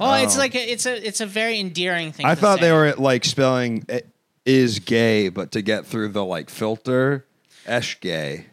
Oh, 0.00 0.14
it's 0.22 0.36
Oh. 0.36 0.38
like 0.38 0.54
a, 0.54 0.58
it's 0.72 0.84
a 0.86 1.06
it's 1.06 1.20
a 1.20 1.26
very 1.26 1.58
endearing 1.60 2.12
thing. 2.12 2.26
I 2.26 2.34
to 2.34 2.40
thought 2.40 2.58
say. 2.58 2.66
they 2.66 2.72
were 2.72 2.92
like 2.94 3.24
spelling 3.24 3.86
is 4.44 4.78
gay, 4.80 5.28
but 5.30 5.52
to 5.52 5.62
get 5.62 5.86
through 5.86 6.08
the 6.08 6.24
like 6.24 6.50
filter, 6.50 7.24
esh 7.66 7.98
gay. 8.00 8.46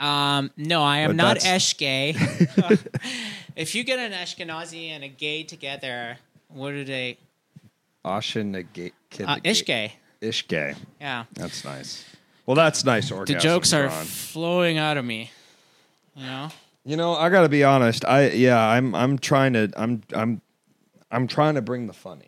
Um, 0.00 0.50
no, 0.56 0.82
I 0.82 0.98
am 0.98 1.10
But 1.10 1.16
not 1.16 1.34
that's- 1.40 1.72
gay. 1.74 2.14
if 3.56 3.74
you 3.74 3.82
get 3.84 3.98
an 3.98 4.12
Ashkenazi 4.12 4.90
and 4.90 5.02
a 5.02 5.08
gay 5.08 5.42
together, 5.42 6.18
what 6.48 6.72
do 6.72 6.84
they? 6.84 7.18
Kid. 9.10 9.26
Uh, 9.26 9.36
Ishke. 9.44 9.92
Ish 10.20 10.48
gay. 10.48 10.74
Yeah. 11.00 11.24
That's 11.34 11.64
nice. 11.64 12.04
Well, 12.46 12.54
that's 12.54 12.84
nice. 12.84 13.10
The 13.10 13.36
jokes 13.38 13.72
are 13.72 13.86
Ron. 13.86 14.04
flowing 14.04 14.78
out 14.78 14.96
of 14.96 15.04
me. 15.04 15.30
You 16.16 16.26
know. 16.26 16.48
You 16.84 16.96
know, 16.96 17.14
I 17.14 17.28
got 17.28 17.42
to 17.42 17.48
be 17.48 17.64
honest. 17.64 18.04
I 18.04 18.30
yeah, 18.30 18.58
I'm 18.58 18.94
I'm 18.94 19.18
trying 19.18 19.52
to 19.52 19.70
I'm 19.76 20.02
I'm 20.14 20.40
I'm 21.10 21.26
trying 21.26 21.54
to 21.56 21.62
bring 21.62 21.86
the 21.86 21.92
funny. 21.92 22.27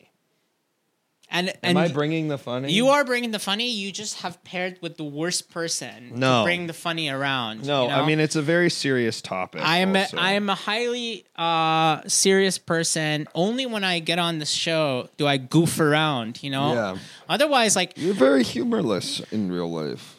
And 1.32 1.48
Am 1.50 1.54
and 1.62 1.78
I 1.78 1.88
bringing 1.92 2.26
the 2.26 2.38
funny? 2.38 2.72
you 2.72 2.88
are 2.88 3.04
bringing 3.04 3.30
the 3.30 3.38
funny. 3.38 3.70
You 3.70 3.92
just 3.92 4.22
have 4.22 4.42
paired 4.42 4.78
with 4.82 4.96
the 4.96 5.04
worst 5.04 5.48
person 5.50 6.12
No. 6.16 6.40
to 6.40 6.44
bring 6.44 6.66
the 6.66 6.72
funny 6.72 7.08
around. 7.08 7.64
No, 7.64 7.82
you 7.84 7.88
know? 7.88 7.94
I 8.02 8.06
mean 8.06 8.18
it's 8.18 8.34
a 8.34 8.42
very 8.42 8.68
serious 8.68 9.20
topic. 9.22 9.60
I 9.62 9.78
am 9.78 9.94
a. 9.94 10.06
I 10.18 10.32
am 10.32 10.50
a 10.50 10.56
highly 10.56 11.24
uh, 11.36 12.00
serious 12.08 12.58
person. 12.58 13.28
Only 13.34 13.64
when 13.64 13.84
I 13.84 14.00
get 14.00 14.18
on 14.18 14.38
the 14.40 14.46
show 14.46 15.08
do 15.18 15.26
I 15.26 15.36
goof 15.36 15.78
around. 15.78 16.42
You 16.42 16.50
know. 16.50 16.72
Yeah. 16.74 16.98
Otherwise, 17.28 17.76
like 17.76 17.92
You're 17.96 18.14
very 18.14 18.42
humorless 18.42 19.20
in 19.30 19.52
real 19.52 19.70
life. 19.70 20.16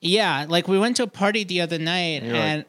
yeah, 0.00 0.44
like 0.48 0.66
we 0.66 0.78
went 0.78 0.96
to 0.96 1.04
a 1.04 1.06
party 1.06 1.44
the 1.44 1.60
other 1.60 1.78
night 1.78 2.22
You're 2.24 2.34
and. 2.34 2.64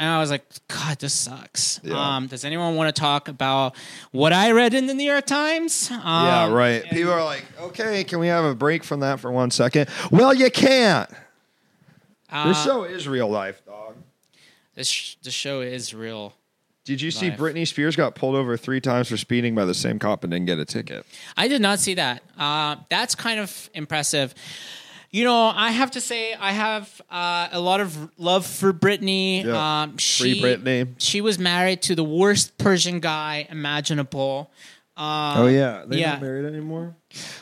And 0.00 0.08
I 0.08 0.18
was 0.18 0.30
like, 0.30 0.44
God, 0.68 0.98
this 0.98 1.12
sucks. 1.12 1.78
Yeah. 1.84 1.92
Um, 2.16 2.26
does 2.26 2.46
anyone 2.46 2.74
want 2.74 2.94
to 2.94 2.98
talk 2.98 3.28
about 3.28 3.76
what 4.12 4.32
I 4.32 4.50
read 4.52 4.72
in 4.72 4.86
the 4.86 4.94
New 4.94 5.04
York 5.04 5.26
Times? 5.26 5.90
Um, 5.90 6.00
yeah, 6.00 6.50
right. 6.50 6.82
and- 6.82 6.90
People 6.90 7.12
are 7.12 7.22
like, 7.22 7.44
"Okay, 7.60 8.02
can 8.04 8.18
we 8.18 8.28
have 8.28 8.44
a 8.46 8.54
break 8.54 8.82
from 8.82 9.00
that 9.00 9.20
for 9.20 9.30
one 9.30 9.50
second? 9.50 9.90
Well, 10.10 10.32
you 10.32 10.50
can't. 10.50 11.10
Uh, 12.32 12.48
this 12.48 12.64
show 12.64 12.84
is 12.84 13.06
real 13.06 13.28
life, 13.28 13.60
dog. 13.66 13.94
this 14.74 14.88
sh- 14.88 15.16
the 15.22 15.30
show 15.30 15.60
is 15.60 15.92
real. 15.92 16.32
Did 16.86 17.02
you 17.02 17.10
see 17.10 17.28
life. 17.28 17.38
Britney 17.38 17.68
Spears 17.68 17.94
got 17.94 18.14
pulled 18.14 18.36
over 18.36 18.56
three 18.56 18.80
times 18.80 19.08
for 19.10 19.18
speeding 19.18 19.54
by 19.54 19.66
the 19.66 19.74
same 19.74 19.98
cop 19.98 20.24
and 20.24 20.30
didn't 20.30 20.46
get 20.46 20.58
a 20.58 20.64
ticket? 20.64 21.04
I 21.36 21.46
did 21.46 21.60
not 21.60 21.78
see 21.78 21.92
that. 21.94 22.22
Uh, 22.38 22.76
that's 22.88 23.14
kind 23.14 23.38
of 23.38 23.68
impressive. 23.74 24.34
You 25.12 25.24
know, 25.24 25.52
I 25.54 25.72
have 25.72 25.90
to 25.92 26.00
say, 26.00 26.34
I 26.34 26.52
have 26.52 27.00
uh, 27.10 27.48
a 27.50 27.60
lot 27.60 27.80
of 27.80 28.10
love 28.16 28.46
for 28.46 28.72
Britney. 28.72 29.44
Yeah. 29.44 29.82
Um, 29.82 29.90
Free 29.92 30.34
she, 30.34 30.42
Britney. 30.42 30.94
She 30.98 31.20
was 31.20 31.38
married 31.38 31.82
to 31.82 31.96
the 31.96 32.04
worst 32.04 32.56
Persian 32.58 33.00
guy 33.00 33.46
imaginable. 33.50 34.50
Uh, 34.96 35.34
oh 35.38 35.46
yeah, 35.46 35.84
they 35.86 35.98
yeah. 35.98 36.12
not 36.12 36.22
married 36.22 36.44
anymore. 36.44 36.94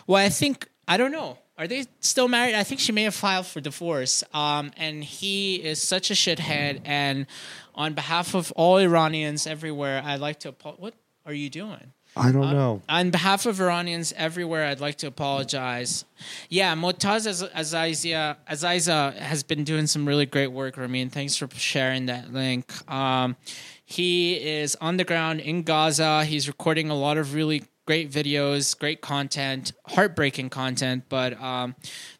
Well, 0.06 0.24
I 0.24 0.30
think 0.30 0.68
I 0.86 0.96
don't 0.96 1.12
know. 1.12 1.38
Are 1.58 1.66
they 1.66 1.86
still 2.00 2.28
married? 2.28 2.54
I 2.54 2.62
think 2.62 2.80
she 2.80 2.92
may 2.92 3.02
have 3.02 3.16
filed 3.16 3.46
for 3.46 3.60
divorce. 3.60 4.22
Um, 4.32 4.70
and 4.76 5.02
he 5.02 5.56
is 5.56 5.82
such 5.82 6.10
a 6.10 6.14
shithead. 6.14 6.80
And 6.84 7.26
on 7.74 7.94
behalf 7.94 8.34
of 8.34 8.52
all 8.52 8.78
Iranians 8.78 9.46
everywhere, 9.46 10.00
I'd 10.04 10.20
like 10.20 10.38
to. 10.40 10.54
What 10.78 10.94
are 11.26 11.32
you 11.34 11.50
doing? 11.50 11.92
I 12.18 12.32
don't 12.32 12.50
know. 12.50 12.82
On 12.88 13.10
behalf 13.10 13.46
of 13.46 13.60
Iranians 13.60 14.12
everywhere, 14.16 14.66
I'd 14.66 14.80
like 14.80 14.96
to 14.98 15.06
apologize. 15.06 16.04
Yeah, 16.48 16.74
Motaz 16.74 17.26
Az- 17.26 17.42
Aziza, 17.54 18.36
Aziza 18.50 19.14
has 19.16 19.42
been 19.42 19.64
doing 19.64 19.86
some 19.86 20.06
really 20.06 20.26
great 20.26 20.48
work, 20.48 20.76
Ramin. 20.76 21.10
Thanks 21.10 21.36
for 21.36 21.48
sharing 21.54 22.06
that 22.06 22.32
link. 22.32 22.72
Um, 22.90 23.36
he 23.84 24.34
is 24.34 24.76
on 24.80 24.96
the 24.96 25.04
ground 25.04 25.40
in 25.40 25.62
Gaza. 25.62 26.24
He's 26.24 26.48
recording 26.48 26.90
a 26.90 26.94
lot 26.94 27.16
of 27.18 27.34
really 27.34 27.64
great 27.86 28.10
videos, 28.10 28.78
great 28.78 29.00
content, 29.00 29.72
heartbreaking 29.86 30.50
content, 30.50 31.04
but 31.08 31.40
um, 31.40 31.74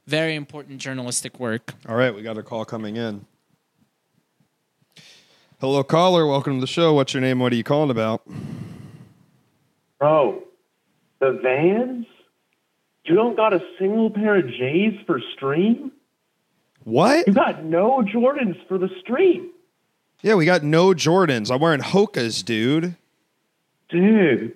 very 0.07 0.35
important 0.35 0.79
journalistic 0.79 1.39
work. 1.39 1.75
All 1.89 1.97
right, 1.97 2.15
we 2.15 2.23
got 2.23 2.39
a 2.39 2.43
call 2.43 2.65
coming 2.65 2.97
in. 2.97 3.27
Hello, 5.61 5.83
caller. 5.83 6.25
Welcome 6.25 6.55
to 6.55 6.61
the 6.61 6.69
show. 6.69 6.95
What's 6.95 7.13
your 7.13 7.21
name? 7.21 7.41
What 7.41 7.53
are 7.53 7.57
you 7.57 7.65
calling 7.65 7.91
about? 7.91 8.23
Bro, 9.99 10.43
the 11.21 11.39
Vans? 11.43 12.07
You 13.05 13.15
don't 13.15 13.37
got 13.37 13.53
a 13.55 13.61
single 13.79 14.11
pair 14.11 14.37
of 14.37 14.47
J's 14.49 14.95
for 15.07 15.21
stream? 15.35 15.93
What? 16.85 17.27
You 17.27 17.33
got 17.33 17.65
no 17.65 18.03
Jordans 18.03 18.57
for 18.69 18.79
the 18.79 18.89
stream. 19.01 19.51
Yeah, 20.23 20.35
we 20.35 20.45
got 20.45 20.63
no 20.63 20.89
Jordans. 20.89 21.51
I'm 21.51 21.61
wearing 21.61 21.81
Hoka's, 21.81 22.43
dude. 22.43 22.97
Dude. 23.89 24.55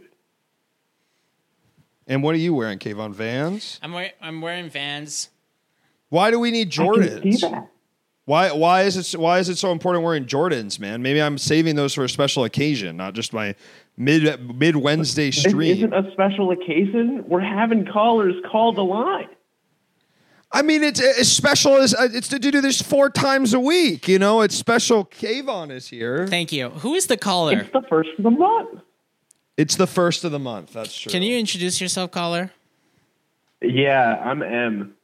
And 2.07 2.22
what 2.22 2.34
are 2.34 2.38
you 2.38 2.53
wearing, 2.53 2.78
Keyvan 2.78 3.12
Vans? 3.14 3.78
I'm, 3.82 3.93
wear- 3.93 4.12
I'm 4.20 4.40
wearing 4.40 4.68
Vans. 4.68 5.30
Why 6.09 6.30
do 6.30 6.38
we 6.38 6.51
need 6.51 6.78
I 6.78 6.84
can 6.86 7.03
see 7.22 7.30
Jordans? 7.30 7.40
that. 7.40 7.68
Why 8.24 8.53
why 8.53 8.82
is 8.82 8.97
it 9.14 9.18
why 9.18 9.40
is 9.40 9.49
it 9.49 9.57
so 9.59 9.72
important 9.72 10.05
wearing 10.05 10.26
Jordans, 10.26 10.78
man? 10.78 11.03
Maybe 11.03 11.20
I'm 11.20 11.38
saving 11.38 11.74
those 11.74 11.93
for 11.93 12.05
a 12.05 12.09
special 12.09 12.45
occasion, 12.45 12.97
not 12.97 13.14
just 13.14 13.32
my 13.32 13.57
mid 14.03 14.57
mid 14.59 14.76
Wednesday 14.76 15.30
This 15.30 15.42
stream. 15.42 15.76
isn't 15.76 15.92
a 15.94 16.11
special 16.12 16.50
occasion. 16.50 17.24
We're 17.28 17.40
having 17.40 17.86
callers 17.86 18.34
call 18.50 18.72
the 18.72 18.84
line. 18.84 19.28
I 20.55 20.61
mean, 20.61 20.82
it's 20.82 21.00
as 21.00 21.32
special 21.32 21.76
as 21.76 21.94
uh, 21.94 22.09
it's 22.12 22.28
to 22.28 22.38
do 22.38 22.50
this 22.61 22.82
four 22.82 23.09
times 23.09 23.55
a 23.55 23.61
week. 23.61 24.07
You 24.07 24.18
know, 24.18 24.42
it's 24.42 24.55
special. 24.55 25.07
Keyvan 25.07 25.70
is 25.70 25.88
here. 25.88 26.26
Thank 26.26 26.53
you. 26.53 26.68
Who 26.70 26.94
is 26.94 27.07
the 27.07 27.16
caller? 27.16 27.61
It's 27.61 27.72
the 27.72 27.82
first 27.88 28.11
of 28.18 28.24
the 28.24 28.30
month. 28.30 28.80
It's 29.57 29.76
the 29.76 29.86
first 29.86 30.24
of 30.24 30.32
the 30.32 30.38
month. 30.38 30.72
That's 30.74 30.94
true. 30.98 31.11
Can 31.11 31.22
you 31.22 31.38
introduce 31.38 31.80
yourself, 31.80 32.11
caller? 32.11 32.50
Yeah, 33.62 34.20
I'm 34.24 34.42
M. 34.42 34.94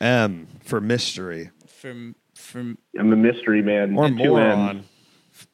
M 0.00 0.46
for 0.64 0.80
mystery 0.80 1.50
From 1.66 2.14
from 2.34 2.78
I'm 2.98 3.12
a 3.12 3.16
mystery 3.16 3.62
man. 3.62 3.94
or 3.96 4.08
moron? 4.08 4.84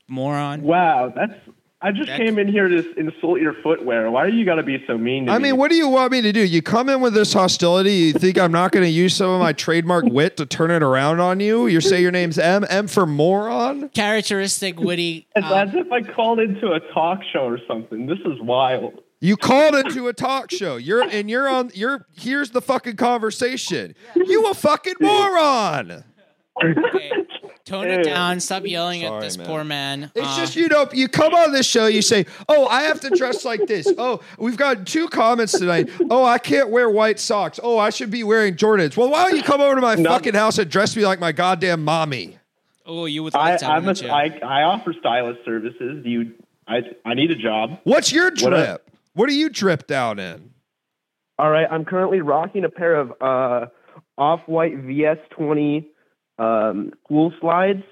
moron. 0.09 0.63
Wow, 0.63 1.13
that's. 1.15 1.35
I 1.83 1.93
just 1.93 2.09
That- 2.09 2.19
came 2.19 2.39
in 2.39 2.47
here 2.47 2.69
to 2.69 2.99
insult 2.99 3.41
your 3.41 3.55
footwear. 3.63 4.11
Why 4.11 4.29
do 4.31 4.37
you 4.37 4.45
got 4.45 4.57
to 4.57 4.63
be 4.63 4.85
so 4.87 4.99
mean 4.99 5.27
to 5.27 5.33
I 5.33 5.39
me? 5.39 5.45
mean, 5.45 5.57
what 5.57 5.71
do 5.71 5.77
you 5.77 5.89
want 5.89 6.13
me 6.13 6.21
to 6.21 6.31
do? 6.31 6.41
You 6.45 6.61
come 6.61 6.91
in 6.91 7.01
with 7.01 7.15
this 7.15 7.33
hostility. 7.33 7.93
You 7.95 8.13
think 8.13 8.37
I'm 8.39 8.53
not 8.53 8.71
going 8.73 8.85
to 8.85 8.91
use 8.91 9.15
some 9.17 9.31
of 9.31 9.41
my 9.41 9.55
trademark 9.55 10.05
wit 10.09 10.37
to 10.37 10.45
turn 10.45 10.71
it 10.71 10.83
around 10.83 11.21
on 11.21 11.41
you? 11.41 11.67
You 11.69 11.81
say 11.81 12.03
your 12.03 12.11
name's 12.11 12.39
M. 12.39 12.67
M 12.69 12.87
for 12.87 13.07
moron. 13.07 13.89
Characteristic, 13.91 14.79
witty. 14.79 15.27
It's 15.35 15.47
uh, 15.47 15.55
as 15.55 15.71
if 15.75 15.91
I 15.91 16.03
called 16.03 16.39
into 16.39 16.73
a 16.73 16.81
talk 16.93 17.21
show 17.33 17.47
or 17.47 17.59
something. 17.67 18.05
This 18.07 18.19
is 18.27 18.39
wild. 18.43 19.01
You 19.23 19.37
called 19.39 19.75
into 19.75 20.09
a 20.09 20.13
talk 20.13 20.51
show. 20.51 20.77
You're 20.77 21.03
and 21.03 21.31
you're 21.31 21.49
on. 21.49 21.71
You're 21.75 22.07
here's 22.15 22.51
the 22.51 22.61
fucking 22.63 22.97
conversation. 22.97 23.95
You 24.15 24.51
a 24.51 24.55
fucking 24.55 24.95
moron. 25.01 26.05
okay. 26.63 27.11
Tone 27.71 27.89
it 27.89 28.03
down. 28.05 28.41
Stop 28.41 28.67
yelling 28.67 29.03
Sorry, 29.03 29.15
at 29.17 29.21
this 29.23 29.39
man. 29.39 29.47
poor 29.47 29.63
man. 29.65 30.11
It's 30.15 30.27
Uh, 30.27 30.37
just 30.37 30.57
you 30.57 30.67
know 30.69 30.89
you 30.93 31.07
come 31.07 31.35
on 31.35 31.53
this 31.53 31.67
show. 31.67 31.87
You 31.87 32.03
say, 32.03 32.27
"Oh, 32.49 32.67
I 32.67 32.83
have 32.83 33.01
to 33.03 33.11
dress 33.11 33.45
like 33.45 33.67
this." 33.69 33.87
Oh, 33.97 34.21
we've 34.39 34.57
got 34.57 34.87
two 34.87 35.07
comments 35.09 35.59
tonight. 35.59 35.89
Oh, 36.11 36.25
I 36.25 36.39
can't 36.39 36.71
wear 36.71 36.91
white 36.91 37.21
socks. 37.21 37.61
Oh, 37.63 37.79
I 37.79 37.91
should 37.91 38.11
be 38.11 38.25
wearing 38.25 38.55
Jordans. 38.57 38.97
Well, 38.97 39.09
why 39.11 39.29
don't 39.29 39.37
you 39.37 39.43
come 39.45 39.61
over 39.61 39.77
to 39.77 39.81
my 39.81 39.95
No. 39.95 40.11
fucking 40.11 40.35
house 40.35 40.59
and 40.59 40.69
dress 40.71 40.97
me 40.97 41.07
like 41.07 41.21
my 41.21 41.31
goddamn 41.33 41.85
mommy? 41.85 42.39
oh, 42.87 43.05
you 43.05 43.23
would 43.23 43.37
I, 43.37 43.53
like 43.53 43.63
I'm 43.63 43.85
a, 43.85 43.87
wouldn't 43.87 44.03
you? 44.03 44.09
I, 44.11 44.41
I 44.45 44.63
offer 44.65 44.93
stylist 44.99 45.45
services. 45.45 46.03
Do 46.03 46.11
you? 46.11 46.33
I, 46.67 46.79
I 47.05 47.15
need 47.15 47.31
a 47.31 47.37
job. 47.37 47.79
What's 47.85 48.11
your 48.13 48.31
What 48.41 48.53
up? 48.53 48.67
drip? 48.85 48.91
What 49.15 49.29
are 49.29 49.33
you 49.33 49.49
dripped 49.49 49.87
down 49.87 50.19
in? 50.19 50.51
All 51.39 51.51
right, 51.51 51.67
I'm 51.71 51.85
currently 51.85 52.21
rocking 52.21 52.65
a 52.65 52.69
pair 52.69 52.97
of 52.97 53.13
uh, 53.21 53.67
off-white 54.19 54.77
VS20 54.85 55.87
um, 56.41 56.93
pool 57.07 57.33
slides. 57.41 57.83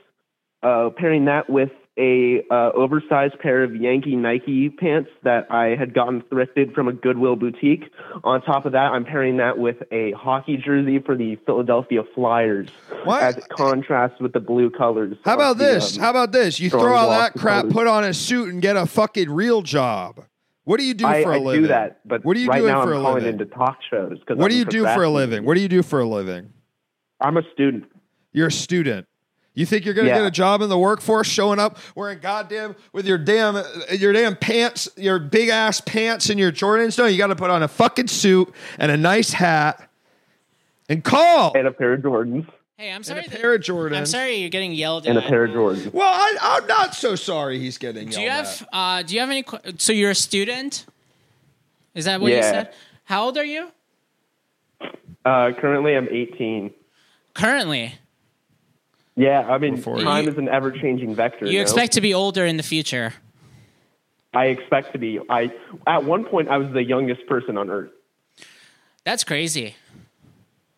Uh, 0.61 0.91
pairing 0.97 1.27
that 1.27 1.49
with 1.49 1.71
a 1.97 2.43
uh, 2.51 2.71
oversized 2.75 3.39
pair 3.41 3.63
of 3.63 3.77
Yankee 3.77 4.17
Nike 4.17 4.69
pants 4.69 5.09
that 5.23 5.47
I 5.53 5.77
had 5.79 5.95
gotten 5.95 6.21
thrifted 6.23 6.75
from 6.75 6.89
a 6.89 6.93
Goodwill 6.93 7.37
boutique. 7.37 7.85
On 8.25 8.43
top 8.43 8.67
of 8.67 8.73
that, 8.73 8.91
I'm 8.93 9.05
pairing 9.05 9.37
that 9.37 9.59
with 9.59 9.77
a 9.93 10.13
hockey 10.13 10.57
jersey 10.57 10.99
for 10.99 11.17
the 11.17 11.37
Philadelphia 11.47 12.03
Flyers 12.15 12.69
What? 13.05 13.23
as 13.23 13.37
it 13.37 13.49
contrasts 13.49 14.21
with 14.21 14.33
the 14.33 14.41
blue 14.41 14.69
colors. 14.71 15.17
How 15.25 15.35
about 15.35 15.59
the, 15.59 15.65
this? 15.65 15.97
um, 15.97 16.03
How 16.03 16.11
about 16.11 16.33
this? 16.33 16.59
You 16.59 16.71
throw 16.71 16.95
all 16.95 17.11
that 17.11 17.35
crap, 17.35 17.63
colors. 17.63 17.73
put 17.73 17.87
on 17.87 18.03
a 18.05 18.15
suit, 18.15 18.49
and 18.53 18.61
get 18.61 18.77
a 18.77 18.87
fucking 18.87 19.31
real 19.31 19.63
job. 19.63 20.25
What 20.65 20.79
do 20.81 20.87
you 20.87 20.95
do 20.95 21.07
I, 21.07 21.23
for 21.23 21.33
a 21.33 21.37
I 21.37 21.39
living? 21.39 21.65
I 21.65 21.67
do 21.67 21.69
that, 21.69 22.01
but 22.05 22.25
what 22.25 22.37
are 22.37 22.41
you 22.41 22.49
right 22.49 22.59
doing 22.59 22.73
now 22.73 22.85
for 22.85 22.95
I'm 22.95 23.03
calling 23.03 23.25
living? 23.25 23.41
into 23.41 23.47
talk 23.55 23.79
shows. 23.89 24.19
What 24.27 24.41
I'm 24.43 24.49
do 24.51 24.57
you 24.57 24.65
do 24.65 24.83
for 24.85 25.05
a 25.05 25.11
living? 25.11 25.45
What 25.45 25.55
do 25.55 25.61
you 25.61 25.69
do 25.69 25.83
for 25.83 26.01
a 26.01 26.05
living? 26.05 26.53
I'm 27.21 27.37
a 27.37 27.43
student. 27.55 27.85
You're 28.39 28.47
a 28.47 28.53
student. 28.53 29.09
You 29.55 29.67
think 29.67 29.85
you're 29.85 29.95
gonna 29.95 30.07
Yeah. 30.11 30.19
get 30.19 30.27
a 30.27 30.31
job 30.31 30.63
in 30.63 30.69
the 30.69 30.79
workforce, 30.79 31.27
showing 31.27 31.59
up 31.59 31.77
wearing 31.97 32.21
goddamn 32.21 32.77
with 32.93 33.05
your 33.05 33.19
damn 33.19 33.61
your 33.91 34.13
damn 34.13 34.37
pants, 34.37 34.89
your 34.97 35.19
big 35.19 35.49
ass 35.49 35.81
pants 35.81 36.31
and 36.31 36.39
your 36.39 36.53
Jordans? 36.53 36.97
No, 36.97 37.07
you 37.07 37.19
got 37.19 37.27
to 37.27 37.35
put 37.37 37.51
on 37.51 37.65
a 37.65 37.69
fucking 37.69 38.07
suit 38.07 38.55
and 38.79 38.93
a 38.93 38.97
nice 38.97 39.33
hat 39.33 39.91
and 40.89 41.03
call 41.03 41.53
and 41.57 41.67
a 41.67 41.73
pair 41.73 41.95
of 41.95 42.03
Jordans. 42.03 42.47
hey, 42.77 42.91
I'm 42.91 42.97
and 42.99 43.07
sorry. 43.07 43.25
a 43.27 43.31
that- 43.31 43.41
pair 43.41 43.55
of 43.55 43.61
Jordans. 43.63 43.97
I'm 43.97 44.07
sorry 44.07 44.37
you're 44.37 44.49
getting 44.51 44.73
yelled 44.73 45.09
And 45.09 45.19
a 45.19 45.23
pair 45.23 45.43
of 45.47 45.51
Jordans. 45.51 45.93
Well, 45.93 46.07
I, 46.09 46.37
I'm 46.41 46.67
not 46.69 46.95
so 46.95 47.17
sorry. 47.17 47.59
He's 47.59 47.79
getting. 47.79 48.11
Do 48.11 48.21
you 48.21 48.27
yelled 48.29 48.47
have? 48.47 48.63
at. 48.63 48.69
Uh, 48.73 49.03
do 49.03 49.15
you 49.15 49.21
have 49.21 49.31
any? 49.31 49.43
que- 49.43 49.59
So 49.79 49.93
you're 49.93 50.13
a 50.13 50.15
student? 50.15 50.87
Is 51.97 52.05
that 52.05 52.21
what 52.21 52.31
you 52.31 52.41
said? 52.45 52.73
How 53.07 53.25
old 53.25 53.37
are 53.37 53.45
you 53.45 53.73
Uh, 55.25 55.51
currently, 55.61 55.97
I'm 55.97 56.09
18. 56.09 56.71
currently? 57.35 57.95
Yeah, 59.19 59.41
I 59.49 59.59
mean, 59.59 59.75
Before- 59.77 60.01
time 60.01 60.25
You- 60.25 60.31
is 60.31 60.39
an 60.39 60.49
ever-changing 60.49 61.15
vector. 61.17 61.47
You 61.47 61.55
know? 61.59 61.63
expect 61.63 61.93
to 61.95 62.01
be 62.01 62.15
older 62.15 62.47
in 62.47 62.57
the 62.57 62.63
future. 62.63 63.15
I 64.33 64.47
expect 64.47 64.93
to 64.93 64.99
be. 64.99 65.19
I 65.29 65.51
at 65.87 66.05
one 66.05 66.25
point 66.25 66.49
I 66.49 66.59
was 66.59 66.71
the 66.73 66.85
youngest 66.85 67.27
person 67.27 67.59
on 67.59 67.69
Earth. 67.69 67.91
That's 69.05 69.25
crazy. 69.25 69.75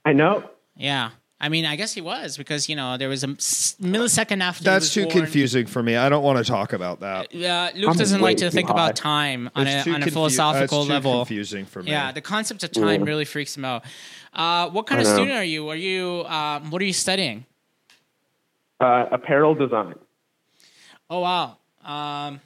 I 0.07 0.13
know. 0.15 0.49
Yeah. 0.77 1.11
I 1.43 1.49
mean, 1.49 1.65
I 1.67 1.75
guess 1.77 1.93
he 1.95 2.01
was 2.01 2.37
because 2.39 2.69
you 2.69 2.77
know 2.77 2.97
there 2.97 3.09
was 3.09 3.25
a 3.25 3.29
millisecond 3.29 4.41
after. 4.43 4.63
he 4.63 4.65
That's 4.65 4.85
was 4.87 4.95
too 4.95 5.05
born. 5.05 5.17
confusing 5.25 5.67
for 5.67 5.83
me. 5.83 5.97
I 5.97 6.09
don't 6.09 6.23
want 6.23 6.39
to 6.39 6.45
talk 6.45 6.73
about 6.73 7.01
that. 7.01 7.35
Uh, 7.35 7.71
Luke 7.75 7.91
I'm 7.91 7.97
doesn't 7.97 8.21
like 8.21 8.37
to 8.39 8.51
think 8.51 8.69
high. 8.69 8.75
about 8.75 8.97
time 8.97 9.51
on 9.55 9.67
a, 9.67 9.71
on 9.81 9.89
a 9.89 9.93
confu- 9.93 10.11
philosophical 10.11 10.79
that's 10.85 10.87
too 10.89 10.93
level. 10.93 11.13
confusing 11.25 11.67
for 11.67 11.83
me. 11.83 11.91
Yeah, 11.91 12.13
the 12.13 12.21
concept 12.21 12.63
of 12.63 12.71
time 12.73 13.03
Yeah. 13.03 13.07
really 13.09 13.25
freaks 13.25 13.57
him 13.57 13.65
out. 13.65 13.85
Uh, 14.33 14.69
what 14.71 14.87
kind 14.87 15.01
I 15.01 15.03
of 15.03 15.09
know. 15.09 15.15
student 15.17 15.37
are 15.37 15.45
you? 15.45 15.69
Are 15.69 15.77
you? 15.77 16.25
Um, 16.27 16.71
what 16.71 16.81
are 16.81 16.85
you 16.87 16.93
studying? 16.93 17.45
Uh, 18.81 19.07
apparel 19.13 19.55
design. 19.55 19.95
Oh 21.09 21.21
wow. 21.21 21.57
Um, 21.85 22.41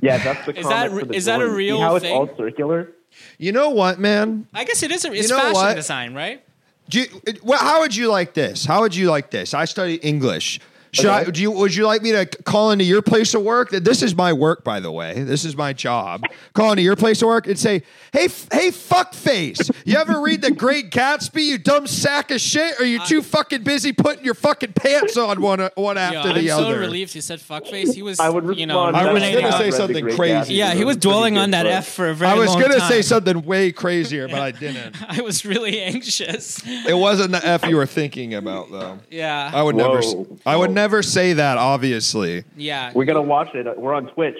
Yeah, 0.00 0.18
that's 0.18 0.46
the. 0.46 0.56
Is 0.58 0.68
that 0.68 0.90
for 0.90 1.04
the 1.04 1.14
is 1.14 1.24
that 1.24 1.40
a 1.40 1.44
Jordans. 1.44 1.50
See 1.50 1.56
real 1.56 1.80
how 1.80 1.96
it's 1.96 2.04
thing? 2.04 2.14
all 2.16 2.36
circular? 2.36 2.92
You 3.38 3.52
know 3.52 3.70
what, 3.70 3.98
man? 3.98 4.46
I 4.52 4.64
guess 4.64 4.82
it 4.82 4.90
is. 4.92 5.04
A, 5.04 5.12
it's 5.12 5.30
know 5.30 5.36
fashion 5.38 5.54
what? 5.54 5.74
design, 5.74 6.14
right? 6.14 6.42
Do 6.88 7.00
you, 7.00 7.06
well, 7.42 7.58
how 7.58 7.80
would 7.80 7.96
you 7.96 8.08
like 8.08 8.34
this? 8.34 8.64
How 8.64 8.80
would 8.82 8.94
you 8.94 9.10
like 9.10 9.30
this? 9.30 9.54
I 9.54 9.64
study 9.64 9.94
English. 9.96 10.60
Should 10.96 11.10
I? 11.10 11.24
Do 11.24 11.40
you? 11.40 11.50
Would 11.50 11.74
you 11.74 11.86
like 11.86 12.02
me 12.02 12.12
to 12.12 12.26
call 12.26 12.70
into 12.70 12.84
your 12.84 13.02
place 13.02 13.34
of 13.34 13.42
work? 13.42 13.70
This 13.70 14.02
is 14.02 14.14
my 14.14 14.32
work, 14.32 14.64
by 14.64 14.80
the 14.80 14.90
way. 14.90 15.22
This 15.22 15.44
is 15.44 15.56
my 15.56 15.72
job. 15.72 16.22
Call 16.54 16.72
into 16.72 16.82
your 16.82 16.96
place 16.96 17.22
of 17.22 17.28
work 17.28 17.46
and 17.46 17.58
say, 17.58 17.82
"Hey, 18.12 18.24
f- 18.26 18.48
hey, 18.52 18.70
fuck 18.70 19.14
face! 19.14 19.70
You 19.84 19.96
ever 19.96 20.20
read 20.20 20.42
The 20.42 20.50
Great 20.50 20.90
Gatsby? 20.90 21.42
You 21.44 21.58
dumb 21.58 21.86
sack 21.86 22.30
of 22.30 22.40
shit? 22.40 22.80
Or 22.80 22.84
you 22.84 22.98
too 23.04 23.22
fucking 23.22 23.62
busy 23.62 23.92
putting 23.92 24.24
your 24.24 24.34
fucking 24.34 24.72
pants 24.72 25.16
on 25.16 25.40
one 25.40 25.68
one 25.74 25.98
after 25.98 26.28
Yeah, 26.28 26.34
I'm 26.34 26.42
the 26.42 26.48
so 26.48 26.58
other?" 26.64 26.78
relieved 26.80 27.12
he 27.12 27.20
said 27.20 27.40
fuckface. 27.40 27.94
He 27.94 28.02
was, 28.02 28.18
I 28.20 28.28
would 28.30 28.56
you 28.58 28.66
know. 28.66 28.80
I 28.80 29.12
was 29.12 29.22
gonna 29.22 29.52
say 29.52 29.70
something 29.70 30.04
crazy. 30.16 30.54
Gatsby. 30.54 30.56
Yeah, 30.56 30.74
he 30.74 30.84
was 30.84 30.96
dwelling 30.96 31.36
on 31.38 31.50
that 31.50 31.64
book. 31.64 31.72
F 31.72 31.88
for 31.88 32.08
a 32.08 32.14
very 32.14 32.30
long 32.30 32.46
time. 32.46 32.48
I 32.48 32.56
was 32.56 32.68
gonna 32.68 32.88
say 32.88 33.02
something 33.02 33.42
way 33.44 33.72
crazier, 33.76 34.28
but 34.28 34.40
I 34.40 34.50
didn't. 34.50 34.96
I 35.08 35.20
was 35.20 35.44
really 35.44 35.80
anxious. 35.80 36.62
It 36.66 36.96
wasn't 36.96 37.32
the 37.32 37.46
F 37.46 37.66
you 37.66 37.76
were 37.76 37.86
thinking 37.86 38.34
about, 38.34 38.70
though. 38.70 38.98
Yeah. 39.10 39.50
I 39.52 39.62
would 39.62 39.76
never. 39.76 40.00
I 40.44 40.56
would 40.56 40.70
Whoa. 40.70 40.74
Never 40.86 41.02
say 41.02 41.32
that. 41.34 41.58
Obviously, 41.58 42.44
yeah. 42.56 42.92
We're 42.94 43.04
going 43.06 43.16
to 43.16 43.22
watch 43.28 43.54
it. 43.54 43.66
We're 43.78 43.94
on 43.94 44.06
Twitch. 44.08 44.38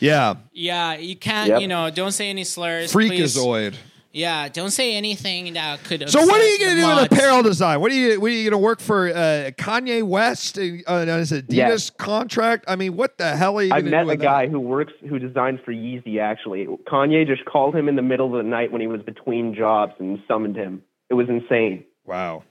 yeah. 0.00 0.34
yeah. 0.52 0.94
You 0.94 1.16
can't. 1.16 1.48
Yep. 1.50 1.60
You 1.60 1.68
know, 1.68 1.90
don't 1.90 2.12
say 2.12 2.30
any 2.30 2.44
slurs. 2.44 2.92
please. 2.92 3.36
Freakazoid. 3.36 3.74
Yeah, 4.14 4.50
don't 4.50 4.70
say 4.70 4.94
anything 4.94 5.54
that 5.54 5.84
could. 5.84 6.10
So 6.10 6.20
what 6.20 6.38
are 6.38 6.46
you 6.46 6.58
going 6.58 6.76
to 6.76 6.80
do 6.82 6.86
with 6.86 6.96
mods. 6.96 7.12
apparel 7.14 7.42
design? 7.42 7.80
What 7.80 7.90
are 7.90 7.94
you 7.94 8.20
what 8.20 8.26
are 8.26 8.34
you 8.34 8.50
going 8.50 8.60
to 8.60 8.64
work 8.66 8.80
for 8.80 9.08
uh, 9.08 9.52
Kanye 9.56 10.02
West 10.02 10.58
uh, 10.58 10.62
on 10.86 11.08
his 11.08 11.32
Adidas 11.32 11.48
Yes. 11.48 11.88
contract? 11.90 12.66
I 12.68 12.76
mean, 12.76 12.94
what 12.94 13.16
the 13.16 13.34
hell 13.34 13.56
are 13.58 13.62
you 13.62 13.72
I 13.72 13.80
going 13.80 13.86
to 13.86 13.90
met 13.90 14.04
do 14.04 14.10
a 14.10 14.16
guy 14.18 14.44
that? 14.44 14.52
who 14.52 14.60
works 14.60 14.92
who 15.08 15.18
designed 15.18 15.60
for 15.64 15.72
Yeezy. 15.72 16.18
Actually, 16.20 16.66
Kanye 16.86 17.26
just 17.26 17.46
called 17.46 17.74
him 17.74 17.88
in 17.88 17.96
the 17.96 18.02
middle 18.02 18.26
of 18.26 18.44
the 18.44 18.48
night 18.48 18.70
when 18.70 18.82
he 18.82 18.86
was 18.86 19.00
between 19.00 19.54
jobs 19.54 19.94
and 19.98 20.22
summoned 20.28 20.56
him. 20.56 20.82
It 21.08 21.14
was 21.14 21.30
insane. 21.30 21.84
Wow. 22.04 22.42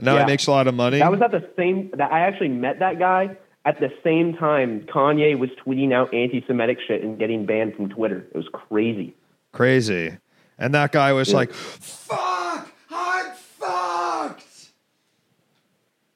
Now 0.00 0.14
Yeah. 0.14 0.20
he 0.20 0.26
makes 0.26 0.46
a 0.46 0.50
lot 0.50 0.66
of 0.68 0.74
money. 0.74 0.98
That 0.98 1.10
was 1.10 1.20
at 1.22 1.30
the 1.32 1.48
same. 1.56 1.90
That 1.96 2.12
I 2.12 2.20
actually 2.20 2.48
met 2.50 2.78
that 2.78 2.98
guy 2.98 3.36
at 3.64 3.80
the 3.80 3.90
same 4.04 4.34
time. 4.34 4.82
Kanye 4.82 5.38
was 5.38 5.50
tweeting 5.64 5.92
out 5.92 6.12
anti-Semitic 6.14 6.78
shit 6.86 7.02
and 7.02 7.18
getting 7.18 7.46
banned 7.46 7.74
from 7.74 7.88
Twitter. 7.88 8.26
It 8.32 8.36
was 8.36 8.48
crazy. 8.52 9.14
crazy. 9.52 10.12
And 10.58 10.74
that 10.74 10.92
guy 10.92 11.12
was 11.12 11.30
Yeah. 11.30 11.36
like, 11.36 11.52
"Fuck, 11.52 12.68
I'm 12.90 13.26
fucked." 13.32 14.44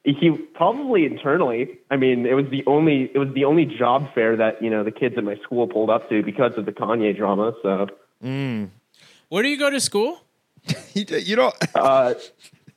He 0.04 0.30
probably 0.54 1.06
internally. 1.06 1.78
I 1.90 1.96
mean, 1.96 2.26
it 2.26 2.34
was 2.34 2.46
the 2.50 2.64
only. 2.66 3.10
It 3.14 3.18
was 3.18 3.32
the 3.34 3.44
only 3.44 3.64
job 3.66 4.12
fair 4.14 4.36
that 4.36 4.60
you 4.62 4.68
know 4.68 4.82
the 4.82 4.90
kids 4.90 5.16
at 5.16 5.22
my 5.24 5.36
school 5.44 5.66
pulled 5.68 5.90
up 5.90 6.08
to 6.08 6.22
because 6.24 6.56
of 6.56 6.66
the 6.66 6.72
Kanye 6.72 7.16
drama. 7.16 7.54
So, 7.62 7.86
Where 9.28 9.42
do 9.42 9.48
you 9.48 9.56
go 9.58 9.70
to 9.70 9.80
school? 9.80 10.20
He 10.92 11.04
did, 11.10 11.26
you 11.28 11.36
know, 11.36 11.52
uh, 11.74 12.14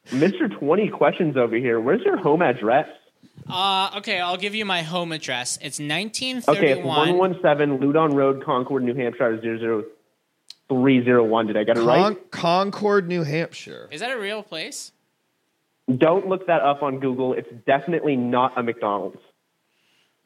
Mr. 0.09 0.49
Twenty 0.59 0.89
questions 0.89 1.37
over 1.37 1.55
here. 1.55 1.79
Where's 1.79 2.01
your 2.01 2.17
home 2.17 2.41
address? 2.41 2.87
Uh, 3.49 3.91
okay, 3.97 4.19
I'll 4.19 4.37
give 4.37 4.55
you 4.55 4.65
my 4.65 4.81
home 4.81 5.11
address. 5.11 5.57
It's 5.61 5.79
Okay, 5.79 5.93
it's 5.93 6.21
1931. 6.49 7.17
117 7.17 7.79
Ludon 7.79 8.13
Road, 8.13 8.43
Concord, 8.43 8.83
New 8.83 8.95
Hampshire, 8.95 9.37
00301. 9.37 11.47
Did 11.47 11.57
I 11.57 11.63
get 11.63 11.77
it 11.77 11.81
Con- 11.81 11.87
right? 11.87 12.31
Concord, 12.31 13.07
New 13.07 13.23
Hampshire. 13.23 13.87
Is 13.91 14.01
that 14.01 14.11
a 14.11 14.19
real 14.19 14.41
place? 14.41 14.91
Don't 15.95 16.27
look 16.27 16.47
that 16.47 16.61
up 16.61 16.81
on 16.81 16.99
Google. 16.99 17.33
It's 17.33 17.51
definitely 17.67 18.15
not 18.15 18.57
a 18.57 18.63
McDonald's. 18.63 19.19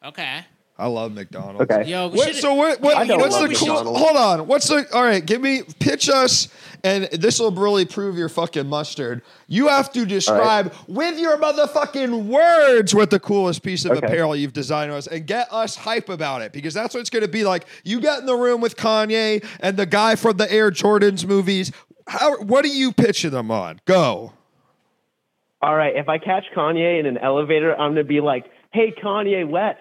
Okay. 0.04 0.40
I 0.80 0.86
love 0.86 1.12
McDonald's. 1.12 1.70
Okay. 1.70 1.88
Yo, 1.90 2.08
we 2.08 2.16
What, 2.18 2.28
should. 2.28 2.36
so 2.36 2.54
what? 2.54 2.80
what 2.80 2.96
I 2.96 3.06
don't 3.06 3.20
what's 3.20 3.34
love 3.38 3.48
the 3.50 3.54
cool? 3.54 3.68
McDonald's. 3.68 3.98
Hold 4.00 4.16
on. 4.16 4.46
What's 4.46 4.68
the? 4.68 4.86
All 4.94 5.02
right. 5.04 5.24
Give 5.24 5.40
me 5.40 5.62
pitch 5.78 6.08
us, 6.08 6.48
and 6.82 7.04
this 7.12 7.38
will 7.38 7.50
really 7.52 7.84
prove 7.84 8.16
your 8.16 8.28
fucking 8.30 8.66
mustard. 8.66 9.22
You 9.46 9.68
have 9.68 9.92
to 9.92 10.06
describe 10.06 10.72
with 10.88 11.18
your 11.18 11.36
motherfucking 11.36 12.24
words 12.26 12.94
what 12.94 13.10
the 13.10 13.20
coolest 13.20 13.62
piece 13.62 13.84
of 13.84 13.92
Okay. 13.92 14.06
apparel 14.06 14.34
you've 14.34 14.52
designed 14.54 14.90
was, 14.92 15.06
and 15.06 15.26
get 15.26 15.52
us 15.52 15.76
hype 15.76 16.08
about 16.08 16.42
it 16.42 16.52
because 16.52 16.72
that's 16.74 16.94
what 16.94 17.00
it's 17.00 17.10
going 17.10 17.22
to 17.24 17.28
be 17.28 17.44
like. 17.44 17.66
You 17.84 18.00
get 18.00 18.18
in 18.20 18.26
the 18.26 18.34
room 18.36 18.60
with 18.60 18.76
Kanye 18.76 19.44
and 19.60 19.76
the 19.76 19.86
guy 19.86 20.16
from 20.16 20.38
the 20.38 20.50
Air 20.50 20.70
Jordans 20.70 21.26
movies. 21.26 21.70
How? 22.06 22.38
What 22.42 22.64
are 22.64 22.68
you 22.68 22.92
pitching 22.92 23.30
them 23.32 23.50
on? 23.50 23.80
Go. 23.84 24.32
All 25.62 25.76
right, 25.76 25.94
if 25.94 26.08
I 26.08 26.16
catch 26.16 26.44
Kanye 26.56 26.98
in 27.00 27.04
an 27.04 27.18
elevator, 27.18 27.72
I'm 27.74 27.92
going 27.92 27.96
to 27.96 28.08
be 28.08 28.22
like, 28.22 28.46
hey, 28.72 28.92
Kanye 28.92 29.46
West, 29.46 29.78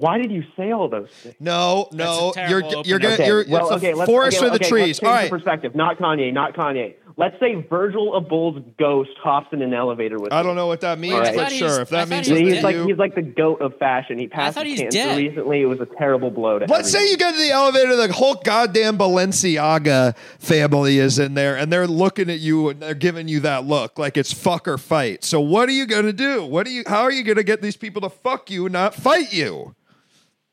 why 0.00 0.18
did 0.18 0.30
you 0.30 0.44
say 0.56 0.70
all 0.72 0.88
those 0.88 1.08
things? 1.10 1.34
No, 1.40 1.88
no, 1.92 2.32
That's 2.34 2.48
a 2.48 2.50
you're 2.50 2.60
terrible 2.62 2.82
you're 2.86 2.98
gonna 2.98 3.14
opener. 3.14 3.26
you're 3.26 3.44
well, 3.48 3.66
it's 3.68 3.76
okay, 3.76 3.90
the 3.92 3.96
let's, 3.98 4.10
forest 4.10 4.38
okay, 4.38 4.46
for 4.46 4.50
the 4.50 4.64
okay, 4.64 4.68
trees. 4.68 4.86
Let's 4.86 4.98
change 5.00 5.06
All 5.08 5.12
the 5.14 5.20
right. 5.22 5.30
perspective. 5.30 5.74
Not 5.74 5.98
Kanye, 5.98 6.32
not 6.32 6.54
Kanye. 6.54 6.94
Let's 7.16 7.34
say 7.40 7.54
Virgil 7.68 8.12
Abloh's 8.12 8.64
ghost 8.78 9.10
hops 9.20 9.48
in 9.52 9.60
an 9.60 9.74
elevator 9.74 10.18
with 10.20 10.32
I 10.32 10.36
me. 10.40 10.46
don't 10.46 10.54
know 10.54 10.68
what 10.68 10.82
that 10.82 11.00
means, 11.00 11.14
All 11.14 11.20
right. 11.20 11.32
I 11.32 11.36
but 11.36 11.52
sure. 11.52 11.80
If 11.80 11.88
that 11.88 12.06
thought 12.06 12.08
means 12.08 12.26
he 12.28 12.32
was 12.32 12.38
something 12.40 12.54
He's 12.54 12.62
like 12.62 12.74
you, 12.76 12.86
he's 12.86 12.96
like 12.96 13.14
the 13.16 13.22
goat 13.22 13.60
of 13.60 13.76
fashion. 13.78 14.18
He 14.20 14.28
passed 14.28 14.54
thought 14.56 14.66
his 14.66 14.74
he's 14.78 14.82
cancer 14.82 14.98
dead. 14.98 15.16
recently. 15.18 15.60
It 15.62 15.66
was 15.66 15.80
a 15.80 15.86
terrible 15.86 16.30
blow 16.30 16.60
to 16.60 16.66
Let's 16.66 16.92
say 16.92 17.10
you 17.10 17.16
get 17.16 17.32
to 17.34 17.40
the 17.40 17.50
elevator, 17.50 17.96
the 17.96 18.12
whole 18.12 18.36
goddamn 18.36 18.98
Balenciaga 18.98 20.16
family 20.38 20.98
is 20.98 21.18
in 21.18 21.34
there, 21.34 21.56
and 21.56 21.72
they're 21.72 21.88
looking 21.88 22.30
at 22.30 22.38
you 22.38 22.68
and 22.68 22.80
they're 22.80 22.94
giving 22.94 23.26
you 23.26 23.40
that 23.40 23.64
look 23.64 23.98
like 23.98 24.16
it's 24.16 24.32
fuck 24.32 24.68
or 24.68 24.78
fight. 24.78 25.24
So 25.24 25.40
what 25.40 25.68
are 25.68 25.72
you 25.72 25.86
gonna 25.86 26.12
do? 26.12 26.44
What 26.44 26.68
are 26.68 26.70
you? 26.70 26.84
How 26.86 27.02
are 27.02 27.12
you 27.12 27.24
gonna 27.24 27.42
get 27.42 27.62
these 27.62 27.76
people 27.76 28.00
to 28.02 28.10
fuck 28.10 28.48
you, 28.48 28.68
not 28.68 28.94
fight 28.94 29.32
you? 29.32 29.74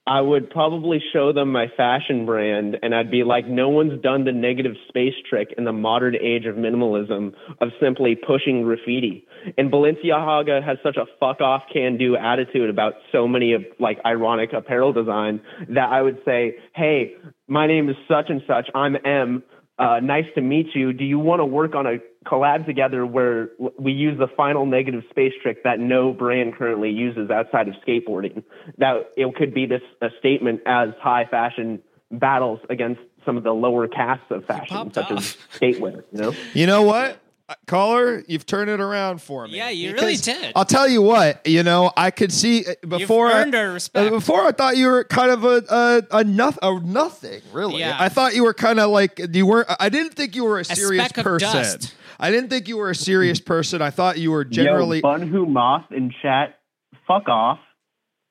I 0.07 0.21
would 0.21 0.51
probably 0.51 1.01
show 1.11 1.33
them 1.33 1.51
my 1.51 1.65
fashion 1.75 2.27
brand, 2.27 2.77
and 2.83 2.93
I'd 2.93 3.09
be 3.09 3.23
like, 3.23 3.47
no 3.47 3.69
one's 3.69 3.99
done 4.03 4.23
the 4.23 4.31
negative 4.31 4.73
space 4.87 5.15
trick 5.27 5.53
in 5.57 5.63
the 5.63 5.73
modern 5.73 6.15
age 6.15 6.45
of 6.45 6.55
minimalism 6.55 7.33
of 7.59 7.69
simply 7.81 8.15
pushing 8.15 8.61
graffiti. 8.61 9.25
And 9.57 9.71
Balenciaga 9.71 10.63
has 10.63 10.77
such 10.83 10.97
a 10.97 11.05
fuck 11.19 11.41
off 11.41 11.63
can 11.73 11.97
do 11.97 12.15
attitude 12.15 12.69
about 12.69 12.93
so 13.11 13.27
many 13.27 13.53
of 13.53 13.63
like 13.79 13.97
ironic 14.05 14.53
apparel 14.53 14.93
design 14.93 15.41
that 15.69 15.89
I 15.89 16.03
would 16.03 16.19
say, 16.23 16.57
hey, 16.75 17.13
my 17.47 17.65
name 17.65 17.89
is 17.89 17.95
such 18.07 18.25
and 18.29 18.43
such. 18.47 18.69
I'm 18.75 18.95
M. 19.03 19.41
Uh, 19.79 19.99
nice 20.01 20.25
to 20.35 20.41
meet 20.41 20.67
you. 20.75 20.93
Do 20.93 21.03
you 21.03 21.17
want 21.17 21.39
to 21.39 21.45
work 21.45 21.73
on 21.73 21.87
a 21.87 21.97
collab 22.25 22.65
together 22.65 23.05
where 23.05 23.49
we 23.79 23.91
use 23.91 24.17
the 24.17 24.27
final 24.35 24.65
negative 24.65 25.03
space 25.09 25.33
trick 25.41 25.63
that 25.63 25.79
no 25.79 26.11
brand 26.13 26.55
currently 26.55 26.89
uses 26.89 27.29
outside 27.29 27.67
of 27.67 27.75
skateboarding? 27.87 28.43
That 28.77 29.11
it 29.15 29.33
could 29.35 29.53
be 29.53 29.65
this 29.65 29.81
a 30.01 30.09
statement 30.19 30.61
as 30.65 30.89
high 31.01 31.25
fashion 31.25 31.81
battles 32.11 32.59
against 32.69 33.01
some 33.25 33.37
of 33.37 33.43
the 33.43 33.53
lower 33.53 33.87
castes 33.87 34.25
of 34.29 34.45
fashion, 34.45 34.93
such 34.93 35.11
off. 35.11 35.17
as 35.17 35.37
skatewear. 35.59 36.03
You 36.11 36.21
know, 36.21 36.33
You 36.53 36.67
know 36.67 36.83
what? 36.83 37.19
Uh, 37.47 37.53
Caller, 37.67 38.23
you've 38.27 38.47
turned 38.47 38.71
it 38.71 38.79
around 38.79 39.21
for 39.21 39.47
me. 39.47 39.57
Yeah, 39.57 39.69
you 39.69 39.93
really 39.93 40.15
did. 40.15 40.51
I'll 40.55 40.65
tell 40.65 40.87
you 40.87 41.03
what. 41.03 41.45
You 41.45 41.61
know, 41.61 41.91
I 41.95 42.09
could 42.09 42.31
see 42.31 42.65
uh, 42.65 42.73
before. 42.87 43.31
earned 43.31 43.53
our 43.53 43.69
respect. 43.71 44.07
uh, 44.07 44.09
before 44.09 44.45
I 44.47 44.51
thought 44.51 44.77
you 44.77 44.87
were 44.87 45.03
kind 45.03 45.29
of 45.29 45.43
a 45.43 45.63
a, 45.69 46.19
a, 46.19 46.23
noth- 46.23 46.57
a 46.63 46.79
nothing. 46.79 47.41
Really, 47.53 47.79
Yeah. 47.81 47.97
I 47.99 48.09
thought 48.09 48.33
you 48.33 48.43
were 48.43 48.55
kind 48.55 48.79
of 48.79 48.89
like 48.89 49.19
you 49.31 49.45
weren't. 49.45 49.67
I 49.79 49.89
didn't 49.89 50.15
think 50.15 50.35
you 50.35 50.43
were 50.43 50.57
a 50.59 50.65
serious 50.65 51.05
speck 51.05 51.19
of 51.19 51.23
person. 51.23 51.81
Dust. 52.17 52.27
I 52.27 52.31
didn't 52.31 52.49
think 52.49 52.67
you 52.67 52.77
were 52.77 52.89
a 52.89 52.95
serious 52.95 53.39
person. 53.39 53.81
I 53.81 53.89
thought 53.89 54.17
you 54.17 54.31
were 54.31 54.43
generally. 54.45 54.97
Yo, 54.99 55.03
Bunhu 55.03 55.47
Moth 55.47 55.91
in 55.91 56.13
chat, 56.21 56.59
fuck 57.07 57.27
off. 57.29 57.59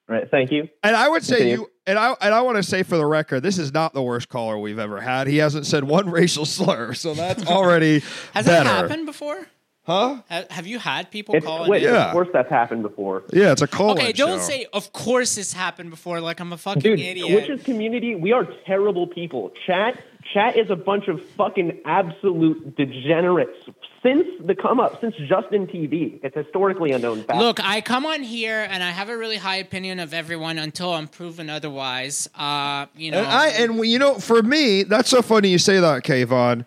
Right, 0.06 0.30
thank 0.30 0.50
you. 0.52 0.68
And 0.82 0.94
I 0.94 1.08
would 1.08 1.24
say 1.24 1.36
Continue. 1.36 1.56
you 1.60 1.70
and 1.86 1.98
I 1.98 2.14
and 2.20 2.34
I 2.34 2.42
want 2.42 2.58
to 2.58 2.62
say 2.62 2.82
for 2.82 2.98
the 2.98 3.06
record, 3.06 3.40
this 3.42 3.56
is 3.58 3.72
not 3.72 3.94
the 3.94 4.02
worst 4.02 4.28
caller 4.28 4.58
we've 4.58 4.78
ever 4.78 5.00
had. 5.00 5.26
He 5.26 5.38
hasn't 5.38 5.64
said 5.64 5.84
one 5.84 6.10
racial 6.20 6.44
slur, 6.44 6.92
so 6.92 7.14
that's 7.14 7.46
already 7.50 8.00
Has 8.34 8.44
better. 8.44 8.64
that 8.64 8.66
happened 8.66 9.06
before? 9.06 9.46
Huh? 9.86 10.20
Ha- 10.30 10.44
Have 10.50 10.66
you 10.66 10.78
had 10.78 11.10
people 11.10 11.34
It's 11.34 11.44
call 11.46 11.64
Twitch. 11.66 11.82
in? 11.82 11.92
Yeah. 11.94 12.06
Of 12.06 12.12
course, 12.12 12.28
that's 12.34 12.50
happened 12.50 12.82
before. 12.82 13.22
Yeah, 13.32 13.52
it's 13.52 13.62
a 13.62 13.66
call. 13.66 13.92
Okay, 13.92 14.12
don't 14.12 14.40
say. 14.40 14.66
Of 14.74 14.92
course, 14.92 15.34
this 15.36 15.54
happened 15.54 15.88
before. 15.90 16.20
Like 16.20 16.38
I'm 16.40 16.52
a 16.52 16.58
fucking 16.58 16.82
Dude, 16.82 17.00
idiot. 17.00 17.48
Witches 17.48 17.64
community, 17.64 18.14
we 18.14 18.32
are 18.32 18.46
terrible 18.66 19.06
people. 19.06 19.52
Chat, 19.66 19.98
chat 20.34 20.56
is 20.58 20.68
a 20.68 20.76
bunch 20.76 21.08
of 21.08 21.24
fucking 21.36 21.80
absolute 21.86 22.76
degenerates. 22.76 23.56
Since 24.02 24.26
the 24.44 24.54
come 24.54 24.80
up, 24.80 25.00
since 25.00 25.14
Justin 25.16 25.66
TV, 25.66 26.20
it's 26.22 26.36
historically 26.36 26.92
unknown 26.92 27.22
fact. 27.22 27.38
Look, 27.38 27.58
I 27.64 27.80
come 27.80 28.04
on 28.04 28.22
here 28.22 28.66
and 28.68 28.82
I 28.82 28.90
have 28.90 29.08
a 29.08 29.16
really 29.16 29.38
high 29.38 29.56
opinion 29.56 29.98
of 29.98 30.12
everyone 30.12 30.58
until 30.58 30.92
I'm 30.92 31.08
proven 31.08 31.48
otherwise. 31.48 32.28
Uh, 32.34 32.84
you 32.94 33.10
know, 33.12 33.18
And 33.20 33.26
I 33.28 33.48
and 33.48 33.86
you 33.86 33.98
know, 33.98 34.16
for 34.16 34.42
me, 34.42 34.82
that's 34.82 35.08
so 35.08 35.22
funny 35.22 35.48
you 35.48 35.58
say 35.58 35.80
that, 35.80 36.02
Keyvan. 36.04 36.66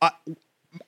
I, 0.00 0.12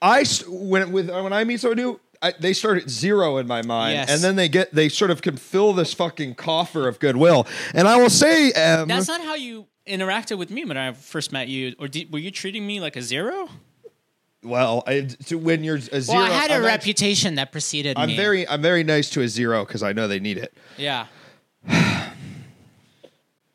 I 0.00 0.20
s- 0.22 0.46
when 0.48 0.90
with 0.92 1.10
when 1.10 1.34
I 1.34 1.44
meet 1.44 1.60
someone 1.60 1.76
new, 1.76 2.00
I, 2.22 2.32
they 2.40 2.54
start 2.54 2.78
at 2.82 2.88
zero 2.88 3.36
in 3.36 3.46
my 3.46 3.60
mind, 3.60 3.92
Yes. 3.94 4.10
and 4.10 4.22
then 4.22 4.36
they 4.36 4.48
get 4.48 4.72
they 4.72 4.88
sort 4.88 5.10
of 5.10 5.20
can 5.20 5.36
fill 5.36 5.74
this 5.74 5.92
fucking 5.92 6.36
coffer 6.36 6.88
of 6.88 6.98
goodwill. 6.98 7.46
And 7.74 7.86
I 7.86 7.96
will 7.98 8.08
say, 8.08 8.52
um, 8.52 8.88
that's 8.88 9.08
not 9.08 9.20
how 9.20 9.34
you 9.34 9.66
interacted 9.86 10.38
with 10.38 10.50
me 10.50 10.64
when 10.64 10.76
I 10.76 10.92
first 10.92 11.32
met 11.32 11.48
you. 11.48 11.74
Or 11.78 11.88
did, 11.88 12.12
were 12.12 12.18
you 12.18 12.30
treating 12.30 12.66
me 12.66 12.80
like 12.80 12.96
a 12.96 13.02
zero? 13.02 13.48
well, 14.42 14.82
I, 14.86 15.00
to 15.26 15.38
when 15.38 15.64
you're 15.64 15.76
a 15.76 16.00
zero, 16.02 16.18
Well, 16.18 16.30
I 16.30 16.34
had 16.34 16.50
a 16.50 16.54
I'm 16.54 16.64
act- 16.64 16.82
reputation 16.82 17.36
that 17.36 17.50
preceded 17.50 17.96
I'm 17.98 18.08
me. 18.08 18.16
very 18.16 18.46
I'm 18.46 18.60
very 18.60 18.84
nice 18.84 19.08
to 19.10 19.22
a 19.22 19.28
zero 19.28 19.64
because 19.64 19.82
I 19.82 19.92
know 19.94 20.06
they 20.06 20.20
need 20.20 20.36
it. 20.36 20.54
yeah. 20.76 21.06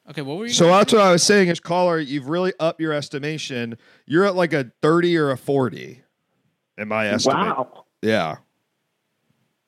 okay, 0.10 0.22
what 0.22 0.38
were 0.38 0.46
you? 0.48 0.54
So 0.54 0.68
that's 0.68 0.92
what 0.94 1.02
I 1.02 1.12
was 1.12 1.24
saying 1.24 1.50
is 1.50 1.60
caller, 1.60 2.00
you've 2.00 2.28
really 2.28 2.54
upped 2.60 2.80
your 2.80 2.94
estimation. 2.94 3.78
You're 4.06 4.26
at 4.26 4.36
like 4.36 4.54
a 4.54 4.72
30 4.82 5.18
or 5.18 5.32
a 5.32 5.38
40 5.38 6.02
in 6.78 6.88
my 6.88 7.08
estimate. 7.08 7.38
wow. 7.38 7.86
Yeah. 8.02 8.34
Is 8.34 8.38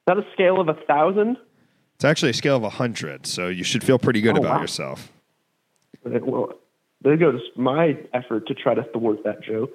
that 0.08 0.18
a 0.18 0.26
scale 0.34 0.60
of 0.60 0.68
a 0.70 0.74
thousand? 0.88 1.38
It's 1.96 2.04
actually 2.06 2.32
a 2.32 2.34
scale 2.34 2.56
of 2.56 2.64
a 2.64 2.68
100, 2.68 3.28
so 3.28 3.48
you 3.48 3.64
should 3.64 3.84
feel 3.84 4.00
pretty 4.00 4.22
good 4.22 4.36
Oh, 4.36 4.42
about 4.42 4.56
wow. 4.56 4.62
yourself. 4.62 5.12
Well, 6.04 6.54
there 7.02 7.18
goes 7.18 7.42
my 7.56 7.98
effort 8.14 8.48
to 8.48 8.54
try 8.54 8.74
to 8.74 8.84
thwart 8.84 9.24
that 9.24 9.42
joke. 9.42 9.72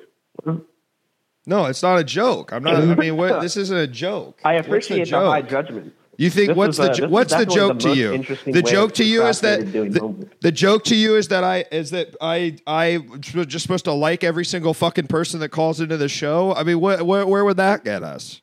No, 1.46 1.66
it's 1.66 1.82
not 1.82 1.98
a 1.98 2.04
joke. 2.04 2.52
I'm 2.52 2.62
not 2.62 2.76
I 2.76 2.94
mean, 2.94 3.16
what 3.16 3.40
this 3.40 3.56
isn't 3.56 3.76
a 3.76 3.86
joke. 3.86 4.40
I 4.44 4.54
appreciate 4.54 5.08
the, 5.08 5.18
high 5.18 5.42
judgment. 5.42 5.94
You 6.18 6.30
think 6.30 6.48
This 6.48 6.56
what's 6.56 6.76
the 6.78 6.90
is 6.90 7.00
what's 7.10 7.34
the 7.34 7.46
joke 7.46 7.78
the 7.78 7.90
to 7.90 7.96
you? 7.96 8.52
The 8.52 8.62
joke 8.62 8.94
to 8.94 9.04
you 9.04 9.26
is 9.26 9.40
that 9.40 9.60
the, 9.60 10.28
the 10.40 10.50
joke 10.50 10.84
to 10.84 10.96
you 10.96 11.16
is 11.16 11.28
that 11.28 11.44
I 11.44 11.66
is 11.70 11.90
that 11.90 12.16
I 12.20 12.56
I 12.66 12.98
was 13.34 13.46
just 13.46 13.62
supposed 13.62 13.84
to 13.84 13.92
like 13.92 14.24
every 14.24 14.44
single 14.44 14.72
fucking 14.72 15.08
person 15.08 15.40
that 15.40 15.50
calls 15.50 15.80
into 15.80 15.96
the 15.96 16.08
show. 16.08 16.54
I 16.54 16.62
mean, 16.62 16.80
what, 16.80 17.04
where 17.04 17.26
where 17.26 17.44
would 17.44 17.58
that 17.58 17.84
get 17.84 18.02
us? 18.02 18.40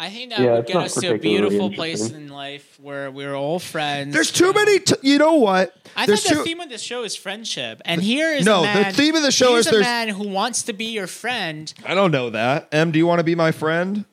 I 0.00 0.10
think 0.10 0.30
that 0.30 0.38
Yeah, 0.38 0.52
would 0.54 0.66
get 0.66 0.76
us 0.76 0.94
to 0.94 1.14
a 1.14 1.18
beautiful 1.18 1.72
place 1.72 2.10
in 2.10 2.28
life 2.28 2.78
where 2.80 3.10
we're 3.10 3.34
all 3.34 3.58
friends. 3.58 4.14
There's 4.14 4.30
too 4.30 4.52
many. 4.52 4.78
T- 4.78 4.94
you 5.02 5.18
know 5.18 5.34
what? 5.34 5.74
I 5.96 6.06
There's 6.06 6.22
thought 6.22 6.28
the 6.30 6.34
too- 6.36 6.44
theme 6.44 6.60
of 6.60 6.68
the 6.70 6.78
show 6.78 7.02
is 7.02 7.16
friendship, 7.16 7.82
and 7.84 8.00
here 8.00 8.32
is 8.32 8.46
No, 8.46 8.62
a 8.62 8.84
the 8.84 8.92
theme 8.92 9.16
of 9.16 9.22
the 9.22 9.32
show 9.32 9.54
here's 9.54 9.66
is 9.66 9.72
a 9.72 9.76
there's- 9.76 9.84
man 9.86 10.08
who 10.10 10.28
wants 10.28 10.62
to 10.62 10.72
be 10.72 10.84
your 10.84 11.08
friend. 11.08 11.74
I 11.84 11.94
don't 11.94 12.12
know 12.12 12.30
that. 12.30 12.68
Em, 12.70 12.92
do 12.92 12.98
you 13.00 13.08
want 13.08 13.18
to 13.18 13.24
be 13.24 13.34
my 13.34 13.50
friend? 13.50 14.04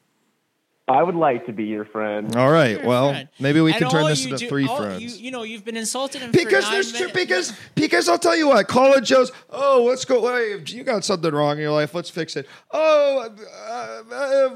I 0.88 1.02
would 1.02 1.16
like 1.16 1.48
to 1.48 1.52
be 1.54 1.64
your 1.64 1.86
friend. 1.86 2.36
All 2.36 2.52
right. 2.52 2.78
You're 2.78 2.86
well, 2.86 3.10
friend. 3.10 3.28
maybe 3.40 3.60
we 3.60 3.72
And 3.72 3.80
can 3.82 3.90
turn 3.90 4.06
this 4.06 4.24
into 4.24 4.38
do- 4.38 4.48
three 4.48 4.68
all 4.68 4.78
friends. 4.78 5.02
You, 5.02 5.26
you 5.26 5.32
know, 5.32 5.42
you've 5.42 5.66
been 5.66 5.78
insulted 5.78 6.22
him 6.22 6.32
because 6.32 6.66
for 6.66 6.72
there's 6.72 6.92
two. 6.94 7.10
Because 7.12 7.54
because 7.74 8.08
I'll 8.08 8.20
tell 8.20 8.36
you 8.38 8.50
what, 8.50 8.68
college 8.68 9.08
shows. 9.08 9.32
Oh, 9.50 9.84
let's 9.88 10.06
go. 10.06 10.28
Hey, 10.28 10.62
you 10.68 10.84
got 10.84 11.04
something 11.04 11.34
wrong 11.34 11.54
in 11.58 11.64
your 11.64 11.72
life. 11.72 11.96
Let's 11.96 12.12
fix 12.12 12.36
it. 12.36 12.48
Oh, 12.70 13.30
uh, 13.68 14.14
uh, 14.14 14.50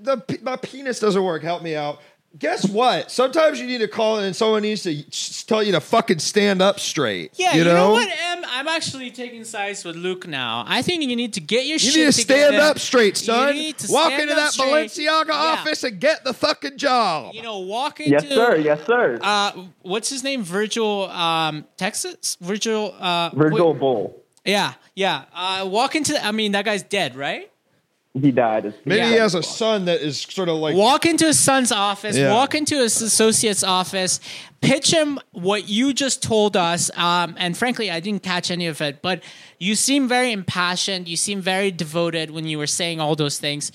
the 0.00 0.38
my 0.42 0.56
penis 0.56 0.98
doesn't 0.98 1.22
work. 1.22 1.44
Help 1.44 1.62
me 1.62 1.76
out. 1.76 2.00
Guess 2.38 2.68
what? 2.68 3.10
Sometimes 3.10 3.58
you 3.58 3.66
need 3.66 3.78
to 3.78 3.88
call 3.88 4.18
in, 4.18 4.26
and 4.26 4.36
someone 4.36 4.60
needs 4.60 4.82
to 4.82 5.46
tell 5.46 5.62
you 5.62 5.72
to 5.72 5.80
fucking 5.80 6.18
stand 6.18 6.60
up 6.60 6.78
straight. 6.78 7.30
Yeah, 7.36 7.52
you 7.52 7.60
you 7.60 7.64
know, 7.64 7.74
know, 7.74 7.90
what, 7.92 8.08
Em? 8.08 8.44
I'm 8.46 8.68
actually 8.68 9.10
taking 9.10 9.42
sides 9.44 9.86
with 9.86 9.96
Luke 9.96 10.26
now. 10.26 10.62
I 10.66 10.82
think 10.82 11.02
you 11.02 11.16
need 11.16 11.32
to 11.34 11.40
get 11.40 11.64
your 11.64 11.74
You 11.74 11.78
shit 11.78 11.94
You 11.96 12.00
need 12.04 12.12
to 12.12 12.20
stand 12.20 12.56
up 12.56 12.78
straight, 12.78 13.16
son. 13.16 13.34
You 13.38 13.46
son. 13.46 13.54
need 13.56 13.78
to 13.78 13.92
Walk 13.92 14.06
stand 14.08 14.22
into 14.22 14.34
up 14.34 14.38
that 14.40 14.52
straight. 14.52 14.68
Balenciaga 14.90 15.28
Yeah. 15.28 15.34
office 15.34 15.84
and 15.84 15.98
get 15.98 16.24
the 16.24 16.34
fucking 16.34 16.76
job. 16.76 17.34
You 17.34 17.40
know, 17.40 17.60
walk 17.60 18.00
into 18.00 18.10
Yes, 18.10 18.28
sir. 18.28 18.56
Yes, 18.56 18.80
sir. 18.86 19.18
Uh, 19.22 19.52
what's 19.80 20.10
his 20.10 20.22
name? 20.22 20.42
Virgil, 20.42 21.08
um, 21.10 21.64
Texas. 21.78 22.36
Virgil. 22.42 22.94
Uh, 23.00 23.30
Virgil 23.34 23.72
wait- 23.72 23.80
Bull. 23.80 24.22
yeah, 24.44 24.74
yeah. 24.94 25.22
Uh, 25.34 25.64
walk 25.66 25.94
into. 25.96 26.22
I 26.22 26.32
mean, 26.32 26.52
that 26.52 26.66
guy's 26.66 26.82
dead, 26.82 27.16
right? 27.16 27.50
He 28.20 28.30
died. 28.30 28.64
It's- 28.66 28.80
Maybe 28.84 29.06
he 29.06 29.14
has 29.14 29.34
a 29.34 29.42
son 29.42 29.84
that 29.86 30.00
is 30.00 30.20
sort 30.20 30.48
of 30.48 30.56
like 30.56 30.74
Walk 30.74 31.04
into 31.04 31.26
his 31.26 31.38
son's 31.38 31.70
office. 31.70 32.16
Yeah. 32.16 32.32
Walk 32.32 32.54
into 32.54 32.76
his 32.76 33.02
associate's 33.02 33.62
office. 33.62 34.20
Pitch 34.62 34.90
him 34.90 35.18
what 35.32 35.68
you 35.68 35.92
just 35.92 36.22
told 36.22 36.56
us. 36.56 36.90
Um, 36.96 37.34
and 37.38 37.56
frankly, 37.56 37.90
I 37.90 38.00
didn't 38.00 38.22
catch 38.22 38.50
any 38.50 38.66
of 38.68 38.80
it. 38.80 39.02
But 39.02 39.22
you 39.58 39.74
seem 39.74 40.08
very 40.08 40.32
impassioned. 40.32 41.08
You 41.08 41.16
seem 41.16 41.40
very 41.42 41.70
devoted 41.70 42.30
when 42.30 42.46
you 42.46 42.56
were 42.58 42.66
saying 42.66 43.00
all 43.00 43.16
those 43.16 43.38
things. 43.38 43.70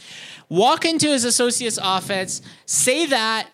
Walk 0.50 0.86
into 0.86 1.08
his 1.10 1.24
associate's 1.24 1.78
office. 1.78 2.42
Say 2.66 3.06
that. 3.06 3.48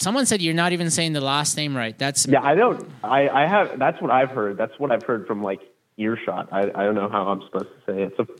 Someone 0.00 0.24
said 0.24 0.40
you're 0.40 0.54
not 0.54 0.72
even 0.72 0.88
saying 0.90 1.12
the 1.12 1.20
last 1.20 1.56
name 1.58 1.76
right. 1.76 1.98
That's 1.98 2.26
Yeah, 2.26 2.40
I 2.42 2.54
don't. 2.54 2.88
I, 3.04 3.28
I 3.28 3.46
have. 3.46 3.78
That's 3.78 4.00
what 4.00 4.10
I've 4.10 4.30
heard. 4.30 4.56
That's 4.56 4.72
what 4.78 4.90
I've 4.90 5.02
heard 5.02 5.26
from 5.26 5.42
like 5.42 5.60
earshot. 5.98 6.48
I, 6.50 6.60
I 6.60 6.84
don't 6.84 6.94
know 6.94 7.10
how 7.10 7.28
I'm 7.28 7.42
supposed 7.42 7.66
to 7.66 7.92
say 7.92 8.02
it. 8.04 8.14
So, 8.16 8.24
you 8.24 8.34
know. 8.34 8.36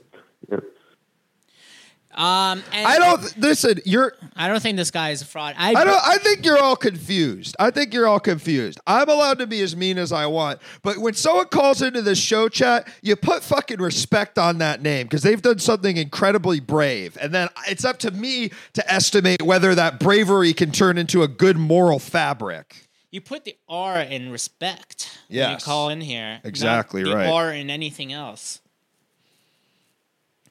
Um. 2.14 2.62
And 2.72 2.86
I 2.86 2.98
don't 2.98 3.38
listen. 3.38 3.80
You're. 3.84 4.14
I 4.36 4.48
don't 4.48 4.60
think 4.60 4.76
this 4.76 4.90
guy 4.90 5.10
is 5.10 5.22
a 5.22 5.24
fraud. 5.24 5.54
I 5.58 5.72
don't. 5.72 5.88
I 5.88 6.18
think 6.18 6.44
you're 6.44 6.58
all 6.58 6.76
confused. 6.76 7.54
I 7.58 7.70
think 7.70 7.94
you're 7.94 8.06
all 8.06 8.20
confused. 8.20 8.80
I'm 8.86 9.08
allowed 9.08 9.38
to 9.38 9.46
be 9.46 9.60
as 9.62 9.76
mean 9.76 9.98
as 9.98 10.12
I 10.12 10.26
want, 10.26 10.60
but 10.82 10.98
when 10.98 11.14
someone 11.14 11.46
calls 11.46 11.82
into 11.82 12.02
the 12.02 12.14
show 12.14 12.48
chat, 12.48 12.88
you 13.02 13.16
put 13.16 13.42
fucking 13.42 13.80
respect 13.80 14.38
on 14.38 14.58
that 14.58 14.82
name 14.82 15.06
because 15.06 15.22
they've 15.22 15.40
done 15.40 15.58
something 15.58 15.96
incredibly 15.96 16.60
brave, 16.60 17.16
and 17.20 17.32
then 17.32 17.48
it's 17.68 17.84
up 17.84 17.98
to 18.00 18.10
me 18.10 18.50
to 18.74 18.92
estimate 18.92 19.42
whether 19.42 19.74
that 19.74 20.00
bravery 20.00 20.52
can 20.52 20.72
turn 20.72 20.98
into 20.98 21.22
a 21.22 21.28
good 21.28 21.56
moral 21.56 21.98
fabric. 21.98 22.88
You 23.10 23.20
put 23.20 23.44
the 23.44 23.56
R 23.68 23.98
in 23.98 24.30
respect 24.30 25.18
when 25.28 25.50
you 25.50 25.56
call 25.56 25.88
in 25.88 26.00
here. 26.00 26.34
not 26.34 26.44
Exactly 26.44 27.02
the 27.02 27.14
right. 27.14 27.28
R 27.28 27.52
in 27.52 27.68
anything 27.68 28.12
else. 28.12 28.60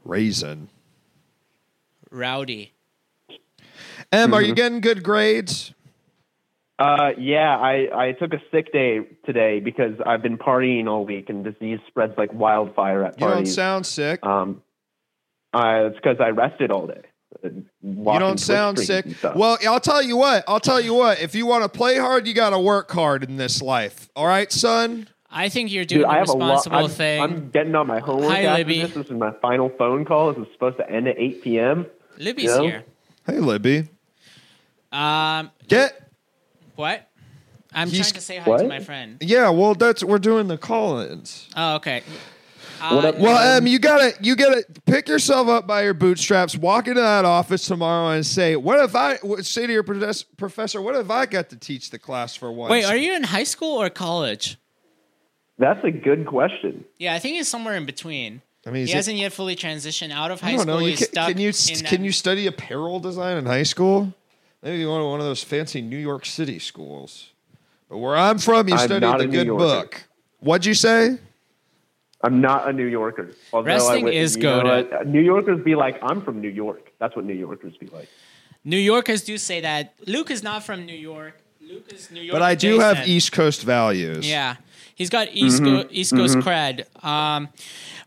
Raisin. 0.04 0.70
Rowdy. 2.12 2.74
Em, 4.12 4.26
Mm-hmm. 4.28 4.34
are 4.34 4.42
you 4.42 4.56
getting 4.56 4.82
good 4.82 5.04
grades? 5.04 5.74
Uh, 6.80 7.12
yeah, 7.18 7.58
I, 7.58 7.90
I 8.08 8.12
took 8.14 8.34
a 8.34 8.42
sick 8.52 8.72
day 8.72 9.02
today 9.26 9.60
because 9.60 9.96
I've 10.06 10.22
been 10.22 10.38
partying 10.38 10.88
all 10.88 11.06
week 11.06 11.30
and 11.30 11.44
disease 11.44 11.80
spreads 11.88 12.14
like 12.18 12.34
wildfire 12.34 13.04
at 13.04 13.18
parties. 13.18 13.20
You 13.20 13.36
don't 13.36 13.46
sound 13.46 13.86
sick. 13.86 14.26
um, 14.26 14.62
uh, 15.54 15.88
it's 15.90 15.96
because 15.98 16.18
I 16.22 16.30
rested 16.30 16.72
all 16.72 16.88
day. 16.88 17.02
You 17.44 17.66
don't 18.20 18.40
sound 18.40 18.80
sick. 18.80 19.06
and 19.06 19.16
stuff. 19.16 19.36
Well, 19.36 19.58
I'll 19.68 19.80
tell 19.80 20.02
you 20.02 20.16
what. 20.18 20.44
I'll 20.48 20.60
tell 20.60 20.80
you 20.80 20.94
what. 20.94 21.22
If 21.22 21.36
you 21.36 21.46
want 21.46 21.64
to 21.64 21.70
play 21.70 21.98
hard, 21.98 22.28
you 22.28 22.34
got 22.34 22.52
to 22.52 22.60
work 22.60 22.90
hard 22.92 23.24
in 23.24 23.36
this 23.38 23.62
life. 23.62 24.10
All 24.16 24.26
right, 24.26 24.52
son. 24.52 25.08
I 25.30 25.50
think 25.50 25.72
you're 25.72 25.86
doing 25.86 26.02
Dude, 26.02 26.10
I 26.10 26.14
the 26.14 26.20
have 26.20 26.30
a 26.30 26.34
lot. 26.34 26.54
responsible 26.56 26.78
I'm, 26.86 26.90
thing. 26.90 27.22
I'm 27.22 27.50
getting 27.52 27.76
on 27.76 27.86
my 27.88 28.00
homework 28.00 28.32
Hi, 28.32 28.56
Libby. 28.56 28.82
this. 28.82 28.94
This 28.94 29.06
is 29.08 29.12
my 29.12 29.32
final 29.42 29.70
phone 29.78 30.06
call. 30.06 30.34
This 30.34 30.48
is 30.48 30.54
supposed 30.54 30.78
to 30.78 30.90
end 30.90 31.08
at 31.08 31.20
8 31.20 31.44
p.m. 31.44 31.86
Libby's 32.20 32.46
Yeah. 32.56 32.62
here. 32.62 32.84
Hey, 33.26 33.40
Libby. 33.40 33.88
Um, 34.92 35.52
Get 35.68 36.10
what? 36.76 37.08
I'm 37.74 37.90
He's- 37.90 38.08
trying 38.10 38.20
to 38.20 38.22
say 38.26 38.38
hi 38.38 38.44
to 38.46 38.50
What? 38.52 38.68
my 38.68 38.80
friend. 38.80 39.18
yeah. 39.22 39.50
Well, 39.50 39.76
that's 39.76 40.04
we're 40.04 40.18
doing 40.20 40.48
the 40.48 40.58
call-ins. 40.58 41.48
Oh, 41.56 41.76
okay. 41.76 42.02
Uh, 42.82 42.94
What 42.96 43.06
up, 43.06 43.18
Well, 43.20 43.38
Um, 43.38 43.64
Em, 43.64 43.68
you 43.68 43.78
gotta 43.78 44.14
you 44.22 44.36
gotta 44.36 44.64
pick 44.86 45.08
yourself 45.08 45.48
up 45.50 45.68
by 45.68 45.84
your 45.84 45.94
bootstraps. 45.94 46.56
Walk 46.58 46.88
into 46.88 47.02
that 47.02 47.26
office 47.26 47.66
tomorrow 47.66 48.10
and 48.16 48.26
say, 48.26 48.56
"What 48.56 48.80
if 48.84 48.96
I 48.96 49.18
w- 49.18 49.44
say 49.44 49.68
to 49.68 49.74
your 49.74 49.84
profes- 49.84 50.26
professor? 50.38 50.82
What 50.82 50.96
if 50.96 51.10
I 51.12 51.26
got 51.26 51.50
to 51.50 51.58
teach 51.58 51.90
the 51.92 52.00
class 52.00 52.36
for 52.36 52.52
once?" 52.52 52.72
Wait, 52.72 52.86
are 52.86 52.96
you 52.96 53.14
in 53.16 53.24
high 53.24 53.44
school 53.44 53.82
or 53.82 53.90
college? 53.90 54.58
That's 55.58 55.84
a 55.84 55.92
good 55.92 56.26
question. 56.26 56.86
Yeah, 56.98 57.14
I 57.14 57.20
think 57.20 57.38
it's 57.40 57.50
somewhere 57.50 57.76
in 57.76 57.86
between. 57.86 58.42
I 58.70 58.72
mean, 58.72 58.88
he 58.88 58.94
hasn't 58.94 59.18
yet 59.18 59.34
fully 59.34 59.56
transitioned 59.56 60.12
out 60.12 60.32
of 60.32 60.42
I 60.44 60.48
high 60.48 60.52
don't 60.52 60.62
school. 60.62 60.74
know. 60.76 60.80
You 60.82 60.90
He's 60.92 61.00
can, 61.00 61.08
stuck 61.08 61.28
can 61.30 61.38
you 61.40 61.48
in 61.50 61.54
can 61.54 61.84
that- 62.02 62.06
you 62.06 62.12
study 62.12 62.48
apparel 62.48 63.00
design 63.00 63.38
in 63.38 63.46
high 63.46 63.64
school? 63.64 64.14
Maybe 64.62 64.78
you 64.80 64.90
want 64.90 65.06
one 65.06 65.20
of 65.20 65.26
those 65.26 65.44
fancy 65.44 65.82
New 65.82 65.98
York 65.98 66.26
City 66.26 66.60
schools. 66.60 67.30
But 67.90 67.98
where 67.98 68.16
I'm 68.16 68.38
from, 68.38 68.68
you 68.68 68.76
I'm 68.76 68.88
studied 68.88 69.04
the 69.04 69.18
a 69.18 69.28
good 69.28 69.48
book. 69.48 70.04
What'd 70.40 70.66
you 70.66 70.74
say? 70.74 71.18
I'm 72.22 72.42
not 72.42 72.68
a 72.70 72.74
New 72.74 72.86
Yorker. 72.86 73.32
Although 73.54 73.70
I 73.70 73.74
Wrestling 73.74 74.04
would- 74.06 74.14
is 74.14 74.36
you 74.36 74.44
know 74.44 74.62
goated. 74.64 74.92
what? 74.92 75.02
Uh, 75.02 75.04
New 75.04 75.22
Yorkers 75.22 75.64
be 75.64 75.76
like, 75.76 75.98
I'm 76.04 76.22
from 76.22 76.42
New 76.42 76.50
York. 76.50 76.92
That's 77.00 77.16
what 77.16 77.26
New 77.26 77.34
Yorkers 77.34 77.78
be 77.78 77.88
like. 77.88 78.10
New 78.66 78.78
Yorkers 78.78 79.24
do 79.24 79.38
say 79.38 79.62
that. 79.62 79.94
Luke 80.06 80.30
is 80.30 80.44
not 80.44 80.64
from 80.64 80.86
New 80.86 80.96
York. 80.96 81.40
Luke 81.62 81.92
is 81.94 82.12
New 82.12 82.20
York. 82.22 82.34
But 82.34 82.42
I 82.42 82.56
do 82.56 82.80
have. 82.80 83.08
East 83.08 83.32
Coast 83.32 83.64
values. 83.64 84.30
Yeah, 84.30 84.58
he's 85.00 85.10
got 85.10 85.30
East 85.34 85.62
Mm-hmm. 85.64 85.76
Coast 85.82 85.88
East 85.92 86.12
Coast 86.16 86.38
cred. 86.46 86.86
Um, 87.04 87.50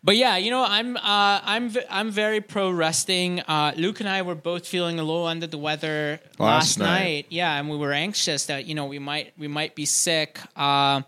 but 0.04 0.16
yeah, 0.16 0.36
you 0.36 0.50
know, 0.50 0.64
I'm 0.64 0.96
uh, 0.96 1.40
I'm 1.54 1.68
v- 1.70 1.88
I'm 1.90 2.10
very 2.10 2.40
pro 2.40 2.70
wrestling. 2.70 3.40
Uh, 3.40 3.72
Luke 3.76 3.98
and 4.00 4.08
I 4.08 4.22
were 4.22 4.34
both 4.36 4.66
feeling 4.66 4.98
a 5.00 5.02
little 5.02 5.26
under 5.26 5.46
the 5.48 5.58
weather 5.58 6.20
Last 6.38 6.78
last, 6.78 6.78
night. 6.78 6.86
night. 6.88 7.26
Yeah, 7.30 7.58
and 7.58 7.68
we 7.70 7.76
were 7.76 7.92
anxious 7.92 8.46
that 8.46 8.66
you 8.66 8.74
know 8.76 8.86
we 8.86 8.98
might 9.00 9.32
we 9.38 9.48
might 9.48 9.74
be 9.74 9.84
sick, 9.86 10.38
uh, 10.56 11.02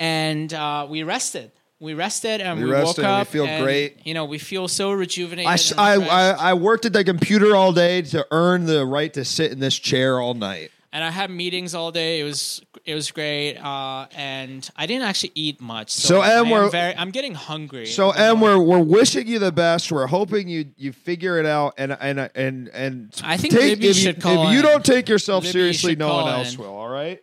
and 0.00 0.52
uh, 0.52 0.86
we 0.88 1.02
rested. 1.02 1.52
We 1.78 1.92
rested 1.92 2.40
and 2.40 2.58
We 2.58 2.64
we, 2.64 2.70
rested 2.70 3.04
woke 3.04 3.10
and 3.12 3.26
we 3.26 3.32
feel 3.32 3.46
and, 3.46 3.62
great. 3.64 4.06
You 4.06 4.14
know, 4.14 4.24
we 4.24 4.38
feel 4.38 4.66
so 4.66 4.92
rejuvenated. 4.92 5.74
I, 5.76 5.94
I. 5.94 5.96
I, 5.96 6.50
I 6.50 6.54
worked 6.54 6.86
at 6.86 6.94
the 6.94 7.04
computer 7.04 7.54
all 7.54 7.72
day 7.74 8.00
to 8.02 8.26
earn 8.30 8.64
the 8.64 8.86
right 8.86 9.12
to 9.12 9.24
sit 9.26 9.52
in 9.52 9.60
this 9.60 9.78
chair 9.78 10.18
all 10.18 10.32
night. 10.32 10.70
And 10.92 11.02
I 11.04 11.10
had 11.10 11.30
meetings 11.30 11.74
all 11.74 11.90
day. 11.92 12.20
It 12.20 12.24
was 12.24 12.62
it 12.84 12.94
was 12.94 13.10
great, 13.10 13.56
uh, 13.56 14.06
and 14.16 14.68
I 14.76 14.86
didn't 14.86 15.04
actually 15.04 15.32
eat 15.34 15.60
much. 15.60 15.90
So, 15.90 16.08
So, 16.08 16.20
I 16.20 16.38
Em, 16.40 16.50
we're- 16.50 16.70
very, 16.70 16.96
I'm 16.96 17.10
getting 17.10 17.34
hungry. 17.34 17.86
So, 17.86 18.10
Em, 18.10 18.40
we're, 18.40 18.58
we're 18.58 18.78
wishing 18.78 19.26
you 19.26 19.38
the 19.38 19.50
best. 19.52 19.90
We're 19.90 20.06
hoping 20.06 20.48
you 20.48 20.66
you 20.76 20.92
figure 20.92 21.38
it 21.38 21.46
out. 21.46 21.74
And 21.78 21.92
and 22.00 22.30
and 22.34 22.68
and 22.68 23.14
I 23.24 23.36
think 23.36 23.54
take, 23.54 23.62
Libby 23.62 23.88
if 23.88 23.96
you, 23.96 24.02
should 24.02 24.20
call 24.20 24.46
If 24.48 24.52
you 24.52 24.58
in. 24.60 24.64
don't 24.64 24.84
take 24.84 25.08
yourself 25.08 25.44
Libby 25.44 25.52
seriously, 25.52 25.96
no 25.96 26.12
one 26.14 26.28
else 26.32 26.54
in. 26.54 26.60
will. 26.60 26.68
All 26.74 26.88
right. 26.88 27.22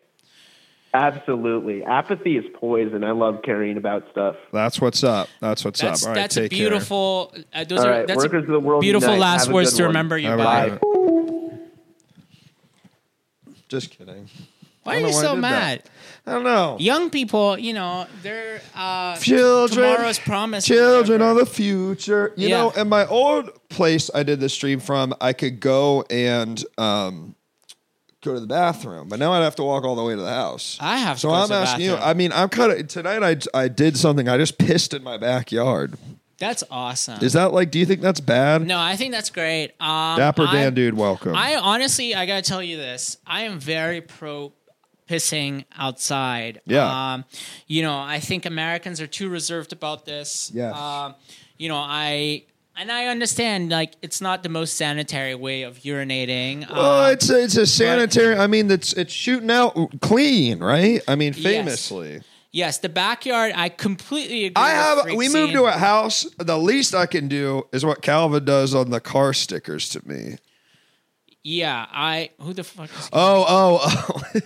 Absolutely. 0.95 1.83
Apathy 1.83 2.37
is 2.37 2.45
poison. 2.53 3.03
I 3.03 3.11
love 3.13 3.41
caring 3.43 3.77
about 3.77 4.03
stuff. 4.11 4.35
That's 4.51 4.79
what's 4.79 5.03
up. 5.03 5.27
That's 5.39 5.65
what's 5.65 5.81
That's 5.81 6.03
up. 6.03 6.09
All 6.09 6.13
right, 6.13 6.21
that's 6.21 6.37
a 6.37 6.41
take 6.41 6.51
beautiful. 6.51 7.33
Uh, 7.51 7.63
those 7.63 7.79
All 7.79 7.87
are 7.87 7.91
right, 7.91 8.07
that's 8.07 8.17
workers 8.23 8.43
a 8.43 8.45
of 8.45 8.47
the 8.47 8.59
world 8.59 8.81
beautiful 8.81 9.09
unite. 9.09 9.19
last 9.21 9.45
Have 9.45 9.53
words 9.55 9.73
to 9.73 9.81
one. 9.83 9.87
remember 9.89 10.19
you 10.19 10.27
Have 10.29 10.39
a 10.39 10.43
by. 10.43 10.79
Just 13.73 13.89
kidding. 13.89 14.29
Why 14.83 14.97
are 14.97 14.99
you 14.99 15.07
I 15.07 15.11
so 15.11 15.35
mad? 15.35 15.81
that. 15.81 15.89
I 16.27 16.33
don't 16.33 16.43
know. 16.43 16.77
Young 16.79 17.09
people, 17.09 17.57
you 17.57 17.73
know, 17.73 18.05
they're 18.21 18.61
uh, 18.75 19.17
Children, 19.17 19.93
tomorrow's 19.93 20.19
promise. 20.19 20.63
Children 20.63 21.23
of 21.23 21.37
the 21.37 21.47
future. 21.47 22.33
You 22.35 22.49
Yeah. 22.49 22.57
know, 22.57 22.69
in 22.69 22.87
my 22.87 23.07
old 23.07 23.49
place 23.69 24.11
I 24.13 24.21
did 24.21 24.39
the 24.39 24.47
stream 24.49 24.79
from, 24.79 25.15
I 25.19 25.33
could 25.33 25.59
go 25.59 26.03
and 26.11 26.63
um, 26.77 27.33
go 28.21 28.35
to 28.35 28.39
the 28.39 28.45
bathroom, 28.45 29.07
but 29.09 29.17
now 29.17 29.31
I'd 29.31 29.41
have 29.43 29.55
to 29.55 29.63
walk 29.63 29.85
all 29.85 29.95
the 29.95 30.03
way 30.03 30.13
to 30.13 30.21
the 30.21 30.29
house. 30.29 30.77
I 30.79 30.97
have 30.97 31.15
to 31.17 31.21
So 31.21 31.31
I'm 31.31 31.51
asking 31.51 31.85
you. 31.85 31.95
I 31.95 32.13
mean, 32.13 32.31
I'm 32.31 32.49
kind 32.49 32.71
of 32.73 32.87
tonight. 32.87 33.23
I 33.55 33.63
I 33.63 33.69
did 33.69 33.97
something. 33.97 34.29
I 34.29 34.37
just 34.37 34.59
pissed 34.59 34.93
in 34.93 35.01
my 35.03 35.17
backyard. 35.17 35.97
That's 36.39 36.63
awesome. 36.69 37.23
Is 37.23 37.33
that 37.33 37.53
like? 37.53 37.71
Do 37.71 37.79
you 37.79 37.85
think 37.85 38.01
that's 38.01 38.19
bad? 38.19 38.65
no, 38.65 38.79
I 38.79 38.95
think 38.95 39.11
that's 39.13 39.29
great. 39.29 39.71
Um, 39.79 40.17
Dapper 40.17 40.47
I- 40.47 40.53
Dan, 40.53 40.73
dude, 40.73 40.93
welcome. 40.95 41.35
I 41.35 41.55
honestly, 41.55 42.15
I 42.15 42.25
gotta 42.25 42.41
tell 42.41 42.61
you 42.61 42.77
this. 42.77 43.17
I 43.25 43.43
am 43.43 43.59
very 43.59 44.01
pro 44.01 44.51
pissing 45.07 45.65
outside. 45.77 46.61
Yeah. 46.65 47.13
Um, 47.13 47.25
you 47.67 47.81
know, 47.81 47.97
I 47.97 48.19
think 48.19 48.45
Americans 48.45 49.01
are 49.01 49.07
too 49.07 49.29
reserved 49.29 49.73
about 49.73 50.05
this. 50.05 50.51
Yes. 50.53 50.75
Um, 50.75 51.15
you 51.57 51.69
know, 51.69 51.77
I 51.77 52.45
and 52.77 52.91
I 52.91 53.07
understand 53.07 53.69
like 53.69 53.93
it's 54.01 54.21
not 54.21 54.43
the 54.43 54.49
most 54.49 54.75
sanitary 54.75 55.35
way 55.35 55.63
of 55.63 55.79
urinating. 55.79 56.69
Well, 56.69 57.03
uh, 57.03 57.11
it's 57.11 57.29
a, 57.29 57.43
it's 57.43 57.57
a 57.57 57.67
sanitary. 57.67 58.35
I 58.35 58.47
mean, 58.47 58.69
it's 58.71 58.93
it's 58.93 59.13
shooting 59.13 59.51
out 59.51 59.75
clean, 60.01 60.59
right? 60.59 61.01
I 61.07 61.15
mean, 61.15 61.33
famously. 61.33 62.13
yes, 62.13 62.23
the 62.53 62.89
backyard. 62.89 63.53
I 63.55 63.69
completely 63.69 64.45
agree. 64.45 64.63
I 64.63 64.69
have. 64.71 65.05
We 65.15 65.27
Scene. 65.27 65.41
moved 65.41 65.53
to 65.53 65.65
a 65.65 65.71
house. 65.71 66.25
The 66.37 66.57
least 66.57 66.93
I 66.93 67.05
can 67.07 67.27
do 67.27 67.67
is 67.73 67.83
what 67.83 68.01
Calvin 68.01 68.45
does 68.45 68.75
on 68.75 68.89
the 68.91 68.99
car 69.01 69.33
stickers 69.33 69.89
to 69.89 70.07
me. 70.07 70.37
Yeah, 71.43 71.85
I. 71.91 72.29
Who 72.39 72.53
the 72.53 72.63
fuck? 72.63 72.89
Is, 72.89 73.09
Oh, 73.11 73.45
oh, 73.47 73.79
oh. 74.35 74.39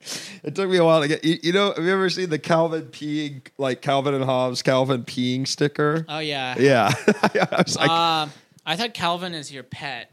it 0.44 0.54
took 0.54 0.70
me 0.70 0.78
a 0.78 0.84
while 0.84 1.02
to 1.02 1.08
get. 1.08 1.24
You, 1.24 1.36
you 1.42 1.52
know, 1.52 1.72
have 1.74 1.84
you 1.84 1.90
ever 1.92 2.08
seen 2.10 2.30
the 2.30 2.38
Calvin 2.38 2.84
peeing, 2.84 3.42
like 3.58 3.82
Calvin 3.82 4.14
and 4.14 4.24
Hobbes 4.24 4.62
Calvin 4.62 5.02
peeing 5.04 5.46
sticker? 5.46 6.06
oh 6.08 6.18
yeah. 6.20 6.54
Yeah, 6.58 6.90
I 7.22 7.64
like, 7.76 7.90
Um, 7.90 8.32
I 8.64 8.76
thought 8.76 8.94
Calvin 8.94 9.34
is 9.34 9.52
your 9.52 9.62
pet. 9.64 10.12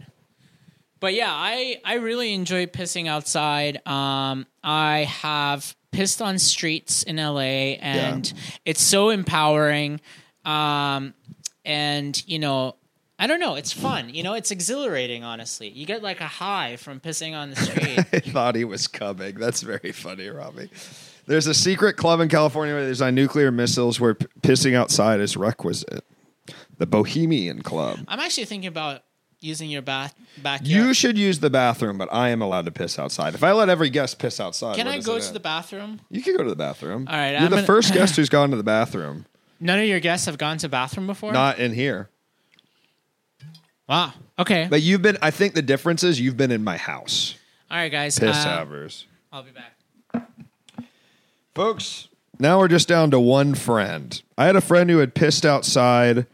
But 1.00 1.14
yeah, 1.14 1.30
I, 1.32 1.80
I 1.86 1.96
really 1.96 2.34
enjoy 2.34 2.66
pissing 2.66 3.08
outside. 3.08 3.88
Um, 3.88 4.48
I 4.64 5.04
have 5.22 5.76
pissed 5.98 6.22
on 6.22 6.38
streets 6.38 7.02
in 7.02 7.16
LA, 7.18 7.74
and 7.82 8.32
it's 8.66 8.82
so 8.82 9.10
empowering. 9.10 10.00
Um, 10.46 11.16
and 11.66 12.24
you 12.28 12.38
know, 12.38 12.76
I 13.18 13.26
don't 13.26 13.40
know, 13.40 13.56
it's 13.56 13.74
fun. 13.74 14.14
You 14.14 14.22
know, 14.22 14.36
it's 14.36 14.52
exhilarating. 14.52 15.24
Honestly, 15.24 15.70
you 15.70 15.88
get 15.88 16.04
like 16.04 16.22
a 16.22 16.28
high 16.28 16.76
from 16.76 17.00
pissing 17.00 17.36
on 17.36 17.50
the 17.50 17.56
street. 17.68 18.00
I 18.14 18.20
thought 18.20 18.54
he 18.54 18.64
was 18.64 18.88
coming. 18.88 19.40
That's 19.40 19.64
very 19.64 19.92
funny, 19.92 20.30
Robbie. 20.30 20.70
There's 21.26 21.48
a 21.48 21.56
secret 21.56 21.98
club 21.98 22.20
in 22.20 22.30
California 22.30 22.76
where 22.76 22.86
there's 22.86 23.02
nuclear 23.02 23.52
missiles 23.52 24.00
where 24.00 24.14
p- 24.14 24.28
pissing 24.42 24.76
outside 24.76 25.20
is 25.20 25.36
requisite. 25.36 26.06
The 26.78 26.86
Bohemian 26.86 27.64
Club. 27.64 28.00
I'm 28.08 28.20
actually 28.20 28.46
thinking 28.46 28.68
about 28.68 29.02
using 29.40 29.70
your 29.70 29.82
bath 29.82 30.16
backyard. 30.42 30.68
You 30.68 30.94
should 30.94 31.18
use 31.18 31.40
the 31.40 31.50
bathroom, 31.50 31.98
but 31.98 32.10
I 32.12 32.30
am 32.30 32.42
allowed 32.42 32.66
to 32.66 32.72
piss 32.72 32.98
outside. 32.98 33.36
If 33.36 33.44
I 33.44 33.52
let 33.52 33.70
every 33.70 33.90
guest 33.90 34.20
piss 34.20 34.40
outside, 34.40 34.76
Can 34.76 34.88
I 34.88 35.00
go 35.00 35.20
to 35.20 35.26
end? 35.26 35.36
the 35.36 35.40
bathroom? 35.40 36.02
You 36.10 36.22
can 36.22 36.36
go 36.36 36.44
to 36.44 36.50
the 36.50 36.56
bathroom. 36.56 37.08
All 37.10 37.16
right, 37.16 37.32
You're 37.32 37.40
I'm 37.42 37.44
the 37.50 37.58
gonna- 37.58 37.66
first 37.68 37.94
guest 37.94 38.16
who's 38.18 38.30
gone 38.30 38.50
to 38.52 38.58
the 38.58 38.64
bathroom. 38.64 39.26
None 39.60 39.80
of 39.80 39.86
your 39.86 40.00
guests 40.00 40.26
have 40.28 40.38
gone 40.38 40.58
to 40.60 40.70
bathroom 40.70 41.08
before. 41.08 41.32
Not 41.34 41.60
in 41.60 41.74
here. 41.74 42.10
wow. 43.88 44.14
Okay. 44.40 44.68
But 44.70 44.82
you've 44.84 45.02
been, 45.02 45.18
I 45.22 45.32
think 45.32 45.54
the 45.56 45.62
difference 45.64 46.04
is 46.04 46.20
you've 46.20 46.38
been 46.38 46.52
in 46.52 46.64
my 46.64 46.78
house. 46.78 47.36
All 47.72 47.78
right, 47.78 47.92
guys. 47.92 48.20
Piss 48.20 48.36
uh, 48.38 48.44
havers. 48.58 49.06
I'll 49.32 49.44
be 49.44 49.52
back. 49.52 49.74
Folks, 51.56 52.08
now 52.40 52.60
we're 52.60 52.68
just 52.68 52.88
down 52.88 53.10
to 53.12 53.20
one 53.20 53.56
friend. 53.56 54.22
I 54.38 54.46
had 54.46 54.56
a 54.56 54.62
friend 54.62 54.90
who 54.90 55.00
had 55.00 55.16
pissed 55.16 55.46
outside. 55.46 56.28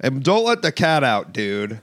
And 0.00 0.22
don't 0.22 0.44
let 0.46 0.62
the 0.62 0.72
cat 0.72 1.04
out, 1.04 1.32
dude. 1.34 1.80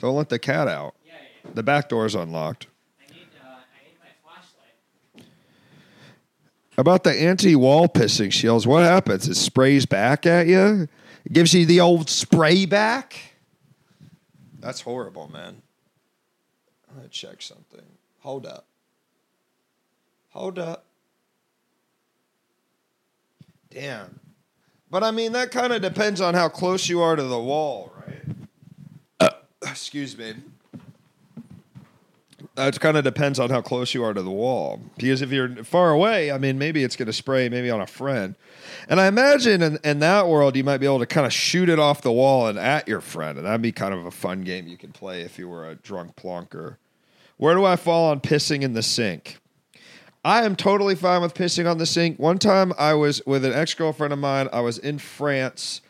Don't 0.00 0.16
let 0.16 0.30
the 0.30 0.38
cat 0.38 0.66
out. 0.66 0.94
Yeah, 1.06 1.12
yeah, 1.44 1.50
The 1.54 1.62
back 1.62 1.88
door's 1.88 2.14
unlocked. 2.14 2.66
I 2.98 3.12
need, 3.12 3.26
uh, 3.42 3.46
I 3.46 3.84
need 3.84 3.96
my 4.00 4.08
flashlight. 4.24 5.26
About 6.78 7.04
the 7.04 7.12
anti-wall 7.12 7.88
pissing 7.88 8.32
shields, 8.32 8.66
what 8.66 8.82
happens? 8.82 9.28
It 9.28 9.34
sprays 9.34 9.86
back 9.86 10.24
at 10.26 10.46
you? 10.46 10.88
It 11.24 11.32
gives 11.32 11.52
you 11.52 11.66
the 11.66 11.80
old 11.80 12.08
spray 12.08 12.64
back? 12.64 13.34
That's 14.58 14.80
horrible, 14.80 15.30
man. 15.30 15.62
I'm 16.88 16.96
gonna 16.96 17.08
check 17.08 17.42
something. 17.42 17.84
Hold 18.20 18.46
up. 18.46 18.66
Hold 20.30 20.58
up. 20.58 20.84
Damn. 23.70 24.18
But 24.90 25.04
I 25.04 25.10
mean, 25.10 25.32
that 25.32 25.50
kind 25.50 25.72
of 25.72 25.82
depends 25.82 26.20
on 26.20 26.34
how 26.34 26.48
close 26.48 26.88
you 26.88 27.00
are 27.00 27.16
to 27.16 27.22
the 27.22 27.38
wall, 27.38 27.92
right? 27.96 28.22
Uh, 29.64 29.66
excuse 29.70 30.16
me. 30.16 30.34
It 32.56 32.80
kind 32.80 32.96
of 32.96 33.04
depends 33.04 33.38
on 33.38 33.50
how 33.50 33.60
close 33.62 33.94
you 33.94 34.02
are 34.04 34.12
to 34.12 34.22
the 34.22 34.30
wall. 34.30 34.80
Because 34.96 35.22
if 35.22 35.30
you're 35.30 35.64
far 35.64 35.90
away, 35.90 36.32
I 36.32 36.38
mean, 36.38 36.58
maybe 36.58 36.82
it's 36.82 36.96
going 36.96 37.06
to 37.06 37.12
spray 37.12 37.48
maybe 37.48 37.70
on 37.70 37.80
a 37.80 37.86
friend. 37.86 38.34
And 38.88 39.00
I 39.00 39.06
imagine 39.06 39.62
in, 39.62 39.78
in 39.84 40.00
that 40.00 40.28
world, 40.28 40.56
you 40.56 40.64
might 40.64 40.78
be 40.78 40.86
able 40.86 40.98
to 40.98 41.06
kind 41.06 41.26
of 41.26 41.32
shoot 41.32 41.68
it 41.68 41.78
off 41.78 42.02
the 42.02 42.12
wall 42.12 42.48
and 42.48 42.58
at 42.58 42.88
your 42.88 43.00
friend. 43.00 43.38
And 43.38 43.46
that'd 43.46 43.62
be 43.62 43.72
kind 43.72 43.94
of 43.94 44.04
a 44.04 44.10
fun 44.10 44.42
game 44.42 44.66
you 44.66 44.76
could 44.76 44.94
play 44.94 45.22
if 45.22 45.38
you 45.38 45.48
were 45.48 45.68
a 45.68 45.74
drunk 45.76 46.16
plonker. 46.16 46.76
Where 47.36 47.54
do 47.54 47.64
I 47.64 47.76
fall 47.76 48.10
on 48.10 48.20
pissing 48.20 48.62
in 48.62 48.74
the 48.74 48.82
sink? 48.82 49.38
I 50.24 50.44
am 50.44 50.56
totally 50.56 50.94
fine 50.94 51.22
with 51.22 51.32
pissing 51.32 51.70
on 51.70 51.78
the 51.78 51.86
sink. 51.86 52.18
One 52.18 52.38
time 52.38 52.74
I 52.78 52.92
was 52.94 53.24
with 53.26 53.44
an 53.44 53.54
ex 53.54 53.72
girlfriend 53.72 54.12
of 54.12 54.18
mine, 54.18 54.48
I 54.52 54.60
was 54.60 54.76
in 54.76 54.98
France 54.98 55.80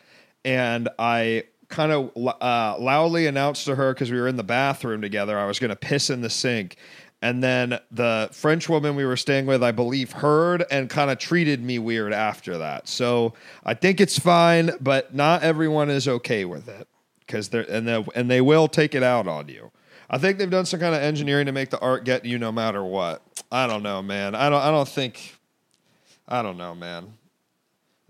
and 0.45 0.87
I 0.97 1.43
kind 1.71 1.91
of 1.91 2.11
uh, 2.15 2.75
loudly 2.79 3.25
announced 3.25 3.65
to 3.65 3.75
her 3.75 3.93
because 3.93 4.11
we 4.11 4.19
were 4.19 4.27
in 4.27 4.35
the 4.35 4.43
bathroom 4.43 5.01
together, 5.01 5.37
I 5.39 5.45
was 5.45 5.59
going 5.59 5.69
to 5.69 5.75
piss 5.75 6.09
in 6.09 6.21
the 6.21 6.29
sink. 6.29 6.77
And 7.23 7.43
then 7.43 7.79
the 7.91 8.29
French 8.31 8.67
woman 8.67 8.95
we 8.95 9.05
were 9.05 9.17
staying 9.17 9.45
with, 9.45 9.63
I 9.63 9.71
believe, 9.71 10.11
heard 10.11 10.65
and 10.71 10.89
kind 10.89 11.11
of 11.11 11.19
treated 11.19 11.63
me 11.63 11.77
weird 11.77 12.13
after 12.13 12.57
that. 12.57 12.87
So 12.87 13.33
I 13.63 13.75
think 13.75 14.01
it's 14.01 14.17
fine, 14.17 14.71
but 14.81 15.13
not 15.13 15.43
everyone 15.43 15.89
is 15.89 16.07
okay 16.07 16.45
with 16.45 16.67
it 16.67 16.87
because 17.19 17.49
they're 17.49 17.69
and 17.69 17.87
they 17.87 18.05
and 18.15 18.29
they 18.29 18.41
will 18.41 18.67
take 18.67 18.95
it 18.95 19.03
out 19.03 19.27
on 19.27 19.49
you. 19.49 19.71
I 20.09 20.17
think 20.17 20.39
they've 20.39 20.49
done 20.49 20.65
some 20.65 20.79
kind 20.79 20.95
of 20.95 21.01
engineering 21.01 21.45
to 21.45 21.51
make 21.51 21.69
the 21.69 21.79
art 21.79 22.03
get 22.03 22.25
you 22.25 22.37
no 22.37 22.51
matter 22.51 22.83
what. 22.83 23.21
I 23.51 23.67
don't 23.67 23.83
know, 23.83 24.01
man. 24.01 24.33
I 24.33 24.49
don't. 24.49 24.61
I 24.61 24.71
don't 24.71 24.89
think. 24.89 25.37
I 26.27 26.41
don't 26.41 26.57
know, 26.57 26.73
man. 26.73 27.13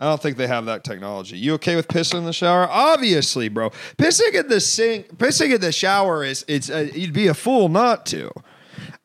I 0.01 0.05
don't 0.05 0.19
think 0.19 0.37
they 0.37 0.47
have 0.47 0.65
that 0.65 0.83
technology. 0.83 1.37
You 1.37 1.53
okay 1.53 1.75
with 1.75 1.87
pissing 1.87 2.17
in 2.17 2.25
the 2.25 2.33
shower? 2.33 2.67
Obviously, 2.67 3.49
bro. 3.49 3.69
Pissing 3.99 4.33
in 4.33 4.47
the 4.47 4.59
sink, 4.59 5.15
pissing 5.17 5.53
in 5.53 5.61
the 5.61 5.71
shower 5.71 6.23
is 6.23 6.43
it's 6.47 6.71
uh, 6.71 6.89
you'd 6.91 7.13
be 7.13 7.27
a 7.27 7.35
fool 7.35 7.69
not 7.69 8.07
to. 8.07 8.31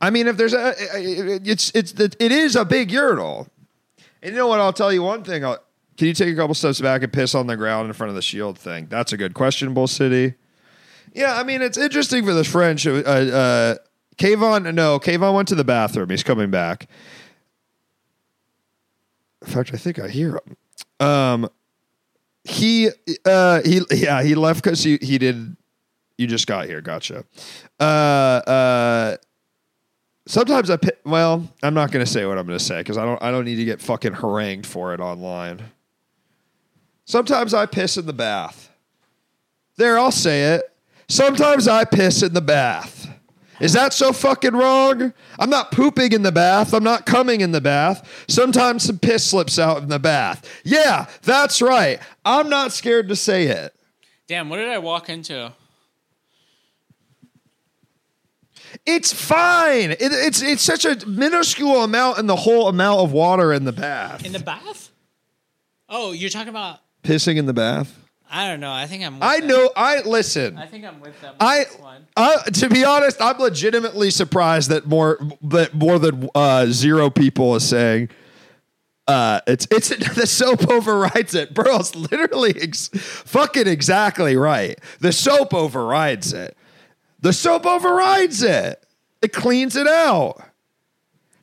I 0.01 0.09
mean, 0.09 0.27
if 0.27 0.39
there's 0.39 0.55
a, 0.55 0.73
it's 0.79 1.71
it's 1.75 1.93
it 2.01 2.33
is 2.33 2.57
a 2.57 2.65
big 2.65 2.91
urinal. 2.91 3.47
And 4.23 4.33
you 4.33 4.39
know 4.39 4.47
what? 4.47 4.59
I'll 4.59 4.73
tell 4.73 4.91
you 4.91 5.03
one 5.03 5.23
thing. 5.23 5.45
I'll, 5.45 5.59
can 5.99 6.07
you 6.07 6.15
take 6.15 6.33
a 6.33 6.35
couple 6.35 6.55
steps 6.55 6.81
back 6.81 7.03
and 7.03 7.13
piss 7.13 7.35
on 7.35 7.47
the 7.47 7.59
ground 7.59 7.89
in 7.89 7.93
front 7.93 8.09
of 8.09 8.15
the 8.15 8.23
shield 8.23 8.59
thing? 8.59 8.87
That's 8.89 9.13
a 9.13 9.19
good 9.19 9.35
question, 9.35 9.75
Bull 9.75 9.87
City. 9.87 10.33
Yeah, 11.13 11.39
I 11.39 11.45
mean, 11.45 11.61
it's 11.61 11.77
interesting 11.79 12.25
for 12.25 12.33
the 12.33 12.45
French. 12.45 12.87
Uh, 12.87 12.93
uh, 12.93 13.75
Keyvan, 14.17 14.75
no, 14.75 14.99
Keyvan 14.99 15.35
went 15.35 15.49
to 15.49 15.55
the 15.55 15.65
bathroom. 15.65 16.09
He's 16.09 16.23
coming 16.23 16.51
back. 16.51 16.89
In 19.43 19.49
fact, 19.49 19.75
I 19.75 19.77
think 19.77 19.99
I 19.99 20.09
hear 20.09 20.37
him. 20.37 20.57
Um, 21.01 21.49
he, 22.45 22.91
uh, 23.25 23.63
he, 23.65 23.83
yeah, 23.91 24.23
he 24.23 24.35
left 24.35 24.63
because 24.63 24.83
he 24.83 24.99
he 25.01 25.19
did. 25.19 25.57
You 26.19 26.27
just 26.27 26.47
got 26.47 26.67
here, 26.67 26.81
gotcha. 26.81 27.25
Uh, 27.79 27.83
uh, 27.83 29.17
sometimes 30.27 30.71
I, 30.71 30.79
well, 31.05 31.47
I'm 31.63 31.75
not 31.75 31.93
to 32.05 32.11
say 32.11 32.25
what 32.25 32.39
I'm 32.39 32.47
to 32.59 32.65
say 32.65 32.79
because 32.79 32.97
I 32.97 33.05
don't, 33.05 33.23
I 33.23 33.31
don't 33.31 33.45
need 33.45 33.57
to 33.57 33.65
get 33.65 33.83
fucking 33.83 34.15
harangued 34.15 34.65
for 34.67 34.95
it 34.95 35.01
online. 35.01 35.63
Sometimes 37.05 37.53
I 37.53 37.67
piss 37.67 37.97
in 37.97 38.07
the 38.07 38.13
bath. 38.13 38.71
There, 39.77 39.99
I'll 39.99 40.11
say 40.11 40.55
it. 40.55 40.73
Sometimes 41.09 41.69
I 41.69 41.85
piss 41.85 42.23
in 42.23 42.33
the 42.33 42.41
bath. 42.41 43.06
Is 43.61 43.73
that 43.73 43.93
so 43.93 44.13
fucking 44.13 44.53
wrong? 44.53 45.13
I'm 45.39 45.51
not 45.51 45.73
pooping 45.73 46.13
in 46.13 46.23
the 46.23 46.33
bath. 46.33 46.75
I'm 46.75 46.85
not 46.85 47.07
coming 47.07 47.41
in 47.41 47.53
the 47.53 47.61
bath. 47.61 48.25
Sometimes 48.29 48.85
some 48.85 48.99
piss 48.99 49.25
slips 49.25 49.59
out 49.59 49.83
in 49.83 49.89
the 49.89 49.99
bath. 49.99 50.47
Yeah, 50.65 51.07
that's 51.23 51.63
right. 51.63 51.99
I'm 52.25 52.49
not 52.49 52.73
scared 52.73 53.09
to 53.09 53.17
say 53.17 53.45
it. 53.45 53.75
Damn, 54.27 54.49
what 54.49 54.57
did 54.57 54.69
I 54.69 54.79
walk 54.79 55.09
into? 55.09 55.53
It's 58.85 59.13
fine. 59.13 59.93
It, 59.93 59.99
it's 60.01 60.43
it's 60.43 60.63
such 60.63 60.85
a 60.85 61.07
minuscule 61.07 61.83
amount 61.83 62.19
in 62.19 62.27
the 62.27 62.37
whole 62.37 62.69
amount 62.69 63.01
of 63.01 63.13
water 63.13 63.53
in 63.53 63.65
the 63.65 63.73
bath. 63.73 64.25
In 64.25 64.33
the 64.33 64.39
bath? 64.39 64.91
Oh, 65.89 66.13
you're 66.13 66.31
talking 66.31 66.49
about? 66.49 66.81
Pissing 67.03 67.37
in 67.37 67.47
the 67.47 67.55
bath. 67.55 68.06
I 68.31 68.49
don't 68.49 68.61
know. 68.61 68.73
I 68.73 68.87
think 68.87 69.05
I'm. 69.05 69.15
With 69.15 69.23
I 69.23 69.39
them. 69.41 69.49
know. 69.49 69.71
I 69.77 70.01
listen. 70.03 70.59
I 70.59 70.67
think 70.67 70.85
I'm 70.85 71.01
with 71.01 71.21
them. 71.21 71.35
I, 71.39 71.59
on 71.59 71.65
this 71.65 71.79
one. 71.79 72.07
I, 72.17 72.37
to 72.55 72.69
be 72.69 72.85
honest, 72.85 73.21
I'm 73.21 73.39
legitimately 73.39 74.11
surprised 74.11 74.71
that 74.71 74.87
more 74.87 75.19
that 75.43 75.75
more 75.75 75.99
than 75.99 76.29
uh, 76.35 76.67
zero 76.67 77.09
people 77.11 77.55
is 77.57 77.69
saying 77.69 78.09
uh, 79.07 79.41
it's 79.47 79.67
it's 79.71 79.89
the 80.15 80.27
soap 80.27 80.69
overrides 80.69 81.35
it, 81.35 81.55
bro. 81.55 81.79
Literally 81.95 82.55
ex- 82.61 82.89
fucking 82.89 83.67
exactly 83.67 84.37
right. 84.37 84.79
The 85.01 85.13
soap 85.13 85.55
overrides 85.55 86.33
it. 86.33 86.57
The 87.21 87.33
soap 87.33 87.67
overrides 87.67 88.43
it. 88.43 88.85
It 89.23 89.33
cleans 89.33 89.77
it 89.77 89.87
out. 89.87 90.43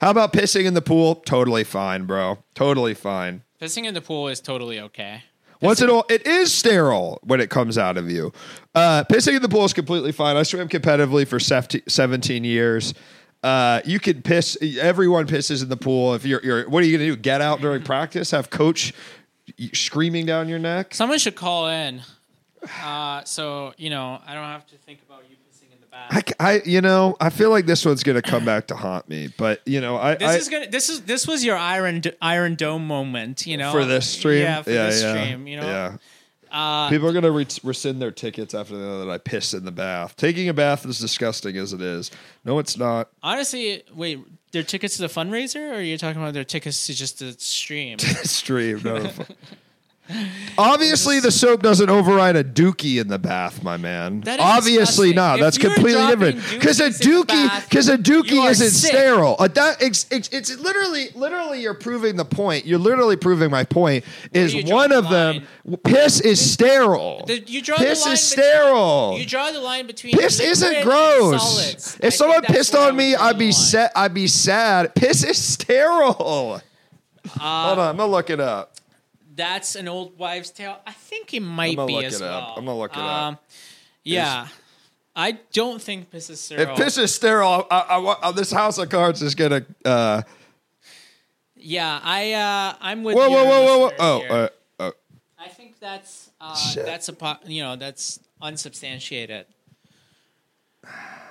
How 0.02 0.12
about 0.12 0.34
pissing 0.34 0.66
in 0.66 0.74
the 0.74 0.82
pool? 0.82 1.16
Totally 1.16 1.64
fine, 1.64 2.06
bro. 2.06 2.40
Totally 2.56 2.94
fine. 2.94 3.42
Pissing 3.62 3.86
in 3.86 3.94
the 3.94 4.02
pool 4.02 4.28
is 4.28 4.42
totally 4.42 4.80
okay. 4.80 5.24
Once 5.64 5.82
it 5.82 5.90
all, 5.90 6.06
it 6.10 6.28
is 6.28 6.54
sterile 6.54 7.20
when 7.24 7.40
it 7.40 7.50
comes 7.50 7.78
out 7.78 7.98
of 7.98 8.10
you. 8.10 8.32
Uh, 8.76 9.04
pissing 9.10 9.36
in 9.36 9.42
the 9.42 9.50
pool 9.50 9.66
is 9.66 9.74
completely 9.74 10.12
fine. 10.12 10.36
I 10.36 10.44
swam 10.44 10.68
competitively 10.68 11.28
for 11.28 11.40
17 11.40 12.44
years. 12.44 12.94
Uh, 13.42 13.82
you 13.86 14.00
can 14.00 14.22
piss. 14.22 14.58
Everyone 14.62 15.28
pisses 15.28 15.62
in 15.62 15.70
the 15.70 15.78
pool. 15.78 16.14
If 16.16 16.26
you're, 16.26 16.42
you're 16.44 16.70
what 16.70 16.82
are 16.84 16.86
you 16.86 16.98
going 16.98 17.10
to 17.10 17.16
do? 17.16 17.22
Get 17.22 17.42
out 17.42 17.60
during 17.60 17.84
practice? 17.84 18.32
Have 18.32 18.50
coach 18.50 18.94
screaming 19.74 20.26
down 20.26 20.48
your 20.48 20.60
neck. 20.60 20.94
Someone 20.96 21.20
should 21.20 21.36
call 21.36 21.68
in, 21.68 22.02
uh, 22.82 23.24
so 23.26 23.74
you 23.78 23.90
know 23.90 24.22
I 24.26 24.34
don't 24.34 24.46
have 24.46 24.66
to 24.68 24.78
think 24.78 25.02
about 25.06 25.24
you 25.30 25.36
pissing 25.36 25.74
in 25.74 25.82
the 25.82 25.83
bath. 25.83 25.83
I, 26.10 26.20
c- 26.20 26.34
I- 26.40 26.62
you 26.66 26.82
know, 26.82 27.16
I 27.20 27.30
feel 27.30 27.50
like 27.50 27.66
this 27.66 27.86
one's 27.86 28.04
gonna 28.04 28.22
come 28.22 28.46
back 28.46 28.68
to 28.68 28.76
haunt 28.76 29.08
me. 29.10 29.34
But 29.38 29.62
you 29.66 29.80
know, 29.82 29.98
I, 29.98 30.16
this 30.16 30.30
I 30.30 30.36
is 30.36 30.50
gonna. 30.50 30.70
This 30.70 30.90
is 30.90 31.02
this 31.02 31.28
was 31.28 31.44
your 31.46 31.56
Iron 31.58 32.02
Iron 32.22 32.56
Dome 32.56 32.86
moment. 32.88 33.46
You 33.48 33.58
know, 33.58 33.72
for 33.72 33.86
this 33.86 34.10
stream, 34.10 34.42
Yeah, 34.42 34.62
for 34.62 34.72
yeah, 34.72 34.86
this 34.88 35.02
yeah, 35.02 35.24
stream. 35.26 35.48
You 35.48 35.62
know, 35.62 35.68
yeah. 35.68 35.98
Uh, 36.52 36.88
People 36.90 37.08
are 37.10 37.14
gonna 37.14 37.32
re- 37.32 37.48
rescind 37.64 38.00
their 38.00 38.12
tickets 38.12 38.54
after 38.54 38.76
they 38.78 38.84
know 38.84 39.04
that 39.06 39.12
I 39.12 39.18
pissed 39.18 39.56
in 39.56 39.66
the 39.66 39.72
bath. 39.72 40.16
Taking 40.18 40.50
a 40.50 40.54
bath 40.54 40.86
is 40.86 41.00
disgusting 41.00 41.58
as 41.58 41.74
it 41.74 41.82
is. 41.82 42.12
No, 42.46 42.60
it's 42.60 42.78
not. 42.78 43.10
honestly, 43.24 43.84
wait, 43.94 44.20
their 44.52 44.62
tickets 44.62 44.98
to 44.98 45.02
the 45.02 45.08
fundraiser, 45.08 45.72
or 45.72 45.76
are 45.78 45.82
you 45.82 45.98
talking 45.98 46.22
about 46.22 46.36
their 46.36 46.44
tickets 46.44 46.86
to 46.86 46.94
just 46.94 47.18
the 47.20 47.34
stream? 47.40 47.98
Stream. 48.00 48.82
No. 48.84 49.10
Obviously, 50.58 51.20
the 51.20 51.32
soap 51.32 51.62
doesn't 51.64 51.90
override 51.90 52.36
a 52.36 52.44
dookie 52.44 53.00
in 53.00 53.08
the 53.08 53.18
bath, 53.18 53.64
my 53.64 53.78
man. 53.78 54.22
That 54.22 54.40
is 54.40 54.46
Obviously 54.46 55.14
disgusting. 55.14 55.16
not. 55.16 55.40
If 55.40 55.42
That's 55.42 55.58
you're 55.58 55.74
completely 55.74 56.02
dropping 56.02 56.20
different. 56.36 56.60
Because 56.60 56.80
a 56.80 56.90
dookies 56.90 57.02
in 57.06 57.10
the 57.10 57.24
dookie, 57.34 57.48
bath, 57.48 57.70
because 57.70 57.88
a 57.90 57.92
you 57.94 57.98
dookie 58.00 58.40
are 58.44 58.52
isn't 58.52 58.70
sick. 58.70 58.92
sterile. 58.92 59.36
A 59.40 59.50
it's, 59.80 60.06
it's, 60.12 60.30
it's 60.30 60.60
literally, 60.60 61.08
literally, 61.16 61.62
you're 61.62 61.74
proving 61.74 62.18
the 62.18 62.26
point. 62.26 62.66
You're 62.66 62.80
literally 62.80 63.16
proving 63.16 63.50
my 63.50 63.64
point. 63.64 64.04
Is 64.34 64.54
you 64.54 64.64
draw 64.64 64.76
one 64.76 64.90
the 64.90 64.98
of 65.00 65.10
them 65.10 65.48
piss 65.84 66.20
is 66.20 66.52
sterile. 66.52 67.24
The- 67.26 67.40
you 67.48 67.62
draw 67.62 67.78
piss 67.78 68.02
the 68.04 68.10
line 68.10 68.14
is 68.14 68.30
between- 68.30 68.46
sterile. 68.46 69.16
You 69.18 69.26
draw 69.26 69.52
the 69.52 69.62
line 69.62 69.88
between 69.88 70.14
Piss 70.18 70.38
liquid 70.40 70.52
isn't 70.52 70.74
and 70.76 70.84
gross. 70.84 71.34
I 71.34 71.70
If 71.72 71.80
think 71.96 72.14
someone 72.14 72.42
that's 72.42 72.54
pissed 72.54 72.74
where 72.74 72.82
I 72.84 72.88
on 72.90 72.96
would 72.96 73.04
me, 73.04 73.14
draw 73.16 73.24
I'd 73.28 73.36
the 73.36 73.40
be 73.40 73.46
line. 73.46 73.54
set. 73.54 73.92
I'd 73.96 74.14
be 74.14 74.28
sad. 74.28 74.94
Piss 74.96 75.24
is 75.24 75.38
sterile. 75.38 76.62
Uh, 77.40 77.40
Hold 77.40 77.80
on, 77.80 77.88
I'm 77.92 77.98
gonna 77.98 78.12
look 78.12 78.30
it 78.30 78.42
up. 78.42 78.73
That's 79.36 79.76
an 79.76 79.88
old 79.88 80.18
wives' 80.18 80.52
tale. 80.52 80.80
I 80.86 80.92
think 80.92 81.34
it 81.34 81.40
might 81.40 81.76
gonna 81.76 81.88
be 81.88 81.94
look 81.96 82.04
as 82.06 82.22
it 82.22 82.26
up. 82.28 82.44
well. 82.44 82.54
I'm 82.58 82.66
gonna 82.66 82.78
look 82.78 82.92
it 82.94 82.98
up. 83.00 83.24
Um, 83.24 83.38
Yeah, 84.04 84.48
I 85.16 85.32
don't 85.52 85.82
think 85.82 86.12
piss 86.12 86.30
is 86.30 86.40
sterile. 86.40 86.62
If 86.62 86.68
sterile. 86.68 86.86
piss 86.86 86.98
is 86.98 87.16
sterile, 87.16 87.68
I, 87.72 87.80
I, 87.80 88.30
I, 88.30 88.32
this 88.32 88.52
house 88.52 88.78
of 88.78 88.90
cards 88.90 89.22
is 89.22 89.34
gonna. 89.36 89.66
Uh, 89.84 90.22
yeah, 91.56 92.00
I 92.04 92.34
uh, 92.34 92.76
I'm 92.82 93.04
with 93.04 93.16
whoa, 93.16 93.28
you. 93.28 93.34
whoa, 93.34 93.46
whoa, 93.46 93.66
whoa, 93.66 93.80
whoa! 93.80 93.92
Oh, 94.00 94.20
here. 94.20 94.32
uh, 94.32 94.50
oh, 94.80 94.94
I 95.40 95.48
think 95.48 95.80
that's 95.80 96.30
uh, 96.42 96.56
Shit. 96.56 96.86
that's 96.86 97.08
a 97.10 97.14
po- 97.14 97.38
you 97.46 97.64
know 97.64 97.76
that's 97.76 98.20
unsubstantiated. 98.42 99.46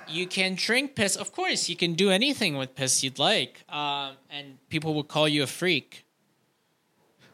You 0.07 0.27
can 0.27 0.55
drink 0.55 0.95
piss, 0.95 1.15
of 1.15 1.31
course. 1.31 1.69
You 1.69 1.75
can 1.75 1.93
do 1.93 2.09
anything 2.09 2.57
with 2.57 2.75
piss 2.75 3.03
you'd 3.03 3.19
like, 3.19 3.63
um, 3.69 4.13
and 4.29 4.57
people 4.69 4.93
will 4.93 5.03
call 5.03 5.27
you 5.27 5.43
a 5.43 5.47
freak. 5.47 6.02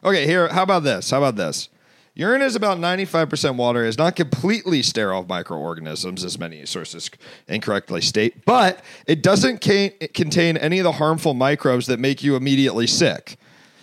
Okay. 0.04 0.26
Here, 0.26 0.48
how 0.48 0.62
about 0.62 0.82
this? 0.82 1.10
How 1.10 1.18
about 1.18 1.36
this? 1.36 1.68
Urine 2.14 2.42
is 2.42 2.56
about 2.56 2.78
95% 2.78 3.56
water, 3.56 3.84
is 3.84 3.96
not 3.96 4.16
completely 4.16 4.82
sterile 4.82 5.20
of 5.20 5.28
microorganisms, 5.28 6.24
as 6.24 6.38
many 6.38 6.66
sources 6.66 7.08
incorrectly 7.46 8.00
state, 8.00 8.44
but 8.44 8.82
it 9.06 9.22
doesn't 9.22 9.64
ca- 9.64 9.90
contain 10.12 10.56
any 10.56 10.78
of 10.80 10.84
the 10.84 10.92
harmful 10.92 11.34
microbes 11.34 11.86
that 11.86 12.00
make 12.00 12.22
you 12.22 12.36
immediately 12.36 12.86
sick, 12.86 13.38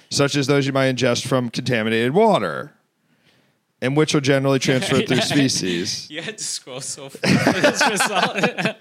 such 0.09 0.35
as 0.35 0.45
those 0.45 0.67
you 0.67 0.73
might 0.73 0.93
ingest 0.93 1.25
from 1.25 1.49
contaminated 1.49 2.13
water, 2.13 2.73
and 3.81 3.95
which 3.95 4.13
are 4.13 4.21
generally 4.21 4.59
transferred 4.59 5.07
through 5.07 5.21
species. 5.21 6.09
You 6.09 6.21
had 6.21 6.37
to 6.37 6.43
scroll 6.43 6.81
so 6.81 7.09
far 7.09 7.53
for 7.53 7.59
this 7.59 7.89
result. 7.89 8.75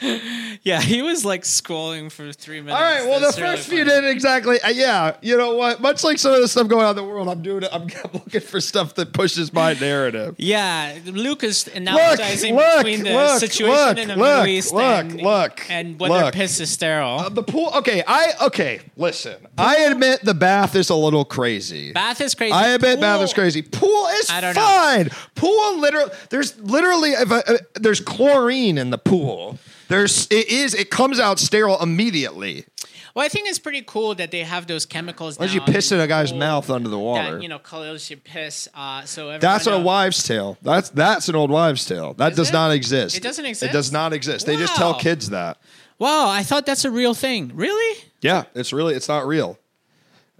yeah, 0.62 0.80
he 0.80 1.02
was 1.02 1.24
like 1.24 1.42
scrolling 1.42 2.10
for 2.10 2.32
three 2.32 2.60
minutes. 2.60 2.76
All 2.76 2.82
right. 2.82 3.06
Well, 3.06 3.20
the 3.20 3.26
That's 3.26 3.40
really 3.40 3.56
first 3.56 3.68
few 3.68 3.84
didn't 3.84 4.10
exactly. 4.10 4.60
Uh, 4.60 4.68
yeah. 4.70 5.16
You 5.20 5.36
know 5.36 5.54
what? 5.54 5.80
Much 5.80 6.04
like 6.04 6.18
some 6.18 6.32
of 6.32 6.40
the 6.40 6.48
stuff 6.48 6.68
going 6.68 6.84
on 6.84 6.90
in 6.90 6.96
the 6.96 7.04
world, 7.04 7.28
I'm 7.28 7.42
doing 7.42 7.62
it. 7.64 7.70
I'm, 7.72 7.82
I'm 8.04 8.12
looking 8.12 8.40
for 8.40 8.60
stuff 8.60 8.94
that 8.94 9.12
pushes 9.12 9.52
my 9.52 9.74
narrative. 9.74 10.36
Yeah, 10.38 10.98
Luke 11.06 11.44
is 11.44 11.66
Look, 11.66 11.74
analogizing 11.74 12.54
look, 12.56 12.78
between 12.78 13.04
the 13.04 13.12
look, 13.14 13.40
situation 13.40 13.74
look, 13.74 13.98
in 13.98 14.08
the 14.08 14.16
look, 14.16 14.26
Middle 14.26 14.46
East 14.46 14.72
look, 14.72 14.82
and, 14.82 15.20
look, 15.20 15.70
and 15.70 16.00
whether 16.00 16.24
look. 16.24 16.34
piss 16.34 16.60
is 16.60 16.70
sterile. 16.70 17.20
Uh, 17.20 17.28
the 17.28 17.42
pool. 17.42 17.70
Okay. 17.76 18.02
I. 18.06 18.32
Okay. 18.46 18.80
Listen. 18.96 19.36
I 19.58 19.78
admit 19.80 20.22
the 20.22 20.34
bath 20.34 20.74
is 20.76 20.88
a 20.90 20.94
little 20.94 21.24
crazy. 21.24 21.92
bath 21.92 22.20
is 22.20 22.34
crazy. 22.34 22.52
I 22.52 22.68
admit 22.68 23.00
bath 23.00 23.20
is 23.22 23.34
crazy. 23.34 23.62
Pool 23.62 24.06
is 24.20 24.30
I 24.30 24.40
don't 24.40 24.56
know. 24.56 24.62
fine. 24.62 25.10
Pool 25.34 25.78
literally. 25.78 26.10
There's 26.30 26.58
literally 26.58 27.10
if 27.10 27.30
I, 27.30 27.38
uh, 27.40 27.58
there's 27.74 28.00
chlorine 28.00 28.78
in 28.78 28.90
the 28.90 28.98
pool. 28.98 29.58
There's 29.90 30.28
it 30.30 30.48
is 30.48 30.72
it 30.74 30.88
comes 30.90 31.18
out 31.18 31.40
sterile 31.40 31.82
immediately. 31.82 32.64
Well, 33.12 33.24
I 33.24 33.28
think 33.28 33.48
it's 33.48 33.58
pretty 33.58 33.82
cool 33.82 34.14
that 34.14 34.30
they 34.30 34.44
have 34.44 34.68
those 34.68 34.86
chemicals. 34.86 35.36
Why 35.36 35.46
don't 35.46 35.54
you 35.56 35.60
piss 35.62 35.90
in 35.90 35.98
a 35.98 36.06
guy's 36.06 36.32
mouth 36.32 36.70
under 36.70 36.88
the 36.88 36.98
water? 36.98 37.32
That 37.32 37.42
you 37.42 37.48
know 37.48 37.58
colors 37.58 38.08
your 38.08 38.20
piss. 38.20 38.68
Uh, 38.72 39.04
so 39.04 39.36
That's 39.38 39.66
a 39.66 39.80
wives' 39.80 40.22
tale. 40.22 40.56
That's 40.62 40.90
that's 40.90 41.28
an 41.28 41.34
old 41.34 41.50
wives' 41.50 41.84
tale. 41.84 42.14
That 42.14 42.32
Is 42.32 42.36
does 42.36 42.48
it? 42.50 42.52
not 42.52 42.70
exist. 42.70 43.16
It 43.16 43.22
doesn't 43.24 43.44
exist. 43.44 43.68
It 43.68 43.72
does 43.72 43.90
not 43.90 44.12
exist. 44.12 44.46
They 44.46 44.56
just 44.56 44.76
tell 44.76 44.94
kids 44.94 45.30
that. 45.30 45.58
Wow, 45.98 46.30
I 46.30 46.44
thought 46.44 46.66
that's 46.66 46.84
a 46.84 46.90
real 46.90 47.12
thing. 47.12 47.50
Really? 47.52 48.04
Yeah, 48.22 48.44
it's 48.54 48.72
really 48.72 48.94
it's 48.94 49.08
not 49.08 49.26
real. 49.26 49.58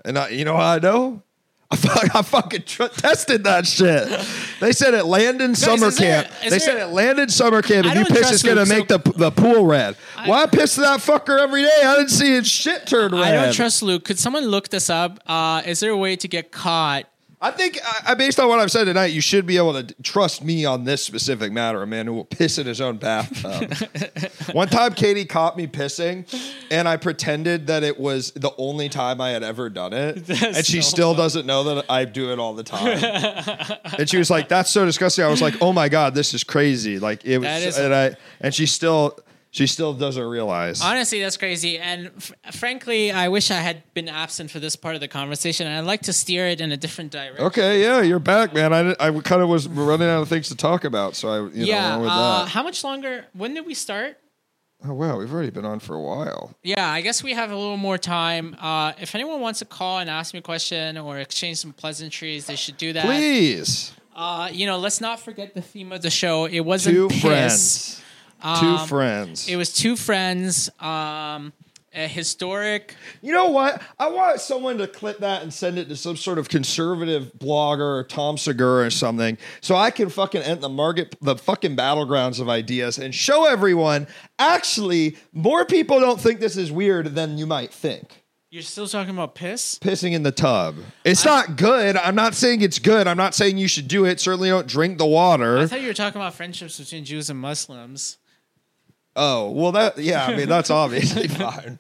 And 0.05 0.17
I, 0.17 0.29
you 0.29 0.45
know 0.45 0.57
how 0.57 0.75
I 0.75 0.79
know? 0.79 1.23
I, 1.73 1.77
fuck, 1.77 2.17
I 2.17 2.23
fucking 2.23 2.63
tr- 2.65 2.87
tested 2.87 3.45
that 3.45 3.65
shit. 3.65 4.09
They 4.59 4.73
said 4.73 4.93
at 4.95 5.07
Landon 5.07 5.55
summer 5.55 5.87
is 5.87 5.97
there- 5.99 6.25
camp. 6.25 6.35
is 6.39 6.43
they 6.43 6.49
there- 6.51 6.59
said 6.61 6.77
at 6.79 6.93
Landon 6.93 7.29
summer 7.29 7.63
camp, 7.63 7.87
I 7.87 7.91
if 7.91 7.95
you 7.99 8.05
don't 8.05 8.09
piss, 8.13 8.19
trust 8.21 8.35
it's 8.35 8.43
gonna 8.43 8.61
Luke, 8.63 8.69
make 8.69 8.89
the 8.89 8.99
the 9.17 9.31
pool 9.31 9.65
red. 9.67 9.95
Why 10.25 10.43
I 10.43 10.47
piss 10.47 10.75
that 10.77 11.01
fucker 11.01 11.39
every 11.39 11.63
day? 11.63 11.81
I 11.85 11.97
didn't 11.97 12.11
see 12.11 12.33
his 12.33 12.49
shit 12.49 12.87
turn 12.87 13.13
red. 13.13 13.23
I 13.23 13.45
don't 13.45 13.55
trust 13.55 13.83
Luke. 13.83 14.05
Could 14.05 14.19
someone 14.19 14.47
look 14.47 14.69
this 14.69 14.91
up? 14.91 15.21
Uh, 15.27 15.63
is 15.65 15.81
there 15.81 15.91
a 15.93 15.97
way 15.97 16.17
to 16.17 16.27
get 16.29 16.51
caught? 16.51 17.05
I 17.43 17.51
think, 17.53 17.79
I, 18.07 18.13
based 18.13 18.39
on 18.39 18.49
what 18.49 18.59
I've 18.59 18.71
said 18.71 18.85
tonight, 18.85 19.07
you 19.07 19.23
should 19.23 19.47
be 19.47 19.57
able 19.57 19.83
to 19.83 19.95
trust 20.03 20.45
me 20.45 20.67
on 20.67 20.85
this 20.85 21.03
specific 21.03 21.53
matter. 21.53 21.83
A 21.83 21.87
man 21.87 22.07
who 22.07 22.13
will 22.13 22.27
piss 22.27 22.59
in 22.59 22.67
his 22.67 22.83
own 22.83 22.99
bathtub. 22.99 23.73
One 24.53 24.69
time, 24.69 24.93
Katie 24.93 25.25
caught 25.25 25.57
me 25.57 25.67
pissing, 25.67 26.27
and 26.71 26.87
I 26.87 26.99
pretended 26.99 27.69
that 27.69 27.83
it 27.83 27.99
was 27.99 28.33
the 28.33 28.53
only 28.59 28.91
time 28.91 29.23
I 29.23 29.31
had 29.31 29.43
ever 29.43 29.71
done 29.71 29.95
it, 29.95 30.17
That's 30.27 30.59
and 30.59 30.67
she 30.67 30.83
so 30.83 30.91
still 30.91 31.15
doesn't 31.15 31.47
know 31.47 31.65
that 31.65 31.87
I 31.89 32.05
do 32.05 32.31
it 32.31 32.39
all 32.39 32.53
the 32.55 32.63
time. 32.63 32.99
and 33.99 34.11
she 34.11 34.19
was 34.19 34.31
like, 34.31 34.49
"That's 34.49 34.69
so 34.69 34.85
disgusting." 34.85 35.25
I 35.25 35.29
was 35.29 35.41
like, 35.41 35.55
"Oh 35.63 35.73
my 35.73 35.89
god, 35.89 36.15
this 36.15 36.35
is 36.35 36.45
crazy!" 36.45 36.99
Like 36.99 37.25
it 37.25 37.39
was, 37.39 37.79
and 37.79 37.95
I, 37.95 38.17
and 38.43 38.55
she 38.55 38.67
still, 38.67 39.19
she 39.51 39.67
still 39.67 39.93
doesn't 39.95 40.23
realize. 40.23 40.81
Honestly, 40.81 41.21
that's 41.21 41.37
crazy. 41.37 41.79
And 41.79 42.11
f- 42.17 42.33
frankly, 42.53 43.11
I 43.11 43.29
wish 43.29 43.51
I 43.51 43.57
had 43.57 43.83
been 43.95 44.09
absent 44.09 44.51
for 44.51 44.61
this 44.61 44.77
part 44.77 44.95
of 44.95 45.01
the 45.01 45.09
conversation. 45.09 45.67
And 45.67 45.77
I'd 45.77 45.85
like 45.87 46.03
to 46.03 46.13
steer 46.13 46.47
it 46.47 46.61
in 46.61 46.71
a 46.73 46.77
different 46.77 47.11
direction. 47.13 47.45
Okay, 47.47 47.83
yeah, 47.83 48.01
you're 48.01 48.19
back, 48.21 48.55
man. 48.55 48.73
I, 48.73 48.91
I 49.01 49.11
kind 49.21 49.43
of 49.43 49.49
was 49.49 49.67
running 49.69 50.09
out 50.09 50.23
of 50.23 50.29
things 50.29 50.49
to 50.49 50.57
talk 50.57 50.85
about, 50.85 51.17
so 51.17 51.29
I, 51.29 51.37
you 51.39 51.61
know, 51.61 51.65
yeah. 51.67 51.97
with 51.97 52.09
Uh, 52.09 52.45
that. 52.45 52.49
how 52.51 52.63
much 52.63 52.85
longer? 52.85 53.27
When 53.33 53.55
did 53.55 53.67
we 53.67 53.75
start? 53.75 54.17
Oh 54.83 54.95
wow, 54.95 55.19
we've 55.19 55.31
already 55.35 55.51
been 55.51 55.67
on 55.67 55.79
for 55.79 55.95
a 55.95 56.01
while. 56.01 56.55
Yeah, 56.63 56.89
I 56.89 57.03
guess 57.03 57.23
we 57.23 57.35
have 57.35 57.51
a 57.51 57.55
little 57.57 57.77
more 57.77 57.99
time. 57.99 58.57
Uh, 58.59 58.93
if 58.99 59.15
anyone 59.15 59.41
wants 59.43 59.59
to 59.59 59.67
call 59.67 59.99
and 59.99 60.09
ask 60.09 60.33
me 60.33 60.39
a 60.39 60.43
question 60.43 60.97
or 60.97 61.19
exchange 61.19 61.59
some 61.59 61.75
pleasantries, 61.75 62.47
they 62.47 62.57
should 62.57 62.79
do 62.79 62.95
that. 62.95 63.05
Please, 63.05 63.93
Uh, 64.17 64.49
you 64.51 64.65
know, 64.65 64.79
let's 64.79 64.99
not 65.01 65.21
forget 65.21 65.53
the 65.55 65.61
theme 65.61 65.93
of 65.93 66.01
the 66.01 66.09
show. 66.09 66.47
It 66.47 66.61
wasn't 66.61 66.95
two 66.97 67.09
piss. 67.09 67.21
friends. 67.21 68.03
Two 68.43 68.47
Um, 68.49 68.89
friends. 68.89 69.49
It 69.49 69.57
was 69.57 69.73
two 69.73 69.97
friends. 69.97 70.71
Um, 70.81 71.53
a 71.93 72.07
historic. 72.07 72.95
you 73.21 73.33
know 73.33 73.47
what? 73.47 73.83
I 73.99 74.09
want 74.11 74.41
someone 74.41 74.79
to 74.79 74.87
clip 74.87 75.19
that 75.19 75.43
and 75.43 75.53
send 75.53 75.77
it 75.77 75.89
to 75.89 75.97
some 75.97 76.17
sort 76.17 76.39
of 76.39 76.49
conservative 76.49 77.33
blogger 77.37 77.81
or 77.99 78.05
Tom 78.05 78.39
Segura 78.39 78.87
or 78.87 78.91
something, 78.91 79.37
so 79.61 79.75
I 79.75 79.91
can 79.91 80.09
fucking 80.09 80.41
enter 80.43 80.61
the 80.61 80.69
market, 80.69 81.17
the 81.21 81.35
fucking 81.37 81.75
battlegrounds 81.77 82.39
of 82.39 82.49
ideas, 82.49 82.99
and 82.99 83.13
show 83.13 83.45
everyone. 83.45 84.07
Actually, 84.39 85.17
more 85.33 85.65
people 85.65 85.99
don't 85.99 86.21
think 86.21 86.39
this 86.39 86.57
is 86.57 86.71
weird 86.71 87.15
than 87.17 87.39
you 87.39 87.47
might 87.47 87.73
think. 87.75 88.23
You're 88.53 88.63
still 88.63 88.87
talking 88.89 89.15
about 89.15 89.35
piss? 89.35 89.79
pissing 89.81 90.13
in 90.13 90.23
the 90.23 90.33
tub. 90.33 90.77
It's 91.05 91.25
not 91.25 91.57
good. 91.57 91.97
I'm 91.97 92.15
not 92.17 92.35
saying 92.35 92.63
it's 92.63 92.79
good. 92.79 93.07
I'm 93.09 93.17
not 93.17 93.35
saying 93.35 93.59
you 93.59 93.69
should 93.69 93.87
do 93.89 94.05
it. 94.05 94.19
Certainly 94.21 94.49
don't 94.49 94.67
drink 94.67 94.99
the 94.99 95.07
water. 95.07 95.59
I 95.59 95.67
thought 95.67 95.81
you 95.81 95.89
were 95.89 95.95
talking 95.95 96.21
about 96.21 96.35
friendships 96.35 96.79
between 96.79 97.05
Jews 97.05 97.31
and 97.31 97.39
Muslims. 97.39 98.19
Oh, 99.17 99.51
well 99.51 99.73
that 99.73 99.99
yeah, 99.99 100.25
I 100.27 100.37
mean 100.37 100.49
that's 100.49 100.71
obviously 100.83 101.29
fine. 101.29 101.79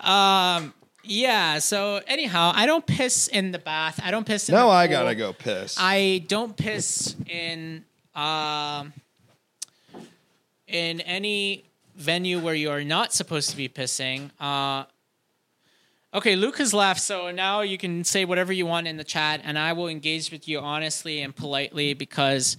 Um. 0.00 0.72
Yeah. 1.06 1.58
So 1.58 2.00
anyhow, 2.06 2.52
I 2.54 2.66
don't 2.66 2.86
piss 2.86 3.28
in 3.28 3.52
the 3.52 3.58
bath. 3.58 4.00
I 4.02 4.10
don't 4.10 4.26
piss 4.26 4.48
in. 4.48 4.54
Now 4.54 4.68
the 4.68 4.72
I 4.72 4.86
pool. 4.86 4.96
got 4.96 5.02
to 5.04 5.14
go 5.14 5.32
piss. 5.32 5.76
I 5.78 6.24
don't 6.28 6.56
piss 6.56 7.14
in 7.28 7.84
um, 8.14 8.92
in 10.66 11.00
any 11.02 11.64
venue 11.96 12.38
where 12.40 12.54
you 12.54 12.70
are 12.70 12.84
not 12.84 13.12
supposed 13.12 13.50
to 13.50 13.56
be 13.56 13.68
pissing. 13.68 14.30
Uh, 14.40 14.84
okay, 16.14 16.36
Luke 16.36 16.58
has 16.58 16.72
left, 16.72 17.00
so 17.00 17.30
now 17.30 17.60
you 17.60 17.78
can 17.78 18.04
say 18.04 18.24
whatever 18.24 18.52
you 18.52 18.66
want 18.66 18.86
in 18.86 18.96
the 18.96 19.04
chat, 19.04 19.40
and 19.44 19.58
I 19.58 19.72
will 19.74 19.88
engage 19.88 20.30
with 20.30 20.48
you 20.48 20.58
honestly 20.60 21.20
and 21.20 21.34
politely 21.34 21.94
because 21.94 22.56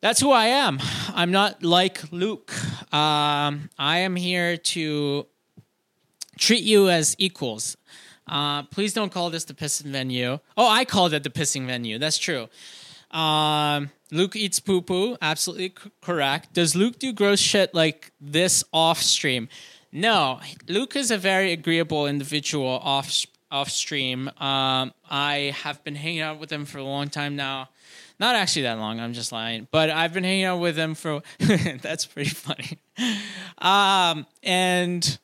that's 0.00 0.20
who 0.20 0.30
I 0.30 0.46
am. 0.46 0.78
I'm 1.14 1.30
not 1.30 1.62
like 1.62 2.12
Luke. 2.12 2.52
Um, 2.92 3.70
I 3.78 3.98
am 3.98 4.16
here 4.16 4.56
to 4.56 5.26
treat 6.38 6.62
you 6.62 6.88
as 6.88 7.16
equals. 7.18 7.76
Uh, 8.26 8.62
please 8.64 8.92
don't 8.92 9.10
call 9.10 9.30
this 9.30 9.44
the 9.44 9.54
pissing 9.54 9.86
venue. 9.86 10.38
Oh, 10.56 10.68
I 10.68 10.84
called 10.84 11.14
it 11.14 11.22
the 11.22 11.30
pissing 11.30 11.66
venue. 11.66 11.98
That's 11.98 12.18
true. 12.18 12.48
Um, 13.10 13.90
Luke 14.12 14.36
eats 14.36 14.60
poo 14.60 14.82
poo. 14.82 15.16
Absolutely 15.20 15.74
c- 15.82 15.90
correct. 16.02 16.52
Does 16.52 16.76
Luke 16.76 16.98
do 16.98 17.12
gross 17.12 17.40
shit 17.40 17.74
like 17.74 18.12
this 18.20 18.62
off 18.72 19.00
stream? 19.02 19.48
No. 19.90 20.40
Luke 20.68 20.94
is 20.94 21.10
a 21.10 21.16
very 21.18 21.52
agreeable 21.52 22.06
individual 22.06 22.68
off 22.84 23.10
off 23.50 23.70
stream. 23.70 24.28
Um, 24.38 24.92
I 25.10 25.54
have 25.62 25.82
been 25.84 25.94
hanging 25.94 26.20
out 26.20 26.38
with 26.38 26.50
him 26.50 26.64
for 26.64 26.78
a 26.78 26.84
long 26.84 27.08
time 27.08 27.36
now. 27.36 27.68
Not 28.20 28.34
actually 28.34 28.62
that 28.62 28.78
long. 28.78 28.98
I'm 28.98 29.12
just 29.12 29.30
lying. 29.30 29.68
But 29.70 29.90
I've 29.90 30.12
been 30.12 30.24
hanging 30.24 30.44
out 30.44 30.58
with 30.58 30.76
him 30.76 30.94
for. 30.94 31.22
that's 31.38 32.04
pretty 32.04 32.30
funny. 32.30 32.78
Um, 33.58 34.26
and 34.42 35.18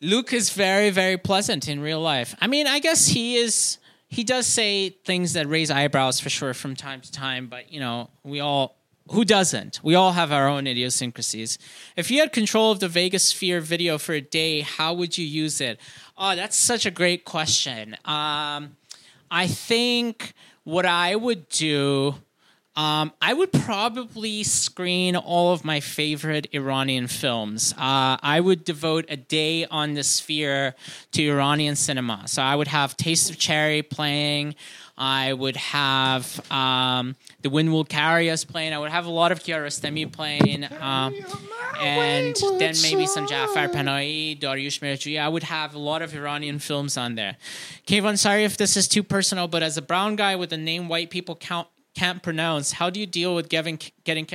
Luke 0.00 0.32
is 0.32 0.50
very, 0.50 0.90
very 0.90 1.16
pleasant 1.16 1.68
in 1.68 1.80
real 1.80 2.00
life. 2.00 2.34
I 2.40 2.46
mean, 2.46 2.66
I 2.66 2.78
guess 2.78 3.08
he 3.08 3.36
is. 3.36 3.78
He 4.10 4.24
does 4.24 4.46
say 4.46 4.90
things 4.90 5.34
that 5.34 5.46
raise 5.48 5.70
eyebrows 5.70 6.18
for 6.18 6.30
sure 6.30 6.54
from 6.54 6.74
time 6.74 7.02
to 7.02 7.12
time, 7.12 7.48
but 7.48 7.72
you 7.72 7.80
know, 7.80 8.10
we 8.22 8.40
all. 8.40 8.76
Who 9.10 9.24
doesn't? 9.24 9.80
We 9.82 9.94
all 9.94 10.12
have 10.12 10.32
our 10.32 10.48
own 10.48 10.66
idiosyncrasies. 10.66 11.58
If 11.96 12.10
you 12.10 12.20
had 12.20 12.30
control 12.30 12.70
of 12.70 12.80
the 12.80 12.88
Vegas 12.88 13.24
Sphere 13.24 13.62
video 13.62 13.96
for 13.96 14.12
a 14.12 14.20
day, 14.20 14.60
how 14.60 14.92
would 14.92 15.16
you 15.16 15.24
use 15.24 15.62
it? 15.62 15.80
Oh, 16.20 16.34
that's 16.34 16.56
such 16.56 16.84
a 16.84 16.90
great 16.90 17.24
question. 17.24 17.94
Um, 18.04 18.76
I 19.30 19.46
think 19.46 20.34
what 20.64 20.84
I 20.84 21.14
would 21.14 21.48
do 21.48 22.16
um, 22.78 23.12
I 23.20 23.34
would 23.34 23.50
probably 23.50 24.44
screen 24.44 25.16
all 25.16 25.52
of 25.52 25.64
my 25.64 25.80
favorite 25.80 26.46
Iranian 26.52 27.08
films. 27.08 27.72
Uh, 27.72 28.16
I 28.22 28.38
would 28.38 28.62
devote 28.62 29.04
a 29.08 29.16
day 29.16 29.66
on 29.66 29.94
the 29.94 30.04
sphere 30.04 30.76
to 31.10 31.28
Iranian 31.28 31.74
cinema. 31.74 32.28
So 32.28 32.40
I 32.40 32.54
would 32.54 32.68
have 32.68 32.96
Taste 32.96 33.30
of 33.30 33.36
Cherry 33.36 33.82
playing. 33.82 34.54
I 34.96 35.32
would 35.32 35.56
have 35.56 36.40
um, 36.52 37.16
The 37.42 37.50
Wind 37.50 37.72
Will 37.72 37.84
Carry 37.84 38.30
Us 38.30 38.44
playing. 38.44 38.72
I 38.72 38.78
would 38.78 38.90
have 38.90 39.06
a 39.06 39.10
lot 39.10 39.30
of 39.30 39.40
Kiarostami 39.40 40.10
playing. 40.10 40.64
Um, 40.80 41.14
and 41.80 42.34
then 42.58 42.74
maybe 42.82 43.06
some 43.06 43.28
Jafar 43.28 43.68
Panahi, 43.68 44.38
Dariush 44.40 44.80
Mehrjui. 44.80 45.20
I 45.20 45.28
would 45.28 45.44
have 45.44 45.74
a 45.74 45.78
lot 45.78 46.02
of 46.02 46.12
Iranian 46.14 46.58
films 46.58 46.96
on 46.96 47.14
there. 47.14 47.36
Keyvan, 47.86 48.18
sorry 48.18 48.42
if 48.42 48.56
this 48.56 48.76
is 48.76 48.88
too 48.88 49.04
personal, 49.04 49.46
but 49.46 49.62
as 49.62 49.76
a 49.76 49.82
brown 49.82 50.16
guy 50.16 50.34
with 50.34 50.52
a 50.52 50.56
name 50.56 50.88
white 50.88 51.10
people 51.10 51.36
count 51.36 51.68
can't 51.94 52.22
pronounce. 52.22 52.72
How 52.72 52.90
do 52.90 53.00
you 53.00 53.06
deal 53.06 53.34
with 53.34 53.48
getting 53.48 53.78
getting? 54.04 54.26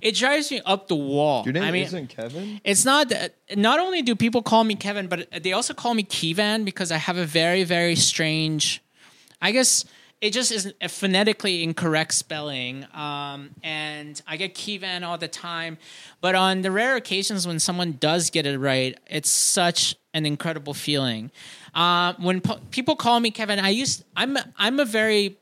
It 0.00 0.14
drives 0.14 0.50
me 0.50 0.60
up 0.64 0.88
the 0.88 0.94
wall. 0.96 1.44
Your 1.44 1.52
name 1.52 1.62
I 1.62 1.70
mean, 1.70 1.84
isn't 1.84 2.08
Kevin. 2.08 2.60
It's 2.64 2.84
not. 2.84 3.08
that- 3.10 3.34
Not 3.54 3.80
only 3.80 4.00
do 4.02 4.14
people 4.14 4.42
call 4.42 4.64
me 4.64 4.74
Kevin, 4.76 5.08
but 5.08 5.28
they 5.42 5.52
also 5.52 5.74
call 5.74 5.92
me 5.94 6.04
Kivan 6.04 6.64
because 6.64 6.90
I 6.92 6.96
have 6.98 7.16
a 7.16 7.24
very 7.26 7.64
very 7.64 7.96
strange. 7.96 8.82
I 9.42 9.52
guess 9.52 9.84
it 10.22 10.32
just 10.32 10.52
is 10.52 10.72
a 10.80 10.88
phonetically 10.88 11.64
incorrect 11.64 12.14
spelling, 12.14 12.86
um, 12.94 13.50
and 13.64 14.22
I 14.26 14.36
get 14.36 14.54
Kivan 14.54 15.02
all 15.04 15.18
the 15.18 15.26
time. 15.26 15.78
But 16.20 16.36
on 16.36 16.62
the 16.62 16.70
rare 16.70 16.94
occasions 16.94 17.44
when 17.44 17.58
someone 17.58 17.96
does 17.98 18.30
get 18.30 18.46
it 18.46 18.56
right, 18.56 18.96
it's 19.10 19.28
such 19.28 19.96
an 20.14 20.24
incredible 20.24 20.74
feeling. 20.74 21.32
Uh, 21.74 22.14
when 22.18 22.40
po- 22.40 22.60
people 22.70 22.94
call 22.94 23.18
me 23.18 23.32
Kevin, 23.32 23.58
I 23.58 23.70
used 23.70 24.04
I'm 24.16 24.38
I'm 24.56 24.78
a 24.78 24.84
very 24.84 25.38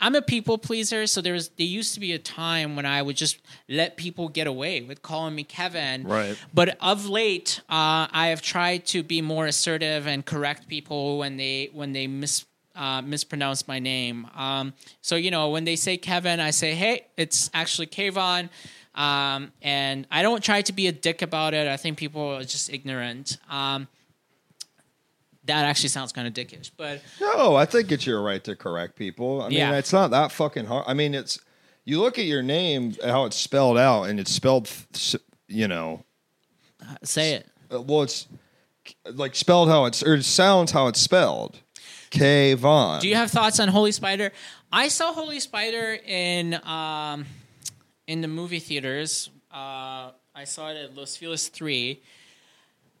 I'm 0.00 0.14
a 0.14 0.22
people 0.22 0.56
pleaser, 0.56 1.06
so 1.06 1.20
there 1.20 1.34
was 1.34 1.50
there 1.50 1.66
used 1.66 1.92
to 1.92 2.00
be 2.00 2.14
a 2.14 2.18
time 2.18 2.74
when 2.74 2.86
I 2.86 3.02
would 3.02 3.16
just 3.16 3.38
let 3.68 3.98
people 3.98 4.30
get 4.30 4.46
away 4.46 4.80
with 4.80 5.02
calling 5.02 5.34
me 5.34 5.44
Kevin. 5.44 6.04
Right. 6.04 6.38
But 6.54 6.78
of 6.80 7.06
late, 7.06 7.60
uh, 7.68 8.08
I 8.10 8.28
have 8.28 8.40
tried 8.40 8.86
to 8.86 9.02
be 9.02 9.20
more 9.20 9.44
assertive 9.44 10.06
and 10.06 10.24
correct 10.24 10.68
people 10.68 11.18
when 11.18 11.36
they 11.36 11.68
when 11.74 11.92
they 11.92 12.06
mis 12.06 12.46
uh, 12.76 13.02
mispronounce 13.02 13.66
my 13.66 13.78
name. 13.78 14.26
Um, 14.34 14.74
so 15.00 15.16
you 15.16 15.30
know 15.30 15.50
when 15.50 15.64
they 15.64 15.76
say 15.76 15.96
Kevin, 15.96 16.38
I 16.40 16.50
say, 16.50 16.74
hey, 16.74 17.06
it's 17.16 17.50
actually 17.54 17.86
Keyvan. 17.88 18.48
Um, 18.94 19.52
and 19.60 20.06
I 20.10 20.22
don't 20.22 20.42
try 20.42 20.62
to 20.62 20.72
be 20.72 20.86
a 20.86 20.92
dick 20.92 21.20
about 21.22 21.52
it. 21.52 21.68
I 21.68 21.76
think 21.76 21.98
people 21.98 22.22
are 22.36 22.40
just 22.44 22.72
ignorant. 22.72 23.36
Um, 23.50 23.88
that 25.44 25.64
actually 25.64 25.90
sounds 25.90 26.12
kind 26.12 26.26
of 26.26 26.34
dickish, 26.34 26.70
but 26.76 27.00
No, 27.20 27.54
I 27.54 27.66
think 27.66 27.92
it's 27.92 28.04
your 28.06 28.20
right 28.22 28.42
to 28.44 28.56
correct 28.56 28.96
people. 28.96 29.42
I 29.42 29.48
mean, 29.48 29.58
Yeah. 29.58 29.76
it's 29.76 29.92
not 29.92 30.10
that 30.10 30.32
fucking 30.32 30.64
hard. 30.66 30.84
I 30.88 30.94
mean, 30.94 31.14
it's 31.14 31.38
you 31.84 32.00
look 32.00 32.18
at 32.18 32.24
your 32.24 32.42
name 32.42 32.96
how 33.04 33.26
it's 33.26 33.36
spelled 33.36 33.78
out, 33.78 34.04
and 34.04 34.18
it's 34.18 34.32
spelled, 34.32 34.68
s- 34.94 35.14
you 35.46 35.68
know, 35.68 36.04
say 37.04 37.34
it. 37.34 37.46
uh, 37.72 37.80
well, 37.80 38.02
it's 38.02 38.26
like 39.12 39.36
spelled 39.36 39.68
how 39.68 39.84
it's 39.84 40.02
or 40.02 40.14
it 40.14 40.24
sounds 40.24 40.72
how 40.72 40.88
it's 40.88 41.00
spelled. 41.00 41.60
K 42.10 42.54
Von. 42.54 43.00
Do 43.00 43.08
you 43.08 43.16
have 43.16 43.30
thoughts 43.30 43.60
on 43.60 43.68
Holy 43.68 43.92
Spider? 43.92 44.32
I 44.72 44.88
saw 44.88 45.12
Holy 45.12 45.40
Spider 45.40 45.98
in 46.06 46.54
um, 46.64 47.26
in 48.06 48.20
the 48.20 48.28
movie 48.28 48.60
theaters. 48.60 49.30
Uh, 49.52 50.10
I 50.34 50.44
saw 50.44 50.70
it 50.70 50.76
at 50.76 50.94
Los 50.94 51.16
Feliz 51.16 51.48
Three. 51.48 52.02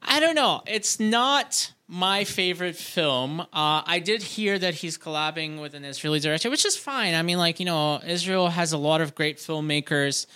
I 0.02 0.20
don't 0.20 0.34
know. 0.34 0.62
It's 0.66 1.00
not 1.00 1.72
my 1.88 2.24
favorite 2.24 2.76
film. 2.76 3.40
Uh, 3.40 3.46
I 3.52 4.00
did 4.04 4.22
hear 4.22 4.58
that 4.58 4.74
he's 4.74 4.98
collabing 4.98 5.60
with 5.60 5.74
an 5.74 5.84
Israeli 5.84 6.20
director, 6.20 6.50
which 6.50 6.64
is 6.64 6.76
fine. 6.76 7.14
I 7.14 7.22
mean, 7.22 7.38
like 7.38 7.60
you 7.60 7.66
know, 7.66 8.00
Israel 8.06 8.48
has 8.48 8.72
a 8.72 8.78
lot 8.78 9.00
of 9.00 9.14
great 9.14 9.38
filmmakers. 9.38 10.26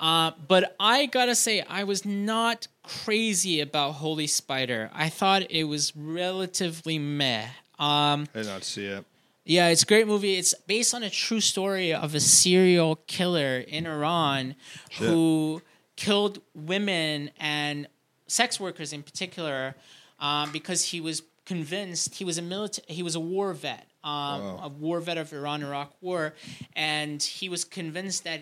Uh, 0.00 0.32
but 0.48 0.74
I 0.80 1.06
gotta 1.06 1.34
say, 1.34 1.62
I 1.62 1.84
was 1.84 2.04
not 2.04 2.66
crazy 2.82 3.60
about 3.60 3.92
Holy 3.92 4.26
Spider. 4.26 4.90
I 4.92 5.08
thought 5.08 5.50
it 5.50 5.64
was 5.64 5.94
relatively 5.96 6.98
meh. 6.98 7.46
Um, 7.78 8.26
I 8.34 8.38
did 8.38 8.46
not 8.46 8.64
see 8.64 8.86
it. 8.86 9.04
yeah, 9.44 9.68
it's 9.68 9.82
a 9.82 9.86
great 9.86 10.06
movie. 10.06 10.36
It's 10.36 10.54
based 10.66 10.94
on 10.94 11.02
a 11.02 11.10
true 11.10 11.40
story 11.40 11.92
of 11.92 12.14
a 12.14 12.20
serial 12.20 12.96
killer 13.06 13.58
in 13.58 13.86
Iran 13.86 14.54
who 14.98 15.62
killed 15.96 16.40
women 16.54 17.30
and 17.38 17.86
sex 18.26 18.58
workers 18.58 18.92
in 18.92 19.02
particular 19.02 19.74
um, 20.18 20.50
because 20.52 20.84
he 20.86 21.00
was 21.00 21.22
convinced 21.44 22.14
he 22.14 22.24
was 22.24 22.38
a 22.38 22.42
military 22.42 22.86
he 22.88 23.02
was 23.02 23.14
a 23.14 23.20
war 23.20 23.52
vet 23.52 23.86
um, 24.02 24.40
a 24.62 24.70
war 24.80 24.98
vet 24.98 25.18
of 25.18 25.30
Iran 25.32 25.62
Iraq 25.62 25.92
war 26.00 26.32
and 26.74 27.22
he 27.22 27.50
was 27.50 27.64
convinced 27.64 28.24
that 28.24 28.40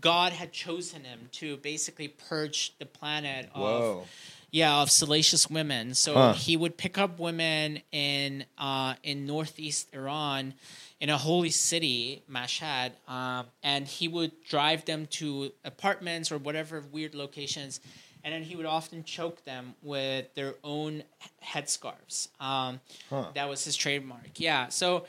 God 0.00 0.32
had 0.32 0.52
chosen 0.52 1.02
him 1.04 1.28
to 1.32 1.56
basically 1.58 2.08
purge 2.08 2.72
the 2.78 2.86
planet 2.86 3.50
of 3.54 3.60
Whoa. 3.60 4.04
Yeah, 4.50 4.80
of 4.82 4.90
salacious 4.90 5.48
women. 5.48 5.94
So 5.94 6.14
Huh. 6.14 6.32
he 6.34 6.56
would 6.56 6.76
pick 6.76 6.98
up 6.98 7.18
women 7.18 7.80
in 7.92 8.44
uh, 8.58 8.94
in 9.02 9.26
northeast 9.26 9.88
Iran, 9.92 10.54
in 11.00 11.08
a 11.10 11.16
holy 11.18 11.50
city, 11.50 12.22
Mashhad, 12.30 12.92
um, 13.08 13.46
and 13.62 13.86
he 13.86 14.08
would 14.08 14.32
drive 14.44 14.84
them 14.84 15.06
to 15.18 15.52
apartments 15.64 16.30
or 16.32 16.38
whatever 16.38 16.80
weird 16.92 17.14
locations, 17.14 17.80
and 18.24 18.34
then 18.34 18.42
he 18.42 18.56
would 18.56 18.66
often 18.66 19.04
choke 19.04 19.44
them 19.44 19.74
with 19.82 20.34
their 20.34 20.54
own 20.64 21.02
headscarves. 21.44 22.28
Um, 22.40 22.80
That 23.34 23.48
was 23.48 23.64
his 23.64 23.76
trademark. 23.76 24.28
Yeah, 24.38 24.68
so. 24.68 25.06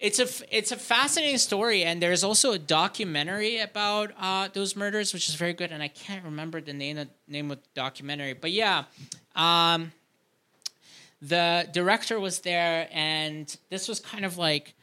It's 0.00 0.18
a 0.18 0.28
it's 0.50 0.72
a 0.72 0.76
fascinating 0.76 1.38
story, 1.38 1.84
and 1.84 2.02
there's 2.02 2.24
also 2.24 2.52
a 2.52 2.58
documentary 2.58 3.58
about 3.58 4.10
uh, 4.18 4.48
those 4.52 4.76
murders, 4.76 5.14
which 5.14 5.28
is 5.28 5.36
very 5.36 5.52
good. 5.52 5.70
And 5.70 5.82
I 5.82 5.88
can't 5.88 6.24
remember 6.24 6.60
the 6.60 6.72
name 6.72 6.98
of, 6.98 7.08
name 7.28 7.50
of 7.50 7.58
the 7.58 7.68
documentary, 7.74 8.34
but 8.34 8.50
yeah, 8.50 8.84
um, 9.36 9.92
the 11.22 11.68
director 11.72 12.18
was 12.20 12.40
there, 12.40 12.88
and 12.92 13.56
this 13.70 13.88
was 13.88 14.00
kind 14.00 14.24
of 14.24 14.36
like 14.36 14.74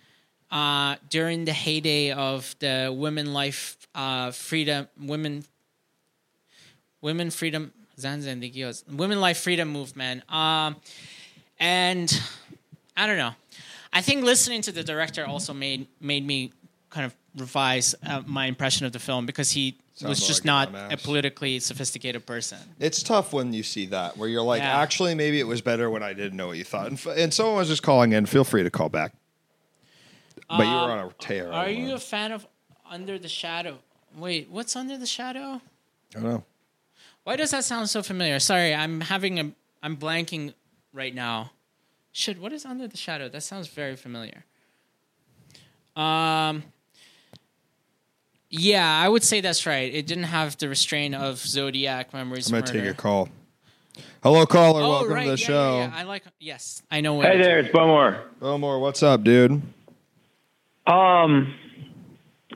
uh, 0.52 0.96
during 1.10 1.46
the 1.46 1.54
heyday 1.54 2.12
of 2.12 2.56
the 2.60 2.94
women 2.96 3.34
life 3.34 3.78
uh, 3.96 4.32
freedom 4.32 4.88
women 5.00 5.44
women 7.02 7.30
freedom 7.32 7.72
women 8.92 9.22
life 9.22 9.38
freedom 9.38 9.70
movement 9.70 10.24
um, 10.34 10.76
and 11.60 12.22
I 12.98 13.08
don't 13.08 13.18
know 13.18 13.34
I 13.94 14.02
think 14.02 14.24
listening 14.24 14.62
to 14.64 14.72
the 14.72 14.84
director 14.84 15.26
also 15.26 15.54
made 15.54 15.88
made 16.00 16.26
me 16.26 16.54
kind 16.90 17.06
of 17.06 17.16
revise 17.38 17.96
uh, 18.06 18.22
my 18.26 18.46
impression 18.46 18.86
of 18.86 18.92
the 18.92 19.00
film 19.00 19.26
because 19.26 19.52
he 19.52 19.78
Sounds 19.96 20.10
was 20.10 20.28
just 20.28 20.46
like 20.46 20.72
not 20.74 20.94
a 20.94 20.98
politically 20.98 21.60
sophisticated 21.60 22.26
person 22.26 22.58
It's 22.80 23.02
tough 23.04 23.32
when 23.34 23.54
you 23.54 23.64
see 23.64 23.86
that, 23.88 24.18
where 24.18 24.28
you're 24.28 24.42
like, 24.42 24.62
Yeah. 24.62 24.80
actually, 24.80 25.16
maybe 25.16 25.40
it 25.40 25.48
was 25.48 25.62
better 25.62 25.90
when 25.90 26.04
I 26.04 26.14
didn't 26.14 26.36
know 26.38 26.48
what 26.48 26.58
you 26.58 26.64
thought. 26.64 26.88
And, 26.88 26.96
f- 26.98 27.16
and 27.18 27.34
someone 27.34 27.56
was 27.56 27.68
just 27.70 27.84
calling 27.84 28.12
in. 28.14 28.26
Feel 28.26 28.44
free 28.44 28.64
to 28.64 28.70
call 28.70 28.90
back. 28.90 29.14
But 30.50 30.64
you 30.64 30.74
were 30.74 30.92
on 30.92 31.00
a 31.08 31.14
tear. 31.20 31.52
Are 31.52 31.70
you 31.70 31.94
a 31.94 32.00
fan 32.00 32.32
of 32.32 32.46
Under 32.90 33.18
the 33.20 33.30
Shadow? 33.30 33.80
Wait, 34.18 34.50
what's 34.50 34.76
Under 34.76 34.98
the 34.98 35.06
Shadow? 35.06 35.62
I 36.16 36.20
don't 36.20 36.24
know. 36.24 36.44
Why 37.24 37.36
does 37.36 37.52
that 37.52 37.64
sound 37.64 37.90
so 37.90 38.02
familiar? 38.04 38.40
Sorry, 38.40 38.74
I'm 38.74 39.02
having 39.02 39.40
a 39.40 39.52
I'm 39.84 39.96
blanking 39.98 40.54
right 40.94 41.14
now. 41.16 41.52
Shit, 42.12 42.40
what 42.40 42.52
is 42.52 42.66
Under 42.66 42.88
the 42.88 42.98
Shadow? 42.98 43.30
That 43.30 43.44
sounds 43.44 43.68
very 43.68 43.96
familiar. 43.96 44.46
Um 45.96 46.64
Yeah, 48.50 48.86
I 48.86 49.08
would 49.08 49.24
say 49.24 49.42
that's 49.42 49.66
right. 49.66 49.94
It 49.94 50.08
didn't 50.08 50.26
have 50.26 50.58
the 50.58 50.68
restraint 50.70 51.16
of 51.16 51.38
Zodiac 51.38 52.14
Memories 52.14 52.52
I'm 52.52 52.60
gonna 52.60 52.72
take 52.72 52.86
a 52.86 52.94
call. 52.94 53.30
Hello, 54.24 54.46
caller. 54.46 54.82
Oh, 54.82 54.90
Welcome 54.90 55.14
right. 55.14 55.24
to 55.24 55.32
the 55.32 55.38
yeah, 55.38 55.48
show. 55.48 55.78
Yeah, 55.78 55.88
yeah. 55.88 55.96
I 55.96 56.04
like. 56.04 56.24
Yes, 56.40 56.84
I 56.92 57.02
know. 57.02 57.16
What 57.16 57.26
Hey 57.28 57.36
you're 57.36 57.44
there, 57.44 57.60
it's 57.60 57.70
Bowmore. 57.74 58.22
Bowmore, 58.40 58.80
what's 58.80 59.02
up, 59.04 59.24
dude? 59.24 59.62
Um, 60.86 61.54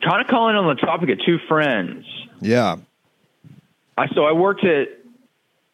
kind 0.02 0.22
of 0.22 0.28
calling 0.28 0.56
on 0.56 0.68
the 0.68 0.80
topic 0.80 1.10
of 1.10 1.20
two 1.26 1.40
friends. 1.48 2.06
Yeah. 2.42 2.78
I 3.98 4.08
so 4.14 4.26
I 4.26 4.34
worked 4.34 4.64
at 4.66 4.90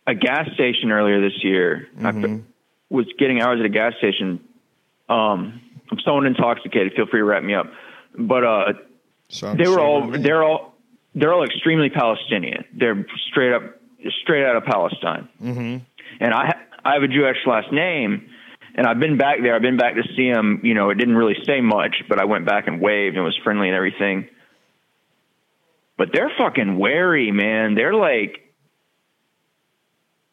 a 0.07 0.13
gas 0.15 0.49
station 0.53 0.91
earlier 0.91 1.19
this 1.21 1.43
year. 1.43 1.87
I 2.01 2.09
f- 2.09 2.39
was 2.91 3.05
getting 3.17 3.41
hours 3.41 3.59
at 3.59 3.65
a 3.65 3.69
gas 3.69 3.93
station. 3.97 4.41
Um, 5.07 5.61
I'm 5.89 5.99
someone 6.05 6.25
intoxicated. 6.25 6.93
Feel 6.95 7.07
free 7.07 7.21
to 7.21 7.23
wrap 7.23 7.43
me 7.43 7.55
up. 7.55 7.67
But 8.17 8.43
uh, 8.43 8.73
Sounds 9.29 9.57
they 9.57 9.67
were 9.67 9.79
all 9.79 10.11
they're 10.11 10.43
all 10.43 10.75
they're 11.15 11.33
all 11.33 11.43
extremely 11.43 11.89
Palestinian. 11.89 12.65
They're 12.73 13.05
straight 13.29 13.53
up 13.53 13.63
straight 14.21 14.45
out 14.45 14.57
of 14.57 14.65
Palestine. 14.65 15.29
Mm-hmm. 15.41 15.77
And 16.19 16.33
I 16.33 16.55
I 16.83 16.93
have 16.93 17.03
a 17.03 17.07
Jewish 17.07 17.37
last 17.45 17.71
name, 17.71 18.29
and 18.75 18.85
I've 18.85 18.99
been 18.99 19.17
back 19.17 19.37
there. 19.41 19.55
I've 19.55 19.61
been 19.61 19.77
back 19.77 19.95
to 19.95 20.03
see 20.15 20.31
them. 20.31 20.59
You 20.63 20.73
know, 20.73 20.89
it 20.89 20.95
didn't 20.95 21.15
really 21.15 21.37
say 21.45 21.61
much, 21.61 22.03
but 22.09 22.19
I 22.19 22.25
went 22.25 22.45
back 22.45 22.67
and 22.67 22.81
waved 22.81 23.15
and 23.15 23.23
was 23.23 23.37
friendly 23.43 23.67
and 23.67 23.75
everything. 23.75 24.27
But 25.97 26.09
they're 26.13 26.31
fucking 26.37 26.77
wary, 26.77 27.31
man. 27.31 27.75
They're 27.75 27.93
like 27.93 28.50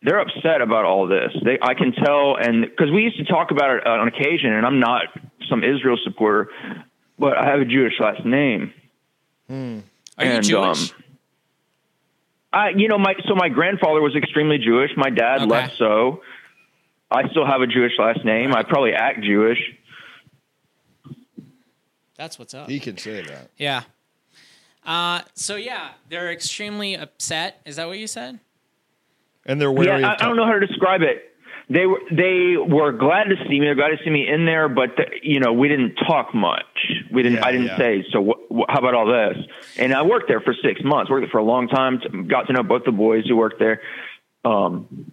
they're 0.02 0.20
upset 0.20 0.60
about 0.60 0.84
all 0.84 1.06
this. 1.08 1.32
They, 1.44 1.58
I 1.60 1.74
can 1.74 1.92
tell, 1.92 2.36
and 2.36 2.62
because 2.62 2.90
we 2.92 3.02
used 3.02 3.18
to 3.18 3.24
talk 3.24 3.50
about 3.50 3.70
it 3.76 3.86
on 3.86 4.06
occasion, 4.08 4.52
and 4.52 4.64
I'm 4.64 4.78
not 4.80 5.02
some 5.48 5.64
Israel 5.64 5.96
supporter, 6.04 6.50
but 7.18 7.36
I 7.36 7.46
have 7.46 7.60
a 7.60 7.64
Jewish 7.64 7.94
last 7.98 8.24
name. 8.24 8.72
Are 9.50 10.24
you 10.24 10.40
Jewish? 10.40 10.92
um, 10.92 11.04
I, 12.52 12.70
you 12.70 12.88
know, 12.88 12.98
my 12.98 13.14
so 13.26 13.34
my 13.34 13.48
grandfather 13.48 14.00
was 14.00 14.14
extremely 14.16 14.58
Jewish. 14.58 14.90
My 14.96 15.10
dad 15.10 15.42
Okay. 15.42 15.46
less 15.46 15.72
so. 15.78 16.22
I 17.10 17.28
still 17.30 17.46
have 17.46 17.60
a 17.62 17.66
Jewish 17.66 17.92
last 17.98 18.24
name. 18.24 18.54
I 18.54 18.62
probably 18.62 18.92
act 18.92 19.22
Jewish. 19.22 19.58
That's 22.16 22.38
what's 22.38 22.54
up. 22.54 22.68
He 22.68 22.80
can 22.80 22.96
say 22.98 23.22
that. 23.22 23.50
Yeah. 23.56 23.82
Uh, 24.84 25.20
so 25.34 25.56
yeah, 25.56 25.90
they're 26.08 26.30
extremely 26.32 26.94
upset. 26.96 27.60
Is 27.64 27.76
that 27.76 27.86
what 27.88 27.98
you 27.98 28.06
said? 28.06 28.40
And 29.48 29.60
they're 29.60 29.72
wary. 29.72 30.02
yeah, 30.02 30.10
I, 30.10 30.24
I 30.24 30.28
don't 30.28 30.36
know 30.36 30.46
how 30.46 30.52
to 30.58 30.64
describe 30.66 31.02
it. 31.02 31.24
They 31.70 31.84
were 31.86 32.00
they 32.10 32.56
were 32.56 32.92
glad 32.92 33.24
to 33.24 33.36
see 33.48 33.58
me. 33.58 33.66
They're 33.66 33.74
glad 33.74 33.88
to 33.88 33.98
see 34.02 34.08
me 34.10 34.26
in 34.28 34.46
there, 34.46 34.68
but 34.70 34.90
the, 34.96 35.04
you 35.22 35.38
know 35.40 35.52
we 35.52 35.68
didn't 35.68 35.96
talk 35.96 36.34
much. 36.34 36.64
We 37.12 37.22
didn't. 37.22 37.38
Yeah, 37.38 37.46
I 37.46 37.52
didn't 37.52 37.66
yeah. 37.66 37.76
say. 37.78 38.04
So 38.10 38.24
wh- 38.24 38.54
wh- 38.56 38.70
how 38.72 38.78
about 38.78 38.94
all 38.94 39.06
this? 39.06 39.36
And 39.76 39.92
I 39.92 40.02
worked 40.02 40.28
there 40.28 40.40
for 40.40 40.54
six 40.62 40.80
months. 40.82 41.10
Worked 41.10 41.24
there 41.24 41.30
for 41.30 41.38
a 41.38 41.44
long 41.44 41.68
time. 41.68 42.00
t- 42.00 42.22
Got 42.22 42.46
to 42.46 42.52
know 42.54 42.62
both 42.62 42.84
the 42.84 42.92
boys 42.92 43.24
who 43.26 43.36
worked 43.36 43.58
there. 43.58 43.82
Um, 44.46 45.10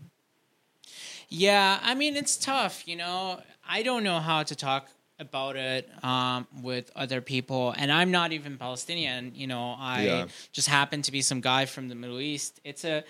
Yeah, 1.30 1.80
I 1.84 1.95
mean 1.95 2.16
it's 2.16 2.38
tough. 2.38 2.88
You 2.88 2.95
know, 2.98 3.41
I 3.68 3.84
don't 3.84 4.03
know 4.03 4.20
how 4.20 4.44
to 4.44 4.56
talk 4.56 4.88
about 5.20 5.56
it 5.56 5.90
um, 6.03 6.48
with 6.62 6.91
other 6.95 7.22
people, 7.22 7.74
and 7.78 7.91
I'm 7.91 8.12
not 8.12 8.32
even 8.32 8.57
Palestinian. 8.57 9.32
You 9.36 9.48
know, 9.48 9.76
I 9.78 10.03
Yeah. 10.03 10.26
just 10.52 10.68
happen 10.70 11.02
to 11.03 11.12
be 11.12 11.22
some 11.22 11.41
guy 11.41 11.66
from 11.66 11.88
the 11.90 11.95
Middle 11.95 12.20
East. 12.20 12.60
It's 12.64 12.86
a, 12.86 13.03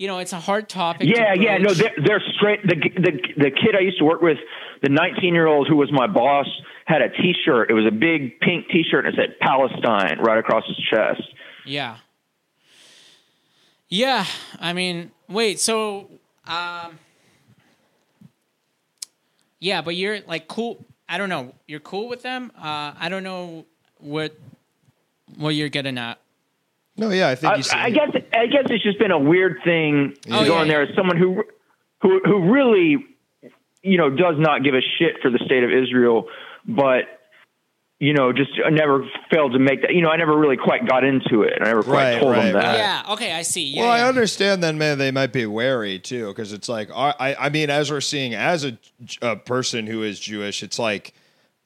you 0.00 0.06
know, 0.06 0.16
it's 0.16 0.32
a 0.32 0.40
hard 0.40 0.66
topic. 0.66 1.06
Yeah, 1.06 1.34
to 1.34 1.38
yeah, 1.42 1.58
no, 1.58 1.74
they're, 1.74 1.92
they're 2.02 2.22
straight. 2.34 2.62
The, 2.62 2.74
the 2.74 3.12
the 3.36 3.50
kid 3.50 3.76
I 3.76 3.80
used 3.80 3.98
to 3.98 4.04
work 4.06 4.22
with, 4.22 4.38
the 4.82 4.88
19 4.88 5.34
year 5.34 5.46
old 5.46 5.68
who 5.68 5.76
was 5.76 5.92
my 5.92 6.06
boss, 6.06 6.46
had 6.86 7.02
a 7.02 7.10
T-shirt. 7.10 7.70
It 7.70 7.74
was 7.74 7.84
a 7.84 7.90
big 7.90 8.40
pink 8.40 8.68
T-shirt 8.70 9.04
and 9.04 9.14
it 9.14 9.20
said 9.20 9.38
Palestine 9.40 10.18
right 10.20 10.38
across 10.38 10.64
his 10.66 10.78
chest. 10.90 11.22
Yeah. 11.66 11.98
Yeah, 13.90 14.24
I 14.58 14.72
mean, 14.72 15.10
wait, 15.28 15.60
so 15.60 16.08
um 16.46 16.98
Yeah, 19.58 19.82
but 19.82 19.96
you're 19.96 20.20
like 20.22 20.48
cool 20.48 20.82
I 21.10 21.18
don't 21.18 21.28
know. 21.28 21.54
You're 21.66 21.80
cool 21.80 22.08
with 22.08 22.22
them? 22.22 22.52
Uh 22.56 22.94
I 22.98 23.10
don't 23.10 23.22
know 23.22 23.66
what 23.98 24.34
what 25.36 25.50
you're 25.50 25.68
getting 25.68 25.98
at. 25.98 26.19
No, 27.00 27.10
yeah, 27.10 27.28
I 27.28 27.34
think 27.34 27.52
I, 27.52 27.56
you 27.56 27.62
said. 27.62 27.78
I 27.78 27.90
guess 27.90 28.10
I 28.32 28.46
guess 28.46 28.64
it's 28.70 28.84
just 28.84 28.98
been 28.98 29.10
a 29.10 29.18
weird 29.18 29.56
thing 29.64 30.14
Oh, 30.30 30.40
to 30.42 30.46
go 30.46 30.56
yeah, 30.56 30.62
in 30.62 30.68
there 30.68 30.82
yeah. 30.84 30.90
as 30.90 30.94
someone 30.96 31.16
who 31.16 31.42
who 32.02 32.20
who 32.24 32.52
really 32.52 33.04
you 33.82 33.96
know 33.98 34.10
does 34.10 34.36
not 34.38 34.62
give 34.62 34.74
a 34.74 34.80
shit 34.98 35.16
for 35.22 35.30
the 35.30 35.38
state 35.44 35.64
of 35.64 35.70
Israel, 35.70 36.28
but 36.68 37.04
you 37.98 38.12
know 38.12 38.32
just 38.34 38.50
I 38.64 38.68
never 38.68 39.08
failed 39.32 39.52
to 39.54 39.58
make 39.58 39.80
that. 39.80 39.94
You 39.94 40.02
know, 40.02 40.10
I 40.10 40.16
never 40.18 40.36
really 40.38 40.58
quite 40.58 40.86
got 40.86 41.02
into 41.04 41.40
it. 41.42 41.54
I 41.60 41.64
never 41.64 41.82
quite 41.82 41.94
Right, 42.12 42.20
told 42.20 42.32
right, 42.32 42.42
them 42.44 42.52
that. 42.52 42.64
right. 42.64 42.76
yeah, 42.76 43.02
okay, 43.14 43.32
I 43.32 43.40
see. 43.42 43.64
Yeah. 43.64 43.82
well, 43.84 43.90
I 43.90 44.02
understand 44.02 44.62
then, 44.62 44.76
man. 44.76 44.98
They 44.98 45.10
might 45.10 45.32
be 45.32 45.46
wary 45.46 45.98
too, 45.98 46.28
because 46.28 46.52
it's 46.52 46.68
like 46.68 46.90
I, 46.94 47.14
I, 47.18 47.46
I 47.46 47.48
mean, 47.48 47.70
as 47.70 47.90
we're 47.90 48.02
seeing, 48.02 48.34
as 48.34 48.64
a, 48.66 48.76
a 49.22 49.36
person 49.36 49.86
who 49.86 50.02
is 50.02 50.20
Jewish, 50.20 50.62
it's 50.62 50.78
like, 50.78 51.14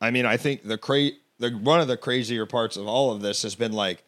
I 0.00 0.12
mean, 0.12 0.26
I 0.26 0.36
think 0.36 0.62
the 0.62 0.78
cra- 0.78 1.10
the 1.40 1.50
one 1.50 1.80
of 1.80 1.88
the 1.88 1.96
crazier 1.96 2.46
parts 2.46 2.76
of 2.76 2.86
all 2.86 3.10
of 3.10 3.20
this 3.20 3.42
has 3.42 3.56
been 3.56 3.72
like, 3.72 4.03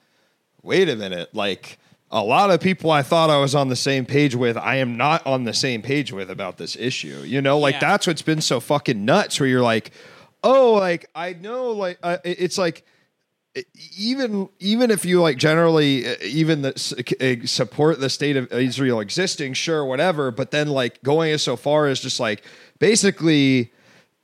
wait 0.66 0.88
a 0.88 0.96
minute, 0.96 1.34
like 1.34 1.78
a 2.10 2.22
lot 2.22 2.50
of 2.50 2.60
people 2.60 2.90
I 2.90 3.02
thought 3.02 3.30
I 3.30 3.38
was 3.38 3.54
on 3.54 3.68
the 3.68 3.76
same 3.76 4.04
page 4.04 4.34
with, 4.34 4.56
I 4.56 4.76
am 4.76 4.96
not 4.96 5.26
on 5.26 5.44
the 5.44 5.54
same 5.54 5.82
page 5.82 6.12
with 6.12 6.30
about 6.30 6.56
this 6.58 6.76
issue. 6.76 7.22
You 7.24 7.40
know, 7.40 7.58
like 7.58 7.74
Yeah. 7.74 7.80
that's 7.80 8.06
what's 8.06 8.22
been 8.22 8.40
so 8.40 8.60
fucking 8.60 9.04
nuts. 9.04 9.40
Where 9.40 9.48
you're 9.48 9.62
like, 9.62 9.90
oh, 10.42 10.74
like 10.74 11.08
I 11.14 11.32
know, 11.34 11.70
like 11.70 11.98
uh, 12.02 12.18
it's 12.24 12.58
like 12.58 12.84
even 13.96 14.48
even 14.58 14.90
if 14.90 15.04
you 15.04 15.22
like 15.22 15.38
generally 15.38 16.06
uh, 16.06 16.14
even 16.22 16.62
the, 16.62 17.38
uh, 17.42 17.46
support 17.46 18.00
the 18.00 18.10
state 18.10 18.36
of 18.36 18.52
Israel 18.52 19.00
existing, 19.00 19.54
sure, 19.54 19.84
whatever. 19.84 20.30
But 20.30 20.50
then 20.50 20.68
like 20.68 21.02
going 21.02 21.32
as 21.32 21.42
so 21.42 21.56
far 21.56 21.86
as 21.86 22.00
just 22.00 22.20
like 22.20 22.44
basically 22.78 23.72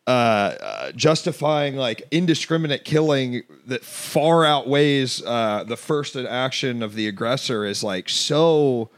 uh, 0.06 0.10
uh, 0.10 0.92
justifying 0.92 1.76
like 1.76 2.02
indiscriminate 2.10 2.84
killing 2.84 3.42
that 3.66 3.84
far 3.84 4.44
outweighs 4.44 5.22
uh, 5.24 5.62
the 5.66 5.76
first 5.76 6.16
action 6.16 6.82
of 6.82 6.94
the 6.94 7.06
aggressor 7.06 7.64
is 7.64 7.84
like 7.84 8.08
so 8.08 8.90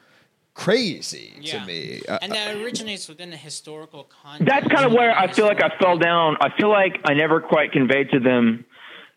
crazy 0.55 1.35
Yeah. 1.41 1.61
to 1.61 1.67
me. 1.67 2.01
Uh, 2.09 2.19
and 2.23 2.33
that 2.33 2.57
originates 2.57 3.09
within 3.09 3.33
a 3.33 3.37
historical 3.37 4.05
context. 4.23 4.47
That's 4.49 4.67
kind 4.73 4.87
of 4.87 4.93
where 4.93 5.17
I 5.17 5.31
feel 5.33 5.47
like 5.47 5.63
I 5.63 5.77
fell 5.79 5.99
down. 5.99 6.37
I 6.41 6.49
feel 6.57 6.69
like 6.71 7.01
I 7.05 7.15
never 7.15 7.41
quite 7.41 7.73
conveyed 7.73 8.11
to 8.11 8.21
them 8.21 8.65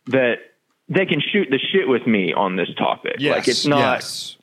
that 0.08 0.36
they 0.90 1.06
can 1.06 1.22
shoot 1.22 1.48
the 1.50 1.60
shit 1.72 1.88
with 1.88 2.08
me 2.08 2.34
on 2.34 2.56
this 2.56 2.70
topic. 2.78 3.18
yes, 3.20 3.36
like 3.36 3.48
it's 3.48 3.66
not. 3.66 3.80
yes. 3.80 4.36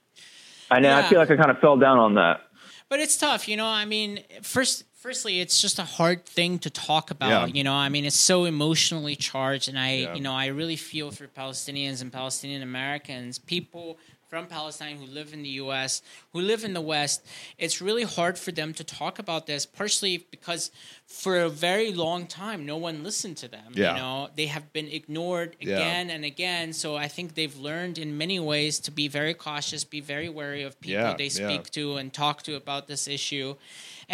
And 0.70 0.86
I 0.86 1.00
Yeah. 1.00 1.08
feel 1.08 1.18
like 1.18 1.30
I 1.30 1.36
kind 1.36 1.50
of 1.50 1.58
fell 1.58 1.76
down 1.76 1.98
on 1.98 2.14
that. 2.14 2.40
But 2.88 3.00
it's 3.00 3.16
tough, 3.16 3.48
you 3.48 3.56
know. 3.56 3.66
I 3.66 3.84
mean, 3.86 4.20
first, 4.42 4.84
firstly, 5.04 5.38
it's 5.40 5.60
just 5.60 5.78
a 5.78 5.84
hard 5.84 6.24
thing 6.24 6.58
to 6.58 6.70
talk 6.70 7.10
about. 7.10 7.48
Yeah. 7.48 7.54
You 7.56 7.62
know, 7.62 7.74
I 7.74 7.90
mean, 7.90 8.06
it's 8.06 8.18
so 8.18 8.44
emotionally 8.46 9.16
charged, 9.16 9.68
and 9.68 9.78
I, 9.78 9.90
Yeah. 9.96 10.14
you 10.14 10.22
know, 10.22 10.32
I 10.32 10.46
really 10.46 10.76
feel 10.76 11.10
for 11.10 11.26
Palestinians 11.28 12.00
and 12.00 12.10
Palestinian 12.10 12.62
Americans, 12.62 13.38
people 13.38 13.98
from 14.30 14.46
Palestine 14.46 14.96
who 14.96 15.06
live 15.06 15.32
in 15.34 15.42
the 15.42 15.54
U.S., 15.64 16.02
who 16.32 16.40
live 16.40 16.64
in 16.64 16.72
the 16.72 16.80
West. 16.80 17.18
It's 17.56 17.80
really 17.82 18.02
hard 18.02 18.36
for 18.38 18.50
them 18.50 18.72
to 18.74 18.82
talk 18.82 19.18
about 19.20 19.46
this, 19.46 19.64
partially 19.66 20.26
because 20.34 20.70
for 21.06 21.38
a 21.38 21.48
very 21.50 21.92
long 21.92 22.26
time, 22.26 22.64
no 22.66 22.76
one 22.76 23.04
listened 23.04 23.36
to 23.44 23.48
them. 23.48 23.68
Yeah. 23.74 23.90
You 23.92 24.00
know, 24.00 24.30
they 24.34 24.46
have 24.46 24.72
been 24.72 24.88
ignored 24.88 25.54
Yeah. 25.60 25.74
again 25.76 26.10
and 26.10 26.24
again. 26.24 26.72
So 26.72 26.96
I 26.96 27.08
think 27.08 27.34
they've 27.34 27.56
learned 27.70 27.96
in 27.98 28.18
many 28.18 28.40
ways 28.40 28.80
to 28.86 28.90
be 28.90 29.06
very 29.06 29.34
cautious, 29.34 29.84
be 29.84 30.00
very 30.00 30.30
wary 30.30 30.62
of 30.64 30.80
people 30.80 31.00
Yeah, 31.02 31.14
they 31.22 31.30
yeah. 31.34 31.46
speak 31.46 31.70
to 31.78 31.96
and 31.98 32.12
talk 32.12 32.42
to 32.44 32.56
about 32.56 32.88
this 32.88 33.06
issue 33.06 33.54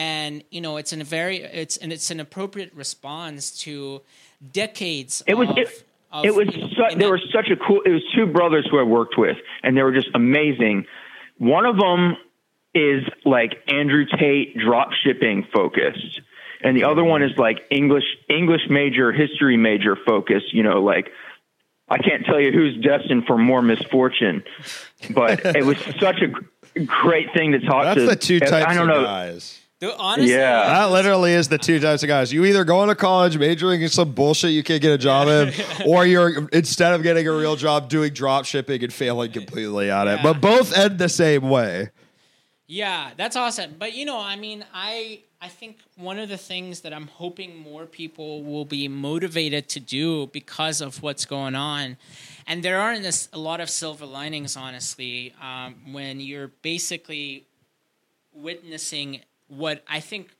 and 0.00 0.42
you 0.50 0.60
know 0.62 0.78
it's 0.78 0.92
in 0.94 1.00
a 1.02 1.04
very 1.04 1.36
it's 1.42 1.76
and 1.76 1.92
it's 1.92 2.10
an 2.10 2.20
appropriate 2.20 2.72
response 2.74 3.50
to 3.64 4.00
decades 4.52 5.22
It 5.26 5.34
was 5.34 5.48
of, 5.50 5.58
it, 5.58 5.84
of, 6.10 6.24
it 6.24 6.34
was 6.34 6.48
you 6.54 6.62
know, 6.62 6.68
su- 6.74 6.92
in 6.92 6.98
they 6.98 7.04
that- 7.04 7.10
were 7.10 7.20
such 7.32 7.50
a 7.50 7.56
cool. 7.56 7.82
It 7.84 7.90
was 7.90 8.02
two 8.14 8.26
brothers 8.26 8.66
who 8.70 8.78
I 8.78 8.82
worked 8.82 9.16
with, 9.18 9.36
and 9.62 9.76
they 9.76 9.82
were 9.82 9.92
just 9.92 10.08
amazing. 10.14 10.86
One 11.38 11.66
of 11.66 11.76
them 11.76 12.16
is 12.74 13.02
like 13.24 13.52
Andrew 13.68 14.06
Tate 14.18 14.56
drop 14.56 14.92
shipping 15.04 15.46
focused, 15.52 16.20
and 16.62 16.76
the 16.76 16.84
other 16.84 17.04
one 17.04 17.22
is 17.22 17.32
like 17.36 17.58
English 17.70 18.04
English 18.28 18.62
major, 18.70 19.12
history 19.12 19.56
major 19.58 19.96
focused. 19.96 20.52
You 20.54 20.62
know, 20.62 20.82
like 20.82 21.10
I 21.88 21.98
can't 21.98 22.24
tell 22.24 22.40
you 22.40 22.52
who's 22.52 22.76
destined 22.82 23.26
for 23.26 23.36
more 23.36 23.60
misfortune, 23.62 24.44
but 25.10 25.44
it 25.44 25.64
was 25.66 25.76
such 26.00 26.22
a 26.22 26.80
great 26.84 27.32
thing 27.34 27.52
to 27.52 27.60
talk 27.60 27.84
That's 27.84 28.00
to. 28.00 28.06
the 28.06 28.16
two 28.16 28.40
types 28.40 28.66
I 28.66 28.74
don't 28.74 28.88
of 28.90 28.96
know. 28.96 29.04
guys. 29.04 29.59
Dude, 29.80 29.94
honestly 29.98 30.32
Yeah. 30.34 30.66
That 30.66 30.90
literally 30.90 31.32
is 31.32 31.48
the 31.48 31.56
two 31.56 31.80
types 31.80 32.02
of 32.02 32.08
guys. 32.08 32.32
You 32.32 32.44
either 32.44 32.64
go 32.64 32.82
into 32.82 32.94
college 32.94 33.38
majoring 33.38 33.80
in 33.80 33.88
some 33.88 34.12
bullshit 34.12 34.50
you 34.50 34.62
can't 34.62 34.82
get 34.82 34.92
a 34.92 34.98
job 34.98 35.28
in, 35.28 35.54
or 35.86 36.04
you're 36.04 36.48
instead 36.48 36.92
of 36.92 37.02
getting 37.02 37.26
a 37.26 37.32
real 37.32 37.56
job 37.56 37.88
doing 37.88 38.12
drop 38.12 38.44
shipping 38.44 38.84
and 38.84 38.92
failing 38.92 39.32
completely 39.32 39.90
at 39.90 40.06
it. 40.06 40.20
But 40.22 40.40
both 40.40 40.76
end 40.76 40.98
the 40.98 41.08
same 41.08 41.48
way. 41.48 41.90
Yeah, 42.66 43.10
that's 43.16 43.36
awesome. 43.36 43.76
But 43.78 43.94
you 43.94 44.04
know, 44.04 44.20
I 44.20 44.36
mean, 44.36 44.64
I 44.74 45.20
I 45.40 45.48
think 45.48 45.78
one 45.96 46.18
of 46.18 46.28
the 46.28 46.36
things 46.36 46.82
that 46.82 46.92
I'm 46.92 47.06
hoping 47.06 47.56
more 47.56 47.86
people 47.86 48.44
will 48.44 48.66
be 48.66 48.86
motivated 48.86 49.68
to 49.70 49.80
do 49.80 50.26
because 50.26 50.82
of 50.82 51.02
what's 51.02 51.24
going 51.24 51.54
on, 51.54 51.96
and 52.46 52.62
there 52.62 52.78
aren't 52.78 53.02
this, 53.02 53.28
a 53.32 53.38
lot 53.38 53.60
of 53.60 53.70
silver 53.70 54.04
linings, 54.04 54.56
honestly, 54.56 55.34
um, 55.42 55.74
when 55.92 56.20
you're 56.20 56.48
basically 56.62 57.46
witnessing 58.34 59.22
what 59.50 59.82
I 59.88 60.00
think 60.00 60.30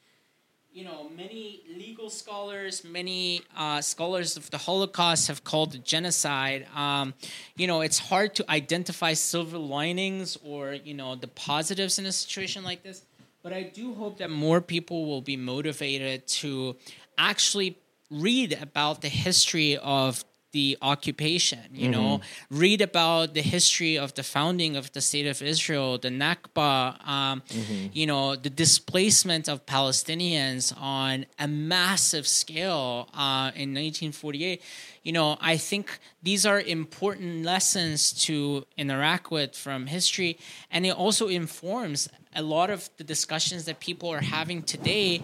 you 0.73 0.85
know, 0.85 1.09
many 1.17 1.63
legal 1.77 2.11
scholars, 2.11 2.85
many 2.85 3.43
uh, 3.57 3.81
scholars 3.81 4.37
of 4.37 4.51
the 4.51 4.59
Holocaust 4.59 5.27
have 5.27 5.43
called 5.43 5.85
genocide. 5.85 6.67
Um, 6.77 7.15
you 7.57 7.67
know, 7.67 7.81
it's 7.81 7.99
hard 7.99 8.37
to 8.37 8.49
identify 8.49 9.15
silver 9.15 9.59
linings 9.59 10.39
or 10.45 10.75
you 10.75 10.95
know 10.95 11.17
the 11.17 11.27
positives 11.27 11.99
in 11.99 12.07
a 12.07 12.13
situation 12.13 12.63
like 12.63 12.85
this. 12.85 13.05
But 13.43 13.53
I 13.53 13.65
do 13.65 13.95
hope 13.95 14.19
that 14.19 14.31
more 14.31 14.61
people 14.61 15.07
will 15.07 15.23
be 15.23 15.37
motivated 15.37 16.29
to 16.29 16.77
actually 17.19 17.77
read 18.11 18.57
about 18.61 19.01
the 19.01 19.09
history 19.09 19.77
of 19.79 20.25
the 20.53 20.77
occupation 20.83 21.61
you 21.73 21.89
mm-hmm. 21.89 21.93
know 21.93 22.21
read 22.51 22.81
about 22.81 23.35
the 23.35 23.43
history 23.43 23.97
of 23.97 24.15
the 24.15 24.23
founding 24.23 24.77
of 24.77 24.93
the 24.93 25.01
state 25.01 25.27
of 25.27 25.41
israel 25.43 25.99
the 25.99 26.09
nakba 26.09 27.07
um, 27.07 27.43
mm-hmm. 27.49 27.87
you 27.93 28.07
know 28.07 28.37
the 28.37 28.51
displacement 28.51 29.49
of 29.49 29.65
palestinians 29.67 30.75
on 30.81 31.27
a 31.39 31.47
massive 31.47 32.27
scale 32.27 33.09
uh, 33.15 33.51
in 33.55 33.71
1948 33.71 34.63
you 35.03 35.13
know 35.13 35.37
i 35.41 35.57
think 35.57 35.99
these 36.23 36.45
are 36.45 36.61
important 36.61 37.45
lessons 37.45 38.13
to 38.13 38.67
interact 38.77 39.31
with 39.31 39.57
from 39.57 39.87
history 39.87 40.39
and 40.71 40.85
it 40.85 40.95
also 40.95 41.29
informs 41.29 42.09
a 42.35 42.43
lot 42.43 42.71
of 42.71 42.89
the 42.97 43.05
discussions 43.05 43.65
that 43.65 43.81
people 43.81 44.09
are 44.09 44.21
having 44.21 44.63
today 44.63 45.23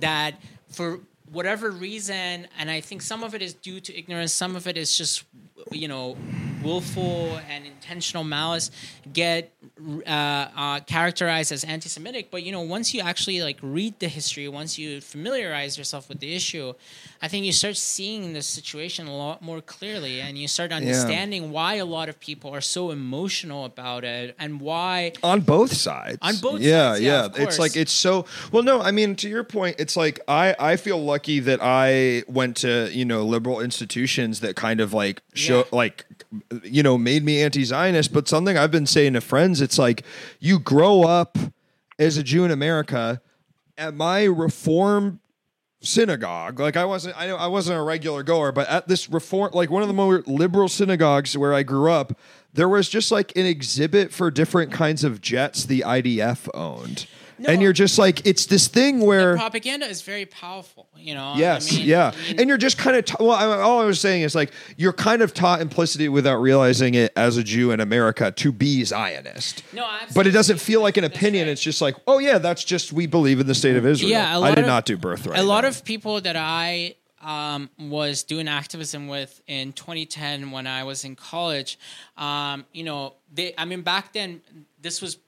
that 0.00 0.34
for 0.70 1.00
whatever 1.32 1.70
reason, 1.70 2.48
and 2.58 2.70
I 2.70 2.80
think 2.80 3.02
some 3.02 3.22
of 3.22 3.34
it 3.34 3.42
is 3.42 3.54
due 3.54 3.80
to 3.80 3.96
ignorance, 3.96 4.32
some 4.32 4.56
of 4.56 4.66
it 4.66 4.76
is 4.76 4.96
just, 4.96 5.24
you 5.70 5.88
know, 5.88 6.16
willful 6.62 7.38
and 7.48 7.64
intentional 7.66 8.24
malice 8.24 8.70
get 9.12 9.52
uh, 10.06 10.10
uh, 10.10 10.80
characterized 10.80 11.52
as 11.52 11.64
anti-Semitic. 11.64 12.30
But 12.30 12.42
you 12.42 12.52
know, 12.52 12.60
once 12.62 12.92
you 12.94 13.00
actually 13.00 13.42
like 13.42 13.58
read 13.62 13.98
the 14.00 14.08
history, 14.08 14.48
once 14.48 14.78
you 14.78 15.00
familiarize 15.00 15.78
yourself 15.78 16.08
with 16.08 16.20
the 16.20 16.34
issue, 16.34 16.74
I 17.22 17.28
think 17.28 17.46
you 17.46 17.52
start 17.52 17.76
seeing 17.76 18.32
the 18.32 18.42
situation 18.42 19.06
a 19.06 19.16
lot 19.16 19.42
more 19.42 19.60
clearly, 19.60 20.20
and 20.20 20.36
you 20.36 20.48
start 20.48 20.72
understanding 20.72 21.44
yeah. 21.44 21.50
why 21.50 21.74
a 21.74 21.84
lot 21.84 22.08
of 22.08 22.18
people 22.20 22.54
are 22.54 22.60
so 22.60 22.90
emotional 22.90 23.64
about 23.64 24.04
it, 24.04 24.34
and 24.38 24.60
why 24.60 25.12
on 25.22 25.40
both 25.40 25.72
sides. 25.72 26.18
On 26.22 26.36
both 26.36 26.60
yeah, 26.60 26.92
sides, 26.92 27.00
yeah. 27.02 27.28
yeah. 27.34 27.42
It's 27.42 27.58
like 27.58 27.76
it's 27.76 27.92
so 27.92 28.26
well. 28.52 28.62
No, 28.62 28.80
I 28.80 28.90
mean 28.90 29.16
to 29.16 29.28
your 29.28 29.44
point, 29.44 29.76
it's 29.78 29.96
like 29.96 30.20
I 30.28 30.54
I 30.58 30.76
feel 30.76 31.02
lucky 31.02 31.40
that 31.40 31.60
I 31.62 32.24
went 32.26 32.56
to 32.58 32.90
you 32.92 33.04
know 33.04 33.24
liberal 33.24 33.60
institutions 33.60 34.40
that 34.40 34.56
kind 34.56 34.80
of 34.80 34.92
like 34.92 35.22
show 35.48 35.64
like 35.72 36.04
you 36.62 36.82
know, 36.82 36.98
made 36.98 37.24
me 37.24 37.42
anti-Zionist. 37.42 38.12
But 38.12 38.28
something 38.28 38.56
I've 38.56 38.70
been 38.70 38.86
saying 38.86 39.14
to 39.14 39.20
friends, 39.20 39.60
it's 39.60 39.78
like 39.78 40.04
you 40.40 40.58
grow 40.58 41.02
up 41.02 41.38
as 41.98 42.16
a 42.16 42.22
Jew 42.22 42.44
in 42.44 42.50
America 42.50 43.20
at 43.76 43.94
my 43.94 44.24
reform 44.24 45.20
synagogue. 45.80 46.60
Like 46.60 46.76
I 46.76 46.84
wasn't, 46.84 47.18
I, 47.18 47.26
know 47.28 47.36
I 47.36 47.46
wasn't 47.46 47.78
a 47.78 47.82
regular 47.82 48.22
goer, 48.22 48.52
but 48.52 48.68
at 48.68 48.88
this 48.88 49.08
reform, 49.08 49.50
like 49.54 49.70
one 49.70 49.82
of 49.82 49.88
the 49.88 49.94
more 49.94 50.22
liberal 50.26 50.68
synagogues 50.68 51.36
where 51.36 51.54
I 51.54 51.62
grew 51.62 51.90
up, 51.90 52.18
there 52.52 52.68
was 52.68 52.88
just 52.88 53.12
like 53.12 53.36
an 53.36 53.46
exhibit 53.46 54.12
for 54.12 54.30
different 54.30 54.72
kinds 54.72 55.04
of 55.04 55.20
jets 55.20 55.64
the 55.64 55.80
IDF 55.80 56.48
owned. 56.54 57.06
No, 57.38 57.50
and 57.50 57.62
you're 57.62 57.72
just 57.72 57.98
like 57.98 58.26
it's 58.26 58.46
this 58.46 58.68
thing 58.68 59.00
where 59.00 59.36
propaganda 59.36 59.86
is 59.86 60.02
very 60.02 60.26
powerful. 60.26 60.88
You 60.96 61.14
know. 61.14 61.34
Yes. 61.36 61.72
I 61.72 61.76
mean, 61.76 61.86
yeah. 61.86 62.12
I 62.14 62.28
mean, 62.28 62.40
and 62.40 62.48
you're 62.48 62.58
just 62.58 62.78
kind 62.78 62.96
of 62.96 63.04
ta- 63.04 63.16
well. 63.20 63.32
I, 63.32 63.60
all 63.60 63.80
I 63.80 63.84
was 63.84 64.00
saying 64.00 64.22
is 64.22 64.34
like 64.34 64.52
you're 64.76 64.92
kind 64.92 65.22
of 65.22 65.34
taught 65.34 65.60
implicitly 65.60 66.08
without 66.08 66.36
realizing 66.36 66.94
it 66.94 67.12
as 67.16 67.36
a 67.36 67.44
Jew 67.44 67.70
in 67.70 67.80
America 67.80 68.32
to 68.32 68.52
be 68.52 68.84
Zionist. 68.84 69.62
No, 69.72 69.84
absolutely. 69.84 70.14
But 70.14 70.26
it 70.26 70.30
doesn't 70.32 70.60
feel 70.60 70.82
like 70.82 70.96
an 70.96 71.04
opinion. 71.04 71.46
Right. 71.46 71.52
It's 71.52 71.62
just 71.62 71.80
like, 71.80 71.96
oh 72.06 72.18
yeah, 72.18 72.38
that's 72.38 72.64
just 72.64 72.92
we 72.92 73.06
believe 73.06 73.40
in 73.40 73.46
the 73.46 73.54
state 73.54 73.76
of 73.76 73.86
Israel. 73.86 74.10
Yeah. 74.10 74.38
I 74.38 74.50
did 74.50 74.60
of, 74.60 74.66
not 74.66 74.84
do 74.84 74.96
birthright. 74.96 75.38
A 75.38 75.42
lot 75.42 75.64
of 75.64 75.84
people 75.84 76.20
that 76.20 76.36
I 76.36 76.96
um, 77.20 77.70
was 77.78 78.22
doing 78.22 78.48
activism 78.48 79.08
with 79.08 79.40
in 79.46 79.72
2010 79.72 80.50
when 80.50 80.66
I 80.66 80.84
was 80.84 81.04
in 81.04 81.16
college. 81.16 81.78
Um, 82.16 82.64
you 82.72 82.84
know, 82.84 83.14
they. 83.32 83.54
I 83.56 83.64
mean, 83.64 83.82
back 83.82 84.12
then 84.12 84.40
this 84.80 85.02
was 85.02 85.18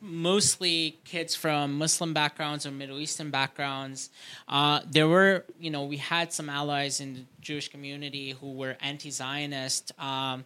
mostly 0.00 0.98
kids 1.04 1.34
from 1.34 1.78
Muslim 1.78 2.12
backgrounds 2.12 2.66
or 2.66 2.70
Middle 2.70 2.98
Eastern 2.98 3.30
backgrounds. 3.30 4.10
Uh, 4.48 4.80
there 4.90 5.08
were, 5.08 5.44
you 5.58 5.70
know, 5.70 5.84
we 5.84 5.96
had 5.96 6.32
some 6.32 6.48
allies 6.48 7.00
in 7.00 7.14
the 7.14 7.24
Jewish 7.40 7.68
community 7.68 8.32
who 8.32 8.52
were 8.52 8.76
anti-Zionist. 8.80 9.92
Um, 9.98 10.44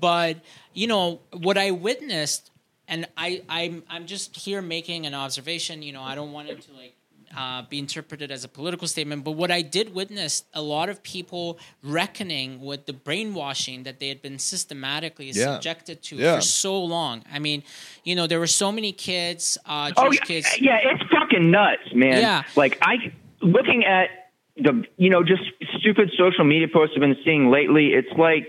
but 0.00 0.38
you 0.74 0.86
know 0.86 1.20
what 1.32 1.56
I 1.56 1.70
witnessed, 1.70 2.50
and 2.88 3.06
I, 3.16 3.42
I'm 3.48 3.82
I'm 3.88 4.06
just 4.06 4.36
here 4.36 4.62
making 4.62 5.06
an 5.06 5.14
observation. 5.14 5.82
You 5.82 5.92
know, 5.92 6.02
I 6.02 6.14
don't 6.14 6.32
want 6.32 6.48
it 6.48 6.60
to 6.62 6.72
like 6.72 6.95
uh, 7.36 7.62
be 7.68 7.78
interpreted 7.78 8.30
as 8.30 8.44
a 8.44 8.48
political 8.48 8.88
statement. 8.88 9.24
But 9.24 9.32
what 9.32 9.50
I 9.50 9.62
did 9.62 9.94
witness 9.94 10.44
a 10.54 10.62
lot 10.62 10.88
of 10.88 11.02
people 11.02 11.58
reckoning 11.82 12.60
with 12.60 12.86
the 12.86 12.92
brainwashing 12.92 13.82
that 13.84 14.00
they 14.00 14.08
had 14.08 14.22
been 14.22 14.38
systematically 14.38 15.30
yeah. 15.30 15.54
subjected 15.54 16.02
to 16.04 16.16
yeah. 16.16 16.36
for 16.36 16.40
so 16.42 16.82
long. 16.82 17.22
I 17.32 17.38
mean, 17.38 17.62
you 18.04 18.14
know, 18.14 18.26
there 18.26 18.38
were 18.38 18.46
so 18.46 18.72
many 18.72 18.92
kids, 18.92 19.58
uh, 19.66 19.92
oh, 19.96 20.12
yeah, 20.12 20.20
kids. 20.20 20.60
Yeah, 20.60 20.78
it's 20.82 21.02
fucking 21.10 21.50
nuts, 21.50 21.94
man. 21.94 22.20
Yeah. 22.20 22.42
Like, 22.56 22.78
I, 22.80 23.12
looking 23.40 23.84
at 23.84 24.08
the, 24.56 24.84
you 24.96 25.10
know, 25.10 25.22
just 25.22 25.42
stupid 25.78 26.10
social 26.16 26.44
media 26.44 26.68
posts 26.72 26.94
I've 26.96 27.00
been 27.00 27.16
seeing 27.24 27.50
lately, 27.50 27.88
it's 27.88 28.12
like, 28.18 28.48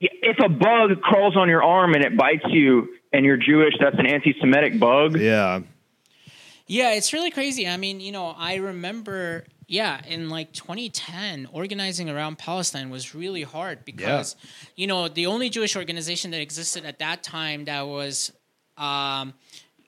if 0.00 0.38
a 0.42 0.48
bug 0.48 1.02
crawls 1.02 1.36
on 1.36 1.48
your 1.48 1.62
arm 1.62 1.94
and 1.94 2.02
it 2.04 2.16
bites 2.16 2.46
you 2.48 2.88
and 3.12 3.24
you're 3.24 3.36
Jewish, 3.36 3.74
that's 3.78 3.98
an 3.98 4.06
anti 4.06 4.34
Semitic 4.40 4.78
bug. 4.78 5.18
Yeah. 5.18 5.60
Yeah, 6.70 6.92
it's 6.92 7.12
really 7.12 7.32
crazy. 7.32 7.66
I 7.66 7.76
mean, 7.76 7.98
you 7.98 8.12
know, 8.12 8.32
I 8.38 8.54
remember, 8.54 9.44
yeah, 9.66 10.00
in 10.06 10.30
like 10.30 10.52
2010, 10.52 11.48
organizing 11.52 12.08
around 12.08 12.38
Palestine 12.38 12.90
was 12.90 13.12
really 13.12 13.42
hard 13.42 13.84
because, 13.84 14.36
yeah. 14.38 14.50
you 14.76 14.86
know, 14.86 15.08
the 15.08 15.26
only 15.26 15.50
Jewish 15.50 15.74
organization 15.74 16.30
that 16.30 16.40
existed 16.40 16.84
at 16.84 17.00
that 17.00 17.24
time 17.24 17.64
that 17.64 17.88
was 17.88 18.32
um, 18.78 19.34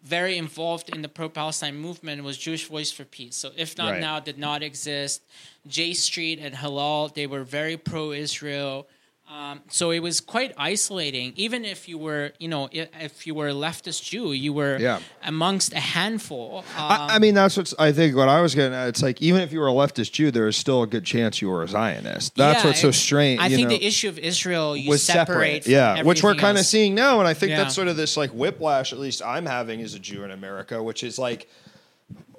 very 0.03 0.37
involved 0.37 0.89
in 0.93 1.03
the 1.03 1.09
pro-Palestine 1.09 1.77
movement 1.77 2.25
was 2.25 2.37
Jewish 2.37 2.67
Voice 2.67 2.91
for 2.91 3.05
Peace. 3.05 3.37
So, 3.37 3.53
if 3.57 3.79
not 3.79 3.93
right. 3.93 4.01
now, 4.01 4.19
did 4.19 4.39
not 4.39 4.65
exist. 4.65 5.23
J 5.69 5.95
Street 5.95 6.41
and 6.43 6.57
Hillel, 6.57 7.13
they 7.15 7.29
were 7.29 7.45
very 7.45 7.77
pro-Israel. 7.77 8.89
Um, 9.33 9.63
so 9.69 9.91
it 9.93 10.01
was 10.01 10.21
quite 10.21 10.53
isolating. 10.59 11.33
Even 11.37 11.65
if 11.65 11.89
you 11.89 11.97
were, 11.97 12.33
you 12.39 12.49
know, 12.49 12.69
if 12.71 13.27
you 13.27 13.35
were 13.35 13.49
a 13.49 13.55
leftist 13.55 14.03
Jew, 14.03 14.33
you 14.33 14.53
were 14.53 14.77
yeah. 14.79 15.01
amongst 15.25 15.73
a 15.73 15.81
handful. 15.81 16.59
Um, 16.59 16.65
I, 16.77 17.09
I, 17.13 17.19
mean, 17.19 17.35
that's 17.35 17.57
what 17.57 17.73
I 17.79 17.93
think. 17.93 18.15
What 18.15 18.29
I 18.29 18.43
was 18.43 18.55
getting 18.55 18.75
at, 18.75 18.89
it's 18.89 19.03
like 19.03 19.23
even 19.23 19.41
if 19.41 19.51
you 19.51 19.61
were 19.61 19.69
a 19.69 19.73
leftist 19.73 20.13
Jew, 20.13 20.31
there 20.31 20.49
is 20.49 20.57
still 20.57 20.83
a 20.83 20.87
good 20.87 21.05
chance 21.05 21.41
you 21.41 21.49
were 21.49 21.63
a 21.63 21.69
Zionist. 21.69 22.35
That's 22.35 22.63
yeah, 22.63 22.69
what's 22.69 22.81
so 22.83 22.91
strange. 22.91 23.41
I 23.41 23.49
think 23.49 23.71
know, 23.71 23.77
the 23.77 23.87
issue 23.87 24.11
of 24.11 24.19
Israel 24.19 24.77
you 24.77 24.91
was 24.91 25.03
separate, 25.03 25.65
separate. 25.65 25.67
yeah, 25.67 26.03
which 26.03 26.23
we're 26.23 26.35
kind 26.35 26.59
of 26.59 26.67
seeing 26.67 26.95
now, 26.95 27.19
and 27.19 27.27
I 27.27 27.33
think 27.33 27.51
yeah. 27.51 27.63
that's 27.63 27.75
sort 27.75 27.89
of 27.89 27.97
this 27.97 28.19
like 28.19 28.31
whiplash. 28.33 28.93
At 28.93 28.99
least 28.99 29.23
I'm 29.25 29.47
having 29.47 29.81
as 29.81 29.95
a 29.95 29.99
Jew 29.99 30.25
in 30.25 30.31
America, 30.31 30.83
which 30.83 31.03
is 31.03 31.19
like 31.19 31.49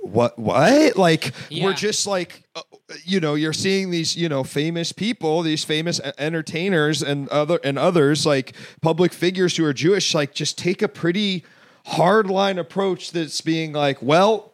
what 0.03 0.38
what 0.38 0.97
like 0.97 1.34
yeah. 1.49 1.63
we're 1.63 1.73
just 1.73 2.05
like 2.05 2.43
uh, 2.55 2.61
you 3.05 3.19
know 3.19 3.35
you're 3.35 3.53
seeing 3.53 3.89
these 3.89 4.17
you 4.17 4.27
know 4.27 4.43
famous 4.43 4.91
people 4.91 5.41
these 5.41 5.63
famous 5.63 6.01
entertainers 6.17 7.01
and 7.01 7.30
other 7.30 7.59
and 7.63 7.80
others 7.80 8.25
like 8.25 8.53
public 8.81 9.13
figures 9.13 9.55
who 9.55 9.65
are 9.65 9.73
jewish 9.73 10.13
like 10.13 10.34
just 10.34 10.57
take 10.57 10.81
a 10.81 10.89
pretty 10.89 11.43
hard 11.85 12.30
line 12.30 12.59
approach 12.59 13.11
that's 13.11 13.39
being 13.39 13.71
like 13.71 14.01
well 14.01 14.51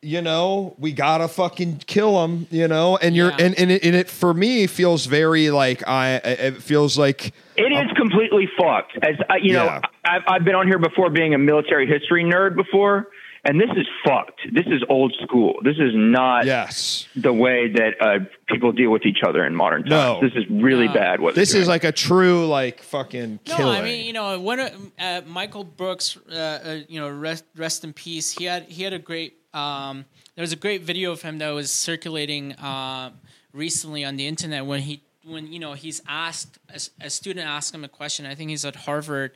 you 0.00 0.22
know 0.22 0.74
we 0.78 0.92
gotta 0.92 1.28
fucking 1.28 1.76
kill 1.86 2.22
them 2.22 2.46
you 2.50 2.66
know 2.66 2.96
and 2.96 3.14
you're 3.14 3.30
yeah. 3.32 3.36
and, 3.44 3.58
and 3.58 3.70
it, 3.70 3.84
and, 3.84 3.94
it, 3.94 4.08
for 4.08 4.32
me 4.32 4.66
feels 4.66 5.04
very 5.04 5.50
like 5.50 5.86
i 5.86 6.14
it 6.14 6.62
feels 6.62 6.96
like 6.96 7.34
it 7.56 7.70
is 7.70 7.92
completely 7.96 8.48
fucked 8.58 8.96
as 9.02 9.16
uh, 9.28 9.34
you 9.34 9.52
yeah. 9.52 9.64
know 9.64 9.80
I've, 10.06 10.22
I've 10.26 10.44
been 10.44 10.54
on 10.54 10.66
here 10.66 10.78
before 10.78 11.10
being 11.10 11.34
a 11.34 11.38
military 11.38 11.86
history 11.86 12.24
nerd 12.24 12.56
before 12.56 13.08
and 13.44 13.60
this 13.60 13.70
is 13.76 13.86
fucked. 14.04 14.40
This 14.52 14.66
is 14.66 14.82
old 14.88 15.14
school. 15.22 15.54
This 15.64 15.76
is 15.76 15.92
not 15.94 16.44
yes 16.44 17.06
the 17.16 17.32
way 17.32 17.72
that 17.72 17.94
uh, 18.00 18.18
people 18.46 18.72
deal 18.72 18.90
with 18.90 19.06
each 19.06 19.20
other 19.26 19.44
in 19.44 19.54
modern 19.54 19.82
times. 19.82 19.90
No. 19.90 20.20
This 20.20 20.32
is 20.34 20.44
really 20.50 20.88
no. 20.88 20.94
bad. 20.94 21.20
What 21.20 21.34
this 21.34 21.54
is 21.54 21.68
like 21.68 21.84
a 21.84 21.92
true 21.92 22.46
like 22.46 22.82
fucking 22.82 23.40
killing. 23.44 23.64
No, 23.64 23.70
I 23.70 23.82
mean 23.82 24.04
you 24.04 24.12
know 24.12 24.40
when 24.40 24.60
uh, 24.98 25.22
Michael 25.26 25.64
Brooks, 25.64 26.18
uh, 26.30 26.34
uh, 26.34 26.78
you 26.88 27.00
know 27.00 27.08
rest 27.08 27.44
rest 27.56 27.84
in 27.84 27.92
peace. 27.92 28.32
He 28.32 28.44
had 28.44 28.64
he 28.64 28.82
had 28.82 28.92
a 28.92 28.98
great. 28.98 29.36
Um, 29.52 30.04
there 30.36 30.42
was 30.42 30.52
a 30.52 30.56
great 30.56 30.82
video 30.82 31.10
of 31.10 31.22
him 31.22 31.38
that 31.38 31.50
was 31.50 31.72
circulating 31.72 32.52
uh, 32.52 33.10
recently 33.52 34.04
on 34.04 34.16
the 34.16 34.26
internet 34.26 34.64
when 34.64 34.80
he 34.80 35.02
when 35.24 35.52
you 35.52 35.58
know 35.58 35.74
he's 35.74 36.00
asked 36.08 36.58
a, 37.00 37.10
student 37.10 37.46
asked 37.46 37.74
him 37.74 37.84
a 37.84 37.88
question. 37.88 38.24
I 38.24 38.34
think 38.34 38.50
he's 38.50 38.64
at 38.64 38.76
Harvard. 38.76 39.32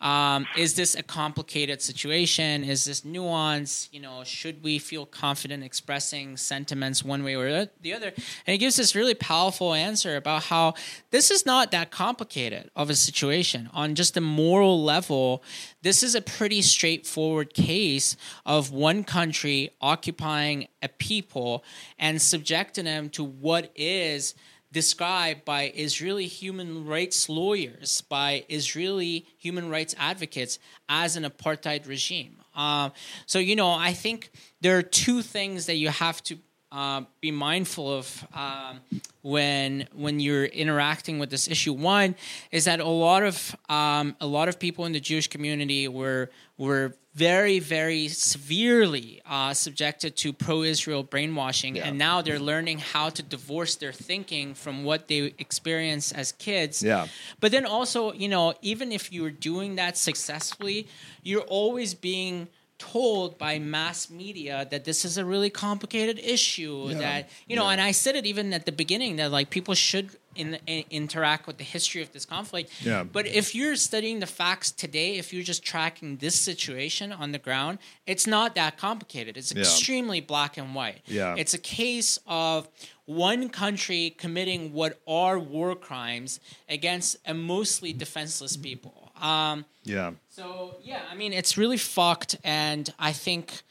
Um, 0.00 0.46
is 0.56 0.74
this 0.74 0.94
a 0.94 1.02
complicated 1.02 1.82
situation? 1.82 2.64
Is 2.64 2.84
this 2.84 3.04
nuance? 3.04 3.88
You 3.92 4.00
know, 4.00 4.24
should 4.24 4.62
we 4.62 4.78
feel 4.78 5.04
confident 5.04 5.62
expressing 5.62 6.36
sentiments 6.36 7.04
one 7.04 7.22
way 7.22 7.34
or 7.34 7.68
the 7.80 7.92
other? 7.92 8.08
And 8.08 8.52
he 8.52 8.58
gives 8.58 8.76
this 8.76 8.94
really 8.94 9.14
powerful 9.14 9.74
answer 9.74 10.16
about 10.16 10.44
how 10.44 10.74
this 11.10 11.30
is 11.30 11.44
not 11.44 11.70
that 11.70 11.90
complicated 11.90 12.70
of 12.74 12.88
a 12.88 12.94
situation 12.94 13.68
on 13.74 13.94
just 13.94 14.16
a 14.16 14.20
moral 14.20 14.82
level. 14.82 15.42
This 15.82 16.02
is 16.02 16.14
a 16.14 16.22
pretty 16.22 16.62
straightforward 16.62 17.52
case 17.52 18.16
of 18.46 18.70
one 18.70 19.04
country 19.04 19.70
occupying 19.80 20.68
a 20.82 20.88
people 20.88 21.64
and 21.98 22.22
subjecting 22.22 22.84
them 22.84 23.10
to 23.10 23.24
what 23.24 23.70
is 23.74 24.34
described 24.76 25.42
by 25.46 25.72
Israeli 25.74 26.26
human 26.26 26.84
rights 26.84 27.30
lawyers, 27.30 28.02
by 28.02 28.44
Israeli 28.50 29.24
human 29.38 29.70
rights 29.70 29.94
advocates 29.98 30.58
as 30.86 31.16
an 31.16 31.24
apartheid 31.24 31.88
regime. 31.88 32.36
Um, 32.54 32.92
so, 33.24 33.38
you 33.38 33.56
know, 33.56 33.70
I 33.70 33.94
think 33.94 34.30
there 34.60 34.76
are 34.76 34.82
two 34.82 35.22
things 35.22 35.64
that 35.64 35.76
you 35.76 35.88
have 35.88 36.22
to 36.24 36.36
uh, 36.70 37.04
be 37.22 37.30
mindful 37.30 37.90
of 37.90 38.26
um, 38.34 38.80
when 39.22 39.88
when 39.94 40.20
you're 40.20 40.44
interacting 40.44 41.18
with 41.18 41.30
this 41.30 41.48
issue. 41.48 41.72
One 41.72 42.14
is 42.50 42.66
that 42.66 42.80
a 42.80 42.86
lot 42.86 43.22
of 43.22 43.56
um, 43.70 44.14
a 44.20 44.26
lot 44.26 44.46
of 44.50 44.58
people 44.58 44.84
in 44.84 44.92
the 44.92 45.00
Jewish 45.00 45.28
community 45.28 45.88
were 45.88 46.28
were 46.58 46.92
very 47.16 47.58
very 47.58 48.08
severely 48.08 49.22
uh, 49.26 49.54
subjected 49.54 50.16
to 50.16 50.32
pro-Israel 50.32 51.02
brainwashing, 51.02 51.76
Yeah. 51.76 51.86
and 51.88 51.98
now 51.98 52.20
they're 52.20 52.38
learning 52.52 52.78
how 52.78 53.08
to 53.08 53.22
divorce 53.22 53.74
their 53.76 53.92
thinking 53.92 54.54
from 54.54 54.84
what 54.84 55.08
they 55.08 55.34
experienced 55.38 56.14
as 56.14 56.32
kids. 56.32 56.82
Yeah. 56.82 57.06
But 57.40 57.52
then 57.52 57.64
also, 57.64 58.12
you 58.12 58.28
know, 58.28 58.54
even 58.60 58.92
if 58.92 59.10
you're 59.12 59.30
doing 59.30 59.76
that 59.76 59.96
successfully, 59.96 60.88
you're 61.22 61.48
always 61.60 61.94
being 61.94 62.48
told 62.78 63.38
by 63.38 63.58
mass 63.58 64.10
media 64.10 64.66
that 64.70 64.84
this 64.84 65.04
is 65.04 65.16
a 65.16 65.24
really 65.24 65.48
complicated 65.50 66.18
issue 66.18 66.88
Yeah. 66.90 66.98
that 66.98 67.30
you 67.48 67.56
know 67.56 67.64
Yeah. 67.64 67.70
and 67.72 67.80
i 67.80 67.90
said 67.92 68.16
it 68.16 68.26
even 68.26 68.52
at 68.52 68.66
the 68.66 68.72
beginning 68.72 69.16
that 69.16 69.30
like 69.30 69.48
people 69.50 69.74
should 69.74 70.10
in, 70.34 70.58
in- 70.66 70.84
interact 70.90 71.46
with 71.46 71.56
the 71.56 71.64
history 71.64 72.02
of 72.02 72.12
this 72.12 72.26
conflict 72.26 72.70
Yeah. 72.84 73.04
but 73.04 73.26
if 73.26 73.54
you're 73.54 73.76
studying 73.76 74.20
the 74.20 74.26
facts 74.26 74.70
today 74.70 75.16
if 75.16 75.32
you're 75.32 75.42
just 75.42 75.62
tracking 75.64 76.18
this 76.18 76.38
situation 76.38 77.12
on 77.12 77.32
the 77.32 77.38
ground 77.38 77.78
it's 78.06 78.26
not 78.26 78.54
that 78.56 78.76
complicated 78.76 79.36
it's 79.38 79.52
Yeah. 79.54 79.60
extremely 79.62 80.20
black 80.20 80.58
and 80.58 80.74
white 80.74 81.00
Yeah. 81.06 81.34
it's 81.38 81.54
a 81.54 81.58
case 81.58 82.18
of 82.26 82.68
one 83.06 83.48
country 83.48 84.14
committing 84.18 84.72
what 84.74 85.00
are 85.06 85.38
war 85.38 85.74
crimes 85.76 86.40
against 86.68 87.16
a 87.24 87.32
mostly 87.32 87.94
defenseless 87.94 88.56
people 88.56 89.05
um, 89.20 89.64
Yeah. 89.84 90.12
so 90.28 90.76
yeah, 90.82 91.00
I 91.10 91.14
mean 91.14 91.32
it's 91.32 91.56
really 91.56 91.76
fucked, 91.78 92.36
and 92.44 92.92
I 92.98 93.12
think 93.12 93.62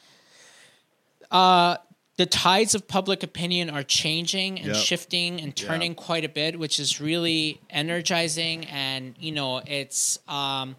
uh, 1.32 1.78
the 2.18 2.26
tides 2.26 2.76
of 2.76 2.88
public 2.88 3.24
opinion 3.24 3.70
are 3.70 3.84
changing 3.84 4.58
and 4.60 4.68
Yep. 4.68 4.76
shifting 4.78 5.42
and 5.42 5.56
turning 5.56 5.96
quite 5.96 6.24
a 6.24 6.30
bit, 6.30 6.58
which 6.58 6.80
is 6.80 7.02
really 7.02 7.60
energizing. 7.70 8.66
And 8.68 9.16
you 9.20 9.32
know, 9.32 9.62
it's 9.66 10.20
um, 10.28 10.76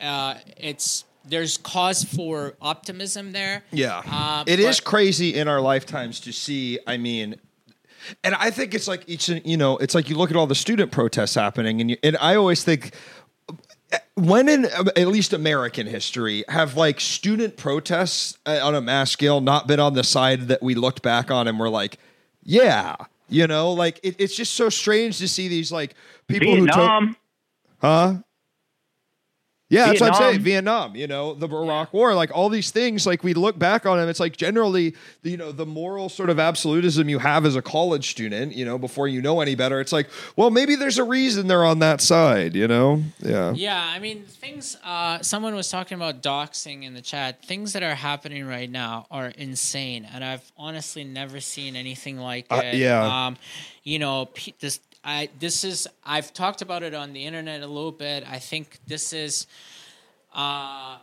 uh, 0.00 0.34
it's 0.56 1.04
there's 1.28 1.56
cause 1.56 2.04
for 2.04 2.54
optimism 2.60 3.32
there. 3.32 3.64
Yeah. 3.72 4.02
Uh, 4.06 4.44
it 4.46 4.60
is 4.60 4.78
crazy 4.80 5.34
in 5.34 5.48
our 5.48 5.60
lifetimes 5.60 6.20
to 6.20 6.32
see, 6.32 6.78
I 6.86 6.98
mean, 6.98 7.34
and 8.22 8.36
I 8.36 8.52
think 8.52 8.74
it's 8.74 8.86
like 8.86 9.02
each, 9.08 9.28
you 9.28 9.56
know, 9.56 9.76
it's 9.78 9.92
like 9.92 10.08
you 10.08 10.16
look 10.16 10.30
at 10.30 10.36
all 10.36 10.46
the 10.46 10.54
student 10.54 10.92
protests 10.92 11.34
happening, 11.34 11.80
and 11.80 11.90
you, 11.90 11.96
and 12.04 12.16
I 12.20 12.36
always 12.36 12.62
think, 12.62 12.94
when 14.14 14.48
in 14.48 14.64
at 14.64 15.08
least 15.08 15.32
American 15.32 15.86
history 15.86 16.44
have 16.48 16.76
like 16.76 17.00
student 17.00 17.56
protests 17.56 18.36
uh, 18.46 18.60
on 18.62 18.74
a 18.74 18.80
mass 18.80 19.10
scale 19.10 19.40
not 19.40 19.66
been 19.66 19.78
on 19.80 19.94
the 19.94 20.04
side 20.04 20.48
that 20.48 20.62
we 20.62 20.74
looked 20.74 21.02
back 21.02 21.30
on 21.30 21.46
and 21.46 21.58
were 21.60 21.68
like, 21.68 21.98
yeah, 22.42 22.96
you 23.28 23.46
know, 23.46 23.72
like 23.72 24.00
it, 24.02 24.16
it's 24.18 24.34
just 24.34 24.54
so 24.54 24.68
strange 24.68 25.18
to 25.18 25.28
see 25.28 25.48
these 25.48 25.70
like 25.70 25.94
people 26.28 26.54
who 26.56 26.66
took, 26.66 27.16
huh? 27.80 28.14
Yeah, 29.68 29.86
that's 29.86 30.00
what 30.00 30.10
I'm 30.12 30.16
saying. 30.16 30.40
Vietnam. 30.42 30.92
Vietnam, 30.92 30.96
you 30.96 31.06
know, 31.08 31.34
the 31.34 31.48
Iraq 31.48 31.92
War, 31.92 32.14
like 32.14 32.30
all 32.32 32.48
these 32.48 32.70
things, 32.70 33.04
like 33.06 33.24
we 33.24 33.34
look 33.34 33.58
back 33.58 33.84
on 33.84 33.98
them, 33.98 34.08
it's 34.08 34.20
like 34.20 34.36
generally, 34.36 34.94
you 35.24 35.36
know, 35.36 35.50
the 35.50 35.66
moral 35.66 36.08
sort 36.08 36.30
of 36.30 36.38
absolutism 36.38 37.08
you 37.08 37.18
have 37.18 37.44
as 37.44 37.56
a 37.56 37.62
college 37.62 38.08
student, 38.10 38.54
you 38.54 38.64
know, 38.64 38.78
before 38.78 39.08
you 39.08 39.20
know 39.20 39.40
any 39.40 39.56
better, 39.56 39.80
it's 39.80 39.92
like, 39.92 40.08
well, 40.36 40.50
maybe 40.50 40.76
there's 40.76 40.98
a 40.98 41.04
reason 41.04 41.48
they're 41.48 41.64
on 41.64 41.80
that 41.80 42.00
side, 42.00 42.54
you 42.54 42.68
know? 42.68 43.02
Yeah. 43.18 43.52
Yeah, 43.54 43.82
I 43.84 43.98
mean, 43.98 44.22
things. 44.24 44.76
Uh, 44.84 45.20
someone 45.22 45.54
was 45.56 45.68
talking 45.68 45.96
about 45.96 46.22
doxing 46.22 46.84
in 46.84 46.94
the 46.94 47.02
chat. 47.02 47.42
Things 47.44 47.72
that 47.72 47.82
are 47.82 47.94
happening 47.96 48.46
right 48.46 48.70
now 48.70 49.06
are 49.10 49.28
insane, 49.28 50.06
and 50.12 50.22
I've 50.22 50.52
honestly 50.56 51.02
never 51.02 51.40
seen 51.40 51.74
anything 51.74 52.18
like 52.18 52.46
Uh, 52.50 52.60
it. 52.64 52.74
yeah. 52.76 53.26
Um, 53.26 53.36
you 53.82 53.98
know, 53.98 54.26
pe- 54.26 54.52
this. 54.60 54.78
I 55.06 55.28
this 55.38 55.64
is. 55.64 55.86
I've 56.04 56.32
talked 56.34 56.60
about 56.62 56.82
it 56.82 56.92
on 56.92 57.12
the 57.12 57.24
internet 57.24 57.62
a 57.62 57.66
little 57.66 57.92
bit. 57.92 58.24
I 58.28 58.38
think 58.38 58.78
this 58.86 59.12
is. 59.12 59.46
Uh, 60.34 60.98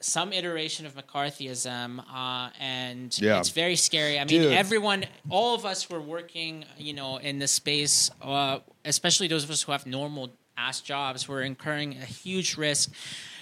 some 0.00 0.32
iteration 0.32 0.86
of 0.86 0.94
McCarthyism, 0.94 1.98
uh, 1.98 2.50
and 2.60 3.18
Yeah. 3.20 3.40
it's 3.40 3.48
very 3.50 3.74
scary. 3.74 4.16
I 4.16 4.24
mean, 4.24 4.42
Dude. 4.42 4.52
everyone, 4.52 5.04
all 5.28 5.56
of 5.56 5.64
us 5.66 5.90
were 5.90 6.00
working, 6.00 6.64
you 6.76 6.92
know, 6.92 7.16
in 7.16 7.40
this 7.40 7.50
space, 7.50 8.08
uh, 8.22 8.60
especially 8.84 9.26
those 9.26 9.42
of 9.42 9.50
us 9.50 9.62
who 9.62 9.72
have 9.72 9.86
normal 9.86 10.30
ass 10.56 10.80
jobs, 10.80 11.26
were 11.26 11.42
incurring 11.42 11.96
a 12.00 12.04
huge 12.04 12.56
risk, 12.56 12.92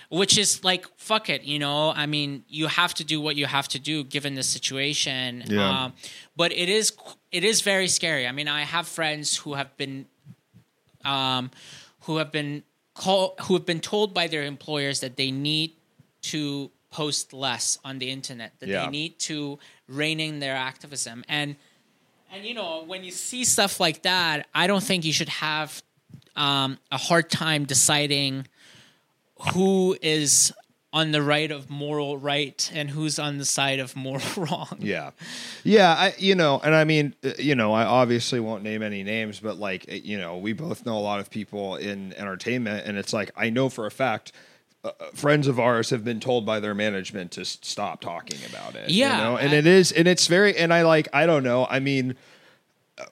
which 0.08 0.38
is 0.38 0.62
like, 0.64 0.86
fuck 0.96 1.28
it, 1.28 1.42
you 1.44 1.58
know. 1.58 1.90
I 1.90 2.06
mean, 2.06 2.44
you 2.48 2.66
have 2.68 2.94
to 2.94 3.04
do 3.04 3.20
what 3.20 3.36
you 3.36 3.46
have 3.46 3.68
to 3.68 3.78
do 3.78 4.04
given 4.04 4.34
the 4.34 4.42
situation. 4.42 5.44
Yeah. 5.46 5.84
Um, 5.84 5.92
but 6.36 6.52
it 6.52 6.68
is, 6.68 6.92
it 7.32 7.44
is 7.44 7.60
very 7.62 7.88
scary. 7.88 8.26
I 8.26 8.32
mean, 8.32 8.48
I 8.48 8.62
have 8.62 8.86
friends 8.86 9.36
who 9.36 9.54
have 9.54 9.76
been 9.76 10.06
um, 11.04 11.50
who 12.02 12.16
have 12.16 12.32
been 12.32 12.62
call, 12.94 13.34
who 13.42 13.54
have 13.54 13.64
been 13.66 13.80
told 13.80 14.12
by 14.14 14.26
their 14.26 14.42
employers 14.44 15.00
that 15.00 15.16
they 15.16 15.30
need 15.30 15.72
to 16.22 16.70
post 16.90 17.32
less 17.32 17.78
on 17.84 17.98
the 17.98 18.10
internet, 18.10 18.52
that 18.60 18.68
Yeah. 18.68 18.84
they 18.84 18.90
need 18.90 19.18
to 19.20 19.58
rein 19.88 20.18
in 20.18 20.40
their 20.40 20.56
activism, 20.56 21.24
and 21.28 21.56
and 22.32 22.44
you 22.44 22.54
know 22.54 22.82
when 22.84 23.04
you 23.04 23.12
see 23.12 23.44
stuff 23.44 23.78
like 23.78 24.02
that, 24.02 24.46
I 24.54 24.66
don't 24.66 24.82
think 24.82 25.04
you 25.04 25.12
should 25.12 25.28
have 25.28 25.82
um, 26.34 26.78
a 26.90 26.98
hard 26.98 27.30
time 27.30 27.64
deciding 27.64 28.46
who 29.54 29.96
is 30.02 30.52
on 30.92 31.12
the 31.12 31.20
right 31.20 31.50
of 31.50 31.68
moral 31.68 32.16
right 32.16 32.70
and 32.74 32.88
who's 32.90 33.18
on 33.18 33.36
the 33.36 33.44
side 33.44 33.78
of 33.78 33.94
moral 33.94 34.22
wrong. 34.36 34.78
Yeah, 34.80 35.10
yeah. 35.62 35.92
I, 35.92 36.14
you 36.16 36.34
know, 36.34 36.58
and 36.64 36.74
I 36.74 36.84
mean, 36.84 37.14
uh, 37.22 37.32
you 37.38 37.54
know, 37.54 37.74
I 37.74 37.84
obviously 37.84 38.40
won't 38.40 38.62
name 38.62 38.82
any 38.82 39.02
names, 39.02 39.38
but 39.40 39.58
like, 39.58 39.84
uh, 39.90 39.94
you 39.94 40.16
know, 40.16 40.38
we 40.38 40.54
both 40.54 40.86
know 40.86 40.96
a 40.96 41.00
lot 41.00 41.20
of 41.20 41.28
people 41.28 41.76
in 41.76 42.14
entertainment, 42.14 42.86
and 42.86 42.96
it's 42.96 43.12
like 43.12 43.30
I 43.36 43.50
know 43.50 43.68
for 43.68 43.86
a 43.86 43.90
fact. 43.90 44.32
Uh, 44.84 44.90
uh, 45.00 45.06
friends 45.14 45.48
of 45.48 45.58
ours 45.58 45.90
have 45.90 46.04
been 46.04 46.20
told 46.20 46.46
by 46.46 46.60
their 46.60 46.74
management 46.74 47.32
to 47.32 47.44
stop 47.44 48.00
talking 48.00 48.38
about 48.48 48.74
it. 48.76 48.88
Yeah, 48.88 49.16
you 49.18 49.24
know? 49.24 49.36
and 49.36 49.52
I- 49.52 49.56
it 49.56 49.66
is, 49.66 49.90
and 49.92 50.06
it's 50.08 50.28
very, 50.28 50.56
and 50.56 50.72
I 50.72 50.82
like, 50.82 51.08
I 51.12 51.26
don't 51.26 51.42
know. 51.42 51.66
I 51.68 51.80
mean, 51.80 52.14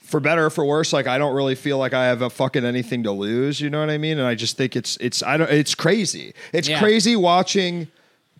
for 0.01 0.19
better 0.20 0.47
or 0.47 0.51
for 0.51 0.65
worse, 0.65 0.93
like 0.93 1.06
I 1.06 1.19
don't 1.19 1.35
really 1.35 1.55
feel 1.55 1.78
like 1.78 1.93
I 1.93 2.06
have 2.06 2.23
a 2.23 2.31
fucking 2.31 2.65
anything 2.65 3.02
to 3.05 3.12
lose. 3.12 3.61
You 3.61 3.69
know 3.70 3.81
what 3.81 3.90
I 3.90 3.98
mean? 3.98 4.19
And 4.19 4.27
I 4.27 4.35
just 4.35 4.56
think 4.56 4.77
it's, 4.77 4.97
it's, 4.98 5.23
I 5.23 5.36
don't, 5.36 5.51
it's 5.51 5.74
crazy. 5.74 6.32
It's 6.52 6.69
Yeah. 6.69 6.78
crazy 6.78 7.16
watching 7.16 7.89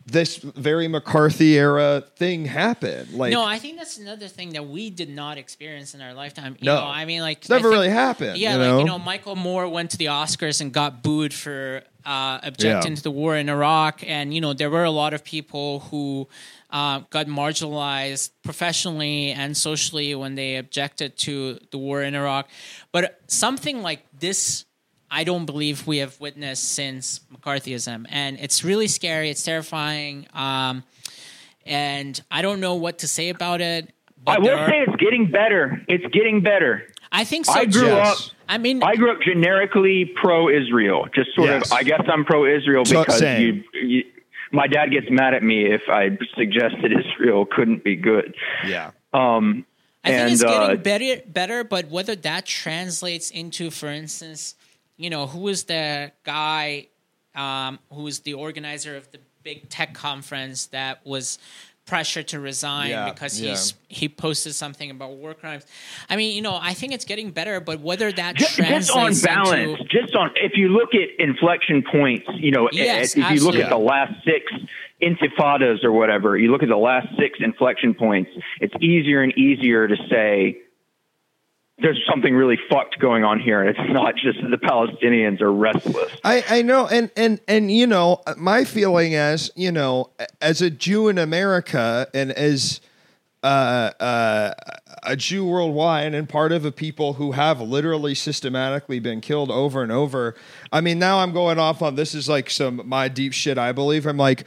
this 0.07 0.37
very 0.37 0.87
McCarthy 0.89 1.59
era 1.59 2.05
thing 2.16 2.45
happen. 2.45 3.09
Like, 3.16 3.33
No, 3.33 3.43
I 3.43 3.59
think 3.59 3.79
that's 3.79 3.97
another 3.99 4.29
thing 4.29 4.51
that 4.53 4.66
we 4.69 4.91
did 4.91 5.09
not 5.09 5.39
experience 5.39 5.95
in 5.95 6.01
our 6.03 6.12
lifetime. 6.12 6.57
You 6.61 6.66
No. 6.66 6.77
know, 6.81 6.87
I 6.87 7.05
mean, 7.07 7.21
like 7.23 7.39
It's 7.39 7.49
never 7.49 7.62
think- 7.65 7.73
really 7.73 7.89
happened. 7.91 8.37
Yeah, 8.39 8.53
you 8.53 8.59
like 8.73 8.79
you 8.81 8.85
know, 8.87 8.99
Michael 8.99 9.37
Moore 9.37 9.66
went 9.69 9.91
to 9.93 9.97
the 9.97 10.07
Oscars 10.07 10.61
and 10.61 10.73
got 10.73 11.03
booed 11.03 11.33
for 11.33 11.83
uh, 12.06 12.39
objecting 12.43 12.93
Yeah. 12.93 12.97
to 12.97 13.02
the 13.02 13.10
war 13.10 13.36
in 13.36 13.48
Iraq, 13.48 14.02
and 14.06 14.32
you 14.35 14.40
know 14.40 14.52
there 14.52 14.70
were 14.70 14.85
a 14.85 14.90
lot 14.90 15.14
of 15.14 15.24
people 15.24 15.81
who 15.90 16.28
uh, 16.70 17.01
got 17.10 17.26
marginalized 17.26 18.31
professionally 18.43 19.31
and 19.31 19.56
socially 19.56 20.14
when 20.14 20.35
they 20.35 20.56
objected 20.56 21.16
to 21.18 21.59
the 21.70 21.78
war 21.78 22.02
in 22.02 22.14
Iraq. 22.14 22.48
But 22.93 23.20
something 23.28 23.82
like 23.82 24.01
this. 24.18 24.64
I 25.10 25.22
don't 25.22 25.44
believe 25.47 25.86
we 25.86 25.98
have 25.98 26.18
witnessed 26.18 26.64
since 26.72 27.20
McCarthyism, 27.32 28.06
and 28.09 28.36
it's 28.40 28.64
really 28.64 28.89
scary. 28.89 29.31
It's 29.31 29.44
terrifying, 29.44 30.26
um, 30.35 30.82
and 31.64 32.20
I 32.32 32.43
don't 32.43 32.59
know 32.59 32.74
what 32.74 32.98
to 33.01 33.06
say 33.09 33.28
about 33.28 33.60
it. 33.60 33.90
But 34.24 34.36
I 34.36 34.39
will 34.40 34.59
are- 34.59 34.68
say 34.68 34.81
it's 34.86 34.97
getting 34.97 35.31
better. 35.31 35.82
It's 35.86 36.05
getting 36.12 36.40
better. 36.40 36.89
I 37.15 37.24
think 37.24 37.47
so. 37.47 37.53
I 37.53 37.65
grew. 37.65 37.86
Yes. 37.86 38.27
up. 38.28 38.35
I 38.49 38.59
mean, 38.59 38.82
I 38.82 38.97
grew 38.97 39.11
up 39.12 39.20
generically 39.23 40.05
pro-Israel. 40.05 41.07
Just 41.15 41.35
sort 41.35 41.49
Yes. 41.49 41.70
of. 41.70 41.78
I 41.78 41.82
guess 41.82 42.03
I'm 42.09 42.24
pro-Israel 42.24 42.85
because 42.85 43.19
same. 43.19 43.65
you, 43.73 43.81
you. 43.89 44.05
My 44.53 44.66
dad 44.66 44.91
gets 44.91 45.07
mad 45.11 45.32
at 45.35 45.43
me 45.43 45.65
if 45.73 45.82
I 45.89 46.11
suggested 46.36 46.93
Israel 47.05 47.47
couldn't 47.47 47.82
be 47.85 47.97
good. 47.97 48.35
yeah. 48.66 48.91
Um, 49.12 49.65
I 50.05 50.09
think 50.09 50.20
and 50.20 50.32
it's 50.32 50.43
getting 50.43 50.78
uh, 50.78 50.82
better, 50.82 51.23
better, 51.27 51.65
but 51.65 51.89
whether 51.89 52.15
that 52.15 52.45
translates 52.45 53.31
into, 53.31 53.70
for 53.70 53.89
instance, 53.89 54.55
you 54.99 55.09
know, 55.09 55.27
who 55.27 55.49
is 55.49 55.65
the 55.65 56.12
guy 56.24 56.89
um, 57.35 57.78
who 57.93 58.03
was 58.03 58.20
the 58.20 58.35
organizer 58.35 58.97
of 58.97 59.11
the 59.12 59.19
big 59.43 59.69
tech 59.69 59.95
conference 59.95 60.66
that 60.66 61.05
was 61.07 61.39
pressured 61.86 62.28
to 62.28 62.40
resign 62.40 62.90
Yeah, 62.90 63.11
because 63.11 63.40
yeah. 63.40 63.51
he's 63.51 63.74
he 63.89 64.09
posted 64.09 64.55
something 64.55 64.90
about 64.90 65.12
war 65.12 65.35
crimes. 65.35 65.65
I 66.09 66.16
mean, 66.16 66.35
you 66.35 66.43
know, 66.43 66.59
I 66.61 66.74
think 66.74 66.93
it's 66.93 67.05
getting 67.05 67.31
better, 67.31 67.61
but 67.61 67.81
whether 67.81 68.11
that 68.11 68.36
just, 68.36 68.56
translates 68.56 68.89
just 68.89 69.27
on 69.27 69.35
balance, 69.35 69.81
into 69.81 69.85
just 69.85 70.15
on 70.16 70.31
if 70.36 70.52
you 70.56 70.69
look 70.69 70.90
at 70.94 71.09
inflection 71.19 71.82
points, 71.82 72.27
you 72.35 72.51
know, 72.51 72.69
Yes, 72.73 73.16
if 73.16 73.31
you 73.31 73.40
look 73.44 73.56
at 73.56 73.70
the 73.70 73.78
last 73.78 74.12
six 74.24 74.52
intifadas 75.02 75.85
or 75.85 75.93
whatever, 75.93 76.36
you 76.36 76.51
look 76.51 76.62
at 76.62 76.69
the 76.69 76.77
last 76.77 77.09
six 77.19 77.39
inflection 77.40 77.94
points, 77.94 78.31
it's 78.61 78.74
easier 78.81 79.23
and 79.23 79.36
easier 79.39 79.86
to 79.86 79.97
say 80.11 80.59
there's 81.79 82.01
something 82.09 82.35
really 82.35 82.59
fucked 82.71 82.99
going 83.01 83.25
on 83.25 83.41
here, 83.41 83.61
and 83.61 83.69
it's 83.69 83.93
not 83.93 84.15
just 84.15 84.41
that 84.41 84.49
the 84.49 84.59
Palestinians 84.59 85.41
are 85.41 85.53
restless. 85.53 86.13
I, 86.23 86.45
I 86.49 86.63
know, 86.63 86.87
and 86.87 87.11
and 87.17 87.41
and 87.49 87.71
you 87.71 87.87
know, 87.87 88.23
my 88.37 88.65
feeling 88.65 89.15
as 89.15 89.51
you 89.57 89.73
know, 89.73 90.11
as 90.41 90.63
a 90.63 90.71
Jew 90.71 91.09
in 91.09 91.19
America, 91.19 92.07
and 92.15 92.31
as 92.31 92.81
uh, 93.43 93.91
uh, 93.99 94.55
a 95.03 95.17
Jew 95.17 95.45
worldwide, 95.47 96.15
and 96.15 96.29
part 96.29 96.53
of 96.53 96.65
a 96.65 96.71
people 96.71 97.15
who 97.15 97.33
have 97.33 97.61
literally 97.61 98.15
systematically 98.15 99.01
been 99.01 99.21
killed 99.21 99.51
over 99.51 99.83
and 99.83 99.91
over. 99.91 100.37
I 100.73 100.81
mean, 100.81 101.01
now 101.01 101.19
I'm 101.19 101.33
going 101.33 101.59
off 101.59 101.83
on 101.83 101.97
this 101.97 102.15
is 102.15 102.29
like 102.29 102.51
some 102.51 102.83
my 102.85 103.09
deep 103.09 103.33
shit. 103.33 103.59
I 103.59 103.73
believe 103.73 104.07
I'm 104.07 104.17
like. 104.17 104.45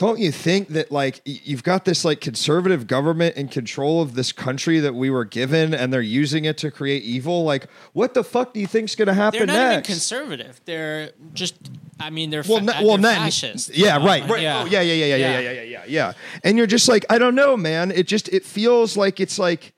Don't 0.00 0.18
you 0.18 0.32
think 0.32 0.68
that 0.68 0.90
like 0.90 1.20
you've 1.26 1.62
got 1.62 1.84
this 1.84 2.06
like 2.06 2.22
conservative 2.22 2.86
government 2.86 3.36
in 3.36 3.48
control 3.48 4.00
of 4.00 4.14
this 4.14 4.32
country 4.32 4.80
that 4.80 4.94
we 4.94 5.10
were 5.10 5.26
given, 5.26 5.74
and 5.74 5.92
they're 5.92 6.00
using 6.00 6.46
it 6.46 6.56
to 6.58 6.70
create 6.70 7.02
evil? 7.02 7.44
Like, 7.44 7.68
what 7.92 8.14
the 8.14 8.24
fuck 8.24 8.54
do 8.54 8.60
you 8.60 8.66
think's 8.66 8.94
going 8.94 9.08
to 9.08 9.12
happen 9.12 9.40
next? 9.40 9.52
they're 9.52 9.62
not 9.62 9.72
even 9.72 9.84
conservative. 9.84 10.60
They're 10.64 11.10
just, 11.34 11.56
I 12.00 12.08
mean, 12.08 12.30
they're 12.30 12.42
well, 12.48 12.60
fa- 12.60 12.64
they're 12.64 12.82
well, 12.82 12.96
then, 12.96 13.18
fascist. 13.18 13.76
yeah, 13.76 13.98
you 13.98 14.00
know? 14.00 14.06
right, 14.06 14.26
right. 14.26 14.40
Yeah. 14.40 14.62
Oh, 14.62 14.64
yeah, 14.64 14.80
yeah, 14.80 14.94
yeah, 14.94 15.04
yeah, 15.04 15.16
yeah, 15.16 15.40
yeah, 15.40 15.50
yeah, 15.50 15.62
yeah, 15.64 15.84
yeah. 15.86 16.12
And 16.44 16.56
you're 16.56 16.66
just 16.66 16.88
like, 16.88 17.04
I 17.10 17.18
don't 17.18 17.34
know, 17.34 17.54
man. 17.54 17.90
It 17.90 18.06
just 18.06 18.30
it 18.30 18.46
feels 18.46 18.96
like 18.96 19.20
it's 19.20 19.38
like 19.38 19.74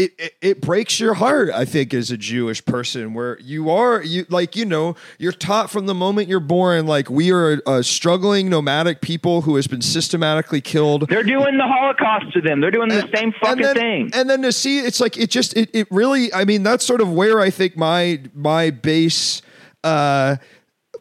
it, 0.00 0.14
it 0.18 0.34
it 0.40 0.60
breaks 0.60 0.98
your 0.98 1.14
heart. 1.14 1.50
I 1.50 1.64
think 1.64 1.92
as 1.92 2.10
a 2.10 2.16
Jewish 2.16 2.64
person, 2.64 3.12
where 3.12 3.38
you 3.40 3.70
are, 3.70 4.02
you 4.02 4.24
like, 4.30 4.56
you 4.56 4.64
know, 4.64 4.96
you're 5.18 5.32
taught 5.32 5.70
from 5.70 5.86
the 5.86 5.94
moment 5.94 6.28
you're 6.28 6.40
born, 6.40 6.86
like 6.86 7.10
we 7.10 7.30
are 7.30 7.60
a 7.66 7.84
struggling 7.84 8.48
nomadic 8.48 9.02
people 9.02 9.42
who 9.42 9.56
has 9.56 9.66
been 9.66 9.82
systematically 9.82 10.62
killed. 10.62 11.08
They're 11.08 11.22
doing 11.22 11.58
the 11.58 11.66
Holocaust 11.66 12.32
to 12.32 12.40
them. 12.40 12.60
They're 12.60 12.70
doing 12.70 12.88
the 12.88 13.08
same 13.14 13.32
fucking 13.32 13.50
and 13.50 13.64
then, 13.64 13.74
thing. 13.74 14.10
And 14.14 14.30
then 14.30 14.42
to 14.42 14.52
see 14.52 14.78
it's 14.78 15.00
like 15.00 15.18
it 15.18 15.30
just 15.30 15.54
it, 15.56 15.68
it 15.74 15.86
really 15.90 16.32
I 16.32 16.44
mean 16.44 16.62
that's 16.62 16.84
sort 16.84 17.02
of 17.02 17.12
where 17.12 17.40
I 17.40 17.50
think 17.50 17.76
my 17.76 18.20
my 18.34 18.70
base 18.70 19.42
uh 19.84 20.36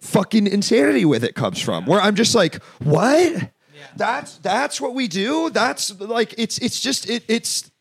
fucking 0.01 0.47
insanity 0.47 1.05
with 1.05 1.23
it 1.23 1.35
comes 1.35 1.61
from. 1.61 1.85
Where 1.85 2.01
I'm 2.01 2.15
just 2.15 2.35
like, 2.35 2.61
what? 2.83 3.51
That's 3.95 4.37
that's 4.39 4.81
what 4.81 4.93
we 4.93 5.07
do? 5.07 5.49
That's 5.49 5.99
like 5.99 6.35
it's 6.37 6.57
it's 6.59 6.79
just 6.81 7.09
it 7.09 7.23
it's 7.27 7.71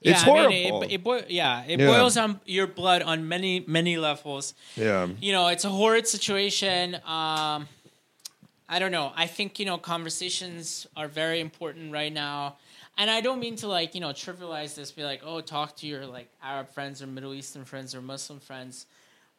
Yeah, 0.00 0.12
it's 0.12 0.22
I 0.22 0.24
horrible. 0.24 0.48
mean, 0.50 0.82
it, 0.84 0.92
it 0.92 1.04
boi- 1.04 1.26
yeah, 1.28 1.64
it 1.66 1.78
Yeah. 1.80 1.86
boils 1.88 2.16
on 2.16 2.40
your 2.46 2.66
blood 2.66 3.02
on 3.02 3.28
many, 3.28 3.64
many 3.66 3.98
levels. 3.98 4.54
yeah. 4.76 5.06
You 5.20 5.32
know, 5.32 5.48
it's 5.48 5.64
a 5.64 5.68
horrid 5.68 6.06
situation. 6.08 6.94
Um, 7.06 7.68
I 8.72 8.78
don't 8.78 8.92
know. 8.92 9.12
I 9.16 9.26
think 9.26 9.58
you 9.58 9.66
know 9.66 9.78
conversations 9.78 10.86
are 10.96 11.08
very 11.08 11.40
important 11.40 11.92
right 11.92 12.12
now, 12.12 12.56
and 12.96 13.10
I 13.10 13.20
don't 13.20 13.40
mean 13.40 13.56
to 13.56 13.66
like 13.68 13.94
you 13.96 14.00
know 14.00 14.10
trivialize 14.10 14.74
this. 14.74 14.92
Be 14.92 15.02
like, 15.04 15.22
oh, 15.24 15.40
talk 15.40 15.76
to 15.78 15.86
your 15.86 16.06
like 16.06 16.28
Arab 16.42 16.68
friends 16.70 17.02
or 17.02 17.06
Middle 17.06 17.34
Eastern 17.34 17.64
friends 17.64 17.94
or 17.94 18.00
Muslim 18.00 18.38
friends. 18.40 18.86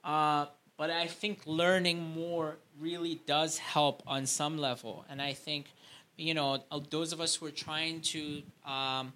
Uh, 0.03 0.45
but 0.77 0.89
I 0.89 1.07
think 1.07 1.39
learning 1.45 2.01
more 2.01 2.57
really 2.79 3.21
does 3.25 3.57
help 3.57 4.03
on 4.05 4.25
some 4.25 4.57
level, 4.57 5.05
and 5.09 5.21
I 5.21 5.33
think 5.33 5.67
you 6.17 6.33
know 6.33 6.61
those 6.89 7.13
of 7.13 7.21
us 7.21 7.35
who 7.35 7.45
are 7.45 7.51
trying 7.51 8.01
to 8.01 8.41
um, 8.65 9.13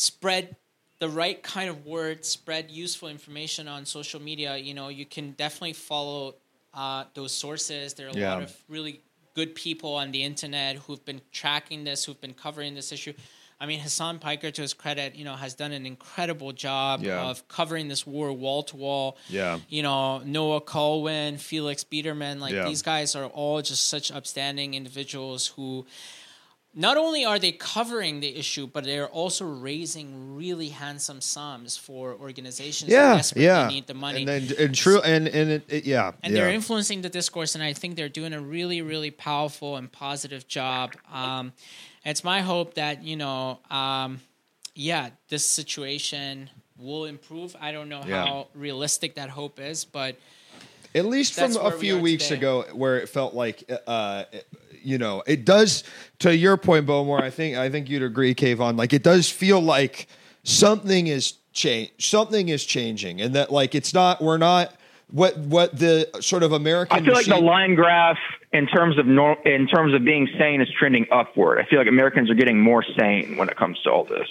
spread 0.00 0.56
the 0.98 1.08
right 1.08 1.42
kind 1.42 1.68
of 1.68 1.84
words, 1.86 2.26
spread 2.28 2.70
useful 2.70 3.08
information 3.08 3.68
on 3.68 3.84
social 3.84 4.20
media, 4.20 4.56
you 4.56 4.72
know, 4.74 4.88
you 4.88 5.04
can 5.04 5.32
definitely 5.32 5.74
follow 5.74 6.34
uh, 6.72 7.04
those 7.14 7.32
sources. 7.32 7.94
There 7.94 8.06
are 8.06 8.10
a 8.10 8.16
Yeah. 8.16 8.34
lot 8.34 8.42
of 8.44 8.56
really 8.68 9.00
good 9.34 9.54
people 9.56 9.94
on 9.96 10.12
the 10.12 10.22
internet 10.22 10.76
who've 10.76 11.04
been 11.04 11.20
tracking 11.32 11.82
this, 11.84 12.04
who've 12.04 12.20
been 12.20 12.32
covering 12.34 12.74
this 12.76 12.92
issue. 12.92 13.12
I 13.62 13.66
mean, 13.66 13.80
Hassan 13.80 14.20
Piker, 14.20 14.50
to 14.52 14.62
his 14.62 14.72
credit, 14.72 15.16
you 15.16 15.24
know, 15.24 15.34
has 15.34 15.54
done 15.54 15.72
an 15.72 15.84
incredible 15.84 16.52
job 16.52 17.02
Yeah. 17.02 17.28
of 17.28 17.46
covering 17.48 17.88
this 17.88 18.06
war 18.06 18.32
wall 18.32 18.62
to 18.70 18.76
wall. 18.76 19.18
Yeah. 19.28 19.58
You 19.68 19.82
know, 19.82 20.18
Noah 20.20 20.60
Kulwin, 20.62 21.38
Felix 21.40 21.82
Biederman, 21.84 22.38
like 22.40 22.54
Yeah. 22.54 22.64
these 22.68 22.82
guys 22.82 23.14
are 23.16 23.26
all 23.26 23.60
just 23.62 23.88
such 23.88 24.10
upstanding 24.12 24.74
individuals 24.74 25.48
who 25.48 25.86
not 26.72 26.96
only 26.96 27.24
are 27.24 27.38
they 27.38 27.50
covering 27.52 28.20
the 28.20 28.36
issue, 28.36 28.66
but 28.66 28.84
they're 28.84 29.08
also 29.08 29.44
raising 29.44 30.36
really 30.36 30.68
handsome 30.68 31.20
sums 31.20 31.76
for 31.76 32.14
organizations 32.14 32.90
that 32.90 32.94
Yeah, 32.96 33.16
desperately 33.16 33.44
yeah. 33.46 33.66
need 33.68 33.86
the 33.88 33.94
money. 33.94 34.20
And 34.20 34.28
then 34.28 34.48
and 34.58 34.74
true 34.74 35.00
and 35.00 35.26
and 35.28 35.50
it, 35.50 35.64
it- 35.68 35.84
yeah. 35.84 36.12
and 36.22 36.32
yeah. 36.32 36.40
they're 36.42 36.52
influencing 36.54 37.02
the 37.02 37.08
discourse, 37.08 37.54
and 37.56 37.64
I 37.64 37.72
think 37.72 37.96
they're 37.96 38.08
doing 38.08 38.32
a 38.32 38.40
really, 38.40 38.82
really 38.82 39.10
powerful 39.10 39.76
and 39.76 39.90
positive 39.90 40.46
job. 40.46 40.94
Um, 41.12 41.52
it's 42.04 42.22
my 42.22 42.40
hope 42.40 42.74
that 42.74 43.02
you 43.02 43.16
know, 43.16 43.58
um, 43.70 44.20
yeah, 44.76 45.10
this 45.28 45.44
situation 45.44 46.50
will 46.78 47.04
improve. 47.04 47.56
I 47.60 47.72
don't 47.72 47.88
know 47.88 48.02
Yeah. 48.06 48.24
how 48.24 48.46
realistic 48.54 49.16
that 49.16 49.28
hope 49.28 49.58
is, 49.60 49.84
but 49.84 50.16
At 50.94 51.04
least 51.04 51.34
from 51.34 51.56
a 51.56 51.62
where 51.64 51.72
we 51.74 51.80
few 51.80 51.98
weeks 51.98 52.28
today. 52.28 52.38
ago, 52.38 52.64
where 52.72 52.98
it 52.98 53.08
felt 53.08 53.34
like, 53.34 53.68
uh, 53.86 54.24
you 54.82 54.98
know, 54.98 55.22
it 55.26 55.44
does. 55.44 55.84
To 56.20 56.36
your 56.36 56.56
point, 56.56 56.86
Bowmore, 56.86 57.22
I 57.22 57.30
think 57.30 57.56
I 57.56 57.70
think 57.70 57.88
you'd 57.88 58.02
agree, 58.02 58.34
Keyvan. 58.34 58.76
Like 58.76 58.92
it 58.92 59.02
does 59.02 59.30
feel 59.30 59.60
like 59.60 60.06
something 60.42 61.06
is 61.06 61.34
change. 61.52 61.90
Something 61.98 62.48
is 62.48 62.64
changing, 62.64 63.20
and 63.20 63.34
that 63.34 63.52
like 63.52 63.74
it's 63.74 63.94
not. 63.94 64.22
We're 64.22 64.38
not. 64.38 64.74
What 65.10 65.36
what 65.38 65.76
the 65.76 66.08
sort 66.20 66.42
of 66.44 66.52
American. 66.52 66.96
I 66.96 67.04
feel 67.04 67.14
like 67.14 67.26
the 67.26 67.36
line 67.36 67.74
graph 67.74 68.18
in 68.52 68.66
terms 68.66 68.96
of 68.96 69.06
nor- 69.06 69.40
in 69.44 69.66
terms 69.66 69.92
of 69.94 70.04
being 70.04 70.28
sane 70.38 70.60
is 70.60 70.68
trending 70.78 71.06
upward. 71.10 71.58
I 71.58 71.64
feel 71.64 71.78
like 71.78 71.88
Americans 71.88 72.30
are 72.30 72.34
getting 72.34 72.60
more 72.60 72.84
sane 72.96 73.36
when 73.36 73.48
it 73.48 73.56
comes 73.56 73.80
to 73.82 73.90
all 73.90 74.04
this. 74.04 74.28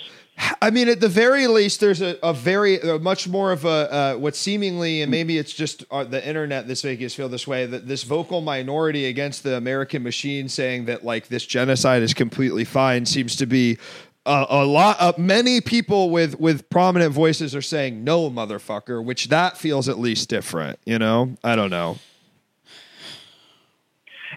I 0.62 0.70
mean, 0.70 0.88
at 0.88 1.00
the 1.00 1.10
very 1.10 1.48
least, 1.48 1.80
there's 1.80 2.02
a, 2.02 2.18
a 2.24 2.34
very 2.34 2.82
uh, 2.82 3.00
much 3.00 3.28
more 3.28 3.52
of 3.52 3.66
a 3.66 3.68
uh, 3.70 4.16
what 4.16 4.36
seemingly, 4.36 5.02
and 5.02 5.12
maybe 5.12 5.38
it's 5.38 5.54
just 5.54 5.84
uh, 5.92 6.04
the 6.04 6.26
internet 6.26 6.68
that's 6.68 6.84
making 6.84 7.06
us 7.06 7.14
feel 7.14 7.30
this 7.30 7.46
way. 7.46 7.66
That 7.66 7.88
this 7.88 8.04
vocal 8.04 8.42
minority 8.42 9.06
against 9.06 9.44
the 9.44 9.58
American 9.58 10.04
machine, 10.04 10.48
saying 10.48 10.86
that 10.86 11.04
like 11.04 11.28
this 11.28 11.46
genocide 11.46 12.04
is 12.04 12.14
completely 12.14 12.64
fine, 12.64 13.06
seems 13.06 13.36
to 13.38 13.46
be 13.46 13.78
uh, 14.26 14.46
a 14.50 14.66
lot. 14.66 14.98
Uh, 15.00 15.14
many 15.18 15.60
people 15.60 16.10
with 16.10 16.40
with 16.40 16.70
prominent 16.70 17.14
voices 17.14 17.54
are 17.56 17.62
saying 17.62 18.04
no, 18.04 18.30
motherfucker, 18.30 19.04
which 19.04 19.28
that 19.30 19.58
feels 19.58 19.90
at 19.90 20.00
least 20.00 20.30
different. 20.30 20.80
You 20.86 21.00
know, 21.00 21.36
I 21.44 21.56
don't 21.56 21.72
know. 21.72 21.98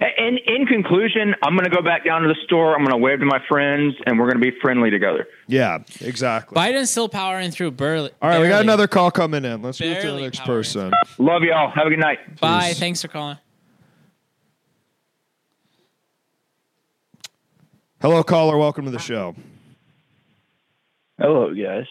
In 0.03 0.39
in 0.47 0.67
conclusion, 0.67 1.35
I'm 1.45 1.55
going 1.55 1.71
to 1.71 1.75
go 1.75 1.81
back 1.81 2.05
down 2.05 2.23
to 2.23 2.29
the 2.29 2.37
store. 2.45 2.75
I'm 2.75 2.81
going 2.81 2.91
to 2.91 2.97
wave 2.97 3.21
to 3.21 3.27
my 3.27 3.41
friends, 3.49 3.95
and 4.05 4.19
we're 4.19 4.27
going 4.27 4.43
to 4.43 4.51
be 4.51 4.57
friendly 4.61 4.91
together. 4.91 5.29
Yeah, 5.47 5.79
exactly. 6.01 6.57
Biden's 6.57 6.91
still 6.91 7.09
powering 7.09 7.53
through 7.53 7.71
Burley. 7.73 8.11
All 8.21 8.29
right, 8.29 8.41
we 8.41 8.49
got 8.49 8.63
another 8.63 8.89
call 8.89 9.13
coming 9.13 9.45
in. 9.45 9.63
Let's 9.63 9.81
move 9.81 10.01
to 10.01 10.11
the 10.11 10.21
next 10.21 10.41
powering 10.41 10.63
person. 10.63 10.93
Love 11.19 11.43
y'all. 11.43 11.71
Have 11.71 11.87
a 11.87 11.91
good 11.91 12.01
night. 12.01 12.41
Bye. 12.41 12.69
Peace. 12.69 12.81
Thanks 12.81 13.03
for 13.03 13.09
calling. 13.09 13.39
Hello, 18.01 18.25
caller. 18.25 18.57
Welcome 18.57 18.87
to 18.87 18.91
the 18.91 18.99
show. 18.99 19.37
Hello, 21.21 21.55
guys. 21.55 21.87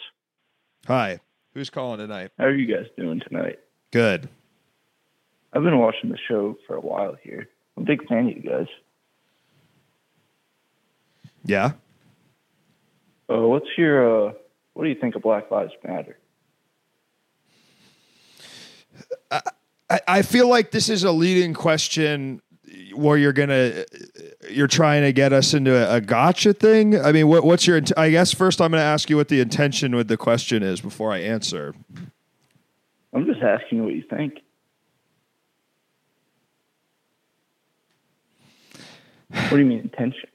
Hi. 0.88 1.20
Who's 1.54 1.70
calling 1.70 2.00
tonight? 2.00 2.32
How 2.38 2.46
are 2.46 2.54
you 2.54 2.74
guys 2.74 2.88
doing 2.98 3.22
tonight? 3.26 3.60
Good. 3.92 4.28
I've 5.54 5.64
been 5.64 5.80
watching 5.80 6.10
the 6.10 6.18
show 6.28 6.58
for 6.68 6.76
a 6.76 6.82
while 6.82 7.16
here. 7.24 7.48
I'm 7.78 7.84
a 7.84 7.86
big 7.86 8.08
fan 8.08 8.28
of 8.28 8.36
you 8.36 8.42
guys. 8.42 8.68
Yeah. 11.44 11.72
Uh, 13.30 13.48
what's 13.48 13.68
your 13.78 14.30
uh, 14.30 14.34
what 14.74 14.84
do 14.84 14.90
you 14.90 14.96
think 14.96 15.16
of 15.16 15.22
Black 15.22 15.50
Lives 15.52 15.74
Matter? 15.84 16.18
I, 19.32 19.42
I 20.08 20.22
feel 20.22 20.48
like 20.48 20.72
this 20.72 20.90
is 20.90 21.04
a 21.04 21.12
leading 21.12 21.54
question 21.54 22.42
where 22.94 23.18
you're 23.18 23.34
gonna 23.34 23.86
you're 24.50 24.68
trying 24.68 25.04
to 25.04 25.14
get 25.14 25.34
us 25.34 25.54
into 25.54 25.76
a, 25.76 25.98
a 25.98 26.02
gotcha 26.02 26.54
thing. 26.54 27.00
I 27.00 27.12
mean, 27.12 27.28
what, 27.28 27.44
what's 27.44 27.68
your? 27.68 27.82
I 27.98 28.10
guess 28.10 28.34
first 28.34 28.62
I'm 28.62 28.72
gonna 28.72 28.84
ask 28.84 29.10
you 29.10 29.18
what 29.18 29.28
the 29.28 29.40
intention 29.40 29.96
with 29.96 30.08
the 30.08 30.18
question 30.18 30.64
is 30.64 30.82
before 30.82 31.12
I 31.12 31.20
answer. 31.20 31.74
I'm 33.14 33.26
just 33.26 33.42
asking 33.42 33.84
what 33.84 33.94
you 33.94 34.04
think. 34.10 34.40
What 39.34 39.50
do 39.52 39.58
you 39.60 39.66
mean 39.66 39.80
intention? 39.80 40.30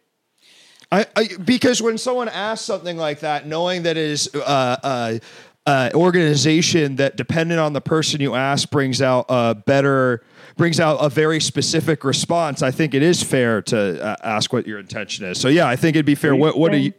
I, 0.93 1.07
I 1.17 1.29
because 1.45 1.83
when 1.83 1.99
someone 1.99 2.29
asks 2.29 2.65
something 2.65 2.97
like 2.97 3.21
that, 3.21 3.47
knowing 3.47 3.83
that 3.85 3.97
it 3.97 4.11
is 4.11 4.31
uh, 4.35 4.39
uh, 4.83 5.19
uh, 5.67 5.91
organization 5.95 6.97
that, 6.97 7.17
depending 7.17 7.59
on 7.59 7.73
the 7.73 7.81
person 7.81 8.21
you 8.21 8.35
ask, 8.35 8.71
brings 8.71 9.03
out 9.03 9.27
a 9.29 9.55
better 9.55 10.23
brings 10.57 10.79
out 10.81 10.97
a 10.99 11.09
very 11.09 11.41
specific 11.41 12.05
response. 12.05 12.63
I 12.63 12.71
think 12.71 12.95
it 12.95 13.03
is 13.03 13.23
fair 13.23 13.61
to 13.63 14.03
uh, 14.03 14.17
ask 14.23 14.53
what 14.53 14.67
your 14.67 14.79
intention 14.79 15.27
is. 15.27 15.41
So 15.41 15.49
yeah, 15.49 15.67
I 15.69 15.75
think 15.77 15.97
it'd 15.97 16.07
be 16.07 16.15
fair. 16.15 16.37
What 16.37 16.57
what 16.57 16.73
are 16.73 16.77
you? 16.79 16.93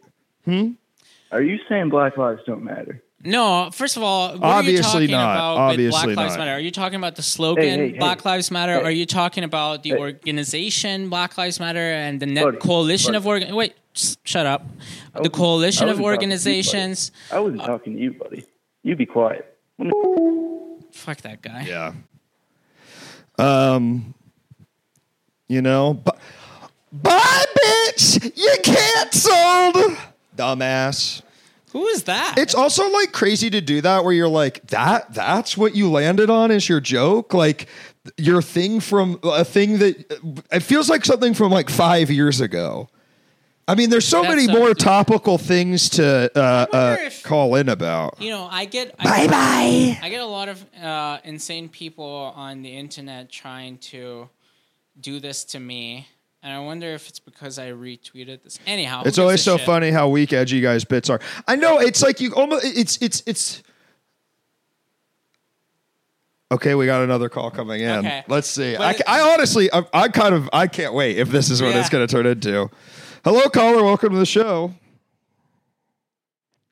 saying- 0.46 0.78
Are 1.32 1.42
you 1.42 1.58
saying 1.70 1.90
Black 1.90 2.18
Lives 2.18 2.42
don't 2.46 2.64
matter? 2.64 3.02
No, 3.24 3.70
first 3.74 3.98
of 3.98 4.04
all, 4.04 4.34
what 4.34 4.44
Obviously 4.44 5.00
are 5.00 5.02
you 5.02 5.08
talking 5.08 5.12
not. 5.12 5.36
about 5.36 5.58
Obviously 5.58 6.08
with 6.08 6.16
Black 6.16 6.18
Lives 6.26 6.34
not. 6.38 6.40
Matter? 6.46 6.52
Are 6.52 6.60
you 6.60 6.72
talking 6.72 6.96
about 6.98 7.16
the 7.16 7.24
slogan 7.24 7.64
Hey, 7.64 7.70
hey, 7.88 7.92
hey. 7.94 7.98
Black 7.98 8.24
Lives 8.26 8.52
Matter? 8.52 8.74
Hey. 8.80 8.84
Are 8.84 8.92
you 8.92 9.06
talking 9.08 9.44
about 9.44 9.82
the 9.84 9.90
Hey. 9.90 9.98
organization 9.98 11.10
Black 11.10 11.36
Lives 11.38 11.60
Matter 11.60 11.80
and 11.80 12.20
the 12.20 12.28
net 12.28 12.44
Buddy, 12.44 12.58
coalition 12.58 13.10
buddy. 13.14 13.18
of 13.18 13.28
organ? 13.28 13.56
Wait, 13.56 13.74
s- 13.96 14.18
shut 14.24 14.46
up. 14.46 14.68
The 15.14 15.20
wasn't- 15.22 15.34
coalition 15.34 15.84
of 15.90 16.00
wasn't 16.00 16.06
talking 16.06 16.30
to 16.30 16.36
you, 16.36 16.38
organizations. 16.38 17.12
I 17.32 17.40
wasn't 17.40 17.62
talking 17.64 17.94
to 17.96 18.00
you, 18.00 18.12
buddy. 18.14 18.46
You 18.84 18.96
be 18.96 19.06
quiet. 19.08 19.58
Fuck 20.92 21.18
that 21.22 21.42
guy. 21.42 21.66
Yeah. 21.68 21.94
Um. 23.40 24.14
You 25.50 25.62
know, 25.62 25.94
but 25.94 26.18
bye, 26.92 27.46
bitch. 27.58 28.32
You 28.36 28.54
canceled, 28.64 29.98
dumbass. 30.36 31.22
Who 31.78 31.86
is 31.88 32.04
that? 32.06 32.36
It's 32.38 32.56
also 32.56 32.90
like 32.90 33.12
crazy 33.12 33.52
to 33.52 33.62
do 33.62 33.82
that 33.82 34.04
where 34.04 34.12
you're 34.14 34.28
like 34.28 34.66
that 34.68 35.14
that's 35.14 35.56
what 35.56 35.76
you 35.76 35.92
landed 35.92 36.28
on 36.32 36.50
is 36.50 36.68
your 36.68 36.80
joke 36.80 37.36
like 37.36 37.68
your 38.18 38.42
thing 38.42 38.80
from 38.80 39.20
a 39.22 39.46
thing 39.46 39.78
that 39.78 40.44
it 40.52 40.62
feels 40.62 40.90
like 40.90 41.06
something 41.06 41.36
from 41.36 41.52
like 41.52 41.70
5 41.70 42.10
years 42.10 42.42
ago. 42.42 42.90
I 43.68 43.76
mean 43.76 43.92
there's 43.92 44.08
so 44.08 44.24
That's 44.24 44.36
many 44.48 44.48
more 44.60 44.74
topical 44.74 45.38
things 45.38 45.90
to 45.90 46.32
uh, 46.36 46.66
uh, 46.74 46.96
if- 47.02 47.22
call 47.22 47.54
in 47.56 47.70
about. 47.70 48.20
you 48.20 48.32
know, 48.32 48.48
I 48.50 48.66
get 48.66 48.96
I 48.98 49.04
Bye 49.04 49.22
get, 49.22 49.30
bye. 49.32 50.00
I 50.02 50.10
get 50.10 50.22
a 50.22 50.26
lot 50.26 50.50
of 50.50 50.66
uh, 50.82 51.20
insane 51.24 51.70
people 51.70 52.34
on 52.36 52.64
the 52.64 52.76
internet 52.76 53.30
trying 53.30 53.78
to 53.92 54.30
do 55.00 55.20
this 55.20 55.44
to 55.44 55.60
me, 55.60 56.08
and 56.48 56.56
I 56.56 56.60
wonder 56.60 56.88
if 56.94 57.10
it's 57.10 57.20
because 57.20 57.60
I 57.60 57.72
retweeted 57.72 58.42
this. 58.42 58.58
Anyhow, 58.66 59.04
It's 59.06 59.20
always 59.20 59.44
so 59.44 59.58
shit? 59.58 59.66
funny 59.66 59.92
how 59.92 60.08
weak 60.08 60.32
edgy 60.32 60.62
guys 60.62 60.86
bits 60.86 61.10
are. 61.10 61.20
I 61.46 61.58
know 61.58 61.80
it's 61.80 62.02
like 62.02 62.22
you 62.22 62.34
almost 62.36 62.64
it's 62.64 62.98
it's 63.02 63.22
it's 63.26 63.64
Okay, 66.50 66.74
we 66.74 66.86
got 66.86 67.04
another 67.04 67.28
call 67.28 67.52
coming 67.52 67.82
in. 67.82 67.98
Okay. 67.98 68.24
Let's 68.30 68.48
see. 68.48 68.78
I, 68.78 68.96
I 69.06 69.34
honestly, 69.34 69.70
I'm, 69.74 69.86
I'm 69.92 70.14
kind 70.14 70.34
of, 70.34 70.50
I 70.54 70.68
can't 70.68 70.94
wait 70.94 71.18
if 71.18 71.28
this 71.28 71.50
is 71.50 71.62
what 71.62 71.76
it's 71.76 71.90
going 71.90 72.08
to 72.08 72.10
turn 72.10 72.26
into. 72.26 72.70
Hello, 73.26 73.50
caller. 73.50 73.84
Welcome 73.84 74.14
to 74.14 74.18
the 74.18 74.26
show. 74.26 74.74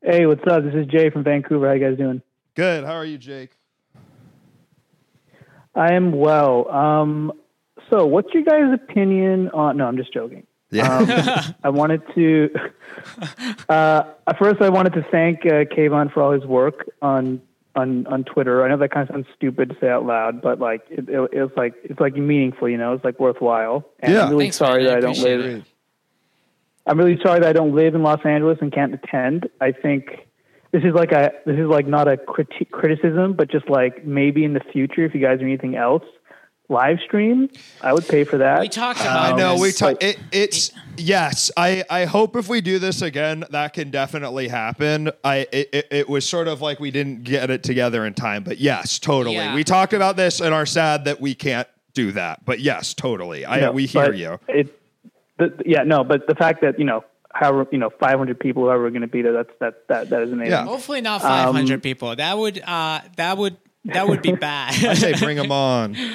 Hey, 0.02 0.26
what's 0.26 0.48
up? 0.48 0.64
This 0.64 0.74
is 0.76 0.88
Jay 0.88 1.10
from 1.10 1.26
Vancouver. 1.26 1.68
How 1.68 1.74
you 1.74 1.86
guys 1.90 1.98
doing? 1.98 2.22
Good. 2.56 2.86
How 2.86 2.94
are 2.94 3.04
you, 3.04 3.18
Jake? 3.18 3.52
I 5.76 5.94
am 5.96 6.14
well. 6.14 6.70
Um, 6.72 7.34
so, 7.90 8.06
what's 8.06 8.34
your 8.34 8.44
guys' 8.44 8.74
opinion 8.74 9.50
on? 9.50 9.78
No, 9.78 9.86
I'm 9.88 9.98
just 9.98 10.14
joking. 10.14 10.46
Yeah. 10.72 10.98
Um, 10.98 11.56
I 11.64 11.70
wanted 11.70 12.02
to. 12.16 12.50
Uh, 13.70 14.04
at 14.28 14.38
first, 14.40 14.62
I 14.62 14.70
wanted 14.70 14.94
to 14.94 15.06
thank 15.12 15.46
uh, 15.46 15.66
Keyvan 15.66 16.12
for 16.14 16.22
all 16.24 16.32
his 16.32 16.46
work 16.46 16.90
on 17.02 17.42
on 17.76 18.08
on 18.08 18.24
Twitter. 18.24 18.64
I 18.64 18.70
know 18.70 18.78
that 18.78 18.92
kind 18.92 19.08
of 19.10 19.14
sounds 19.14 19.28
stupid 19.36 19.70
to 19.70 19.76
say 19.80 19.90
out 19.90 20.06
loud, 20.06 20.42
but 20.42 20.60
like 20.60 20.82
it, 20.90 21.08
it, 21.10 21.30
it's 21.34 21.56
like 21.58 21.74
it's 21.84 22.00
like 22.00 22.16
meaningful. 22.16 22.70
You 22.70 22.78
know, 22.78 22.94
it's 22.94 23.04
like 23.04 23.20
worthwhile. 23.20 23.86
And 24.00 24.14
Yeah. 24.14 24.24
I'm 24.24 24.32
really 24.32 24.46
Thanks, 24.46 24.58
sorry 24.58 24.84
I 24.84 24.90
that 24.90 24.98
I 24.98 25.02
don't 25.02 25.20
live. 25.20 25.42
it. 25.42 25.64
I'm 26.88 26.98
really 27.00 27.20
sorry 27.24 27.40
that 27.40 27.50
I 27.50 27.54
don't 27.54 27.74
live 27.76 27.96
in 27.96 28.04
Los 28.04 28.24
Angeles 28.26 28.60
and 28.62 28.72
can't 28.72 28.94
attend. 28.94 29.50
I 29.60 29.72
think 29.72 30.28
this 30.72 30.84
is 30.84 30.94
like 30.94 31.12
a 31.12 31.32
this 31.46 31.58
is 31.58 31.68
like 31.68 31.88
not 31.88 32.08
a 32.08 32.18
criti- 32.18 32.70
criticism, 32.72 33.34
but 33.34 33.50
just 33.50 33.70
like 33.70 34.06
maybe 34.06 34.44
in 34.44 34.54
the 34.54 34.62
future, 34.72 35.04
if 35.06 35.14
you 35.16 35.22
guys 35.22 35.40
do 35.40 35.46
anything 35.46 35.76
else, 35.76 36.04
live 36.70 37.00
stream, 37.00 37.50
I 37.82 37.94
would 37.94 38.08
pay 38.08 38.24
for 38.24 38.38
that. 38.38 38.60
We 38.60 38.70
talked 38.70 39.02
about. 39.02 39.32
Um, 39.32 39.36
I 39.36 39.38
know 39.38 39.60
we 39.60 39.72
talked. 39.72 40.04
It, 40.04 40.20
it's 40.32 40.72
yes. 40.98 41.52
I 41.56 41.84
I 41.90 42.06
hope 42.06 42.36
if 42.36 42.48
we 42.48 42.62
do 42.62 42.80
this 42.80 43.02
again, 43.02 43.46
that 43.52 43.74
can 43.74 43.92
definitely 43.92 44.48
happen. 44.48 45.12
I 45.24 45.48
it, 45.52 45.70
it, 45.74 45.88
it 45.92 46.10
was 46.10 46.28
sort 46.28 46.48
of 46.48 46.62
like 46.62 46.80
we 46.80 46.92
didn't 46.92 47.24
get 47.24 47.50
it 47.50 47.64
together 47.64 48.06
in 48.06 48.14
time, 48.14 48.44
but 48.44 48.58
yes, 48.58 49.00
totally. 49.00 49.36
Yeah. 49.36 49.56
We 49.56 49.64
talked 49.64 49.94
about 49.94 50.16
this 50.16 50.42
and 50.42 50.54
are 50.54 50.66
sad 50.66 51.06
that 51.06 51.22
we 51.22 51.36
can't 51.36 51.68
do 51.94 52.12
that. 52.12 52.46
But 52.46 52.60
yes, 52.60 52.94
totally. 52.94 53.46
I 53.46 53.62
No, 53.62 53.72
we 53.72 53.86
hear 53.86 54.14
you. 54.14 54.40
It, 54.48 54.80
the, 55.38 55.54
yeah, 55.66 55.84
no, 55.84 56.04
but 56.04 56.28
the 56.28 56.36
fact 56.36 56.62
that 56.62 56.80
you 56.80 56.86
know, 56.86 57.04
however, 57.34 57.68
you 57.72 57.78
know, 57.78 57.90
500 57.90 58.40
people, 58.40 58.64
whoever 58.64 58.86
are 58.86 58.90
going 58.90 59.02
to 59.02 59.08
be 59.08 59.22
there, 59.22 59.34
that's 59.34 59.50
that 59.60 59.88
that 59.88 60.10
that 60.10 60.22
is 60.22 60.32
amazing. 60.32 60.52
Yeah. 60.52 60.66
Hopefully 60.66 61.02
not 61.02 61.24
Um, 61.24 61.54
500 61.54 61.84
people. 61.84 62.16
That 62.16 62.38
would 62.38 62.62
uh, 62.62 63.02
that 63.18 63.38
would 63.38 63.58
that 63.86 64.08
would 64.08 64.22
be 64.22 64.34
bad. 64.34 64.74
I 64.86 64.94
say 64.94 65.14
bring 65.14 65.38
them 65.38 65.52
on. 65.52 65.96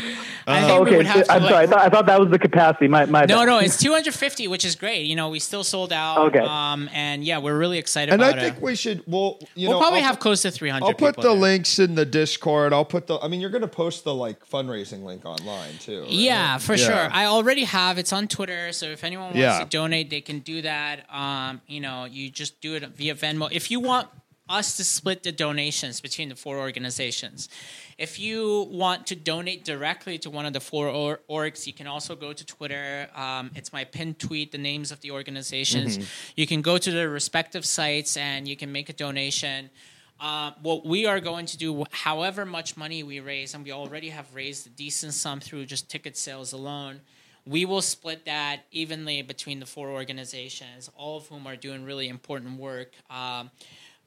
I 0.47 0.61
think 0.63 0.71
Oh, 0.73 0.83
we 0.83 0.89
okay, 0.89 0.97
would 0.97 1.07
have 1.07 1.27
to, 1.27 1.33
I'm 1.33 1.43
like, 1.43 1.51
sorry. 1.53 1.65
I 1.65 1.67
thought, 1.69 1.81
I 1.81 1.89
thought 1.91 2.07
that 2.07 2.19
was 2.19 2.31
the 2.31 2.39
capacity. 2.39 2.89
My 2.89 3.05
my 3.05 3.21
No, 3.27 3.37
bad. 3.41 3.45
no, 3.45 3.59
it's 3.59 3.77
250, 3.77 4.49
which 4.49 4.65
is 4.65 4.75
great. 4.75 5.05
You 5.07 5.15
know, 5.15 5.29
we 5.29 5.39
still 5.39 5.63
sold 5.63 5.93
out. 5.93 6.19
Okay. 6.29 6.41
Um, 6.41 6.89
and 6.93 7.23
yeah, 7.23 7.39
we're 7.39 7.57
really 7.57 7.79
excited 7.79 8.13
And 8.13 8.25
I 8.25 8.33
think 8.33 8.57
it. 8.57 8.63
we 8.63 8.75
should. 8.75 9.05
Well, 9.07 9.39
you 9.55 9.69
We'll 9.69 9.77
know, 9.77 9.81
probably 9.83 10.01
I'll 10.01 10.07
have 10.07 10.19
close 10.19 10.43
to 10.43 10.51
300. 10.51 10.85
I'll 10.85 10.95
put 10.95 11.15
the 11.17 11.23
there. 11.23 11.31
links 11.33 11.79
in 11.79 11.95
the 11.95 12.07
Discord. 12.07 12.73
I'll 12.73 12.87
put 12.87 13.07
the. 13.07 13.19
I 13.21 13.29
mean, 13.29 13.41
you're 13.41 13.51
going 13.51 13.61
to 13.63 13.69
post 13.69 14.03
the 14.03 14.15
like 14.15 14.45
fundraising 14.49 15.05
link 15.05 15.25
online 15.25 15.75
too. 15.79 16.01
right? 16.01 16.11
Yeah, 16.11 16.59
for 16.59 16.75
Yeah. 16.75 16.87
sure. 16.87 17.09
I 17.13 17.27
already 17.27 17.65
have. 17.65 17.99
It's 17.99 18.13
on 18.13 18.27
Twitter, 18.27 18.73
so 18.73 18.87
if 18.87 19.05
anyone 19.05 19.27
wants 19.27 19.39
Yeah. 19.39 19.61
to 19.61 19.67
donate, 19.67 20.11
they 20.11 20.23
can 20.23 20.41
do 20.41 20.63
that. 20.63 21.05
Um, 21.15 21.61
you 21.69 21.81
know, 21.81 22.07
you 22.07 22.29
just 22.31 22.61
do 22.61 22.75
it 22.75 22.83
via 22.97 23.15
Venmo. 23.15 23.49
If 23.53 23.71
you 23.71 23.79
want 23.79 24.09
us 24.51 24.77
to 24.77 24.85
split 24.85 25.23
the 25.23 25.33
donations 25.33 26.01
between 26.01 26.29
the 26.29 26.35
four 26.35 26.59
organizations, 26.59 27.49
if 27.97 28.19
you 28.19 28.67
want 28.71 29.07
to 29.07 29.15
donate 29.15 29.65
directly 29.65 30.19
to 30.19 30.29
one 30.29 30.45
of 30.45 30.53
the 30.53 30.61
four 30.61 30.89
or- 30.89 31.21
orgs, 31.31 31.67
you 31.67 31.73
can 31.73 31.87
also 31.87 32.17
go 32.17 32.33
to 32.33 32.45
Twitter. 32.45 33.09
Um, 33.15 33.51
it's 33.55 33.73
my 33.73 33.85
pinned 33.85 34.19
tweet, 34.19 34.53
the 34.53 34.59
names 34.59 34.91
of 34.91 35.01
the 35.01 35.13
organizations. 35.13 35.99
You 36.37 36.47
can 36.47 36.63
go 36.63 36.79
to 36.79 36.91
their 36.91 37.09
respective 37.09 37.65
sites 37.65 38.17
and 38.17 38.49
you 38.49 38.57
can 38.57 38.73
make 38.73 38.89
a 38.89 38.93
donation. 38.93 39.71
Uh, 40.19 40.53
what 40.61 40.85
we 40.85 41.07
are 41.07 41.21
going 41.21 41.47
to 41.47 41.57
do, 41.57 41.85
however 41.93 42.45
much 42.45 42.77
money 42.77 43.03
we 43.03 43.21
raise, 43.21 43.55
and 43.55 43.65
we 43.65 43.73
already 43.73 44.11
have 44.11 44.35
raised 44.35 44.67
a 44.67 44.71
decent 44.71 45.15
sum 45.15 45.41
through 45.41 45.65
just 45.65 45.89
ticket 45.89 46.17
sales 46.17 46.53
alone, 46.53 47.01
we 47.47 47.65
will 47.65 47.81
split 47.83 48.27
that 48.27 48.61
evenly 48.71 49.23
between 49.23 49.61
the 49.61 49.67
four 49.67 49.89
organizations, 49.89 50.91
all 50.97 51.17
of 51.17 51.27
whom 51.29 51.47
are 51.47 51.57
doing 51.57 51.85
really 51.85 52.09
important 52.09 52.59
work 52.59 52.93
um, 53.09 53.51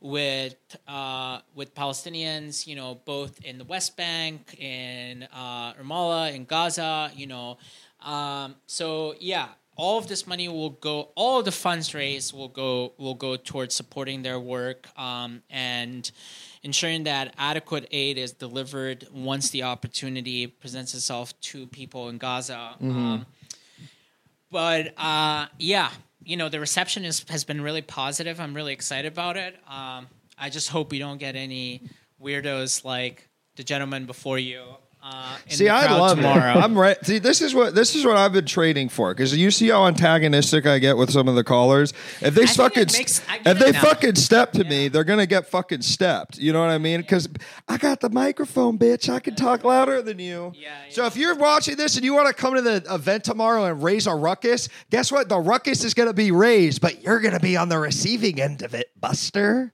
with 0.03 0.55
uh, 0.87 1.39
with 1.55 1.73
Palestinians, 1.73 2.67
you 2.67 2.75
know, 2.75 2.99
both 3.05 3.43
in 3.43 3.57
the 3.57 3.63
West 3.63 3.97
Bank, 3.97 4.55
in 4.59 5.23
uh, 5.33 5.73
Ramallah, 5.73 6.35
in 6.35 6.45
Gaza, 6.45 7.09
you 7.15 7.25
know. 7.25 7.57
Um, 8.01 8.55
so 8.67 9.15
yeah, 9.19 9.47
all 9.75 9.97
of 9.97 10.07
this 10.07 10.27
money 10.27 10.47
will 10.47 10.71
go 10.71 11.09
all 11.15 11.39
of 11.39 11.45
the 11.45 11.51
funds 11.51 11.93
raised 11.95 12.33
will 12.33 12.47
go 12.49 12.93
will 12.97 13.15
go 13.15 13.35
towards 13.35 13.73
supporting 13.73 14.21
their 14.21 14.39
work 14.39 14.87
um, 14.99 15.41
and 15.49 16.11
ensuring 16.63 17.03
that 17.03 17.33
adequate 17.37 17.87
aid 17.91 18.17
is 18.17 18.33
delivered 18.33 19.07
once 19.11 19.49
the 19.49 19.63
opportunity 19.63 20.47
presents 20.47 20.93
itself 20.93 21.39
to 21.41 21.65
people 21.67 22.09
in 22.09 22.17
gaza 22.17 22.75
um, 22.81 23.25
but 24.51 24.93
uh, 24.97 25.47
yeah 25.57 25.89
you 26.25 26.37
know 26.37 26.49
the 26.49 26.59
reception 26.59 27.05
is, 27.05 27.25
has 27.29 27.43
been 27.43 27.61
really 27.61 27.81
positive. 27.81 28.39
I'm 28.39 28.53
really 28.53 28.73
excited 28.73 29.11
about 29.11 29.37
it. 29.37 29.55
Um, 29.67 30.07
i 30.37 30.49
just 30.49 30.69
hope 30.69 30.91
we 30.91 30.99
don't 30.99 31.19
get 31.19 31.35
any 31.35 31.83
weirdos 32.21 32.83
like 32.83 33.29
the 33.55 33.63
gentleman 33.63 34.05
before 34.05 34.39
you 34.39 34.63
uh, 35.05 35.35
See, 35.49 35.67
I 35.67 35.97
love 35.97 36.15
tomorrow 36.15 36.51
it. 36.57 36.63
I'm 36.63 36.77
right. 36.77 36.97
See, 37.05 37.19
this 37.19 37.41
is 37.41 37.53
what 37.53 37.75
this 37.75 37.93
is 37.93 38.05
what 38.05 38.15
I've 38.15 38.31
been 38.31 38.45
training 38.45 38.87
for. 38.87 39.13
Because 39.13 39.35
you 39.35 39.51
see 39.51 39.67
how 39.69 39.85
antagonistic 39.85 40.65
I 40.65 40.79
get 40.79 40.95
with 40.95 41.11
some 41.11 41.27
of 41.27 41.35
the 41.35 41.43
callers. 41.43 41.91
If 42.21 42.35
they 42.35 42.45
think 42.45 42.49
fucking, 42.51 42.87
makes- 42.93 43.21
if 43.45 43.59
they 43.59 43.71
now. 43.73 43.81
fucking 43.81 44.15
step 44.15 44.53
to 44.53 44.63
me, 44.63 44.87
they're 44.87 45.03
gonna 45.03 45.25
get 45.25 45.47
fucking 45.47 45.81
stepped. 45.81 46.37
You 46.37 46.53
know 46.53 46.61
what 46.61 46.69
I 46.69 46.77
mean? 46.77 47.01
Because 47.01 47.27
I 47.67 47.77
got 47.77 47.99
the 47.99 48.09
microphone, 48.09 48.79
bitch. 48.79 49.09
I 49.13 49.19
can 49.19 49.35
talk 49.35 49.65
louder 49.65 50.01
than 50.01 50.19
you. 50.19 50.53
Yeah, 50.55 50.69
So 50.89 51.05
if 51.05 51.17
you're 51.17 51.35
watching 51.35 51.75
this 51.75 51.95
and 51.97 52.05
you 52.05 52.13
want 52.13 52.27
to 52.29 52.33
come 52.33 52.55
to 52.55 52.61
the 52.61 52.81
event 52.89 53.25
tomorrow 53.25 53.65
and 53.65 53.83
raise 53.83 54.07
a 54.07 54.15
ruckus, 54.15 54.69
guess 54.89 55.11
what? 55.11 55.27
The 55.27 55.37
ruckus 55.39 55.83
is 55.83 55.93
gonna 55.93 56.13
be 56.13 56.31
raised, 56.31 56.79
but 56.81 57.03
you're 57.03 57.19
gonna 57.19 57.41
be 57.41 57.57
on 57.57 57.67
the 57.67 57.77
receiving 57.77 58.39
end 58.39 58.61
of 58.61 58.73
it, 58.73 58.87
Buster. 58.99 59.73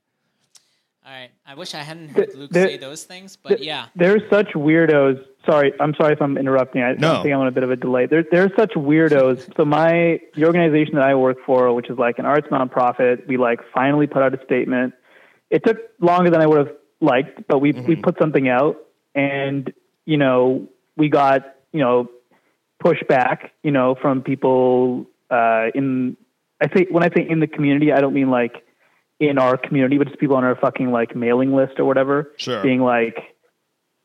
All 1.09 1.15
right. 1.15 1.31
I 1.43 1.55
wish 1.55 1.73
I 1.73 1.79
hadn't 1.79 2.09
heard 2.09 2.35
Luke 2.35 2.51
there- 2.51 2.67
say 2.67 2.77
those 2.77 3.03
things, 3.03 3.35
but 3.35 3.63
yeah. 3.63 3.87
There's 3.95 4.21
such 4.29 4.49
weirdos. 4.53 5.19
Sorry, 5.43 5.73
I'm 5.79 5.95
sorry 5.95 6.13
if 6.13 6.21
I'm 6.21 6.37
interrupting. 6.37 6.83
I, 6.83 6.93
No. 6.93 7.19
I 7.19 7.23
think 7.23 7.33
I'm 7.33 7.39
on 7.39 7.47
a 7.47 7.51
bit 7.51 7.63
of 7.63 7.71
a 7.71 7.75
delay. 7.75 8.05
There, 8.05 8.23
there's 8.29 8.51
such 8.55 8.73
weirdos. 8.73 9.55
So 9.57 9.65
my 9.65 10.19
the 10.35 10.45
organization 10.45 10.95
that 10.95 11.03
I 11.03 11.15
work 11.15 11.37
for, 11.47 11.73
which 11.73 11.89
is 11.89 11.97
like 11.97 12.19
an 12.19 12.27
arts 12.27 12.47
nonprofit, 12.49 13.25
we 13.27 13.37
like 13.37 13.59
finally 13.73 14.05
put 14.05 14.21
out 14.21 14.35
a 14.39 14.45
statement. 14.45 14.93
It 15.49 15.65
took 15.65 15.77
longer 15.99 16.29
than 16.29 16.41
I 16.41 16.45
would 16.45 16.59
have 16.59 16.75
liked, 17.01 17.47
but 17.47 17.57
we 17.57 17.71
we 17.71 17.95
put 17.95 18.19
something 18.19 18.47
out, 18.47 18.77
and 19.15 19.73
you 20.05 20.17
know 20.17 20.67
we 20.95 21.09
got 21.09 21.55
you 21.71 21.79
know 21.79 22.07
pushback, 22.83 23.49
you 23.63 23.71
know, 23.71 23.95
from 23.99 24.21
people 24.21 25.07
uh, 25.31 25.69
in 25.73 26.17
I 26.61 26.67
say 26.75 26.85
when 26.91 27.03
I 27.03 27.09
say 27.09 27.25
in 27.27 27.39
the 27.39 27.47
community, 27.47 27.91
I 27.91 27.99
don't 27.99 28.13
mean 28.13 28.29
like 28.29 28.63
in 29.19 29.37
our 29.37 29.57
community, 29.57 29.97
but 29.97 30.07
just 30.07 30.19
people 30.19 30.35
on 30.37 30.43
our 30.43 30.55
fucking 30.55 30.91
like 30.91 31.15
mailing 31.15 31.53
list 31.53 31.73
or 31.79 31.85
whatever. 31.85 32.31
Sure. 32.37 32.63
Being 32.63 32.81
like, 32.81 33.17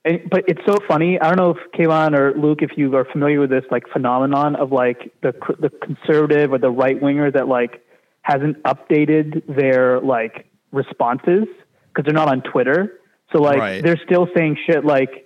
and, 0.05 0.29
but 0.31 0.45
it's 0.49 0.61
so 0.67 0.77
funny. 0.87 1.19
I 1.21 1.33
don't 1.33 1.37
know 1.39 1.51
if 1.51 1.73
Keyvan 1.73 2.19
or 2.19 2.35
Luke, 2.35 2.59
if 2.63 2.73
you 2.77 2.95
are 2.97 3.05
familiar 3.05 3.41
with 3.41 3.51
this 3.51 3.65
like 3.71 3.85
phenomenon 3.93 4.57
of 4.57 4.73
like 4.73 5.13
the 5.23 5.33
the 5.61 5.71
conservative 5.71 6.53
or 6.53 6.59
the 6.59 6.71
right 6.71 7.01
winger 7.01 7.31
that 7.31 7.49
like 7.49 7.83
hasn't 8.23 8.63
updated 8.65 9.43
their 9.55 10.01
like 10.01 10.47
responses 10.73 11.45
because 11.89 12.05
they're 12.05 12.13
not 12.15 12.29
on 12.29 12.43
Twitter. 12.43 13.01
So 13.33 13.41
like 13.41 13.59
Right. 13.59 13.83
they're 13.85 14.01
still 14.05 14.29
saying 14.37 14.59
shit 14.67 14.85
like, 14.85 15.24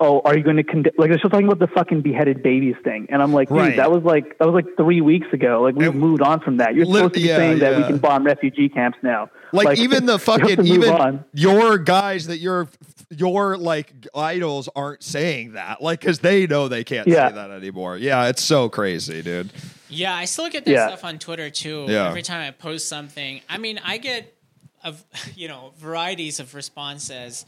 "Oh, 0.00 0.20
are 0.24 0.36
you 0.36 0.42
going 0.42 0.56
to 0.56 0.62
con-? 0.64 0.84
like?" 0.98 1.10
They're 1.10 1.18
still 1.18 1.30
talking 1.30 1.46
about 1.46 1.58
the 1.60 1.68
fucking 1.68 2.00
beheaded 2.00 2.42
babies 2.42 2.74
thing, 2.82 3.06
and 3.10 3.22
I'm 3.22 3.32
like, 3.32 3.48
dude, 3.48 3.58
Right. 3.58 3.76
that 3.76 3.90
was 3.92 4.02
like 4.02 4.38
that 4.38 4.46
was 4.46 4.54
like 4.54 4.76
three 4.76 5.00
weeks 5.00 5.26
ago. 5.32 5.62
Like 5.62 5.74
we've 5.76 5.88
And- 5.90 6.00
moved 6.00 6.22
on 6.22 6.40
from 6.40 6.56
that. 6.56 6.74
You're 6.74 6.86
Lit- 6.86 6.96
supposed 6.96 7.14
to 7.14 7.20
be 7.20 7.26
yeah, 7.28 7.36
saying 7.36 7.58
that 7.60 7.76
we 7.76 7.84
can 7.84 7.98
bomb 7.98 8.24
refugee 8.24 8.68
camps 8.68 8.98
now. 9.02 9.30
Like, 9.52 9.78
even 9.78 10.06
the 10.06 10.18
fucking 10.30 10.56
to 10.56 10.62
even 10.62 10.90
on. 10.90 11.24
your 11.34 11.78
guys 11.78 12.26
that 12.28 12.38
your 12.38 12.68
your 13.10 13.56
like 13.56 13.92
idols 14.14 14.68
aren't 14.76 15.02
saying 15.02 15.52
that 15.54 15.82
like 15.82 16.00
because 16.00 16.20
they 16.20 16.46
know 16.46 16.68
they 16.68 16.84
can't 16.84 17.06
Yeah. 17.08 17.28
say 17.28 17.34
that 17.34 17.50
anymore. 17.50 17.96
Yeah, 17.96 18.28
it's 18.28 18.42
so 18.42 18.68
crazy, 18.68 19.20
dude. 19.22 19.50
Yeah, 19.88 20.14
I 20.14 20.24
still 20.26 20.48
get 20.48 20.64
that 20.66 20.70
Yeah. 20.70 20.86
stuff 20.86 21.04
on 21.04 21.18
Twitter 21.18 21.50
too. 21.50 21.86
Yeah. 21.88 22.08
Every 22.08 22.22
time 22.22 22.46
I 22.46 22.52
post 22.52 22.88
something, 22.88 23.40
I 23.48 23.58
mean, 23.58 23.80
I 23.84 23.98
get, 23.98 24.32
of 24.84 25.02
you 25.36 25.48
know, 25.48 25.72
varieties 25.78 26.38
of 26.38 26.54
responses. 26.54 27.44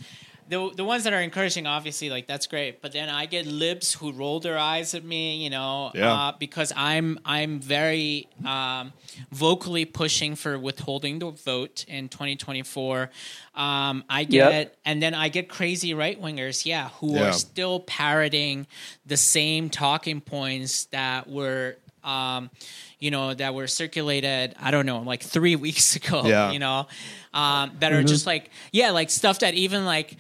The 0.52 0.70
the 0.76 0.84
ones 0.84 1.04
that 1.04 1.14
are 1.14 1.20
encouraging, 1.22 1.66
obviously, 1.66 2.10
like 2.10 2.26
that's 2.26 2.46
great. 2.46 2.82
But 2.82 2.92
then 2.92 3.08
I 3.08 3.24
get 3.24 3.46
libs 3.46 3.94
who 3.94 4.12
roll 4.12 4.38
their 4.38 4.58
eyes 4.58 4.92
at 4.94 5.02
me, 5.02 5.42
you 5.42 5.48
know, 5.48 5.90
Yeah. 5.94 6.12
uh, 6.12 6.32
because 6.38 6.74
I'm 6.76 7.18
I'm 7.24 7.58
very 7.58 8.28
um, 8.44 8.92
vocally 9.30 9.86
pushing 9.86 10.36
for 10.36 10.58
withholding 10.58 11.20
the 11.20 11.30
vote 11.30 11.86
in 11.88 12.10
2024. 12.10 13.08
Um, 13.54 14.04
I 14.10 14.24
get, 14.24 14.76
and 14.84 15.02
then 15.02 15.14
I 15.14 15.28
get 15.30 15.48
crazy 15.48 15.94
right 15.94 16.20
wingers, 16.20 16.66
yeah, 16.66 16.90
who 17.00 17.14
Yeah. 17.14 17.28
are 17.28 17.32
still 17.32 17.80
parroting 17.80 18.66
the 19.06 19.16
same 19.16 19.70
talking 19.70 20.20
points 20.20 20.84
that 20.86 21.30
were 21.30 21.76
um, 22.04 22.50
you 22.98 23.12
know, 23.12 23.32
that 23.32 23.54
were 23.54 23.68
circulated, 23.68 24.56
I 24.60 24.72
don't 24.72 24.86
know, 24.86 25.02
like 25.02 25.22
three 25.22 25.54
weeks 25.66 25.94
ago, 25.96 26.26
Yeah. 26.26 26.50
you 26.50 26.58
know, 26.58 26.88
um, 27.32 27.70
that 27.78 27.92
are 27.92 28.02
just 28.02 28.26
like, 28.26 28.50
yeah, 28.72 28.90
like 28.90 29.08
stuff 29.10 29.38
that 29.38 29.54
even 29.54 29.84
like, 29.84 30.16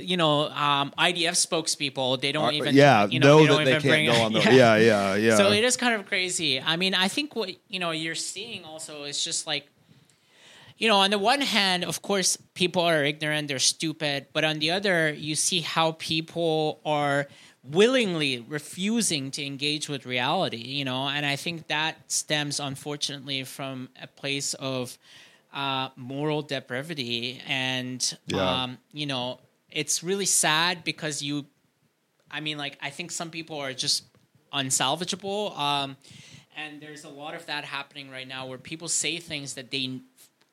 you 0.00 0.16
know, 0.16 0.48
um, 0.48 0.92
IDF 0.98 1.36
spokespeople, 1.36 2.20
they 2.20 2.32
don't 2.32 2.54
even, 2.54 2.74
yeah, 2.74 3.06
you 3.06 3.20
know, 3.20 3.38
know 3.38 3.38
they 3.40 3.46
don't 3.46 3.56
that 3.58 3.64
they 3.64 3.70
even 3.70 3.82
can't 3.82 3.92
bring 3.92 4.06
go 4.06 4.12
on 4.24 4.32
the 4.32 4.40
yeah, 4.40 4.76
yeah, 4.76 5.14
yeah. 5.14 5.36
So 5.36 5.52
it 5.52 5.64
is 5.64 5.76
kind 5.76 5.94
of 5.94 6.06
crazy. 6.06 6.60
I 6.60 6.76
mean, 6.76 6.94
I 6.94 7.08
think 7.08 7.36
what 7.36 7.50
you 7.68 7.78
know 7.78 7.92
you're 7.92 8.14
seeing 8.16 8.64
also 8.64 9.04
is 9.04 9.22
just 9.22 9.46
like, 9.46 9.68
you 10.78 10.88
know, 10.88 10.96
on 10.96 11.10
the 11.10 11.18
one 11.18 11.40
hand, 11.40 11.84
of 11.84 12.02
course, 12.02 12.36
people 12.54 12.82
are 12.82 13.04
ignorant, 13.04 13.48
they're 13.48 13.58
stupid, 13.58 14.26
but 14.32 14.44
on 14.44 14.58
the 14.58 14.72
other, 14.72 15.12
you 15.12 15.34
see 15.34 15.60
how 15.60 15.92
people 15.92 16.80
are 16.84 17.26
willingly 17.62 18.44
refusing 18.48 19.30
to 19.32 19.44
engage 19.44 19.88
with 19.88 20.04
reality. 20.04 20.58
You 20.58 20.84
know, 20.84 21.08
and 21.08 21.24
I 21.24 21.36
think 21.36 21.68
that 21.68 22.10
stems, 22.10 22.58
unfortunately, 22.60 23.44
from 23.44 23.88
a 24.02 24.06
place 24.08 24.54
of 24.54 24.98
uh, 25.54 25.88
moral 25.96 26.42
depravity, 26.42 27.40
and 27.46 28.18
Yeah. 28.26 28.64
um, 28.64 28.78
you 28.92 29.06
know, 29.06 29.38
it's 29.76 30.02
really 30.02 30.26
sad 30.26 30.82
because 30.84 31.22
you 31.22 31.46
I 32.30 32.40
mean, 32.40 32.58
like 32.58 32.76
I 32.82 32.90
think 32.90 33.12
some 33.12 33.30
people 33.30 33.56
are 33.60 33.72
just 33.72 34.04
unsalvageable, 34.52 35.56
um, 35.56 35.96
and 36.56 36.80
there's 36.80 37.04
a 37.04 37.08
lot 37.08 37.34
of 37.34 37.46
that 37.46 37.64
happening 37.64 38.10
right 38.10 38.26
now 38.26 38.46
where 38.46 38.58
people 38.58 38.88
say 38.88 39.18
things 39.18 39.54
that 39.54 39.70
they 39.70 40.00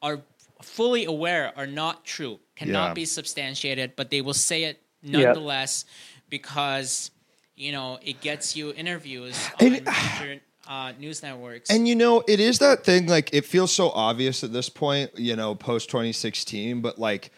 are 0.02 0.20
fully 0.62 1.06
aware 1.06 1.52
are 1.56 1.66
not 1.68 2.06
true, 2.06 2.40
cannot 2.56 2.90
Yeah. 2.90 2.94
be 2.94 3.06
substantiated, 3.06 3.95
but 3.95 4.12
they 4.12 4.22
will 4.22 4.34
say 4.36 4.66
it 4.66 4.82
nonetheless 5.02 5.86
because 6.30 7.12
you 7.56 7.72
know 7.72 8.00
it 8.04 8.22
gets 8.22 8.56
you 8.56 8.74
interviews 8.74 9.36
And- 9.60 9.88
on 9.88 9.94
major 10.20 10.41
uh, 10.68 10.94
news 10.98 11.22
networks. 11.22 11.70
And 11.70 11.88
you 11.88 11.95
know, 11.95 12.24
it 12.28 12.40
is 12.40 12.60
that 12.60 12.86
thing. 12.86 13.08
Like, 13.08 13.34
it 13.34 13.44
feels 13.45 13.74
so 13.74 13.90
obvious 13.90 14.45
at 14.45 14.54
this 14.54 14.70
point. 14.70 15.12
You 15.18 15.36
know, 15.36 15.56
post 15.56 15.90
2016, 15.90 16.80
but 16.82 16.98
like 16.98 17.32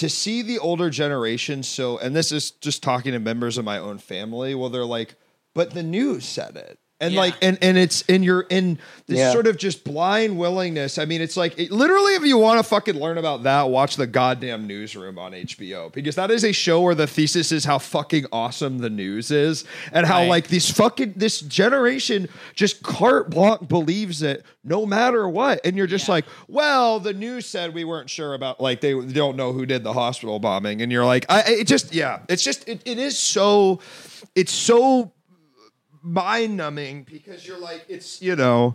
to 0.00 0.08
see 0.08 0.40
the 0.40 0.58
older 0.58 0.88
generation. 0.88 1.62
So, 1.62 1.98
and 1.98 2.16
this 2.16 2.32
is 2.32 2.52
just 2.52 2.82
talking 2.82 3.12
to 3.12 3.18
members 3.18 3.58
of 3.58 3.66
my 3.66 3.78
own 3.78 3.98
family. 3.98 4.54
Well, 4.54 4.70
they're 4.70 4.84
like, 4.84 5.14
but 5.54 5.72
the 5.72 5.82
news 5.82 6.24
said 6.24 6.56
it. 6.56 6.78
And 7.02 7.14
Yeah. 7.14 7.20
like, 7.20 7.34
and 7.40 7.56
and 7.62 7.78
it's 7.78 8.04
and 8.10 8.22
you're 8.22 8.42
in 8.50 8.78
this 9.06 9.18
Yeah. 9.18 9.32
sort 9.32 9.46
of 9.46 9.56
just 9.56 9.84
blind 9.84 10.36
willingness. 10.38 10.98
I 10.98 11.06
mean, 11.06 11.22
it's 11.22 11.36
like 11.36 11.58
it, 11.58 11.70
literally, 11.72 12.14
if 12.14 12.24
you 12.24 12.36
want 12.36 12.58
to 12.58 12.62
fucking 12.62 12.96
learn 13.00 13.16
about 13.16 13.42
that, 13.44 13.70
watch 13.70 13.96
the 13.96 14.06
goddamn 14.06 14.66
newsroom 14.66 15.18
on 15.18 15.32
HBO 15.32 15.90
because 15.92 16.14
that 16.16 16.30
is 16.30 16.44
a 16.44 16.52
show 16.52 16.82
where 16.82 16.94
the 16.94 17.06
thesis 17.06 17.52
is 17.52 17.64
how 17.64 17.78
fucking 17.78 18.26
awesome 18.32 18.78
the 18.78 18.90
news 18.90 19.30
is 19.30 19.64
and 19.92 20.04
how 20.06 20.18
Right. 20.20 20.28
like 20.28 20.48
this 20.48 20.70
fucking 20.70 21.14
this 21.16 21.40
generation 21.40 22.28
just 22.54 22.82
carte 22.82 23.30
blanche 23.30 23.66
believes 23.68 24.20
it 24.22 24.44
no 24.62 24.84
matter 24.84 25.26
what 25.26 25.60
and 25.64 25.76
you're 25.76 25.86
just 25.86 26.06
Yeah. 26.06 26.14
like 26.16 26.24
well 26.48 27.00
the 27.00 27.14
news 27.14 27.46
said 27.46 27.72
we 27.72 27.84
weren't 27.84 28.10
sure 28.10 28.34
about 28.34 28.60
like 28.60 28.82
they 28.82 28.92
don't 28.92 29.36
know 29.36 29.52
who 29.54 29.64
did 29.64 29.84
the 29.84 29.94
hospital 29.94 30.38
bombing 30.38 30.82
and 30.82 30.92
you're 30.92 31.04
like 31.06 31.24
i 31.30 31.40
it 31.46 31.66
just 31.66 31.94
yeah 31.94 32.18
it's 32.28 32.42
just 32.44 32.68
it, 32.68 32.82
it 32.84 32.98
is 32.98 33.18
so 33.18 33.80
it's 34.34 34.52
so 34.52 35.12
mind 36.02 36.56
numbing 36.56 37.02
because 37.04 37.46
you're 37.46 37.58
like 37.58 37.84
it's 37.88 38.20
you 38.22 38.36
know 38.36 38.74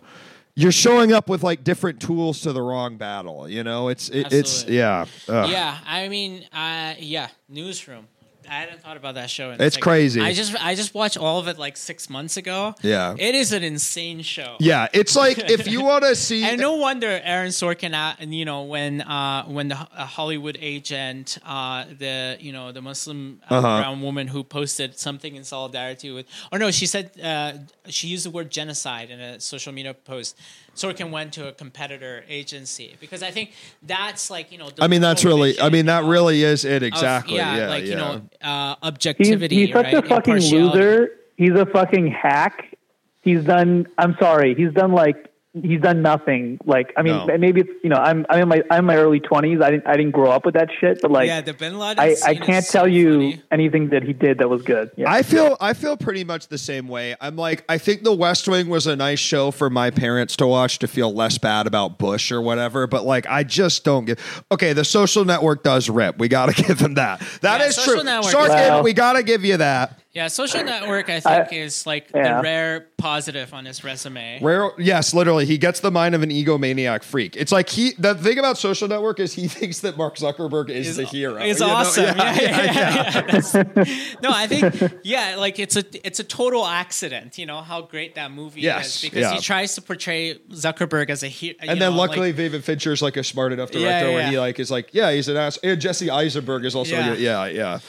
you're 0.55 0.71
showing 0.71 1.11
up 1.11 1.27
with 1.27 1.43
like 1.43 1.63
different 1.63 1.99
tools 1.99 2.41
to 2.41 2.53
the 2.53 2.61
wrong 2.61 2.97
battle 2.97 3.49
you 3.49 3.63
know 3.63 3.89
it's 3.89 4.09
it, 4.09 4.31
it's 4.31 4.61
Absolutely. 4.63 4.77
yeah 4.77 5.05
Ugh. 5.27 5.49
yeah, 5.49 5.77
I 5.85 6.07
mean, 6.07 6.45
uh, 6.53 6.93
yeah, 6.99 7.27
newsroom. 7.49 8.07
I 8.49 8.53
hadn't 8.61 8.81
thought 8.81 8.97
about 8.97 9.15
that 9.15 9.29
show. 9.29 9.51
in 9.51 9.61
It's 9.61 9.77
crazy. 9.77 10.21
I 10.21 10.33
just 10.33 10.55
I 10.63 10.75
just 10.75 10.93
watched 10.93 11.17
all 11.17 11.39
of 11.39 11.47
it 11.47 11.57
like 11.57 11.75
six 11.77 12.09
months 12.09 12.37
ago. 12.37 12.75
Yeah. 12.81 13.15
it 13.17 13.35
is 13.35 13.51
an 13.53 13.63
insane 13.63 14.21
show. 14.21 14.55
yeah 14.59 14.87
it's 14.93 15.15
like 15.15 15.37
if 15.49 15.67
you 15.67 15.83
want 15.91 16.03
to 16.03 16.15
see 16.15 16.43
And 16.43 16.59
no 16.59 16.73
wonder 16.75 17.09
Aaron 17.23 17.51
Sorkin, 17.51 17.93
uh, 17.93 18.15
and 18.19 18.33
you 18.33 18.45
know, 18.45 18.63
when 18.63 19.01
uh, 19.01 19.43
when 19.45 19.67
the 19.69 19.75
uh, 19.77 20.05
Hollywood 20.05 20.57
agent, 20.61 21.37
uh, 21.45 21.85
the 21.99 22.37
you 22.39 22.51
know 22.51 22.71
the 22.71 22.81
Muslim 22.81 23.41
uh, 23.49 23.55
Uh-huh. 23.55 23.79
brown 23.81 24.01
woman 24.01 24.27
who 24.27 24.43
posted 24.43 24.97
something 24.99 25.35
in 25.35 25.43
solidarity 25.43 26.11
with, 26.11 26.25
or 26.51 26.59
no, 26.59 26.71
she 26.71 26.85
said 26.85 27.11
uh, 27.21 27.53
she 27.87 28.07
used 28.07 28.25
the 28.25 28.29
word 28.37 28.49
genocide 28.51 29.09
in 29.09 29.19
a 29.19 29.39
social 29.39 29.73
media 29.73 29.93
post. 29.93 30.37
Sorkin 30.75 31.09
went 31.09 31.33
to 31.33 31.47
a 31.47 31.51
competitor 31.51 32.23
agency 32.27 32.95
because 32.99 33.23
I 33.23 33.31
think 33.31 33.51
that's 33.81 34.29
like 34.29 34.51
you 34.51 34.57
know. 34.57 34.69
the 34.69 34.83
i 34.83 34.87
mean 34.87 35.01
that's 35.01 35.23
really 35.23 35.59
i 35.59 35.69
mean 35.69 35.85
that 35.85 36.03
really 36.03 36.43
is 36.43 36.65
it 36.65 36.83
of- 36.83 36.83
exactly 36.83 37.37
yeah, 37.37 37.57
yeah 37.57 37.69
like 37.69 37.85
you 37.85 37.95
know, 37.95 38.21
uh, 38.41 38.75
He's, 38.75 38.77
objectivity. 38.83 39.55
he's 39.55 39.73
such 39.73 39.85
right? 39.85 39.93
a 39.93 40.01
fucking 40.07 40.35
loser. 40.35 41.11
He's 41.37 41.51
a 41.51 41.65
fucking 41.65 42.11
hack. 42.11 42.77
He's 43.21 43.43
done. 43.43 43.87
I'm 43.97 44.15
sorry. 44.19 44.55
He's 44.55 44.71
done 44.71 44.91
like 44.91 45.31
he's 45.63 45.81
done 45.81 46.01
nothing. 46.01 46.57
Like 46.65 46.93
I 46.97 47.01
mean, 47.01 47.25
No. 47.27 47.37
maybe 47.37 47.61
it's 47.61 47.69
you 47.83 47.89
know 47.89 47.97
I'm 47.97 48.25
I'm 48.29 48.41
in 48.41 48.47
my 48.47 48.63
I'm 48.69 48.79
in 48.79 48.85
my 48.85 48.95
early 48.97 49.19
20s. 49.19 49.63
I 49.63 49.71
didn't 49.71 49.87
I 49.87 49.95
didn't 49.97 50.11
grow 50.11 50.31
up 50.31 50.45
with 50.45 50.53
that 50.55 50.69
shit. 50.79 51.01
But 51.01 51.11
like 51.11 51.27
yeah, 51.27 51.41
the 51.41 51.53
Bin 51.53 51.77
Laden. 51.79 51.99
I 51.99 52.15
I 52.25 52.35
can't 52.35 52.65
is 52.65 52.69
tell 52.69 52.83
so 52.83 52.87
you 52.87 53.11
funny. 53.31 53.41
anything 53.51 53.89
that 53.89 54.03
he 54.03 54.13
did 54.13 54.37
that 54.39 54.49
was 54.49 54.61
good. 54.63 54.91
Yeah. 54.95 55.11
I 55.11 55.23
feel 55.23 55.57
I 55.61 55.73
feel 55.73 55.97
pretty 55.97 56.23
much 56.23 56.47
the 56.47 56.57
same 56.57 56.87
way. 56.87 57.15
I'm 57.21 57.35
like 57.35 57.63
I 57.69 57.77
think 57.77 58.03
The 58.03 58.13
West 58.13 58.47
Wing 58.47 58.67
was 58.69 58.87
a 58.87 58.95
nice 58.95 59.19
show 59.19 59.51
for 59.51 59.69
my 59.69 59.89
parents 59.91 60.35
to 60.37 60.47
watch 60.47 60.79
to 60.79 60.87
feel 60.87 61.13
less 61.13 61.37
bad 61.37 61.67
about 61.67 61.97
Bush 61.97 62.31
or 62.31 62.41
whatever, 62.41 62.87
but 62.87 63.05
like 63.05 63.25
I 63.27 63.43
just 63.43 63.83
don't 63.83 64.05
get 64.05 64.19
Okay, 64.51 64.73
The 64.73 64.85
Social 64.85 65.25
Network 65.25 65.63
does 65.63 65.89
rip. 65.89 66.17
We 66.19 66.27
got 66.27 66.53
to 66.55 66.63
give 66.67 66.79
them 66.79 66.95
that. 66.95 67.21
That 67.41 67.61
Yeah, 67.61 67.67
is 67.67 67.83
true. 67.83 68.03
Network 68.03 68.33
Sorkin, 68.33 68.45
is- 68.45 68.49
Well- 68.69 68.83
we 68.83 68.93
got 68.93 69.13
to 69.13 69.23
give 69.23 69.43
you 69.45 69.57
that. 69.57 69.99
Yeah, 70.15 70.27
social 70.29 70.63
network 70.63 71.09
I 71.09 71.19
think 71.19 71.51
is 71.51 71.85
like 71.85 72.09
yeah. 72.15 72.37
the 72.37 72.43
rare 72.43 72.87
positive 72.97 73.53
on 73.53 73.65
his 73.65 73.83
resume. 73.83 74.39
Rare, 74.41 74.71
yes, 74.77 75.13
literally, 75.13 75.45
he 75.45 75.57
gets 75.57 75.81
the 75.81 75.91
mind 75.91 76.15
of 76.15 76.23
an 76.23 76.29
egomaniac 76.29 77.03
freak. 77.03 77.35
It's 77.35 77.51
like 77.51 77.67
he. 77.67 77.91
The 77.97 78.15
thing 78.15 78.39
about 78.39 78.57
Social 78.57 78.87
Network 78.87 79.19
is 79.19 79.33
he 79.33 79.47
thinks 79.49 79.81
that 79.81 79.97
Mark 79.97 80.15
Zuckerberg 80.15 80.69
is, 80.69 80.87
Is- 80.87 80.95
the 80.95 81.03
hero. 81.03 81.35
Is 81.41 81.59
you 81.59 81.65
awesome. 81.65 82.05
Yeah, 82.05 82.15
Yeah, 82.15 82.41
yeah, 82.41 82.71
yeah, 82.73 83.43
yeah, 83.43 83.83
yeah. 83.83 84.15
No, 84.23 84.31
I 84.31 84.47
think 84.47 84.93
yeah, 85.03 85.35
like 85.37 85.59
it's 85.59 85.75
a 85.75 85.83
it's 86.07 86.21
a 86.21 86.23
total 86.23 86.65
accident. 86.65 87.37
You 87.37 87.45
know 87.45 87.61
how 87.61 87.81
great 87.81 88.15
that 88.15 88.31
movie 88.31 88.61
Yes, 88.61 88.95
is 88.95 89.01
because 89.01 89.19
yeah. 89.19 89.33
he 89.33 89.41
tries 89.41 89.75
to 89.75 89.81
portray 89.81 90.35
Zuckerberg 90.51 91.09
as 91.09 91.23
a 91.23 91.27
hero. 91.27 91.57
And 91.59 91.81
then 91.81 91.97
luckily, 91.97 92.31
David 92.31 92.63
Fincher's 92.63 93.01
like 93.01 93.17
a 93.17 93.23
smart 93.23 93.51
enough 93.51 93.69
director 93.69 93.89
Yeah, 93.89 94.07
yeah, 94.07 94.13
where 94.13 94.27
he 94.29 94.39
like 94.39 94.59
is 94.61 94.71
like, 94.71 94.93
yeah, 94.93 95.11
he's 95.11 95.27
an 95.27 95.35
ass. 95.35 95.59
And 95.61 95.81
Jesse 95.81 96.09
Eisenberg 96.09 96.63
is 96.63 96.73
also, 96.73 96.95
Yeah. 96.95 97.15
yeah, 97.15 97.45
yeah. 97.47 97.79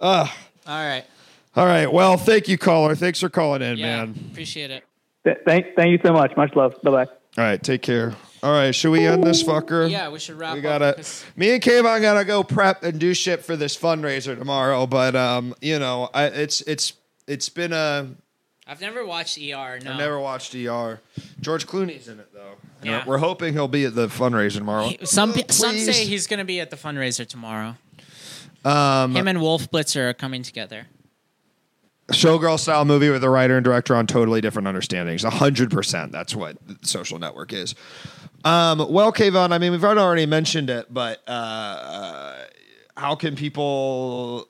all 0.00 0.26
right, 0.66 1.04
All 1.56 1.66
right. 1.66 1.90
Well, 1.90 2.16
thank 2.16 2.48
you, 2.48 2.58
caller. 2.58 2.94
Thanks 2.94 3.20
for 3.20 3.28
calling 3.28 3.62
in, 3.62 3.78
yeah, 3.78 4.04
man. 4.04 4.28
appreciate 4.30 4.70
it. 4.70 4.84
Th- 5.24 5.38
thank 5.46 5.74
thank 5.74 5.90
you 5.90 5.98
so 6.04 6.12
much. 6.12 6.36
Much 6.36 6.54
love. 6.54 6.74
Bye 6.82 6.90
bye. 6.90 7.04
All 7.04 7.44
right. 7.44 7.62
Take 7.62 7.82
care. 7.82 8.14
All 8.42 8.52
right. 8.52 8.74
Should 8.74 8.90
we 8.90 9.06
end 9.06 9.24
this 9.24 9.42
fucker? 9.42 9.90
Yeah, 9.90 10.10
we 10.10 10.18
should 10.18 10.36
wrap. 10.38 10.54
We 10.54 10.60
gotta. 10.60 10.92
because- 10.96 11.24
Me 11.34 11.52
and 11.54 11.62
Keyvan 11.62 12.00
gotta 12.02 12.24
go 12.24 12.42
prep 12.44 12.82
and 12.82 12.98
do 13.00 13.14
shit 13.14 13.44
for 13.44 13.56
this 13.56 13.76
fundraiser 13.76 14.38
tomorrow. 14.38 14.86
But 14.86 15.16
um, 15.16 15.54
you 15.62 15.78
know, 15.78 16.10
I, 16.12 16.26
it's 16.26 16.60
it's 16.62 16.92
it's 17.26 17.48
been 17.48 17.72
a 17.72 18.06
I've 18.68 18.80
never 18.80 19.06
watched 19.06 19.38
ER. 19.38 19.78
No, 19.82 19.92
I 19.92 19.96
never 19.96 20.20
watched 20.20 20.54
ER. 20.54 21.00
George 21.40 21.66
Clooney's 21.66 22.08
in 22.08 22.20
it 22.20 22.32
though. 22.34 22.54
Yeah. 22.82 23.02
We're 23.06 23.18
hoping 23.18 23.54
he'll 23.54 23.66
be 23.68 23.84
at 23.86 23.94
the 23.94 24.08
fundraiser 24.08 24.58
tomorrow. 24.58 24.88
He- 24.88 24.98
Some 25.06 25.32
pe- 25.32 25.44
some 25.48 25.76
say 25.76 26.04
he's 26.04 26.26
going 26.26 26.38
to 26.38 26.44
be 26.44 26.60
at 26.60 26.70
the 26.70 26.76
fundraiser 26.76 27.26
tomorrow. 27.26 27.76
Um, 28.64 29.14
Him 29.14 29.26
and 29.28 29.40
Wolf 29.40 29.70
Blitzer 29.70 30.10
are 30.10 30.14
coming 30.14 30.42
together. 30.42 30.86
Showgirl 32.08 32.58
style 32.58 32.84
movie 32.84 33.10
with 33.10 33.24
a 33.24 33.30
writer 33.30 33.56
and 33.56 33.64
director 33.64 33.96
on 33.96 34.06
totally 34.06 34.40
different 34.40 34.68
understandings. 34.68 35.24
hundred 35.24 35.70
percent. 35.70 36.12
That's 36.12 36.34
what 36.36 36.56
social 36.82 37.18
network 37.18 37.52
is. 37.52 37.74
Um, 38.44 38.92
well, 38.92 39.12
Keyvan, 39.12 39.50
I 39.52 39.58
mean, 39.58 39.72
we've 39.72 39.82
already 39.84 40.24
mentioned 40.26 40.70
it, 40.70 40.86
but 40.92 41.20
uh, 41.26 41.30
uh, 41.30 42.44
how 42.96 43.16
can 43.16 43.34
people 43.34 44.48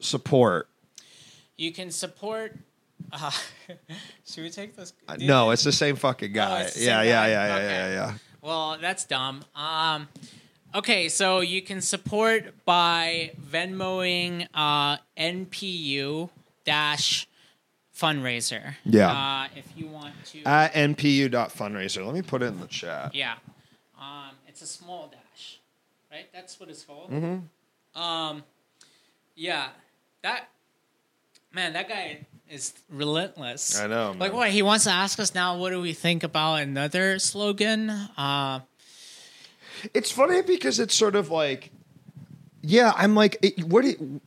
support? 0.00 0.68
You 1.58 1.70
can 1.72 1.90
support. 1.90 2.56
Uh, 3.12 3.30
should 4.26 4.44
we 4.44 4.48
take 4.50 4.74
this? 4.74 4.94
Uh, 5.06 5.16
no, 5.20 5.50
it's 5.50 5.64
the 5.64 5.72
same 5.72 5.96
fucking 5.96 6.32
guy. 6.32 6.62
it's 6.62 6.74
the 6.76 6.84
yeah, 6.84 7.00
same 7.00 7.08
yeah, 7.08 7.12
guy? 7.26 7.28
yeah, 7.28 7.46
yeah, 7.46 7.54
Okay. 7.56 7.66
yeah, 7.66 7.88
yeah. 7.90 8.14
Well, 8.40 8.78
that's 8.80 9.04
dumb. 9.04 9.44
Um, 9.54 10.08
okay, 10.74 11.10
so 11.10 11.40
you 11.40 11.60
can 11.60 11.82
support 11.82 12.64
by 12.64 13.32
Venmoing 13.50 14.48
uh, 14.54 14.96
NPU 15.18 16.30
dash 16.64 17.26
fundraiser. 17.96 18.74
Yeah. 18.84 19.10
Uh, 19.10 19.48
if 19.56 19.66
you 19.76 19.86
want 19.86 20.14
to. 20.26 20.42
At 20.44 20.72
npu.fundraiser. 20.74 22.04
Let 22.04 22.14
me 22.14 22.22
put 22.22 22.42
it 22.42 22.46
in 22.46 22.60
the 22.60 22.66
chat. 22.66 23.14
yeah. 23.14 23.34
Um, 24.00 24.30
it's 24.48 24.62
a 24.62 24.66
small 24.66 25.08
dash, 25.08 25.60
right? 26.10 26.26
That's 26.32 26.58
what 26.60 26.68
it's 26.68 26.82
called. 26.82 27.10
Mm-hmm. 27.10 28.00
Um, 28.00 28.42
yeah, 29.36 29.68
that 30.22 30.48
man, 31.52 31.72
that 31.74 31.88
guy 31.88 32.26
is 32.50 32.74
relentless. 32.90 33.78
I 33.80 33.86
know, 33.86 34.14
Like 34.18 34.32
what 34.32 34.50
he 34.50 34.62
wants 34.62 34.84
to 34.84 34.90
ask 34.90 35.18
us 35.18 35.34
now. 35.34 35.56
What 35.56 35.70
do 35.70 35.80
we 35.80 35.92
think 35.92 36.22
about 36.22 36.56
another 36.56 37.18
slogan? 37.18 37.88
Uh, 37.90 38.60
It's 39.94 40.10
funny 40.10 40.42
because 40.42 40.78
it's 40.80 40.94
sort 40.94 41.14
of 41.16 41.30
like, 41.30 41.70
yeah, 42.62 42.92
I'm 42.96 43.14
like, 43.14 43.38
it, 43.42 43.64
what? 43.64 43.82
Do, 43.84 44.20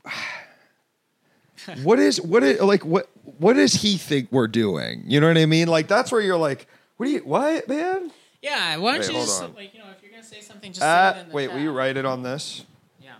what 1.84 1.99
is 1.99 2.19
what 2.22 2.44
is 2.44 2.60
like 2.61 2.85
what 2.85 3.10
what 3.39 3.53
does 3.53 3.73
he 3.73 3.98
think 3.98 4.31
we're 4.31 4.48
doing? 4.48 5.03
You 5.07 5.19
know 5.19 5.27
what 5.27 5.38
I 5.38 5.45
mean? 5.45 5.68
Like 5.68 5.88
that's 5.88 6.11
where 6.11 6.22
you're 6.22 6.38
like, 6.38 6.68
what 6.98 7.06
do 7.07 7.11
you 7.11 7.19
what 7.19 7.68
man? 7.68 8.11
yeah. 8.41 8.77
Why 8.77 8.94
don't 8.94 9.02
Wait, 9.02 9.07
you 9.10 9.14
just 9.15 9.41
on. 9.44 9.53
like 9.56 9.73
you 9.73 9.80
know 9.80 9.85
if 9.95 10.02
you're 10.02 10.11
gonna 10.11 10.23
say 10.23 10.41
something, 10.41 10.72
just 10.72 10.81
say 10.81 10.88
it 10.88 10.89
Uh, 10.89 11.19
in 11.22 11.30
the 11.30 11.34
wait, 11.35 11.45
chat. 11.48 11.56
will 11.56 11.61
you 11.64 11.72
write 11.72 11.98
it 11.98 12.06
on 12.06 12.23
this? 12.23 12.64
Yeah. 13.02 13.14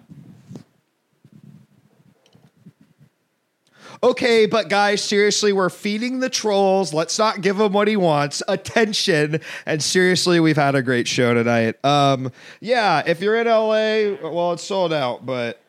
Okay, 4.03 4.45
but 4.45 4.69
guys, 4.69 5.03
seriously, 5.03 5.51
we're 5.53 5.69
feeding 5.69 6.19
the 6.19 6.29
trolls. 6.29 6.93
Let's 6.93 7.17
not 7.17 7.41
give 7.41 7.59
him 7.59 7.73
what 7.73 7.87
he 7.87 7.97
wants. 7.97 8.43
Attention. 8.47 9.41
And 9.65 9.81
seriously, 9.81 10.39
we've 10.39 10.55
had 10.55 10.75
a 10.75 10.83
great 10.83 11.07
show 11.07 11.33
tonight. 11.33 11.83
Um, 11.83 12.31
yeah, 12.61 13.01
if 13.05 13.21
you're 13.21 13.35
in 13.37 13.47
LA, 13.47 14.29
well, 14.29 14.53
it's 14.53 14.63
sold 14.63 14.93
out, 14.93 15.25
but 15.25 15.59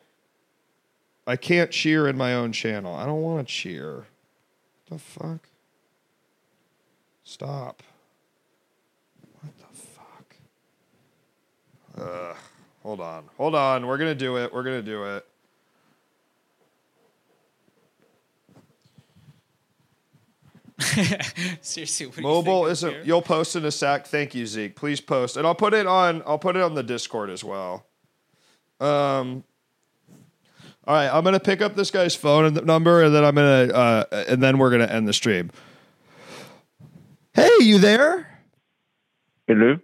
I 1.28 1.36
can't 1.36 1.70
cheer 1.70 2.08
in 2.08 2.16
my 2.16 2.34
own 2.34 2.52
channel. 2.52 2.96
I 2.96 3.04
don't 3.04 3.20
want 3.20 3.46
to 3.46 3.52
cheer. 3.52 4.06
The 4.88 4.98
fuck? 4.98 5.46
Stop. 7.22 7.82
What 9.42 9.52
the 9.58 9.76
fuck? 9.76 10.36
Ugh. 11.98 12.36
Hold 12.82 13.00
on. 13.00 13.24
Hold 13.36 13.54
on. 13.54 13.86
We're 13.86 13.98
gonna 13.98 14.14
do 14.14 14.38
it. 14.38 14.54
We're 14.54 14.62
gonna 14.62 14.80
do 14.80 15.04
it. 15.04 15.26
Seriously, 21.60 22.06
what 22.06 22.20
Mobile 22.20 22.66
isn't. 22.66 22.90
here? 22.90 23.02
You'll 23.04 23.20
post 23.20 23.54
in 23.54 23.66
a 23.66 23.70
sec. 23.70 24.06
Thank 24.06 24.34
you, 24.34 24.46
Zeke. 24.46 24.74
Please 24.74 25.02
post, 25.02 25.36
and 25.36 25.46
I'll 25.46 25.54
put 25.54 25.74
it 25.74 25.86
on. 25.86 26.22
I'll 26.24 26.38
put 26.38 26.56
it 26.56 26.62
on 26.62 26.74
the 26.74 26.82
Discord 26.82 27.28
as 27.28 27.44
well. 27.44 27.84
Um. 28.80 29.44
All 30.88 30.94
right, 30.94 31.10
I'm 31.12 31.22
gonna 31.22 31.38
pick 31.38 31.60
up 31.60 31.76
this 31.76 31.90
guy's 31.90 32.14
phone 32.14 32.46
and 32.46 32.64
number, 32.64 33.02
and 33.02 33.14
then 33.14 33.22
I'm 33.22 33.34
gonna, 33.34 33.74
uh, 33.74 34.24
and 34.26 34.42
then 34.42 34.56
we're 34.56 34.70
gonna 34.70 34.86
end 34.86 35.06
the 35.06 35.12
stream. 35.12 35.50
Hey, 37.34 37.50
you 37.60 37.78
there? 37.78 38.40
Hello? 39.46 39.76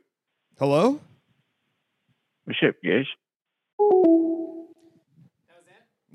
Hello. 0.58 1.00
What's 2.44 2.58
up, 2.66 2.76
guys? 2.82 3.04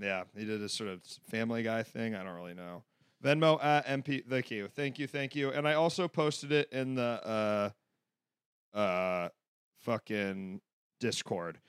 Yeah, 0.02 0.24
he 0.36 0.44
did 0.46 0.60
a 0.64 0.70
sort 0.70 0.90
of 0.90 1.04
Family 1.30 1.62
Guy 1.62 1.84
thing. 1.84 2.16
I 2.16 2.24
don't 2.24 2.34
really 2.34 2.56
know. 2.56 2.82
Venmo 3.24 3.64
at 3.64 3.86
MP. 3.86 4.24
Thank 4.28 4.50
you, 4.50 4.70
thank 4.70 4.98
you, 4.98 5.06
thank 5.06 5.36
you. 5.36 5.52
And 5.52 5.68
I 5.68 5.76
also 5.76 6.08
posted 6.08 6.52
it 6.52 6.68
in 6.72 6.96
the 6.96 7.72
uh, 8.74 8.76
uh, 8.76 9.30
fucking 9.82 10.62
Discord. 11.00 11.60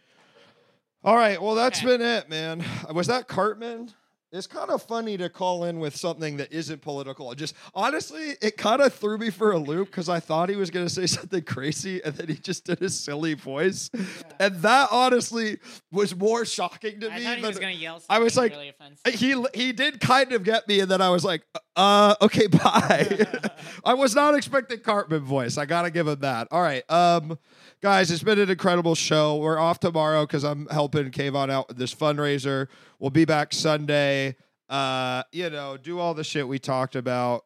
All 1.02 1.16
right, 1.16 1.40
well 1.40 1.54
that's 1.54 1.82
been 1.82 2.02
it, 2.02 2.28
man. 2.28 2.62
Was 2.92 3.06
that 3.06 3.26
Cartman? 3.26 3.90
It's 4.32 4.46
kind 4.46 4.70
of 4.70 4.80
funny 4.82 5.16
to 5.16 5.28
call 5.28 5.64
in 5.64 5.80
with 5.80 5.96
something 5.96 6.36
that 6.36 6.52
isn't 6.52 6.82
political. 6.82 7.34
Just 7.34 7.52
honestly, 7.74 8.36
it 8.40 8.56
kind 8.56 8.80
of 8.80 8.94
threw 8.94 9.18
me 9.18 9.28
for 9.30 9.50
a 9.50 9.58
loop 9.58 9.88
because 9.90 10.08
I 10.08 10.20
thought 10.20 10.48
he 10.48 10.54
was 10.54 10.70
going 10.70 10.86
to 10.86 10.90
say 10.92 11.06
something 11.18 11.42
crazy, 11.42 12.00
and 12.04 12.14
then 12.14 12.28
he 12.28 12.34
just 12.34 12.64
did 12.64 12.80
a 12.80 12.88
silly 12.90 13.34
voice, 13.34 13.90
and 14.38 14.54
that 14.62 14.88
honestly 14.92 15.58
was 15.90 16.14
more 16.14 16.44
shocking 16.44 17.00
to 17.00 17.10
I 17.10 17.18
me. 17.18 17.24
thought 17.24 17.38
he 17.38 17.46
was 17.46 17.58
gonna 17.58 17.72
yell. 17.72 18.00
I 18.08 18.20
was 18.20 18.36
like, 18.36 18.52
really 18.52 18.68
offensive. 18.68 19.14
he 19.14 19.44
he 19.52 19.72
did 19.72 20.00
kind 20.00 20.30
of 20.32 20.44
get 20.44 20.68
me, 20.68 20.78
and 20.78 20.88
then 20.90 21.00
I 21.00 21.08
was 21.10 21.24
like, 21.24 21.42
uh, 21.74 22.14
okay, 22.22 22.46
bye. 22.46 23.26
I 23.84 23.94
was 23.94 24.14
not 24.14 24.36
expecting 24.36 24.78
Cartman 24.78 25.24
voice. 25.24 25.58
I 25.58 25.64
gotta 25.64 25.90
give 25.90 26.06
him 26.06 26.20
that. 26.20 26.46
All 26.52 26.62
right, 26.62 26.88
um, 26.88 27.36
guys, 27.80 28.10
it's 28.10 28.22
been 28.22 28.38
an 28.38 28.50
incredible 28.50 28.94
show. 28.94 29.36
We're 29.36 29.58
off 29.58 29.80
tomorrow 29.80 30.26
because 30.26 30.44
I'm 30.44 30.66
helping 30.66 31.10
Keyvan 31.10 31.50
out 31.50 31.68
with 31.68 31.78
this 31.78 31.94
fundraiser. 31.94 32.68
We'll 32.98 33.10
be 33.10 33.24
back 33.24 33.52
Sunday. 33.52 34.36
Uh, 34.68 35.22
you 35.32 35.50
know, 35.50 35.76
do 35.76 35.98
all 35.98 36.14
the 36.14 36.24
shit 36.24 36.46
we 36.46 36.58
talked 36.58 36.94
about. 36.94 37.44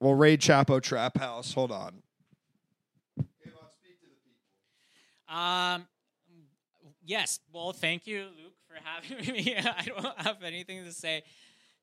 We'll 0.00 0.14
raid 0.14 0.40
Chapo 0.40 0.82
Trap 0.82 1.16
House. 1.16 1.54
Hold 1.54 1.70
on. 1.70 2.02
Um, 5.28 5.86
yes. 7.04 7.40
Well, 7.52 7.72
thank 7.72 8.06
you, 8.06 8.24
Luke, 8.24 8.54
for 8.66 8.76
having 8.84 9.32
me. 9.34 9.56
I 9.56 9.84
don't 9.84 10.20
have 10.20 10.42
anything 10.42 10.84
to 10.84 10.92
say. 10.92 11.22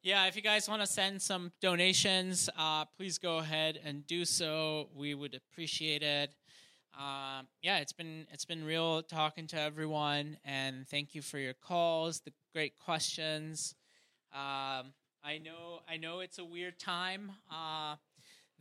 Yeah, 0.04 0.28
if 0.28 0.36
you 0.36 0.42
guys 0.42 0.70
want 0.70 0.82
to 0.82 0.88
send 0.88 1.22
some 1.22 1.52
donations, 1.62 2.50
uh, 2.58 2.86
please 2.98 3.18
go 3.18 3.40
ahead 3.40 3.80
and 3.84 4.06
do 4.06 4.24
so. 4.24 4.90
We 4.96 5.14
would 5.14 5.34
appreciate 5.34 6.04
it. 6.04 6.34
Um, 7.00 7.48
yeah, 7.62 7.78
it's 7.78 7.94
been 7.94 8.28
it's 8.34 8.44
been 8.44 8.66
real 8.66 9.02
talking 9.02 9.48
to 9.48 9.60
everyone, 9.60 10.38
and 10.44 10.86
thank 10.86 11.16
you 11.16 11.22
for 11.22 11.38
your 11.38 11.54
calls, 11.54 12.20
the 12.20 12.34
great 12.52 12.78
questions. 12.78 13.74
Um, 14.34 14.92
I 15.24 15.40
know 15.42 15.80
I 15.88 15.96
know 15.96 16.20
it's 16.20 16.40
a 16.40 16.44
weird 16.44 16.78
time 16.78 17.32
uh, 17.50 17.96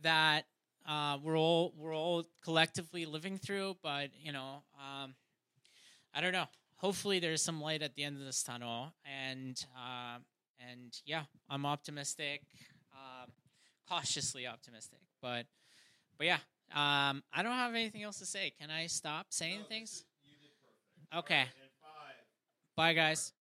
that 0.03 0.45
uh, 0.87 1.17
we're 1.21 1.37
all 1.37 1.73
we're 1.77 1.93
all 1.93 2.23
collectively 2.41 3.05
living 3.05 3.37
through, 3.37 3.75
but 3.83 4.11
you 4.17 4.31
know, 4.31 4.63
um, 4.75 5.15
I 6.13 6.21
don't 6.21 6.31
know. 6.31 6.47
Hopefully, 6.77 7.19
there's 7.19 7.41
some 7.41 7.59
light 7.59 7.81
at 7.81 7.95
the 7.95 8.05
end 8.05 8.17
of 8.17 8.25
this 8.25 8.41
tunnel, 8.41 8.93
and 9.03 9.61
uh, 9.77 10.19
and 10.71 10.97
yeah, 11.05 11.23
I'm 11.49 11.65
optimistic, 11.65 12.43
um, 12.93 13.31
cautiously 13.89 14.47
optimistic, 14.47 14.99
but 15.21 15.45
but 16.17 16.25
yeah, 16.25 16.37
um, 16.73 17.23
I 17.33 17.41
don't 17.43 17.53
have 17.53 17.73
anything 17.73 18.03
else 18.03 18.19
to 18.19 18.25
say. 18.25 18.53
Can 18.59 18.69
I 18.69 18.87
stop 18.87 19.27
saying 19.29 19.61
things? 19.67 20.03
Okay. 21.15 21.45
Bye, 22.75 22.93
guys. 22.93 23.33